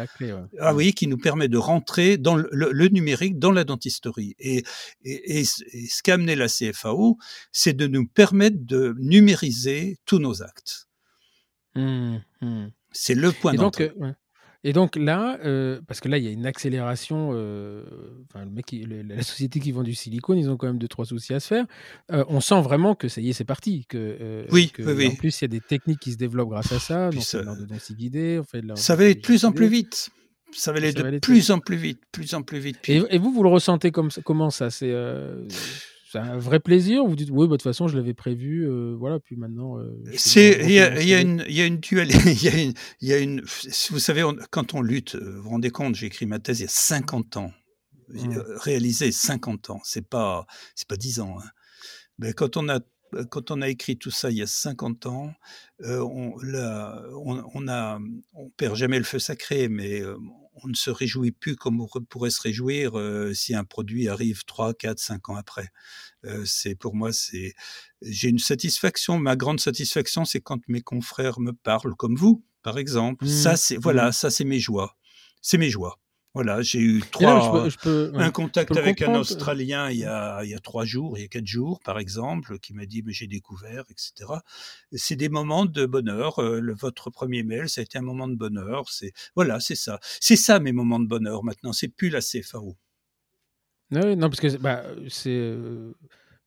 ah 0.60 0.74
oui, 0.74 0.92
qui 0.92 1.06
nous 1.06 1.16
permet 1.16 1.48
de 1.48 1.56
rentrer 1.56 2.18
dans 2.18 2.36
le, 2.36 2.88
numérique, 2.88 3.38
dans 3.38 3.52
la 3.52 3.64
dentisterie. 3.64 4.34
Et, 4.38 4.64
et, 5.02 5.44
ce 5.44 6.02
qu'a 6.02 6.14
amené 6.14 6.36
la 6.36 6.48
CFAO, 6.48 7.16
c'est 7.52 7.74
de 7.74 7.86
nous 7.86 8.06
permettre 8.06 8.58
de 8.60 8.94
numériser 8.98 9.98
tous 10.04 10.18
nos 10.18 10.42
actes. 10.42 10.88
Mmh, 11.74 12.18
mmh. 12.42 12.66
C'est 12.92 13.14
le 13.14 13.32
point 13.32 13.54
d'entrée. 13.54 13.92
Euh, 14.00 14.12
et 14.66 14.72
donc 14.72 14.96
là, 14.96 15.38
euh, 15.44 15.78
parce 15.86 16.00
que 16.00 16.08
là, 16.08 16.16
il 16.16 16.24
y 16.24 16.28
a 16.28 16.30
une 16.30 16.46
accélération. 16.46 17.30
Euh, 17.34 17.84
enfin, 18.28 18.46
le 18.46 18.50
mec, 18.50 18.74
la 18.88 19.22
société 19.22 19.60
qui 19.60 19.72
vend 19.72 19.82
du 19.82 19.94
silicone, 19.94 20.38
ils 20.38 20.48
ont 20.48 20.56
quand 20.56 20.66
même 20.66 20.78
deux 20.78 20.88
trois 20.88 21.04
soucis 21.04 21.34
à 21.34 21.40
se 21.40 21.48
faire. 21.48 21.66
Euh, 22.10 22.24
on 22.28 22.40
sent 22.40 22.62
vraiment 22.62 22.94
que 22.94 23.08
ça 23.08 23.20
y 23.20 23.28
est, 23.28 23.34
c'est 23.34 23.44
parti. 23.44 23.84
Que, 23.86 24.46
oui, 24.50 24.72
oui, 24.78 25.08
En 25.08 25.14
plus, 25.16 25.38
il 25.38 25.44
y 25.44 25.44
a 25.44 25.48
des 25.48 25.60
techniques 25.60 26.00
qui 26.00 26.12
se 26.12 26.16
développent 26.16 26.48
grâce 26.48 26.72
à 26.72 26.78
ça. 26.78 27.10
Donc, 27.10 27.22
ça, 27.22 27.42
de 27.42 27.94
guidée, 27.94 28.38
on 28.40 28.44
fait 28.44 28.62
de 28.62 28.74
ça 28.74 28.96
va 28.96 29.04
aller 29.04 29.14
de 29.14 29.20
plus 29.20 29.44
en 29.44 29.52
plus 29.52 29.68
vite. 29.68 30.08
Ça 30.52 30.72
va 30.72 30.78
aller 30.78 30.92
de 30.92 31.18
plus 31.18 31.50
en 31.50 31.58
plus 31.58 31.76
vite, 31.76 32.00
plus 32.10 32.32
en 32.32 32.42
plus 32.42 32.58
vite. 32.58 32.78
Et, 32.88 33.02
et, 33.10 33.18
vous, 33.18 33.32
vous 33.32 33.42
le 33.42 33.50
ressentez 33.50 33.90
comme 33.90 34.08
comment 34.24 34.48
ça 34.48 34.70
C'est 34.70 34.94
c'est 36.14 36.20
un 36.20 36.38
vrai 36.38 36.60
plaisir 36.60 37.04
Vous 37.04 37.16
dites, 37.16 37.30
oui, 37.32 37.48
bah, 37.48 37.52
de 37.52 37.56
toute 37.56 37.62
façon, 37.62 37.88
je 37.88 37.96
l'avais 37.96 38.14
prévu, 38.14 38.68
euh, 38.68 38.94
voilà, 38.96 39.18
puis 39.18 39.34
maintenant. 39.34 39.78
Euh, 39.78 40.00
c'est, 40.16 40.60
il 40.62 40.70
y, 40.70 40.78
a 40.78 41.20
une, 41.20 41.44
il 41.48 41.54
y 41.54 41.60
a 41.60 41.66
une 41.66 41.80
il 41.82 42.44
y 42.44 42.48
a 42.48 42.62
une, 42.62 42.74
il 43.00 43.08
y 43.08 43.12
a 43.12 43.18
une, 43.18 43.40
vous 43.90 43.98
savez, 43.98 44.24
quand 44.50 44.74
on 44.74 44.80
lutte, 44.80 45.16
vous 45.16 45.42
vous 45.42 45.50
rendez 45.50 45.70
compte, 45.70 45.96
j'ai 45.96 46.06
écrit 46.06 46.26
ma 46.26 46.38
thèse 46.38 46.60
il 46.60 46.64
y 46.64 46.66
a 46.66 46.68
50 46.68 47.36
ans, 47.38 47.50
mmh. 48.10 48.38
réalisé 48.60 49.10
50 49.10 49.70
ans, 49.70 49.80
c'est 49.82 50.08
pas, 50.08 50.46
c'est 50.76 50.86
pas 50.86 50.96
10 50.96 51.18
ans. 51.18 51.36
Hein. 51.40 51.48
Mais 52.18 52.32
quand 52.32 52.56
on 52.56 52.68
a 52.68 52.78
quand 53.30 53.52
on 53.52 53.62
a 53.62 53.68
écrit 53.68 53.96
tout 53.96 54.10
ça 54.10 54.30
il 54.30 54.38
y 54.38 54.42
a 54.42 54.46
50 54.46 55.06
ans, 55.06 55.32
euh, 55.82 56.00
on, 56.00 56.36
là, 56.42 57.00
on, 57.24 57.44
on, 57.54 57.68
a, 57.68 58.00
on 58.32 58.50
perd 58.50 58.74
jamais 58.74 58.98
le 58.98 59.04
feu 59.04 59.20
sacré, 59.20 59.68
mais 59.68 60.02
on 60.62 60.68
ne 60.68 60.74
se 60.74 60.90
réjouit 60.90 61.32
plus 61.32 61.56
comme 61.56 61.80
on 61.80 61.88
pourrait 62.08 62.30
se 62.30 62.40
réjouir 62.40 62.98
euh, 62.98 63.32
si 63.34 63.54
un 63.54 63.64
produit 63.64 64.08
arrive 64.08 64.44
3, 64.44 64.74
4, 64.74 64.98
5 64.98 65.28
ans 65.30 65.36
après. 65.36 65.68
Euh, 66.24 66.44
c'est 66.46 66.74
pour 66.74 66.94
moi, 66.94 67.12
c'est 67.12 67.54
j'ai 68.02 68.28
une 68.28 68.38
satisfaction. 68.38 69.18
Ma 69.18 69.36
grande 69.36 69.60
satisfaction, 69.60 70.24
c'est 70.24 70.40
quand 70.40 70.60
mes 70.68 70.80
confrères 70.80 71.40
me 71.40 71.52
parlent 71.52 71.96
comme 71.96 72.16
vous, 72.16 72.44
par 72.62 72.78
exemple. 72.78 73.26
ça, 73.26 73.54
mmh. 73.54 73.56
c'est 73.56 73.76
voilà, 73.76 74.08
mmh. 74.08 74.12
ça, 74.12 74.30
c'est 74.30 74.44
mes 74.44 74.60
joies. 74.60 74.96
C'est 75.42 75.58
mes 75.58 75.70
joies. 75.70 75.98
Voilà, 76.34 76.62
j'ai 76.62 76.80
eu 76.80 77.00
trois, 77.12 77.68
un 78.14 78.30
contact 78.32 78.76
avec 78.76 79.02
un 79.02 79.14
Australien 79.14 79.88
il 79.90 79.98
y, 79.98 80.04
a, 80.04 80.42
il 80.42 80.50
y 80.50 80.54
a 80.54 80.58
trois 80.58 80.84
jours, 80.84 81.16
il 81.16 81.20
y 81.20 81.24
a 81.24 81.28
quatre 81.28 81.46
jours, 81.46 81.78
par 81.78 82.00
exemple, 82.00 82.58
qui 82.58 82.74
m'a 82.74 82.86
dit 82.86 83.04
mais 83.04 83.12
j'ai 83.12 83.28
découvert, 83.28 83.84
etc. 83.88 84.32
C'est 84.90 85.14
des 85.14 85.28
moments 85.28 85.64
de 85.64 85.86
bonheur. 85.86 86.40
Euh, 86.40 86.58
le, 86.58 86.74
votre 86.74 87.08
premier 87.10 87.44
mail, 87.44 87.68
ça 87.68 87.82
a 87.82 87.84
été 87.84 87.98
un 87.98 88.02
moment 88.02 88.26
de 88.26 88.34
bonheur. 88.34 88.88
C'est 88.88 89.12
voilà, 89.36 89.60
c'est 89.60 89.76
ça, 89.76 90.00
c'est 90.20 90.34
ça 90.34 90.58
mes 90.58 90.72
moments 90.72 90.98
de 90.98 91.06
bonheur 91.06 91.44
maintenant. 91.44 91.72
C'est 91.72 91.86
plus 91.88 92.10
la 92.10 92.20
CFAO. 92.20 92.76
Non, 93.92 94.16
non 94.16 94.28
parce 94.28 94.40
que 94.40 94.56
bah, 94.56 94.82
c'est 95.08 95.30
euh, 95.30 95.92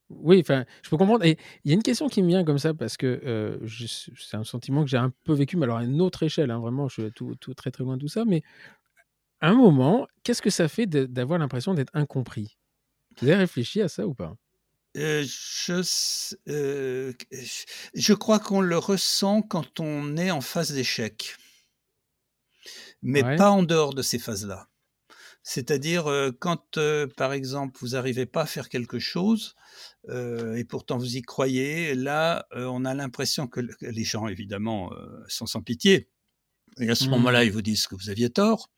oui, 0.09 0.39
enfin, 0.39 0.65
je 0.83 0.89
peux 0.89 0.97
comprendre. 0.97 1.25
Et 1.25 1.37
il 1.65 1.69
y 1.69 1.71
a 1.71 1.75
une 1.75 1.83
question 1.83 2.07
qui 2.07 2.21
me 2.23 2.27
vient 2.27 2.45
comme 2.45 2.59
ça 2.59 2.73
parce 2.73 2.95
que 2.95 3.21
euh, 3.25 3.57
c'est 3.67 4.37
un 4.37 4.45
sentiment 4.45 4.83
que 4.83 4.89
j'ai 4.89 4.97
un 4.97 5.11
peu 5.25 5.33
vécu, 5.33 5.57
mais 5.57 5.63
alors 5.63 5.77
à 5.77 5.83
une 5.83 6.01
autre 6.01 6.23
échelle. 6.23 6.49
Hein, 6.49 6.59
vraiment, 6.59 6.87
je 6.87 7.01
suis 7.01 7.11
tout, 7.11 7.35
tout, 7.35 7.53
très 7.53 7.71
très 7.71 7.83
loin 7.83 7.97
de 7.97 8.01
tout 8.01 8.07
ça, 8.07 8.23
mais 8.25 8.41
un 9.41 9.53
moment, 9.53 10.07
qu'est-ce 10.23 10.41
que 10.41 10.49
ça 10.49 10.67
fait 10.67 10.87
d'avoir 10.87 11.39
l'impression 11.39 11.73
d'être 11.73 11.91
incompris? 11.93 12.57
Vous 13.19 13.27
avez 13.27 13.37
réfléchi 13.37 13.81
à 13.81 13.87
ça 13.87 14.07
ou 14.07 14.13
pas? 14.13 14.35
Euh, 14.95 15.23
je, 15.25 15.81
euh, 16.47 17.13
je 17.93 18.13
crois 18.13 18.39
qu'on 18.39 18.61
le 18.61 18.77
ressent 18.77 19.43
quand 19.43 19.79
on 19.79 20.17
est 20.17 20.31
en 20.31 20.41
phase 20.41 20.71
d'échec, 20.71 21.35
mais 23.03 23.21
pas 23.21 23.51
en 23.51 23.61
dehors 23.63 23.93
de 23.93 24.01
ces 24.01 24.17
phases-là. 24.17 24.69
C'est-à-dire 25.43 26.07
euh, 26.07 26.31
quand, 26.31 26.79
par 27.15 27.33
exemple, 27.33 27.77
vous 27.79 27.89
n'arrivez 27.89 28.25
pas 28.25 28.41
à 28.41 28.45
faire 28.47 28.69
quelque 28.69 28.99
chose, 28.99 29.55
et 30.09 30.63
pourtant 30.63 30.97
vous 30.97 31.17
y 31.17 31.21
croyez, 31.21 31.93
là, 31.93 32.47
on 32.55 32.85
a 32.85 32.93
l'impression 32.93 33.47
que 33.47 33.61
les 33.81 34.03
gens, 34.03 34.27
évidemment, 34.27 34.91
sont 35.27 35.45
sans 35.45 35.61
pitié. 35.61 36.09
Et 36.79 36.89
à 36.89 36.95
ce 36.95 37.05
mmh. 37.05 37.09
moment-là, 37.09 37.43
ils 37.43 37.51
vous 37.51 37.61
disent 37.61 37.87
que 37.87 37.95
vous 37.95 38.09
aviez 38.09 38.29
tort 38.29 38.69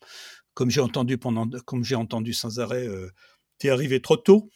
comme 0.54 0.70
j'ai 0.70 0.82
entendu 0.82 1.18
pendant, 1.18 1.48
comme 1.66 1.84
j'ai 1.84 1.96
entendu 1.96 2.34
sans 2.34 2.60
arrêt, 2.60 2.88
euh, 2.88 3.10
t'es 3.58 3.70
arrivé 3.70 4.02
trop 4.02 4.18
tôt. 4.18 4.50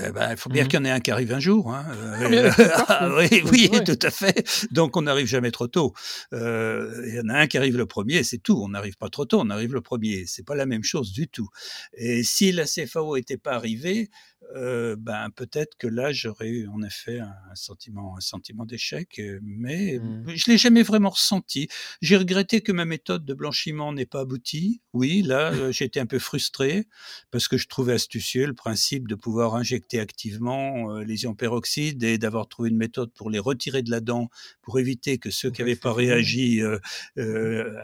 Eh 0.00 0.10
ben, 0.10 0.30
il 0.30 0.36
faut 0.38 0.48
bien 0.48 0.64
mmh 0.64 0.68
qu'il 0.68 0.78
y 0.78 0.82
en 0.82 0.84
ait 0.86 0.90
un 0.90 1.00
qui 1.00 1.10
arrive 1.10 1.34
un 1.34 1.38
jour. 1.38 1.70
Hein. 1.74 1.84
Euh, 1.90 2.50
ah 2.88 3.10
oui, 3.18 3.42
oui, 3.52 3.70
tout 3.84 3.98
à 4.00 4.10
fait. 4.10 4.66
Donc 4.70 4.96
on 4.96 5.02
n'arrive 5.02 5.26
jamais 5.26 5.50
trop 5.50 5.68
tôt. 5.68 5.92
Euh, 6.32 7.04
il 7.06 7.14
y 7.14 7.20
en 7.20 7.28
a 7.28 7.40
un 7.40 7.46
qui 7.46 7.58
arrive 7.58 7.76
le 7.76 7.84
premier, 7.84 8.22
c'est 8.22 8.38
tout. 8.38 8.58
On 8.62 8.70
n'arrive 8.70 8.96
pas 8.96 9.10
trop 9.10 9.26
tôt, 9.26 9.38
on 9.38 9.50
arrive 9.50 9.74
le 9.74 9.82
premier. 9.82 10.24
C'est 10.26 10.46
pas 10.46 10.54
la 10.54 10.64
même 10.64 10.82
chose 10.82 11.12
du 11.12 11.28
tout. 11.28 11.48
Et 11.92 12.22
si 12.22 12.52
la 12.52 12.64
CFAO 12.64 13.16
n'était 13.16 13.36
pas 13.36 13.52
arrivée, 13.52 14.08
euh, 14.54 14.96
ben 14.98 15.28
peut-être 15.34 15.76
que 15.78 15.86
là 15.86 16.12
j'aurais 16.12 16.48
eu 16.48 16.68
en 16.68 16.82
effet 16.82 17.18
un, 17.20 17.54
sentiment, 17.54 18.16
un 18.16 18.20
sentiment 18.20 18.64
d'échec, 18.64 19.18
euh, 19.18 19.38
mais 19.42 19.98
mmh. 19.98 20.34
je 20.34 20.50
l'ai 20.50 20.58
jamais 20.58 20.82
vraiment 20.82 21.10
ressenti. 21.10 21.68
J'ai 22.00 22.16
regretté 22.16 22.60
que 22.60 22.72
ma 22.72 22.84
méthode 22.84 23.24
de 23.24 23.34
blanchiment 23.34 23.92
n'ait 23.92 24.06
pas 24.06 24.20
abouti. 24.20 24.80
Oui, 24.92 25.22
là 25.22 25.52
euh, 25.52 25.72
j'étais 25.72 26.00
un 26.00 26.06
peu 26.06 26.18
frustré 26.18 26.86
parce 27.30 27.48
que 27.48 27.56
je 27.56 27.66
trouvais 27.66 27.94
astucieux 27.94 28.46
le 28.46 28.54
principe 28.54 29.08
de 29.08 29.14
pouvoir 29.14 29.54
injecter 29.54 30.00
activement 30.00 30.98
les 30.98 31.24
ions 31.24 31.34
peroxydes 31.34 32.02
et 32.04 32.18
d'avoir 32.18 32.48
trouvé 32.48 32.70
une 32.70 32.76
méthode 32.76 33.12
pour 33.12 33.30
les 33.30 33.38
retirer 33.38 33.82
de 33.82 33.90
la 33.90 34.00
dent 34.00 34.28
pour 34.62 34.78
éviter 34.78 35.18
que 35.18 35.30
ceux 35.30 35.50
qui 35.50 35.62
n'avaient 35.62 35.76
pas 35.76 35.92
réagi 35.92 36.62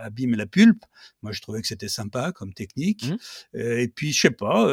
abîment 0.00 0.36
la 0.36 0.46
pulpe. 0.46 0.84
Moi 1.22 1.32
je 1.32 1.40
trouvais 1.40 1.60
que 1.60 1.66
c'était 1.66 1.88
sympa 1.88 2.32
comme 2.32 2.54
technique. 2.54 3.06
Mmh. 3.06 3.58
et 3.58 3.88
puis 3.88 4.12
je 4.12 4.20
sais 4.20 4.30
pas 4.30 4.68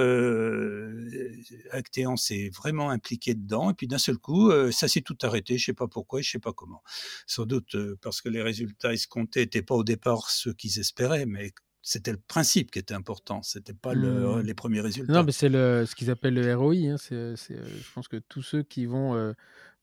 Actéan 1.71 2.15
s'est 2.17 2.49
vraiment 2.55 2.89
impliqué 2.89 3.33
dedans, 3.35 3.71
et 3.71 3.73
puis 3.73 3.87
d'un 3.87 3.97
seul 3.97 4.17
coup, 4.17 4.49
euh, 4.51 4.71
ça 4.71 4.87
s'est 4.87 5.01
tout 5.01 5.17
arrêté. 5.23 5.57
Je 5.57 5.65
sais 5.65 5.73
pas 5.73 5.87
pourquoi, 5.87 6.21
je 6.21 6.29
sais 6.29 6.39
pas 6.39 6.53
comment. 6.53 6.83
Sans 7.27 7.45
doute 7.45 7.75
euh, 7.75 7.97
parce 8.01 8.21
que 8.21 8.29
les 8.29 8.41
résultats 8.41 8.93
escomptés 8.93 9.41
n'étaient 9.41 9.61
pas 9.63 9.75
au 9.75 9.83
départ 9.83 10.29
ceux 10.29 10.53
qu'ils 10.53 10.79
espéraient, 10.79 11.25
mais 11.25 11.51
c'était 11.81 12.11
le 12.11 12.17
principe 12.19 12.71
qui 12.71 12.79
était 12.79 12.93
important, 12.93 13.41
c'était 13.43 13.73
pas 13.73 13.93
le, 13.93 14.41
Mmh. 14.41 14.41
les 14.41 14.53
premiers 14.53 14.81
résultats. 14.81 15.09
Non, 15.09 15.23
mais 15.23 15.31
c'est 15.31 15.49
ce 15.49 15.95
qu'ils 15.95 16.11
appellent 16.11 16.35
le 16.35 16.55
ROI, 16.55 16.73
hein. 16.93 16.95
Heu, 17.11 17.35
je 17.37 17.93
pense 17.93 18.07
que 18.07 18.17
tous 18.17 18.41
ceux 18.43 18.63
qui 18.63 18.85
vont, 18.85 19.13
moi 19.15 19.35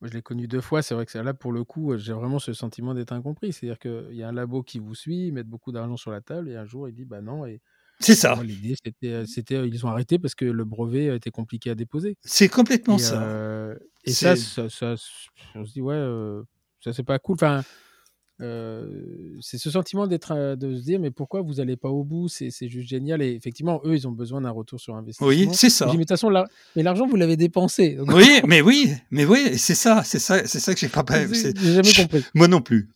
je 0.08 0.12
l'ai 0.14 0.22
connu 0.22 0.48
2 0.48 0.60
fois, 0.60 0.82
c'est 0.82 0.94
vrai 0.94 1.06
que 1.06 1.18
là 1.18 1.34
pour 1.34 1.52
le 1.52 1.64
coup, 1.64 1.96
j'ai 1.98 2.12
vraiment 2.12 2.38
ce 2.38 2.52
sentiment 2.52 2.94
d'être 2.94 3.12
incompris. 3.12 3.52
C'est-à-dire 3.52 3.78
qu'il 3.78 4.14
y 4.16 4.22
a 4.22 4.28
un 4.28 4.32
labo 4.32 4.62
qui 4.62 4.78
vous 4.78 4.94
suit, 4.94 5.28
ils 5.28 5.32
mettent 5.32 5.48
beaucoup 5.48 5.72
d'argent 5.72 5.96
sur 5.96 6.10
la 6.12 6.20
table 6.20 6.48
et 6.50 6.56
un 6.56 6.64
jour 6.66 6.88
il 6.88 6.94
dit: 6.94 7.04
«Bah 7.04 7.22
non» 7.22 7.46
et 7.46 7.62
C'est 8.00 8.14
ça, 8.14 8.38
l'idée 8.42 8.74
c'était, 8.84 9.24
c'était, 9.26 9.54
heu, 9.56 9.66
ils 9.66 9.86
ont 9.86 9.88
arrêté 9.88 10.18
parce 10.18 10.34
que 10.34 10.44
le 10.44 10.64
brevet, 10.64 11.08
heu, 11.08 11.14
était 11.14 11.30
compliqué 11.30 11.70
à 11.70 11.74
déposer 11.74 12.16
c'est 12.22 12.48
complètement 12.48 12.96
et 12.96 13.00
ça. 13.00 13.76
et 14.04 14.12
ça, 14.36 14.68
ça 14.68 14.94
on 15.54 15.64
se 15.64 15.72
dit: 15.72 15.80
«Ouais, 15.80 15.96
ça 16.80 16.92
c'est 16.92 17.02
pas 17.02 17.18
cool». 17.18 17.34
Enfin 17.34 17.62
C'est 18.38 19.58
ce 19.58 19.70
sentiment 19.70 20.06
d'être, 20.06 20.56
de 20.56 20.76
se 20.76 20.82
dire: 20.82 21.00
«Mais 21.00 21.10
pourquoi 21.10 21.40
vous 21.42 21.60
allez 21.60 21.76
pas 21.76 21.88
au 21.88 22.04
bout? 22.04 22.28
C'est 22.28 22.50
c'est 22.50 22.68
juste 22.68 22.88
génial» 22.88 23.22
et 23.22 23.32
effectivement, 23.34 23.80
eux, 23.84 23.94
ils 23.94 24.06
ont 24.06 24.12
besoin 24.12 24.40
d'un 24.40 24.50
retour 24.50 24.78
sur 24.80 24.92
oui, 24.94 24.98
investissement. 25.00 25.52
c'est 25.52 25.68
Je 25.68 25.72
dis: 25.72 25.76
ça. 25.76 25.86
«Mais 25.86 25.92
de 25.92 25.98
toute 25.98 26.08
façon, 26.08 26.30
mais 26.74 26.82
l'argent, 26.82 27.06
vous 27.06 27.16
l'avez 27.16 27.36
dépensé, 27.36 27.94
donc 27.94 28.10
Oui, 28.12 28.40
mais 28.46 28.60
oui, 28.60 28.92
mais 29.10 29.24
oui, 29.24 29.56
c'est 29.58 29.74
ça, 29.74 30.02
c'est 30.04 30.18
ça, 30.18 30.46
c'est 30.46 30.60
ça 30.60 30.74
que 30.74 30.80
j'ai 30.80 30.88
pas 30.88 31.04
c'est 31.08 31.34
c'est 31.34 31.58
j'ai 31.58 31.74
jamais 31.74 31.92
compris». 31.94 32.24
moi 32.34 32.48
non 32.48 32.60
plus. 32.60 32.90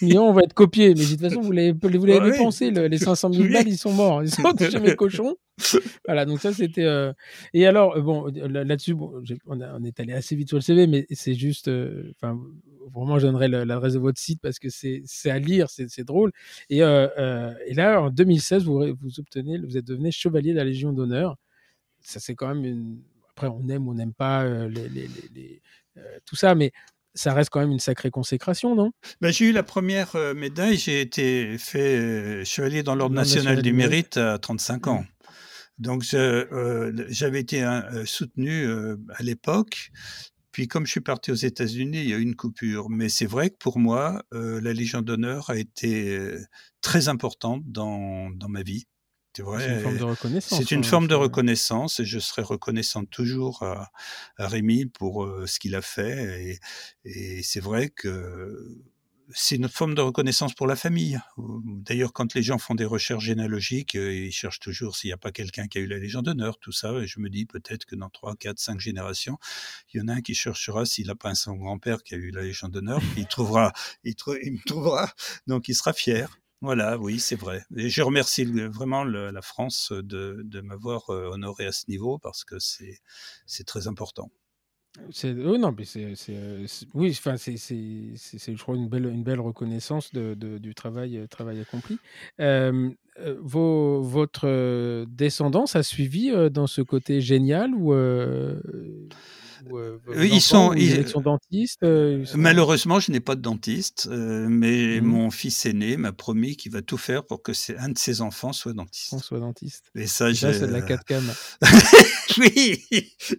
Ils 0.00 0.18
on 0.18 0.32
va 0.32 0.42
être 0.42 0.54
copié, 0.54 0.94
mais 0.94 1.04
«De 1.04 1.10
toute 1.10 1.20
façon, 1.20 1.40
vous 1.40 1.52
l'avez 1.52 1.72
vous 1.72 1.88
l'avez 2.06 2.20
Oui. 2.20 2.32
dépensé, 2.32 2.70
le 2.70 2.86
les 2.86 2.98
500 2.98 3.32
000 3.32 3.44
Oui. 3.44 3.52
balles, 3.52 3.68
ils 3.68 3.78
sont 3.78 3.92
morts, 3.92 4.22
ils 4.22 4.30
sont 4.30 4.42
touchés 4.58 4.80
mes 4.80 4.96
cochons». 4.96 5.36
Voilà, 6.06 6.24
donc 6.24 6.40
ça, 6.40 6.52
c'était, 6.52 6.84
heu 6.84 7.12
et 7.52 7.66
alors, 7.66 7.96
heu, 7.96 8.02
bon, 8.02 8.26
là 8.26 8.64
là-dessus, 8.64 8.94
bon, 8.94 9.22
on 9.46 9.60
a 9.60 9.74
on 9.78 9.84
est 9.84 10.00
allé 10.00 10.12
assez 10.12 10.34
vite 10.36 10.48
sur 10.48 10.56
le 10.56 10.62
CV, 10.62 10.86
mais 10.86 11.06
c'est 11.10 11.34
juste, 11.34 11.70
vraiment, 12.92 13.18
je 13.18 13.26
donnerai 13.26 13.48
l'adresse 13.48 13.94
de 13.94 13.98
votre 13.98 14.18
site 14.20 14.40
parce 14.42 14.58
que 14.58 14.68
c'est 14.70 15.30
à 15.30 15.38
lire, 15.38 15.68
c'est 15.70 16.04
drôle 16.04 16.32
et 16.70 16.80
là, 16.80 18.00
en 18.02 18.10
2016, 18.10 18.64
vous 18.64 18.82
obtenez 19.18 19.58
vous 19.58 19.76
êtes 19.76 19.84
devenu 19.86 20.10
chevalier 20.12 20.52
de 20.52 20.58
la 20.58 20.64
Légion 20.64 20.92
d'honneur. 20.92 21.36
Ça, 22.02 22.20
c'est 22.20 22.34
quand 22.34 22.48
même 22.54 22.64
une 22.64 22.98
après, 23.30 23.48
on 23.48 23.68
aime 23.68 23.88
ou 23.88 23.92
on 23.92 23.94
n'aime 23.94 24.14
pas, 24.14 24.44
les 24.68 24.88
les 24.88 25.08
les 25.34 25.62
tout 26.26 26.36
ça, 26.36 26.54
mais 26.54 26.72
ça 27.14 27.34
reste 27.34 27.50
quand 27.50 27.60
même 27.60 27.72
une 27.72 27.78
sacrée 27.80 28.10
consécration, 28.10 28.74
non? 28.74 28.92
Bah, 29.20 29.30
j'ai 29.30 29.46
eu 29.50 29.52
la 29.52 29.62
première 29.62 30.12
re 30.12 30.34
médaille, 30.34 30.76
j'ai 30.78 31.00
été 31.00 31.56
fait, 31.58 32.44
chevalier 32.44 32.82
dans 32.82 32.94
l'Ordre 32.94 33.14
national 33.14 33.56
national 33.56 33.62
du 33.62 33.72
mérite 33.72 34.16
à 34.16 34.38
35 34.38 34.86
Mmh. 34.86 34.90
ans. 34.90 35.04
Donc 35.78 36.04
heu, 36.14 36.94
j'avais 37.08 37.40
été 37.40 37.62
un 37.62 37.82
heu, 37.94 38.06
soutenu, 38.06 38.64
heu, 38.66 38.98
à 39.14 39.22
l'époque. 39.22 39.90
Puis 40.52 40.68
comme 40.68 40.86
je 40.86 40.92
suis 40.92 41.00
parti 41.00 41.30
aux 41.32 41.34
États-Unis, 41.34 41.98
il 42.02 42.08
y 42.10 42.14
a 42.14 42.18
eu 42.18 42.22
une 42.22 42.36
coupure. 42.36 42.90
Mais 42.90 43.08
c'est 43.08 43.26
vrai 43.26 43.50
que 43.50 43.56
pour 43.58 43.78
moi, 43.78 44.22
la 44.32 44.72
Légion 44.74 45.02
d'honneur 45.02 45.50
a 45.50 45.56
été, 45.58 46.36
très 46.82 47.08
importante 47.08 47.62
dans 47.66 48.30
dans 48.30 48.48
ma 48.48 48.62
vie. 48.62 48.84
C'est 49.56 49.70
une 49.70 49.78
forme 49.78 49.96
de 49.96 50.04
reconnaissance, 50.04 50.66
c'est 50.66 50.72
une 50.72 50.84
hein, 50.84 50.84
forme 50.84 51.08
de 51.08 51.14
c'est 51.14 51.22
reconnaissance 51.22 52.00
et 52.00 52.04
je 52.04 52.18
serai 52.18 52.42
reconnaissant 52.42 53.04
toujours 53.06 53.62
à 53.62 53.90
à 54.38 54.48
Rémi 54.48 54.86
pour, 54.86 55.26
ce 55.46 55.58
qu'il 55.58 55.74
a 55.74 55.82
fait 55.82 56.60
et 57.04 57.38
et 57.38 57.42
c'est 57.42 57.60
vrai 57.60 57.88
que 57.90 58.82
c'est 59.34 59.56
une 59.56 59.68
forme 59.68 59.94
de 59.94 60.00
reconnaissance 60.02 60.54
pour 60.54 60.66
la 60.66 60.76
famille. 60.76 61.18
D'ailleurs, 61.38 62.12
quand 62.12 62.34
les 62.34 62.42
gens 62.42 62.58
font 62.58 62.74
des 62.74 62.84
recherches 62.84 63.24
généalogiques, 63.24 63.94
heu, 63.96 64.12
ils 64.14 64.32
cherchent 64.32 64.60
toujours 64.60 64.96
s'il 64.96 65.08
n'y 65.08 65.12
a 65.14 65.16
pas 65.18 65.32
quelqu'un 65.32 65.66
qui 65.68 65.78
a 65.78 65.80
eu 65.80 65.86
la 65.86 65.98
Légion 65.98 66.22
d'honneur, 66.22 66.58
tout 66.58 66.72
ça 66.72 66.92
et 66.98 67.06
je 67.06 67.20
me 67.20 67.28
dis 67.30 67.46
peut-être 67.46 67.84
que 67.84 67.96
dans 67.96 68.10
3, 68.10 68.36
4, 68.36 68.58
5 68.58 68.80
générations, 68.80 69.38
il 69.92 70.00
y 70.00 70.02
en 70.02 70.08
a 70.08 70.14
un 70.14 70.20
qui 70.22 70.34
cherchera 70.34 70.84
s'il 70.86 71.06
n'a 71.08 71.14
pas 71.14 71.30
un 71.30 71.34
son 71.34 71.54
grand-père 71.54 72.02
qui 72.02 72.14
a 72.14 72.18
eu 72.18 72.30
la 72.30 72.42
Légion 72.42 72.68
d'honneur, 72.68 73.00
il 73.16 73.26
trouvera 73.26 73.72
il 74.04 74.14
trou 74.16 74.34
il 74.42 74.52
me 74.54 74.64
trouvera, 74.66 75.10
donc 75.46 75.68
il 75.68 75.74
sera 75.74 75.92
fier. 75.92 76.28
Voilà, 76.60 76.96
oui, 76.98 77.18
c'est 77.20 77.34
vrai 77.36 77.64
et 77.76 77.90
je 77.90 78.02
remercie 78.02 78.44
vraiment 78.44 79.04
le 79.04 79.30
la 79.30 79.42
France 79.42 79.92
de 79.92 80.42
de 80.44 80.60
m'avoir, 80.60 81.10
heu, 81.12 81.26
honoré 81.32 81.66
à 81.66 81.72
ce 81.72 81.84
niveau 81.88 82.18
parce 82.18 82.44
que 82.44 82.56
c'est 82.58 83.64
très 83.66 83.88
important. 83.88 84.30
C'est 85.10 85.32
oui, 85.32 85.58
non, 85.58 85.74
mais 85.76 85.84
c'est 85.86 86.14
c'est, 86.16 86.34
heu, 86.36 86.66
c 86.66 86.86
oui, 86.92 87.10
enfin, 87.12 87.36
c'est 87.38 87.56
c'est 87.56 88.12
c'est 88.16 88.38
c'est, 88.38 88.54
je 88.54 88.62
crois, 88.62 88.76
une 88.76 88.88
belle 88.88 89.06
une 89.06 89.22
belle 89.22 89.40
reconnaissance 89.40 90.12
de 90.12 90.34
de 90.34 90.58
du 90.58 90.74
travail, 90.74 91.16
heu, 91.16 91.26
travail 91.28 91.60
accompli. 91.60 92.00
Hem, 92.38 92.94
heu, 93.18 93.38
vos 93.42 94.02
votre, 94.02 94.46
heu, 94.46 95.06
descendance 95.08 95.76
a 95.76 95.82
suivi, 95.82 96.30
heu, 96.30 96.50
dans 96.50 96.66
ce 96.66 96.82
côté 96.82 97.22
génial 97.22 97.74
ou 97.74 97.94
ou 99.66 99.78
Eux, 100.14 100.26
ils 100.26 100.40
sont 100.40 100.70
ou 100.70 100.74
ils 100.76 101.00
ils 101.00 101.08
sont 101.08 101.20
dentistes, 101.20 101.82
heu, 101.84 102.20
ils 102.20 102.26
sont 102.26 102.38
malheureusement, 102.38 103.00
je 103.00 103.10
n'ai 103.12 103.20
pas 103.20 103.34
de 103.36 103.40
dentiste, 103.40 104.08
mais 104.10 105.00
mmh, 105.00 105.04
mon 105.04 105.30
fils 105.30 105.66
aîné 105.66 105.96
m'a 105.96 106.12
promis 106.12 106.56
qu'il 106.56 106.72
va 106.72 106.82
tout 106.82 106.96
faire 106.98 107.24
pour 107.26 107.42
que 107.42 107.52
un 107.78 107.88
de 107.90 107.98
ses 107.98 108.20
enfants 108.20 108.52
soit 108.52 108.72
dentiste 108.74 109.18
soit 109.20 109.40
dentiste 109.40 109.90
et 109.94 110.06
ça, 110.06 110.30
et 110.30 110.34
je 110.34 110.40
ça, 110.40 110.52
c'est 110.52 110.66
de 110.66 110.72
la 110.72 110.82
4 110.82 111.04
cam. 111.04 111.36
oui, 112.38 112.84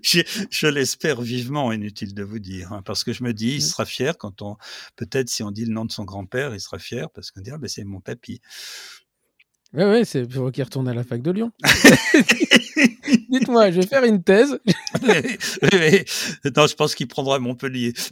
je 0.03 0.21
je 0.49 0.67
l'espère 0.67 1.21
vivement, 1.21 1.71
inutile 1.71 2.13
de 2.13 2.23
vous 2.23 2.39
dire, 2.39 2.73
hein, 2.73 2.81
parce 2.83 3.03
que 3.03 3.13
je 3.13 3.23
me 3.23 3.33
dis: 3.33 3.55
«Il 3.55 3.61
Mmh. 3.61 3.61
sera 3.61 3.85
fier 3.85 4.17
quand 4.17 4.41
on 4.41 4.57
peut-être 4.95 5.29
si 5.29 5.43
on 5.43 5.51
dit 5.51 5.65
le 5.65 5.73
nom 5.73 5.85
de 5.85 5.91
son 5.91 6.03
grand-père, 6.05 6.53
il 6.53 6.59
sera 6.61 6.79
fier 6.79 7.09
parce 7.11 7.31
qu'on 7.31 7.41
dira: 7.41 7.57
"Bah, 7.57 7.67
c'est 7.67 7.83
mon 7.83 8.01
papy"». 8.01 8.39
Ouais, 9.73 9.85
ouais, 9.85 10.05
c'est 10.05 10.27
pour 10.27 10.51
qu'il 10.51 10.63
retourne 10.63 10.87
à 10.87 10.93
la 10.93 11.03
fac 11.03 11.21
de 11.23 11.31
Lyon. 11.31 11.51
Dites-moi, 13.33 13.71
je 13.71 13.81
vais 13.81 13.87
faire 13.87 14.03
une 14.03 14.23
thèse. 14.23 14.59
Oui, 15.73 16.05
non, 16.55 16.67
je 16.67 16.75
pense 16.75 16.95
qu'il 16.95 17.07
prendra 17.07 17.39
Montpellier. 17.39 17.93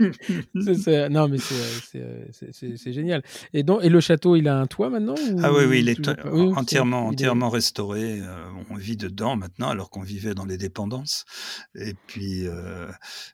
Non, 0.00 1.28
mais 1.28 1.36
c'est, 1.36 1.98
heu, 1.98 2.26
c'est, 2.32 2.92
génial 2.92 3.22
et 3.52 3.62
donc 3.62 3.84
et 3.84 3.90
le 3.90 4.00
château, 4.00 4.34
il 4.34 4.48
a 4.48 4.58
un 4.58 4.66
toit 4.66 4.88
maintenant 4.88 5.14
Ah 5.42 5.52
oui, 5.52 5.64
oui, 5.64 5.66
ou 5.66 5.72
il 5.74 5.88
est? 5.90 6.10
Oui, 6.24 6.52
entièrement 6.56 7.04
est 7.04 7.08
entièrement 7.08 7.50
restauré, 7.50 8.20
heu, 8.20 8.26
on 8.70 8.76
vit 8.76 8.96
dedans 8.96 9.36
maintenant 9.36 9.68
alors 9.68 9.90
qu'on 9.90 10.00
vivait 10.00 10.34
dans 10.34 10.46
les 10.46 10.56
dépendances 10.56 11.26
et 11.74 11.92
puis, 12.06 12.46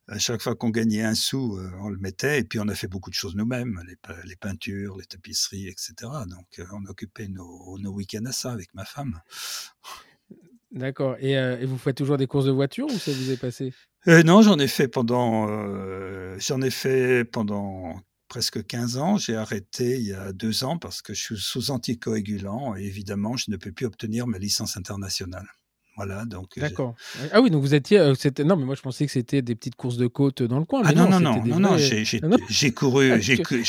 à 0.08 0.18
chaque 0.18 0.42
fois 0.42 0.56
qu'on 0.56 0.70
gagnait 0.70 1.04
un 1.04 1.14
sou, 1.14 1.56
on 1.80 1.88
le 1.88 1.98
mettait 1.98 2.40
et 2.40 2.44
puis 2.44 2.58
on 2.58 2.66
a 2.66 2.74
fait 2.74 2.88
beaucoup 2.88 3.10
de 3.10 3.14
choses 3.14 3.36
nous-mêmes, 3.36 3.80
les 3.86 3.96
les 4.24 4.36
peintures, 4.36 4.96
les 4.96 5.06
tapisseries 5.06 5.68
et 5.68 5.74
cetera 5.76 6.26
donc, 6.26 6.60
on 6.72 6.84
occupait 6.86 7.28
nos 7.28 7.78
nos 7.78 7.92
week-ends 7.92 8.26
à 8.26 8.32
ça 8.32 8.50
avec 8.50 8.74
ma 8.74 8.84
femme. 8.84 9.20
D'accord 10.76 11.16
et 11.20 11.36
heu 11.36 11.58
et 11.60 11.66
vous 11.66 11.76
faites 11.78 11.96
toujours 11.96 12.16
des 12.18 12.26
courses 12.28 12.44
de 12.46 12.50
voiture 12.52 12.88
ou 12.90 12.98
ça 13.00 13.12
vous 13.12 13.30
est 13.32 13.36
passé? 13.36 13.74
Heu, 14.06 14.22
non, 14.22 14.42
j'en 14.42 14.58
ai 14.58 14.68
fait 14.68 14.88
pendant, 14.88 15.48
heu, 15.48 16.36
j'en 16.38 16.60
ai 16.62 16.70
fait 16.70 17.24
pendant 17.24 18.00
presque 18.28 18.64
15 18.66 18.96
ans. 18.98 19.16
J'ai 19.16 19.36
arrêté 19.36 19.96
il 19.98 20.04
y 20.06 20.12
a 20.12 20.32
2 20.32 20.64
ans 20.64 20.78
parce 20.78 21.02
que 21.02 21.12
je 21.14 21.20
suis 21.22 21.38
sous 21.38 21.70
anticoagulant 21.70 22.76
et 22.76 22.84
évidemment, 22.84 23.36
je 23.36 23.50
ne 23.50 23.56
peux 23.56 23.72
plus 23.72 23.86
obtenir 23.86 24.26
ma 24.26 24.38
licence 24.38 24.76
internationale. 24.76 25.46
Voilà, 25.96 26.26
donc 26.26 26.48
j'ai 26.54 26.60
D'accord. 26.60 26.94
Ah 27.32 27.40
oui, 27.40 27.50
donc 27.50 27.62
vous 27.62 27.74
étiez, 27.74 28.12
c'était 28.18 28.44
non, 28.44 28.56
mais 28.56 28.64
moi 28.64 28.74
je 28.74 28.82
pensais 28.82 29.06
que 29.06 29.12
c'était 29.12 29.40
des 29.40 29.54
petites 29.54 29.76
courses 29.76 29.96
de 29.96 30.06
côte, 30.06 30.42
dans 30.42 30.58
le 30.58 30.66
coin, 30.66 30.82
ah 30.84 30.88
mais 30.88 30.94
non, 30.94 31.08
non, 31.08 31.20
non, 31.20 31.36
non, 31.36 31.46
non, 31.46 31.60
non, 31.60 31.68
vrais 31.70 31.78
j'ai 31.78 32.04
j'ai 32.04 32.20
ah 32.22 32.28
non? 32.28 32.36
j'ai 32.50 32.70
couru, 32.72 33.22
fait 33.22 33.38
que 33.38 33.62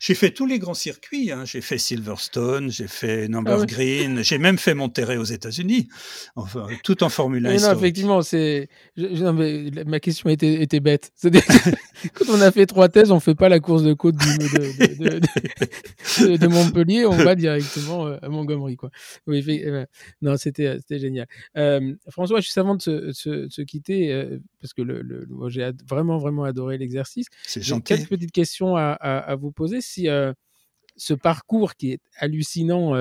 j'ai 0.00 0.14
fait 0.14 0.30
tous 0.30 0.46
les 0.46 0.58
grands 0.58 0.74
circuits, 0.74 1.30
hein. 1.30 1.44
J'ai 1.44 1.60
fait 1.60 1.78
Silverstone, 1.78 2.70
j'ai 2.72 2.88
fait 2.88 3.24
ah. 3.24 3.28
Nürburgring, 3.28 4.22
j'ai 4.22 4.38
même 4.38 4.58
fait 4.58 4.74
Monterrey 4.74 5.16
aux 5.16 5.24
États-Unis, 5.24 5.88
enfin, 6.34 6.66
tout 6.82 7.04
en 7.04 7.08
Formule 7.08 7.46
1 7.46 7.54
Oui, 7.54 7.62
non, 7.62 7.72
effectivement, 7.72 8.22
c'est 8.22 8.68
je 8.96 9.06
je 9.14 9.22
non, 9.22 9.32
mais 9.32 9.70
la 9.70 9.84
ma 9.84 10.00
question 10.00 10.28
était 10.28 10.60
était 10.60 10.80
bête. 10.80 11.12
C'est-à-dire 11.14 11.46
que 11.46 12.08
quand 12.14 12.32
on 12.32 12.40
a 12.40 12.50
fait 12.50 12.66
3 12.66 12.88
thèses, 12.88 13.12
on 13.12 13.20
fait 13.20 13.36
pas 13.36 13.48
la 13.48 13.60
course 13.60 13.84
de 13.84 13.92
côte 13.92 14.16
du 14.16 14.38
de 14.38 14.48
de 14.48 15.18
de 15.20 15.20
de 16.26 16.36
de 16.36 16.46
Montpellier, 16.48 17.06
on 17.06 17.10
va 17.16 17.36
directement, 17.36 18.08
heu, 18.08 18.18
à 18.22 18.28
Montgomery, 18.28 18.76
quoi. 18.76 18.90
Oui, 19.28 19.62
non, 20.20 20.36
c'était 20.36 20.78
génial. 20.90 21.27
Hem, 21.54 21.98
François, 22.10 22.40
juste 22.40 22.58
avant 22.58 22.76
de 22.76 22.82
se 22.82 22.90
de 22.90 23.12
se 23.12 23.30
de 23.30 23.48
se 23.50 23.62
quitter, 23.62 24.12
heu, 24.12 24.42
parce 24.60 24.72
que 24.74 24.82
le 24.82 25.02
le 25.02 25.26
moi 25.28 25.48
j'ai 25.50 25.62
ad 25.64 25.82
vraiment, 25.88 26.18
vraiment 26.18 26.44
adoré 26.44 26.78
l'exercice. 26.78 27.26
J'ai 27.60 27.80
quelques 27.80 28.08
petites 28.08 28.32
questions 28.32 28.76
à 28.76 28.92
à 28.92 29.18
à 29.18 29.34
vous 29.36 29.52
poser. 29.52 29.80
Si, 29.80 30.08
heu, 30.08 30.34
ce 30.96 31.14
parcours 31.14 31.74
qui 31.76 31.92
est 31.92 32.00
hallucinant, 32.16 32.92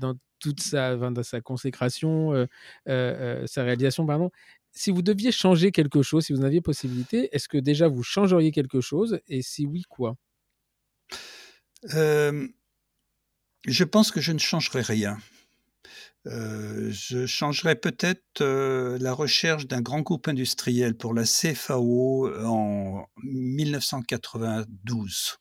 dans 0.00 0.14
toute 0.40 0.60
sa 0.60 0.96
dans 0.96 1.22
sa 1.22 1.40
consécration, 1.40 2.46
sa 2.86 3.62
réalisation, 3.64 4.06
pardon. 4.06 4.30
Si 4.74 4.90
vous 4.90 5.02
deviez 5.02 5.32
changer 5.32 5.70
quelque 5.72 6.02
chose, 6.02 6.24
si 6.26 6.32
vous 6.32 6.40
en 6.40 6.44
aviez 6.44 6.62
possibilité, 6.62 7.28
est-ce 7.32 7.48
que 7.48 7.58
déjà 7.58 7.88
vous 7.88 8.02
changeriez 8.02 8.52
quelque 8.52 8.80
chose 8.80 9.20
et 9.28 9.42
si 9.42 9.66
oui, 9.66 9.82
quoi? 9.88 10.16
Je 13.66 13.84
pense 13.84 14.10
que 14.10 14.20
je 14.20 14.32
ne 14.32 14.38
changerai 14.38 14.82
rien. 14.82 15.18
Heu, 16.26 16.90
je 16.90 17.26
changerais 17.26 17.76
peut-être, 17.76 18.40
heu, 18.40 18.96
la 19.00 19.12
recherche 19.12 19.66
d'un 19.68 19.80
grand 19.80 20.00
groupe 20.00 20.26
industriel 20.28 20.96
pour 20.96 21.14
la 21.14 21.24
CFAO 21.24 22.28
en 22.44 23.06
1992. 23.22 25.36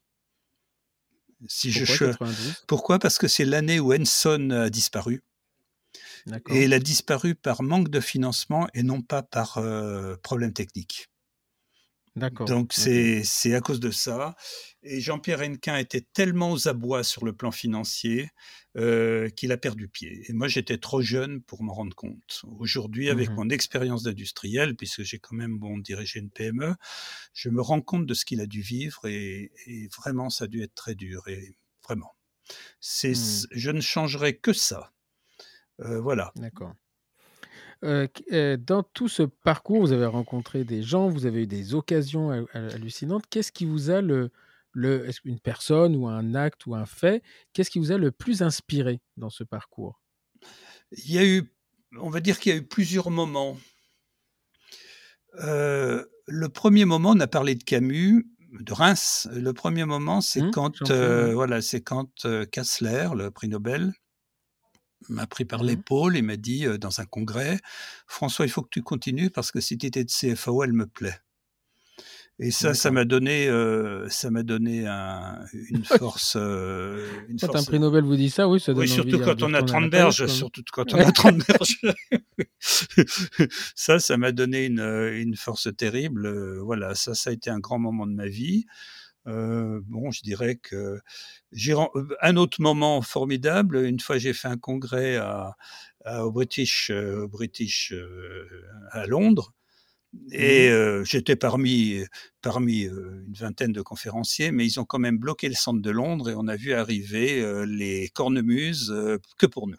Si 1.48 1.72
je 1.72 1.84
Pourquoi 1.84 1.98
92? 2.00 2.66
pourquoi? 2.68 2.98
Parce 3.00 3.18
que 3.20 3.28
c'est 3.28 3.46
l'année 3.46 3.80
où 3.80 3.94
Enson 3.94 4.50
a 4.52 4.70
disparu 4.72 5.22
et 6.46 6.66
il 6.66 6.74
a 6.74 6.78
disparu 6.80 7.34
par 7.34 7.64
manque 7.64 7.90
de 7.90 8.00
financement 8.00 8.68
et 8.76 8.84
non 8.84 9.02
pas 9.02 9.24
par, 9.24 9.58
heu, 9.58 10.18
problème 10.22 10.54
technique. 10.54 11.10
D'accord. 12.16 12.56
Donc 12.58 12.74
c'est 12.74 13.24
c'est 13.24 13.54
à 13.56 13.62
cause 13.62 13.80
de 13.80 13.92
ça. 13.92 14.36
Et 14.84 15.00
Jean-Pierre 15.00 15.42
Hennequin 15.44 15.78
était 15.78 16.02
tellement 16.02 16.52
aux 16.52 16.68
abois 16.68 17.04
sur 17.04 17.24
le 17.26 17.34
plan 17.34 17.52
financier 17.52 18.30
euh, 18.78 19.30
qu'il 19.30 19.52
a 19.52 19.58
perdu 19.58 19.88
pied. 19.88 20.24
Et 20.28 20.34
moi, 20.34 20.48
j'étais 20.48 20.78
trop 20.80 21.02
jeune 21.02 21.42
pour 21.44 21.64
m'en 21.64 21.74
rendre 21.74 21.96
compte. 21.96 22.42
Aujourd'hui, 22.60 23.10
avec 23.10 23.32
Mhm. 23.32 23.38
mon 23.38 23.50
expérience 23.50 24.04
d'industriel, 24.04 24.76
puisque 24.76 25.04
j'ai 25.04 25.20
quand 25.20 25.36
même 25.36 25.60
bon 25.60 25.78
dirigé 25.78 26.20
une 26.20 26.32
PME, 26.32 26.76
je 27.34 27.50
me 27.50 27.62
rends 27.62 27.82
compte 27.82 28.06
de 28.08 28.14
ce 28.16 28.26
qu'il 28.26 28.42
a 28.42 28.48
dû 28.48 28.62
vivre 28.62 29.06
et, 29.08 29.52
et 29.68 29.88
vraiment, 29.98 30.30
ça 30.30 30.46
a 30.46 30.48
dû 30.48 30.64
être 30.64 30.76
très 30.76 30.96
dur. 30.96 31.28
Et 31.28 31.56
vraiment, 31.88 32.14
c'est, 32.82 33.14
Mhm. 33.14 33.48
je 33.52 33.72
ne 33.72 33.82
changerai 33.82 34.38
que 34.38 34.54
ça. 34.54 34.94
Euh, 35.82 36.02
voilà. 36.02 36.36
D'accord. 36.36 36.76
Euh, 37.84 38.08
euh, 38.32 38.58
dans 38.58 38.84
tout 38.84 39.08
ce 39.08 39.24
parcours, 39.24 39.82
vous 39.82 39.92
avez 39.92 40.06
rencontré 40.06 40.64
des 40.64 40.84
gens, 40.84 41.10
vous 41.10 41.26
avez 41.26 41.44
eu 41.44 41.48
des 41.48 41.74
occasions 41.74 42.30
ha- 42.32 42.46
ha- 42.54 42.74
hallucinantes. 42.74 43.24
Qu'est-ce 43.30 43.52
qui 43.52 43.66
vous 43.66 43.90
a 43.90 44.02
le, 44.02 44.30
qu'une 45.24 45.40
personne 45.40 45.96
ou 45.96 46.08
un 46.08 46.36
acte 46.36 46.66
ou 46.68 46.76
un 46.76 46.86
fait, 46.86 47.24
qu'est-ce 47.54 47.72
qui 47.72 47.80
vous 47.80 47.92
a 47.92 47.98
le 47.98 48.12
plus 48.12 48.42
inspiré 48.44 49.02
dans 49.18 49.30
ce 49.32 49.44
parcours? 49.44 50.00
Il 50.92 51.12
y 51.12 51.18
a 51.18 51.26
eu, 51.26 51.52
on 52.00 52.10
va 52.10 52.20
dire 52.20 52.40
qu'il 52.40 52.52
y 52.52 52.56
a 52.56 52.58
eu 52.60 52.66
plusieurs 52.68 53.10
moments. 53.10 53.58
Euh, 55.40 56.06
le 56.28 56.50
premier 56.50 56.86
moment, 56.86 57.12
on 57.12 57.20
a 57.20 57.28
parlé 57.28 57.56
de 57.56 57.64
Camus, 57.64 58.28
de 58.60 58.74
Reims. 58.74 59.28
Le 59.32 59.54
premier 59.54 59.86
moment, 59.86 60.22
c'est 60.22 60.42
Hum, 60.42 60.52
quand, 60.52 60.90
euh, 60.92 61.34
voilà, 61.34 61.62
c'est 61.62 61.82
quand 61.82 62.10
Kassler, 62.52 63.10
le 63.16 63.32
prix 63.32 63.48
Nobel, 63.48 63.94
m'a 65.10 65.28
pris 65.28 65.46
par 65.46 65.62
Mhm. 65.62 65.68
l'épaule 65.68 66.18
et 66.18 66.22
m'a 66.22 66.38
dit 66.38 66.66
euh, 66.66 66.78
dans 66.78 67.02
un 67.02 67.06
congrès, 67.06 67.60
François, 68.08 68.46
il 68.46 68.50
faut 68.50 68.62
que 68.62 68.70
tu 68.70 68.82
continues 68.82 69.30
parce 69.30 69.52
que 69.52 69.60
si 69.60 69.78
tu 69.78 69.86
étais 69.86 70.04
de 70.04 70.10
CFAO, 70.12 70.64
elle 70.64 70.74
me 70.74 70.88
plaît. 70.88 71.20
Et 72.40 72.50
ça, 72.50 72.74
ça 72.74 72.90
m'a 72.90 73.06
donné, 73.06 73.48
euh, 73.50 74.10
ça 74.10 74.32
m'a 74.32 74.42
donné 74.42 74.88
un- 74.88 75.46
une 75.70 75.84
force, 75.86 76.34
euh, 76.40 77.08
une 77.30 77.38
Quand 77.40 77.56
un 77.56 77.64
prix 77.64 77.80
Nobel 77.80 78.04
vous 78.04 78.16
dit 78.16 78.32
ça, 78.32 78.48
oui, 78.50 78.60
ça 78.60 78.74
donne 78.74 78.82
oui, 78.82 78.88
envie 78.90 78.96
surtout 78.96 79.20
quand 79.20 79.44
on 79.44 79.54
a 79.54 79.60
retourner 79.60 79.60
à 79.60 79.62
30 79.64 79.84
la 79.84 79.90
berges, 79.90 80.26
surtout 80.28 80.64
quand 80.72 80.92
on 80.94 80.98
a 80.98 81.12
30 81.12 81.38
berges. 81.48 81.80
ça, 83.76 84.00
ça 84.00 84.18
m'a 84.18 84.32
donné 84.32 84.66
une, 84.66 84.80
une 84.80 85.36
force 85.36 85.70
terrible. 85.76 86.58
Voilà, 86.60 86.96
ça, 86.96 87.14
ça 87.14 87.30
a 87.30 87.34
été 87.34 87.50
un 87.50 87.60
grand 87.60 87.80
moment 87.80 88.08
de 88.08 88.14
ma 88.14 88.28
vie. 88.28 88.66
Euh, 89.28 89.82
bon, 89.86 90.12
je 90.12 90.22
dirais 90.24 90.56
que 90.56 91.00
j'ai 91.52 91.74
euh, 91.74 91.86
un 92.22 92.38
autre 92.38 92.62
moment 92.62 93.02
formidable. 93.02 93.78
Une 93.86 94.00
fois, 94.00 94.18
j'ai 94.18 94.34
fait 94.34 94.48
un 94.48 94.58
congrès 94.58 95.18
à, 95.18 95.56
à- 96.06 96.26
au 96.26 96.32
British, 96.32 96.90
euh, 96.92 97.24
au 97.24 97.28
British 97.28 97.94
euh, 97.94 98.48
à 98.92 99.06
Londres. 99.06 99.54
Et 100.32 100.70
euh, 100.70 101.04
j'étais 101.06 101.36
parmi, 101.38 102.04
parmi 102.42 102.84
une 102.84 103.34
vingtaine 103.34 103.74
de 103.74 103.82
conférenciers, 103.82 104.52
mais 104.52 104.66
ils 104.66 104.80
ont 104.80 104.86
quand 104.86 105.00
même 105.00 105.18
bloqué 105.20 105.50
le 105.50 105.56
centre 105.56 105.82
de 105.82 105.92
Londres 105.92 106.30
et 106.30 106.36
on 106.36 106.48
a 106.48 106.58
vu 106.58 106.74
arriver 106.74 107.44
les 107.68 108.10
cornemuses 108.10 108.94
que 109.38 109.46
pour 109.48 109.68
nous. 109.68 109.78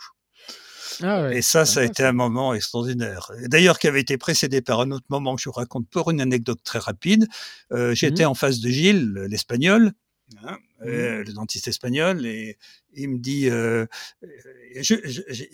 Ah 1.00 1.22
ouais, 1.22 1.38
Et 1.38 1.42
ça, 1.42 1.64
ça 1.64 1.80
a 1.80 1.84
été 1.84 2.04
un 2.04 2.12
moment 2.12 2.54
extraordinaire. 2.54 3.30
D'ailleurs, 3.46 3.78
qui 3.78 3.86
avait 3.88 4.00
été 4.00 4.18
précédé 4.18 4.60
par 4.62 4.80
un 4.80 4.90
autre 4.90 5.06
moment 5.08 5.34
que 5.36 5.42
je 5.42 5.48
vous 5.48 5.52
raconte 5.54 5.88
pour 5.88 6.10
une 6.10 6.20
anecdote 6.20 6.60
très 6.64 6.78
rapide. 6.78 7.26
Euh, 7.72 7.94
J'étais 7.94 8.24
Mhm. 8.24 8.30
en 8.30 8.34
face 8.34 8.60
de 8.60 8.68
Gilles, 8.68 9.12
l'espagnol, 9.28 9.92
hein, 10.44 10.58
Mhm. 10.80 10.88
euh, 10.88 11.24
le 11.24 11.32
dentiste 11.32 11.68
espagnol, 11.68 12.26
et 12.26 12.58
il 12.94 13.08
me 13.10 13.18
dit, 13.18 13.48
euh, 13.48 13.86
je, 14.80 14.94
je- 15.04 15.22
je- 15.28 15.44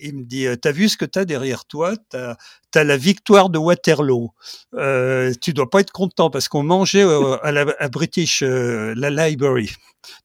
il, 0.00 0.14
me 0.16 0.22
dit, 0.24 0.46
euh, 0.46 0.56
t'as 0.56 0.72
vu 0.72 0.88
ce 0.88 0.96
que 0.96 1.04
t'as 1.04 1.24
derrière 1.24 1.64
toi? 1.64 1.94
T'as 2.10 2.36
as 2.76 2.84
la 2.84 2.96
victoire 2.96 3.50
de 3.50 3.58
Waterloo. 3.58 4.30
Euh, 4.74 5.32
tu 5.40 5.52
dois 5.52 5.70
pas 5.70 5.80
être 5.80 5.92
content 5.92 6.28
parce 6.30 6.48
qu'on 6.48 6.64
mangeait 6.64 7.04
euh, 7.04 7.36
à 7.44 7.52
la 7.52 7.66
à 7.78 7.88
British 7.88 8.42
euh, 8.42 8.94
la 8.96 9.10
library 9.10 9.70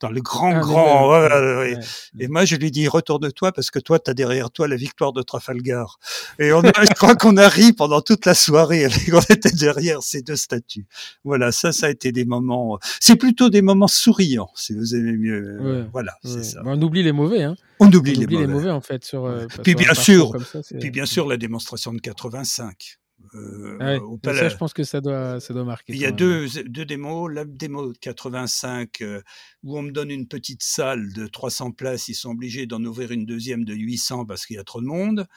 dans 0.01 0.09
le 0.09 0.19
grand 0.19 0.55
Ah, 0.55 0.59
grand. 0.59 1.11
Ouais, 1.11 1.27
ouais, 1.29 1.55
ouais. 1.75 1.79
Et 2.19 2.27
moi, 2.27 2.43
je 2.45 2.55
lui 2.57 2.69
dis, 2.71 2.87
retourne-toi 2.89 3.51
parce 3.53 3.69
que 3.71 3.79
toi, 3.79 3.97
tu 3.99 4.11
as 4.11 4.13
derrière 4.13 4.49
toi 4.51 4.67
la 4.67 4.75
victoire 4.75 5.13
de 5.13 5.21
Trafalgar. 5.21 5.99
Et 6.39 6.51
on 6.51 6.59
a, 6.61 6.71
je 6.83 6.93
crois 6.95 7.15
qu'on 7.15 7.37
a 7.37 7.47
ri 7.47 7.71
pendant 7.71 8.01
toute 8.01 8.25
la 8.25 8.33
soirée 8.33 8.83
avec, 8.85 9.13
on 9.13 9.21
était 9.33 9.51
derrière 9.51 10.01
ces 10.03 10.21
deux 10.21 10.35
statues. 10.35 10.85
Voilà, 11.23 11.51
ça, 11.53 11.71
ça 11.71 11.85
a 11.85 11.89
été 11.91 12.11
des 12.11 12.25
moments, 12.25 12.77
c'est 12.99 13.15
plutôt 13.15 13.49
des 13.49 13.61
moments 13.61 13.87
souriants, 13.87 14.49
si 14.55 14.73
vous 14.73 14.95
aimez 14.95 15.15
mieux. 15.15 15.59
Ouais, 15.61 15.87
Voilà, 15.93 16.17
Ouais. 16.23 16.43
ça. 16.43 16.61
Bon, 16.63 16.77
on 16.77 16.81
oublie 16.81 17.03
les 17.03 17.11
mauvais, 17.11 17.43
hein. 17.43 17.55
On 17.79 17.87
On 17.87 17.93
oublie, 17.93 18.11
oublie 18.23 18.35
les, 18.35 18.41
les 18.41 18.47
mauvais. 18.47 18.71
en 18.71 18.81
fait 18.81 19.03
sur. 19.05 19.25
euh, 19.25 19.41
Ouais. 19.47 19.63
Puis 19.63 19.75
bien 19.75 19.93
sûr, 19.93 20.33
ça, 20.45 20.59
puis 20.79 20.91
bien 20.91 21.05
sûr, 21.05 21.27
la 21.27 21.37
démonstration 21.37 21.93
de 21.93 21.99
85. 21.99 22.97
Euh, 23.35 23.77
Ah 23.79 23.85
ouais. 23.85 23.99
au 23.99 24.13
Mais 24.13 24.17
palais. 24.19 24.39
ça, 24.39 24.49
je 24.49 24.55
pense 24.57 24.73
que 24.73 24.83
ça 24.83 25.01
doit, 25.01 25.39
ça 25.39 25.53
doit 25.53 25.63
marquer. 25.65 25.93
Il 25.93 25.99
y 25.99 26.05
a 26.05 26.07
même. 26.07 26.15
deux, 26.15 26.47
deux 26.65 26.85
démos. 26.85 27.29
La 27.31 27.45
démo 27.45 27.91
de 27.93 27.97
85, 27.97 29.01
euh, 29.01 29.21
où 29.63 29.77
on 29.77 29.81
me 29.81 29.91
donne 29.91 30.09
une 30.09 30.27
petite 30.27 30.63
salle 30.63 31.11
de 31.13 31.27
300 31.27 31.71
places. 31.71 32.07
Ils 32.07 32.15
sont 32.15 32.31
obligés 32.31 32.65
d'en 32.65 32.83
ouvrir 32.83 33.11
une 33.11 33.25
deuxième 33.25 33.65
de 33.65 33.73
800 33.73 34.25
parce 34.25 34.45
qu'il 34.45 34.55
y 34.55 34.59
a 34.59 34.63
trop 34.63 34.81
de 34.81 34.87
monde. 34.87 35.27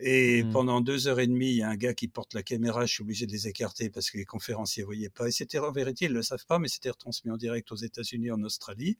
Et 0.00 0.44
Mm. 0.44 0.52
pendant 0.52 0.80
deux 0.80 1.08
heures 1.08 1.18
et 1.18 1.26
demie, 1.26 1.50
il 1.50 1.56
y 1.56 1.62
a 1.62 1.68
un 1.68 1.76
gars 1.76 1.92
qui 1.92 2.06
porte 2.06 2.32
la 2.34 2.42
caméra. 2.44 2.86
Je 2.86 2.92
suis 2.94 3.02
obligé 3.02 3.26
de 3.26 3.32
les 3.32 3.48
écarter 3.48 3.90
parce 3.90 4.10
que 4.10 4.16
les 4.18 4.24
conférenciers 4.24 4.82
ne 4.82 4.86
voyaient 4.86 5.08
pas. 5.10 5.26
Et 5.26 5.32
c'était 5.32 5.58
en 5.58 5.72
vérité, 5.72 6.04
ils 6.04 6.10
ne 6.12 6.14
le 6.14 6.22
savent 6.22 6.46
pas, 6.46 6.58
mais 6.60 6.68
c'était 6.68 6.90
retransmis 6.90 7.30
en 7.32 7.36
direct 7.36 7.72
aux 7.72 7.76
États-Unis, 7.76 8.30
en 8.30 8.40
Australie. 8.44 8.96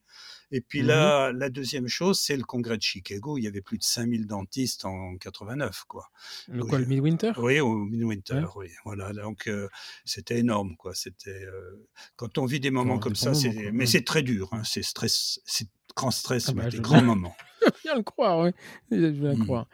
Et 0.51 0.59
puis 0.61 0.81
Mhm. 0.81 0.87
là, 0.87 1.31
la 1.31 1.49
deuxième 1.49 1.87
chose, 1.87 2.19
c'est 2.19 2.35
le 2.35 2.43
congrès 2.43 2.75
de 2.77 2.81
Chicago. 2.81 3.37
Il 3.37 3.43
y 3.43 3.47
avait 3.47 3.61
plus 3.61 3.77
de 3.77 3.83
5000 3.83 4.27
dentistes 4.27 4.83
en 4.83 5.15
89, 5.17 5.85
quoi. 5.87 6.09
Le 6.49 6.65
quoi, 6.65 6.79
le 6.79 6.83
je- 6.83 6.89
Midwinter? 6.89 7.31
Oui, 7.37 7.59
au 7.61 7.75
Midwinter, 7.75 8.33
Ouais. 8.33 8.45
oui. 8.57 8.67
Voilà, 8.83 9.13
donc 9.13 9.47
euh, 9.47 9.69
c'était 10.03 10.39
énorme, 10.39 10.75
quoi. 10.75 10.93
C'était 10.95 11.29
euh, 11.45 11.87
quand 12.17 12.37
on 12.37 12.45
vit 12.45 12.59
des 12.59 12.71
moments 12.71 12.95
Ouais, 12.95 12.99
comme 12.99 13.15
ça, 13.15 13.33
c'est 13.33 13.71
mais 13.71 13.79
Ouais. 13.79 13.85
c'est 13.85 14.03
très 14.03 14.21
dur, 14.23 14.49
hein. 14.51 14.63
C'est 14.65 14.83
stress, 14.83 15.39
c'est 15.45 15.67
grand 15.99 16.11
stress, 16.11 16.45
Ah 16.49 16.53
mais 16.55 16.63
bah, 16.63 16.69
des 16.69 16.77
je 16.77 16.81
grands 16.81 17.01
moments. 17.01 17.35
Je 17.61 17.81
viens 17.83 17.95
le 17.95 18.03
croire, 18.03 18.39
oui. 18.39 18.51
Je 18.91 18.97
viens 19.07 19.31
le 19.31 19.37
Mhm. 19.37 19.43
croire. 19.45 19.67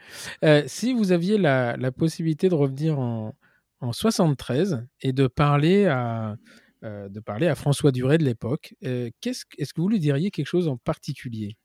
Euh, 0.43 0.63
si 0.67 0.93
vous 0.93 1.11
aviez 1.11 1.37
la, 1.37 1.77
la 1.77 1.91
possibilité 1.91 2.49
de 2.49 2.55
revenir 2.55 2.97
en, 2.99 3.35
en 3.79 3.93
73 3.93 4.83
et 5.01 5.13
de 5.13 5.27
parler 5.27 5.85
à, 5.85 6.35
euh, 6.83 7.07
de 7.09 7.19
parler 7.19 7.47
à 7.47 7.53
François 7.55 7.91
Duret 7.91 8.17
de 8.17 8.23
l'époque, 8.25 8.73
euh, 8.83 9.09
qu'est-ce, 9.21 9.45
que- 9.45 9.55
est-ce 9.59 9.73
que 9.73 9.81
vous 9.81 9.89
lui 9.89 9.99
diriez 9.99 10.31
quelque 10.31 10.47
chose 10.47 10.67
en 10.67 10.77
particulier? 10.77 11.57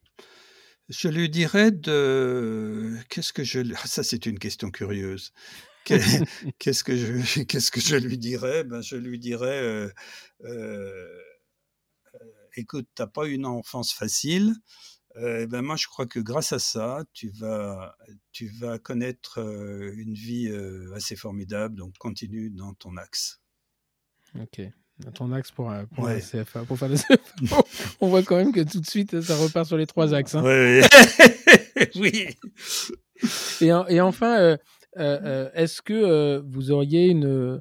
Je 0.88 1.08
lui 1.08 1.28
dirais 1.30 1.70
de 1.70 2.94
qu'est-ce 3.08 3.32
que 3.32 3.44
je 3.44 3.60
ah, 3.74 3.86
ça 3.86 4.02
c'est 4.02 4.26
une 4.26 4.38
question 4.38 4.70
curieuse. 4.70 5.32
Que- 5.86 5.94
Qu'est-ce 6.58 6.84
que 6.84 6.94
je 6.96 7.42
qu'est-ce 7.48 7.70
que 7.70 7.80
je 7.80 7.96
lui 7.96 8.18
dirais? 8.18 8.64
Ben 8.64 8.82
je 8.82 8.96
lui 8.96 9.18
dirais 9.18 9.88
écoute, 12.56 12.88
t'as 12.94 13.06
pas 13.06 13.26
une 13.26 13.46
enfance 13.46 13.92
facile. 13.92 14.54
Euh, 15.16 15.46
ben 15.46 15.60
moi, 15.62 15.74
je 15.76 15.88
crois 15.88 16.06
que 16.06 16.20
grâce 16.20 16.52
à 16.52 16.58
ça, 16.60 17.02
tu 17.12 17.30
vas, 17.30 17.96
tu 18.32 18.46
vas 18.60 18.78
connaître 18.78 19.40
euh, 19.40 19.92
une 19.96 20.14
vie 20.14 20.48
euh, 20.48 20.92
assez 20.94 21.16
formidable. 21.16 21.74
Donc, 21.76 21.96
continue 21.98 22.48
dans 22.50 22.74
ton 22.74 22.96
axe. 22.96 23.40
Ok. 24.40 24.60
Dans 25.00 25.10
Ton 25.12 25.32
axe 25.32 25.50
pour, 25.50 25.72
pour. 25.94 26.06
CFA, 26.08 26.44
faire 26.44 26.88
le 26.88 26.96
CFA. 26.96 27.16
On 28.00 28.08
voit 28.08 28.22
quand 28.22 28.36
même 28.36 28.52
que 28.52 28.60
tout 28.60 28.80
de 28.80 28.86
suite, 28.86 29.20
ça 29.22 29.34
repart 29.36 29.66
sur 29.66 29.78
les 29.78 29.86
trois 29.86 30.12
axes. 30.14 30.34
hein. 30.34 30.44
Ouais, 30.44 30.82
ouais. 30.82 31.90
oui. 31.96 32.28
Et, 33.62 33.72
en- 33.72 33.86
et 33.88 34.00
enfin, 34.00 34.58
est-ce 34.96 35.80
que 35.82 36.38
vous 36.46 36.70
auriez 36.70 37.06
une, 37.08 37.60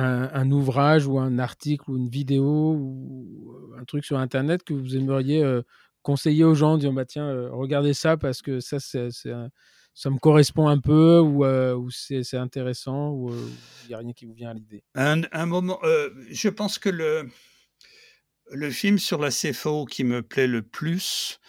un, 0.00 0.50
ouvrage 0.50 1.06
ou 1.06 1.18
un 1.18 1.38
article 1.38 1.90
ou 1.90 1.96
une 1.96 2.08
vidéo 2.08 2.74
ou 2.74 3.74
un 3.78 3.84
truc 3.84 4.04
sur 4.04 4.18
Internet 4.18 4.62
que 4.64 4.74
vous 4.74 4.96
aimeriez 4.96 5.42
euh, 5.42 5.62
conseiller 6.02 6.44
aux 6.44 6.54
gens, 6.54 6.78
dire 6.78 6.92
bah, 6.92 7.04
tiens, 7.04 7.28
euh, 7.28 7.50
regardez 7.52 7.94
ça 7.94 8.16
parce 8.16 8.42
que 8.42 8.60
ça, 8.60 8.78
ça 8.80 10.10
me 10.10 10.18
correspond 10.18 10.68
un 10.68 10.78
peu 10.78 11.18
ou, 11.18 11.44
euh, 11.44 11.78
c'est, 11.90 12.34
intéressant 12.34 13.10
ou 13.10 13.32
il 13.84 13.88
n'y 13.88 13.94
a 13.94 13.98
rien 13.98 14.12
qui 14.12 14.26
vous 14.26 14.34
vient 14.34 14.50
à 14.50 14.54
l'idée? 14.54 14.82
Un, 14.94 15.46
moment, 15.46 15.78
je 16.30 16.48
pense 16.48 16.78
que 16.78 16.88
le, 16.88 17.28
le 18.50 18.70
film 18.70 18.98
sur 18.98 19.20
la 19.20 19.30
CFO 19.30 19.84
qui 19.84 20.04
me 20.04 20.22
plaît 20.22 20.46
le 20.46 20.62
plus, 20.62 21.40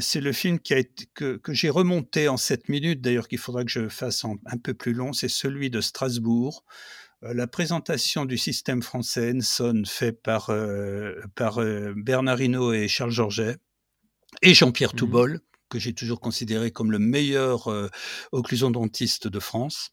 c'est 0.00 0.20
le 0.20 0.32
film 0.32 0.58
qui 0.58 0.74
a 0.74 0.82
que, 1.14 1.36
que 1.36 1.54
j'ai 1.54 1.70
remonté 1.70 2.28
en 2.28 2.36
7 2.36 2.68
minutes, 2.68 3.00
d'ailleurs 3.00 3.28
qu'il 3.28 3.38
faudra 3.38 3.64
que 3.64 3.70
je 3.70 3.88
fasse 3.88 4.24
un 4.24 4.58
peu 4.62 4.74
plus 4.74 4.92
long, 4.92 5.12
c'est 5.12 5.28
celui 5.28 5.70
de 5.70 5.80
Strasbourg. 5.80 6.64
Euh, 7.24 7.34
la 7.34 7.46
présentation 7.46 8.24
du 8.24 8.38
système 8.38 8.82
français 8.82 9.32
Enson 9.34 9.82
fait 9.86 10.12
par, 10.12 10.50
euh, 10.50 11.14
par 11.34 11.58
euh, 11.60 11.92
Bernard 11.96 12.40
Hinault 12.40 12.72
et 12.72 12.88
Charles 12.88 13.10
Georget 13.10 13.56
et 14.42 14.54
Jean-Pierre 14.54 14.92
Mhm. 14.92 14.98
Toubol, 14.98 15.40
que 15.68 15.78
j'ai 15.78 15.94
toujours 15.94 16.20
considéré 16.20 16.70
comme 16.70 16.90
le 16.90 16.98
meilleur 16.98 17.68
euh, 17.68 17.88
occlusion 18.32 18.70
dentiste 18.70 19.28
de 19.28 19.40
France. 19.40 19.90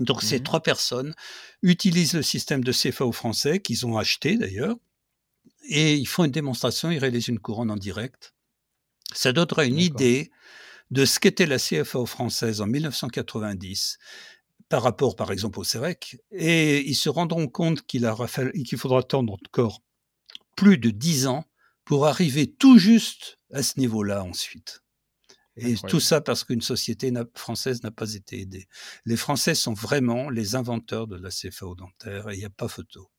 Donc 0.00 0.22
ces 0.22 0.38
Mhm. 0.38 0.42
trois 0.42 0.62
personnes 0.62 1.14
utilisent 1.62 2.14
le 2.14 2.22
système 2.22 2.62
de 2.62 2.72
CFAO 2.72 3.12
français 3.12 3.60
qu'ils 3.60 3.86
ont 3.86 3.96
acheté 3.96 4.36
d'ailleurs 4.36 4.76
et 5.68 5.94
ils 5.94 6.06
font 6.06 6.24
une 6.24 6.30
démonstration, 6.32 6.90
ils 6.90 6.98
réalisent 6.98 7.28
une 7.28 7.38
couronne 7.38 7.70
en 7.70 7.76
direct. 7.76 8.34
Ça 9.14 9.32
donnera 9.32 9.64
une 9.64 9.78
idée 9.78 10.30
de 10.90 11.04
ce 11.04 11.18
qu'était 11.18 11.46
la 11.46 11.58
CFAO 11.58 12.04
française 12.06 12.60
en 12.60 12.66
1990 12.66 13.98
par 14.68 14.82
rapport, 14.82 15.16
par 15.16 15.32
exemple, 15.32 15.60
au 15.60 15.64
CEREC, 15.64 16.18
et 16.30 16.86
ils 16.88 16.96
se 16.96 17.08
rendront 17.08 17.48
compte 17.48 17.86
qu'il 17.86 18.06
faudra 18.76 18.98
attendre 18.98 19.34
encore 19.34 19.82
plus 20.56 20.78
de 20.78 20.90
dix 20.90 21.26
ans 21.26 21.44
pour 21.84 22.06
arriver 22.06 22.52
tout 22.52 22.78
juste 22.78 23.38
à 23.52 23.62
ce 23.62 23.78
niveau-là 23.78 24.24
ensuite. 24.24 24.82
Et 25.56 25.74
tout 25.74 26.00
ça 26.00 26.20
parce 26.20 26.44
qu'une 26.44 26.60
société 26.60 27.10
française 27.34 27.82
n'a 27.82 27.90
pas 27.90 28.12
été 28.12 28.40
aidée. 28.40 28.68
Les 29.06 29.16
Français 29.16 29.54
sont 29.54 29.72
vraiment 29.72 30.28
les 30.28 30.54
inventeurs 30.54 31.06
de 31.06 31.16
la 31.16 31.30
CFAO 31.30 31.74
dentaire 31.74 32.28
et 32.28 32.34
il 32.34 32.38
n'y 32.38 32.44
a 32.44 32.50
pas 32.50 32.68
photo. 32.68 33.10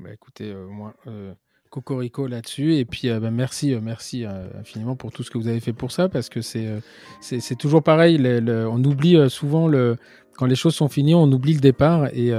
Bah 0.00 0.12
écoutez, 0.12 0.50
euh, 0.50 0.66
moi, 0.66 0.96
euh, 1.06 1.34
cocorico 1.70 2.26
là-dessus. 2.26 2.76
Et 2.76 2.84
puis, 2.84 3.08
euh, 3.08 3.20
bah, 3.20 3.30
merci, 3.30 3.74
merci 3.80 4.24
infiniment 4.58 4.96
pour 4.96 5.12
tout 5.12 5.22
ce 5.22 5.30
que 5.30 5.38
vous 5.38 5.48
avez 5.48 5.60
fait 5.60 5.72
pour 5.72 5.92
ça 5.92 6.08
parce 6.08 6.28
que 6.28 6.40
c'est 6.40 7.56
toujours 7.58 7.82
pareil. 7.82 8.20
on 8.46 8.84
oublie 8.84 9.30
souvent, 9.30 9.68
le, 9.68 9.96
quand 10.36 10.46
les 10.46 10.56
choses 10.56 10.74
sont 10.74 10.88
finies, 10.88 11.14
on 11.14 11.30
oublie 11.32 11.54
le 11.54 11.60
départ. 11.60 12.08
Et, 12.12 12.32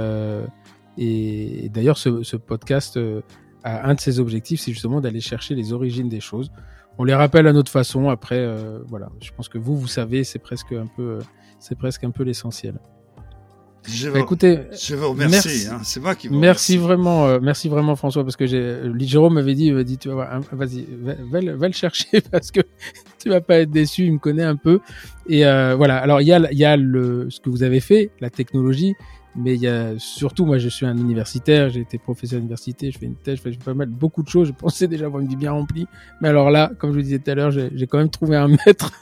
et, 0.98 1.68
d'ailleurs, 1.70 1.98
ce, 1.98 2.22
ce, 2.22 2.36
podcast 2.36 2.98
a 3.64 3.88
un 3.88 3.94
de 3.94 4.00
ses 4.00 4.20
objectifs, 4.20 4.60
c'est 4.60 4.72
justement 4.72 5.00
d'aller 5.00 5.20
chercher 5.20 5.54
les 5.54 5.72
origines 5.72 6.08
des 6.08 6.20
choses 6.20 6.50
on 6.98 7.04
les 7.04 7.14
rappelle 7.14 7.46
à 7.46 7.52
notre 7.52 7.70
façon. 7.70 8.08
Après, 8.08 8.38
euh, 8.38 8.80
voilà, 8.86 9.08
je 9.20 9.30
pense 9.32 9.48
que 9.48 9.58
vous, 9.58 9.76
vous 9.76 9.86
savez, 9.86 10.24
c'est 10.24 10.38
presque 10.38 10.72
un 10.72 10.86
peu, 10.86 11.02
euh, 11.02 11.20
c'est 11.58 11.76
presque 11.76 12.04
un 12.04 12.10
peu 12.10 12.22
l'essentiel. 12.22 12.78
Je 13.88 14.08
vous, 14.08 14.16
écoutez, 14.16 14.60
je 14.80 14.94
vous 14.94 15.10
remercie. 15.10 15.32
Merci, 15.32 15.66
hein, 15.68 15.80
c'est 15.82 16.00
moi 16.00 16.14
qui 16.14 16.28
vous 16.28 16.38
merci 16.38 16.76
vraiment, 16.76 17.26
euh, 17.26 17.40
merci 17.42 17.68
vraiment 17.68 17.96
François 17.96 18.22
parce 18.22 18.36
que 18.36 18.46
j'ai, 18.46 18.80
Jérôme 19.00 19.34
m'avait 19.34 19.54
dit, 19.54 19.72
dit, 19.84 19.98
tu 19.98 20.08
vas 20.08 20.40
vas-y, 20.52 20.86
va, 21.02 21.66
le 21.66 21.72
chercher 21.72 22.20
parce 22.30 22.50
que 22.50 22.60
tu 23.18 23.28
vas 23.28 23.40
pas 23.40 23.56
être 23.58 23.70
déçu. 23.70 24.04
Il 24.04 24.12
me 24.14 24.18
connaît 24.18 24.44
un 24.44 24.56
peu 24.56 24.80
et 25.28 25.42
voilà. 25.42 25.98
Alors 25.98 26.20
il 26.20 26.28
y 26.28 26.32
a, 26.32 26.50
il 26.52 26.58
y 26.58 26.64
a 26.64 26.76
le, 26.76 27.28
ce 27.30 27.40
que 27.40 27.50
vous 27.50 27.62
avez 27.64 27.80
fait, 27.80 28.10
la 28.20 28.30
technologie, 28.30 28.94
mais 29.34 29.54
il 29.54 29.62
y 29.62 29.68
a 29.68 29.98
surtout, 29.98 30.44
moi, 30.44 30.58
je 30.58 30.68
suis 30.68 30.84
un 30.84 30.96
universitaire, 30.96 31.70
j'ai 31.70 31.80
été 31.80 31.98
professeur 31.98 32.38
d'université, 32.38 32.90
je 32.90 32.98
fais 32.98 33.06
une 33.06 33.16
thèse, 33.16 33.38
je 33.38 33.42
fais 33.42 33.50
pas 33.64 33.72
mal, 33.72 33.88
beaucoup 33.88 34.22
de 34.22 34.28
choses. 34.28 34.48
Je 34.48 34.52
pensais 34.52 34.88
déjà 34.88 35.06
avoir 35.06 35.22
une 35.22 35.28
vie 35.28 35.36
bien 35.36 35.52
remplie, 35.52 35.86
mais 36.20 36.28
alors 36.28 36.50
là, 36.50 36.70
comme 36.78 36.90
je 36.90 36.96
vous 36.96 37.02
disais 37.02 37.18
tout 37.18 37.30
à 37.30 37.34
l'heure, 37.34 37.50
j'ai 37.50 37.86
quand 37.86 37.98
même 37.98 38.10
trouvé 38.10 38.36
un 38.36 38.48
maître 38.66 38.92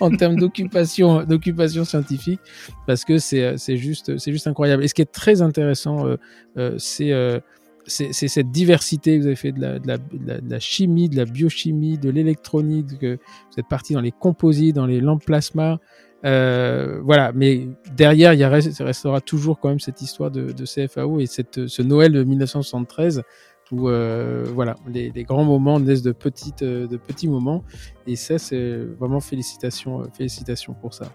en 0.00 0.10
termes 0.10 0.36
d'occupation, 0.36 1.24
d'occupation 1.24 1.84
scientifique, 1.84 2.40
parce 2.86 3.04
que 3.04 3.18
c'est 3.18 3.56
c'est 3.58 3.76
juste 3.76 4.18
c'est 4.18 4.32
juste 4.32 4.46
incroyable. 4.46 4.84
Et 4.84 4.88
ce 4.88 4.94
qui 4.94 5.02
est 5.02 5.12
très 5.12 5.42
intéressant, 5.42 6.06
euh, 6.06 6.16
euh, 6.56 6.74
c'est 6.78 7.12
euh, 7.12 7.40
c'est 7.86 8.12
cette 8.12 8.50
diversité 8.50 9.18
vous 9.18 9.26
avez 9.26 9.36
fait 9.36 9.52
de 9.52 9.60
la, 9.60 10.58
chimie, 10.60 11.08
de 11.08 11.16
la 11.16 11.24
biochimie, 11.24 11.98
de 11.98 12.10
l'électronique, 12.10 12.98
que 12.98 13.16
vous 13.16 13.58
êtes 13.58 13.68
parti 13.68 13.94
dans 13.94 14.00
les 14.00 14.12
composites, 14.12 14.76
dans 14.76 14.86
les 14.86 15.00
lampes 15.00 15.24
plasma, 15.24 15.80
euh, 16.24 17.00
voilà, 17.02 17.32
mais 17.34 17.68
derrière, 17.94 18.34
il 18.34 18.40
y 18.40 18.44
a, 18.44 18.48
restera 18.48 19.20
toujours 19.20 19.58
quand 19.58 19.68
même 19.68 19.80
cette 19.80 20.02
histoire 20.02 20.30
de, 20.30 20.52
de 20.52 20.64
CFAO 20.64 21.20
et 21.20 21.26
cette, 21.26 21.66
ce 21.66 21.82
Noël 21.82 22.12
de 22.12 22.22
1973 22.22 23.22
où 23.70 23.88
euh, 23.88 24.44
voilà, 24.52 24.76
les, 24.86 25.10
les, 25.10 25.24
grands 25.24 25.44
moments 25.44 25.80
naissent 25.80 26.02
de 26.02 26.12
petites, 26.12 26.62
de 26.62 26.96
petits 26.96 27.28
moments. 27.28 27.64
Et 28.06 28.16
ça, 28.16 28.38
c'est 28.38 28.76
vraiment 29.00 29.20
félicitations, 29.20 30.02
félicitations 30.12 30.74
pour 30.74 30.92
ça. 30.92 31.06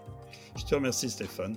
Je 0.56 0.64
te 0.64 0.74
remercie, 0.74 1.08
Stéphane. 1.08 1.56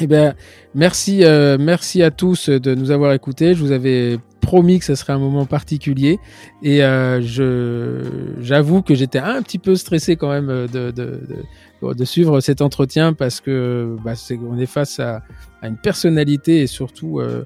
Eh 0.00 0.06
bien, 0.06 0.34
merci, 0.74 1.24
euh, 1.24 1.56
merci 1.58 2.02
à 2.04 2.12
tous 2.12 2.48
de 2.50 2.74
nous 2.74 2.92
avoir 2.92 3.12
écoutés. 3.12 3.54
Je 3.54 3.60
vous 3.60 3.72
avais 3.72 4.18
promis 4.40 4.78
que 4.78 4.84
ce 4.84 4.94
serait 4.94 5.12
un 5.12 5.18
moment 5.18 5.44
particulier 5.44 6.20
et 6.62 6.84
euh, 6.84 7.20
je, 7.20 8.04
j'avoue 8.40 8.82
que 8.82 8.94
j'étais 8.94 9.18
un 9.18 9.42
petit 9.42 9.58
peu 9.58 9.74
stressé 9.74 10.14
quand 10.14 10.30
même 10.30 10.46
de, 10.46 10.90
de, 10.90 10.90
de, 10.92 11.44
de 11.82 12.04
suivre 12.04 12.40
cet 12.40 12.60
entretien 12.60 13.12
parce 13.12 13.40
que 13.40 13.96
bah, 14.04 14.14
c'est, 14.14 14.38
on 14.38 14.58
est 14.58 14.66
face 14.66 15.00
à, 15.00 15.22
une 15.62 15.76
personnalité 15.76 16.62
et 16.62 16.66
surtout 16.66 17.20
euh, 17.20 17.44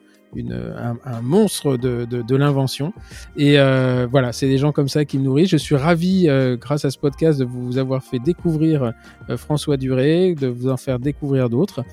un, 1.04 1.20
monstre 1.20 1.76
de, 1.76 2.04
de, 2.04 2.36
l'invention. 2.36 2.92
Et 3.36 3.59
euh, 3.59 4.06
voilà, 4.10 4.32
c'est 4.32 4.48
des 4.48 4.59
gens 4.59 4.72
comme 4.72 4.88
ça 4.88 5.04
qui 5.04 5.18
me 5.18 5.24
nourrissent. 5.24 5.50
Je 5.50 5.56
suis 5.59 5.76
ravi, 5.76 6.28
euh, 6.28 6.56
grâce 6.56 6.84
à 6.84 6.90
ce 6.90 6.98
podcast, 6.98 7.38
de 7.38 7.44
vous 7.44 7.78
avoir 7.78 8.02
fait 8.02 8.18
découvrir 8.18 8.92
François 9.36 9.76
Duré, 9.76 10.34
de 10.34 10.46
vous 10.46 10.68
en 10.68 10.76
faire 10.76 10.98
découvrir 10.98 11.50
d'autres. 11.50 11.84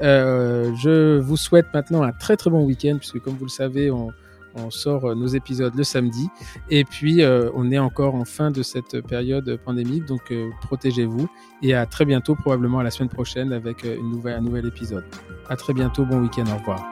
Je 0.00 1.18
vous 1.18 1.36
souhaite 1.36 1.66
maintenant 1.72 2.02
un 2.02 2.12
très 2.12 2.36
très 2.36 2.50
bon 2.50 2.64
week-end, 2.64 2.96
puisque 2.98 3.20
comme 3.20 3.34
vous 3.34 3.44
le 3.46 3.50
savez, 3.50 3.90
on, 3.90 4.10
on 4.54 4.70
sort 4.70 5.14
nos 5.14 5.26
épisodes 5.26 5.74
le 5.74 5.84
samedi. 5.84 6.28
Et 6.70 6.84
puis, 6.84 7.22
euh, 7.22 7.50
on 7.54 7.70
est 7.70 7.78
encore 7.78 8.14
en 8.14 8.24
fin 8.24 8.50
de 8.50 8.62
cette 8.62 9.00
période 9.00 9.58
pandémique, 9.64 10.04
donc 10.06 10.30
euh, 10.30 10.50
protégez-vous. 10.62 11.28
Et 11.62 11.74
à 11.74 11.86
très 11.86 12.04
bientôt, 12.04 12.34
probablement 12.34 12.78
à 12.78 12.82
la 12.82 12.90
semaine 12.90 13.08
prochaine, 13.08 13.52
avec 13.52 13.84
une 13.84 14.10
nouvelle, 14.10 14.34
un 14.34 14.40
nouvel 14.40 14.66
épisode. 14.66 15.04
À 15.48 15.56
très 15.56 15.72
bientôt, 15.72 16.04
bon 16.04 16.20
week-end, 16.20 16.44
au 16.52 16.58
revoir. 16.58 16.84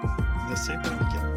Merci, 0.49 0.71
bon 0.83 0.91
week-end. 1.05 1.32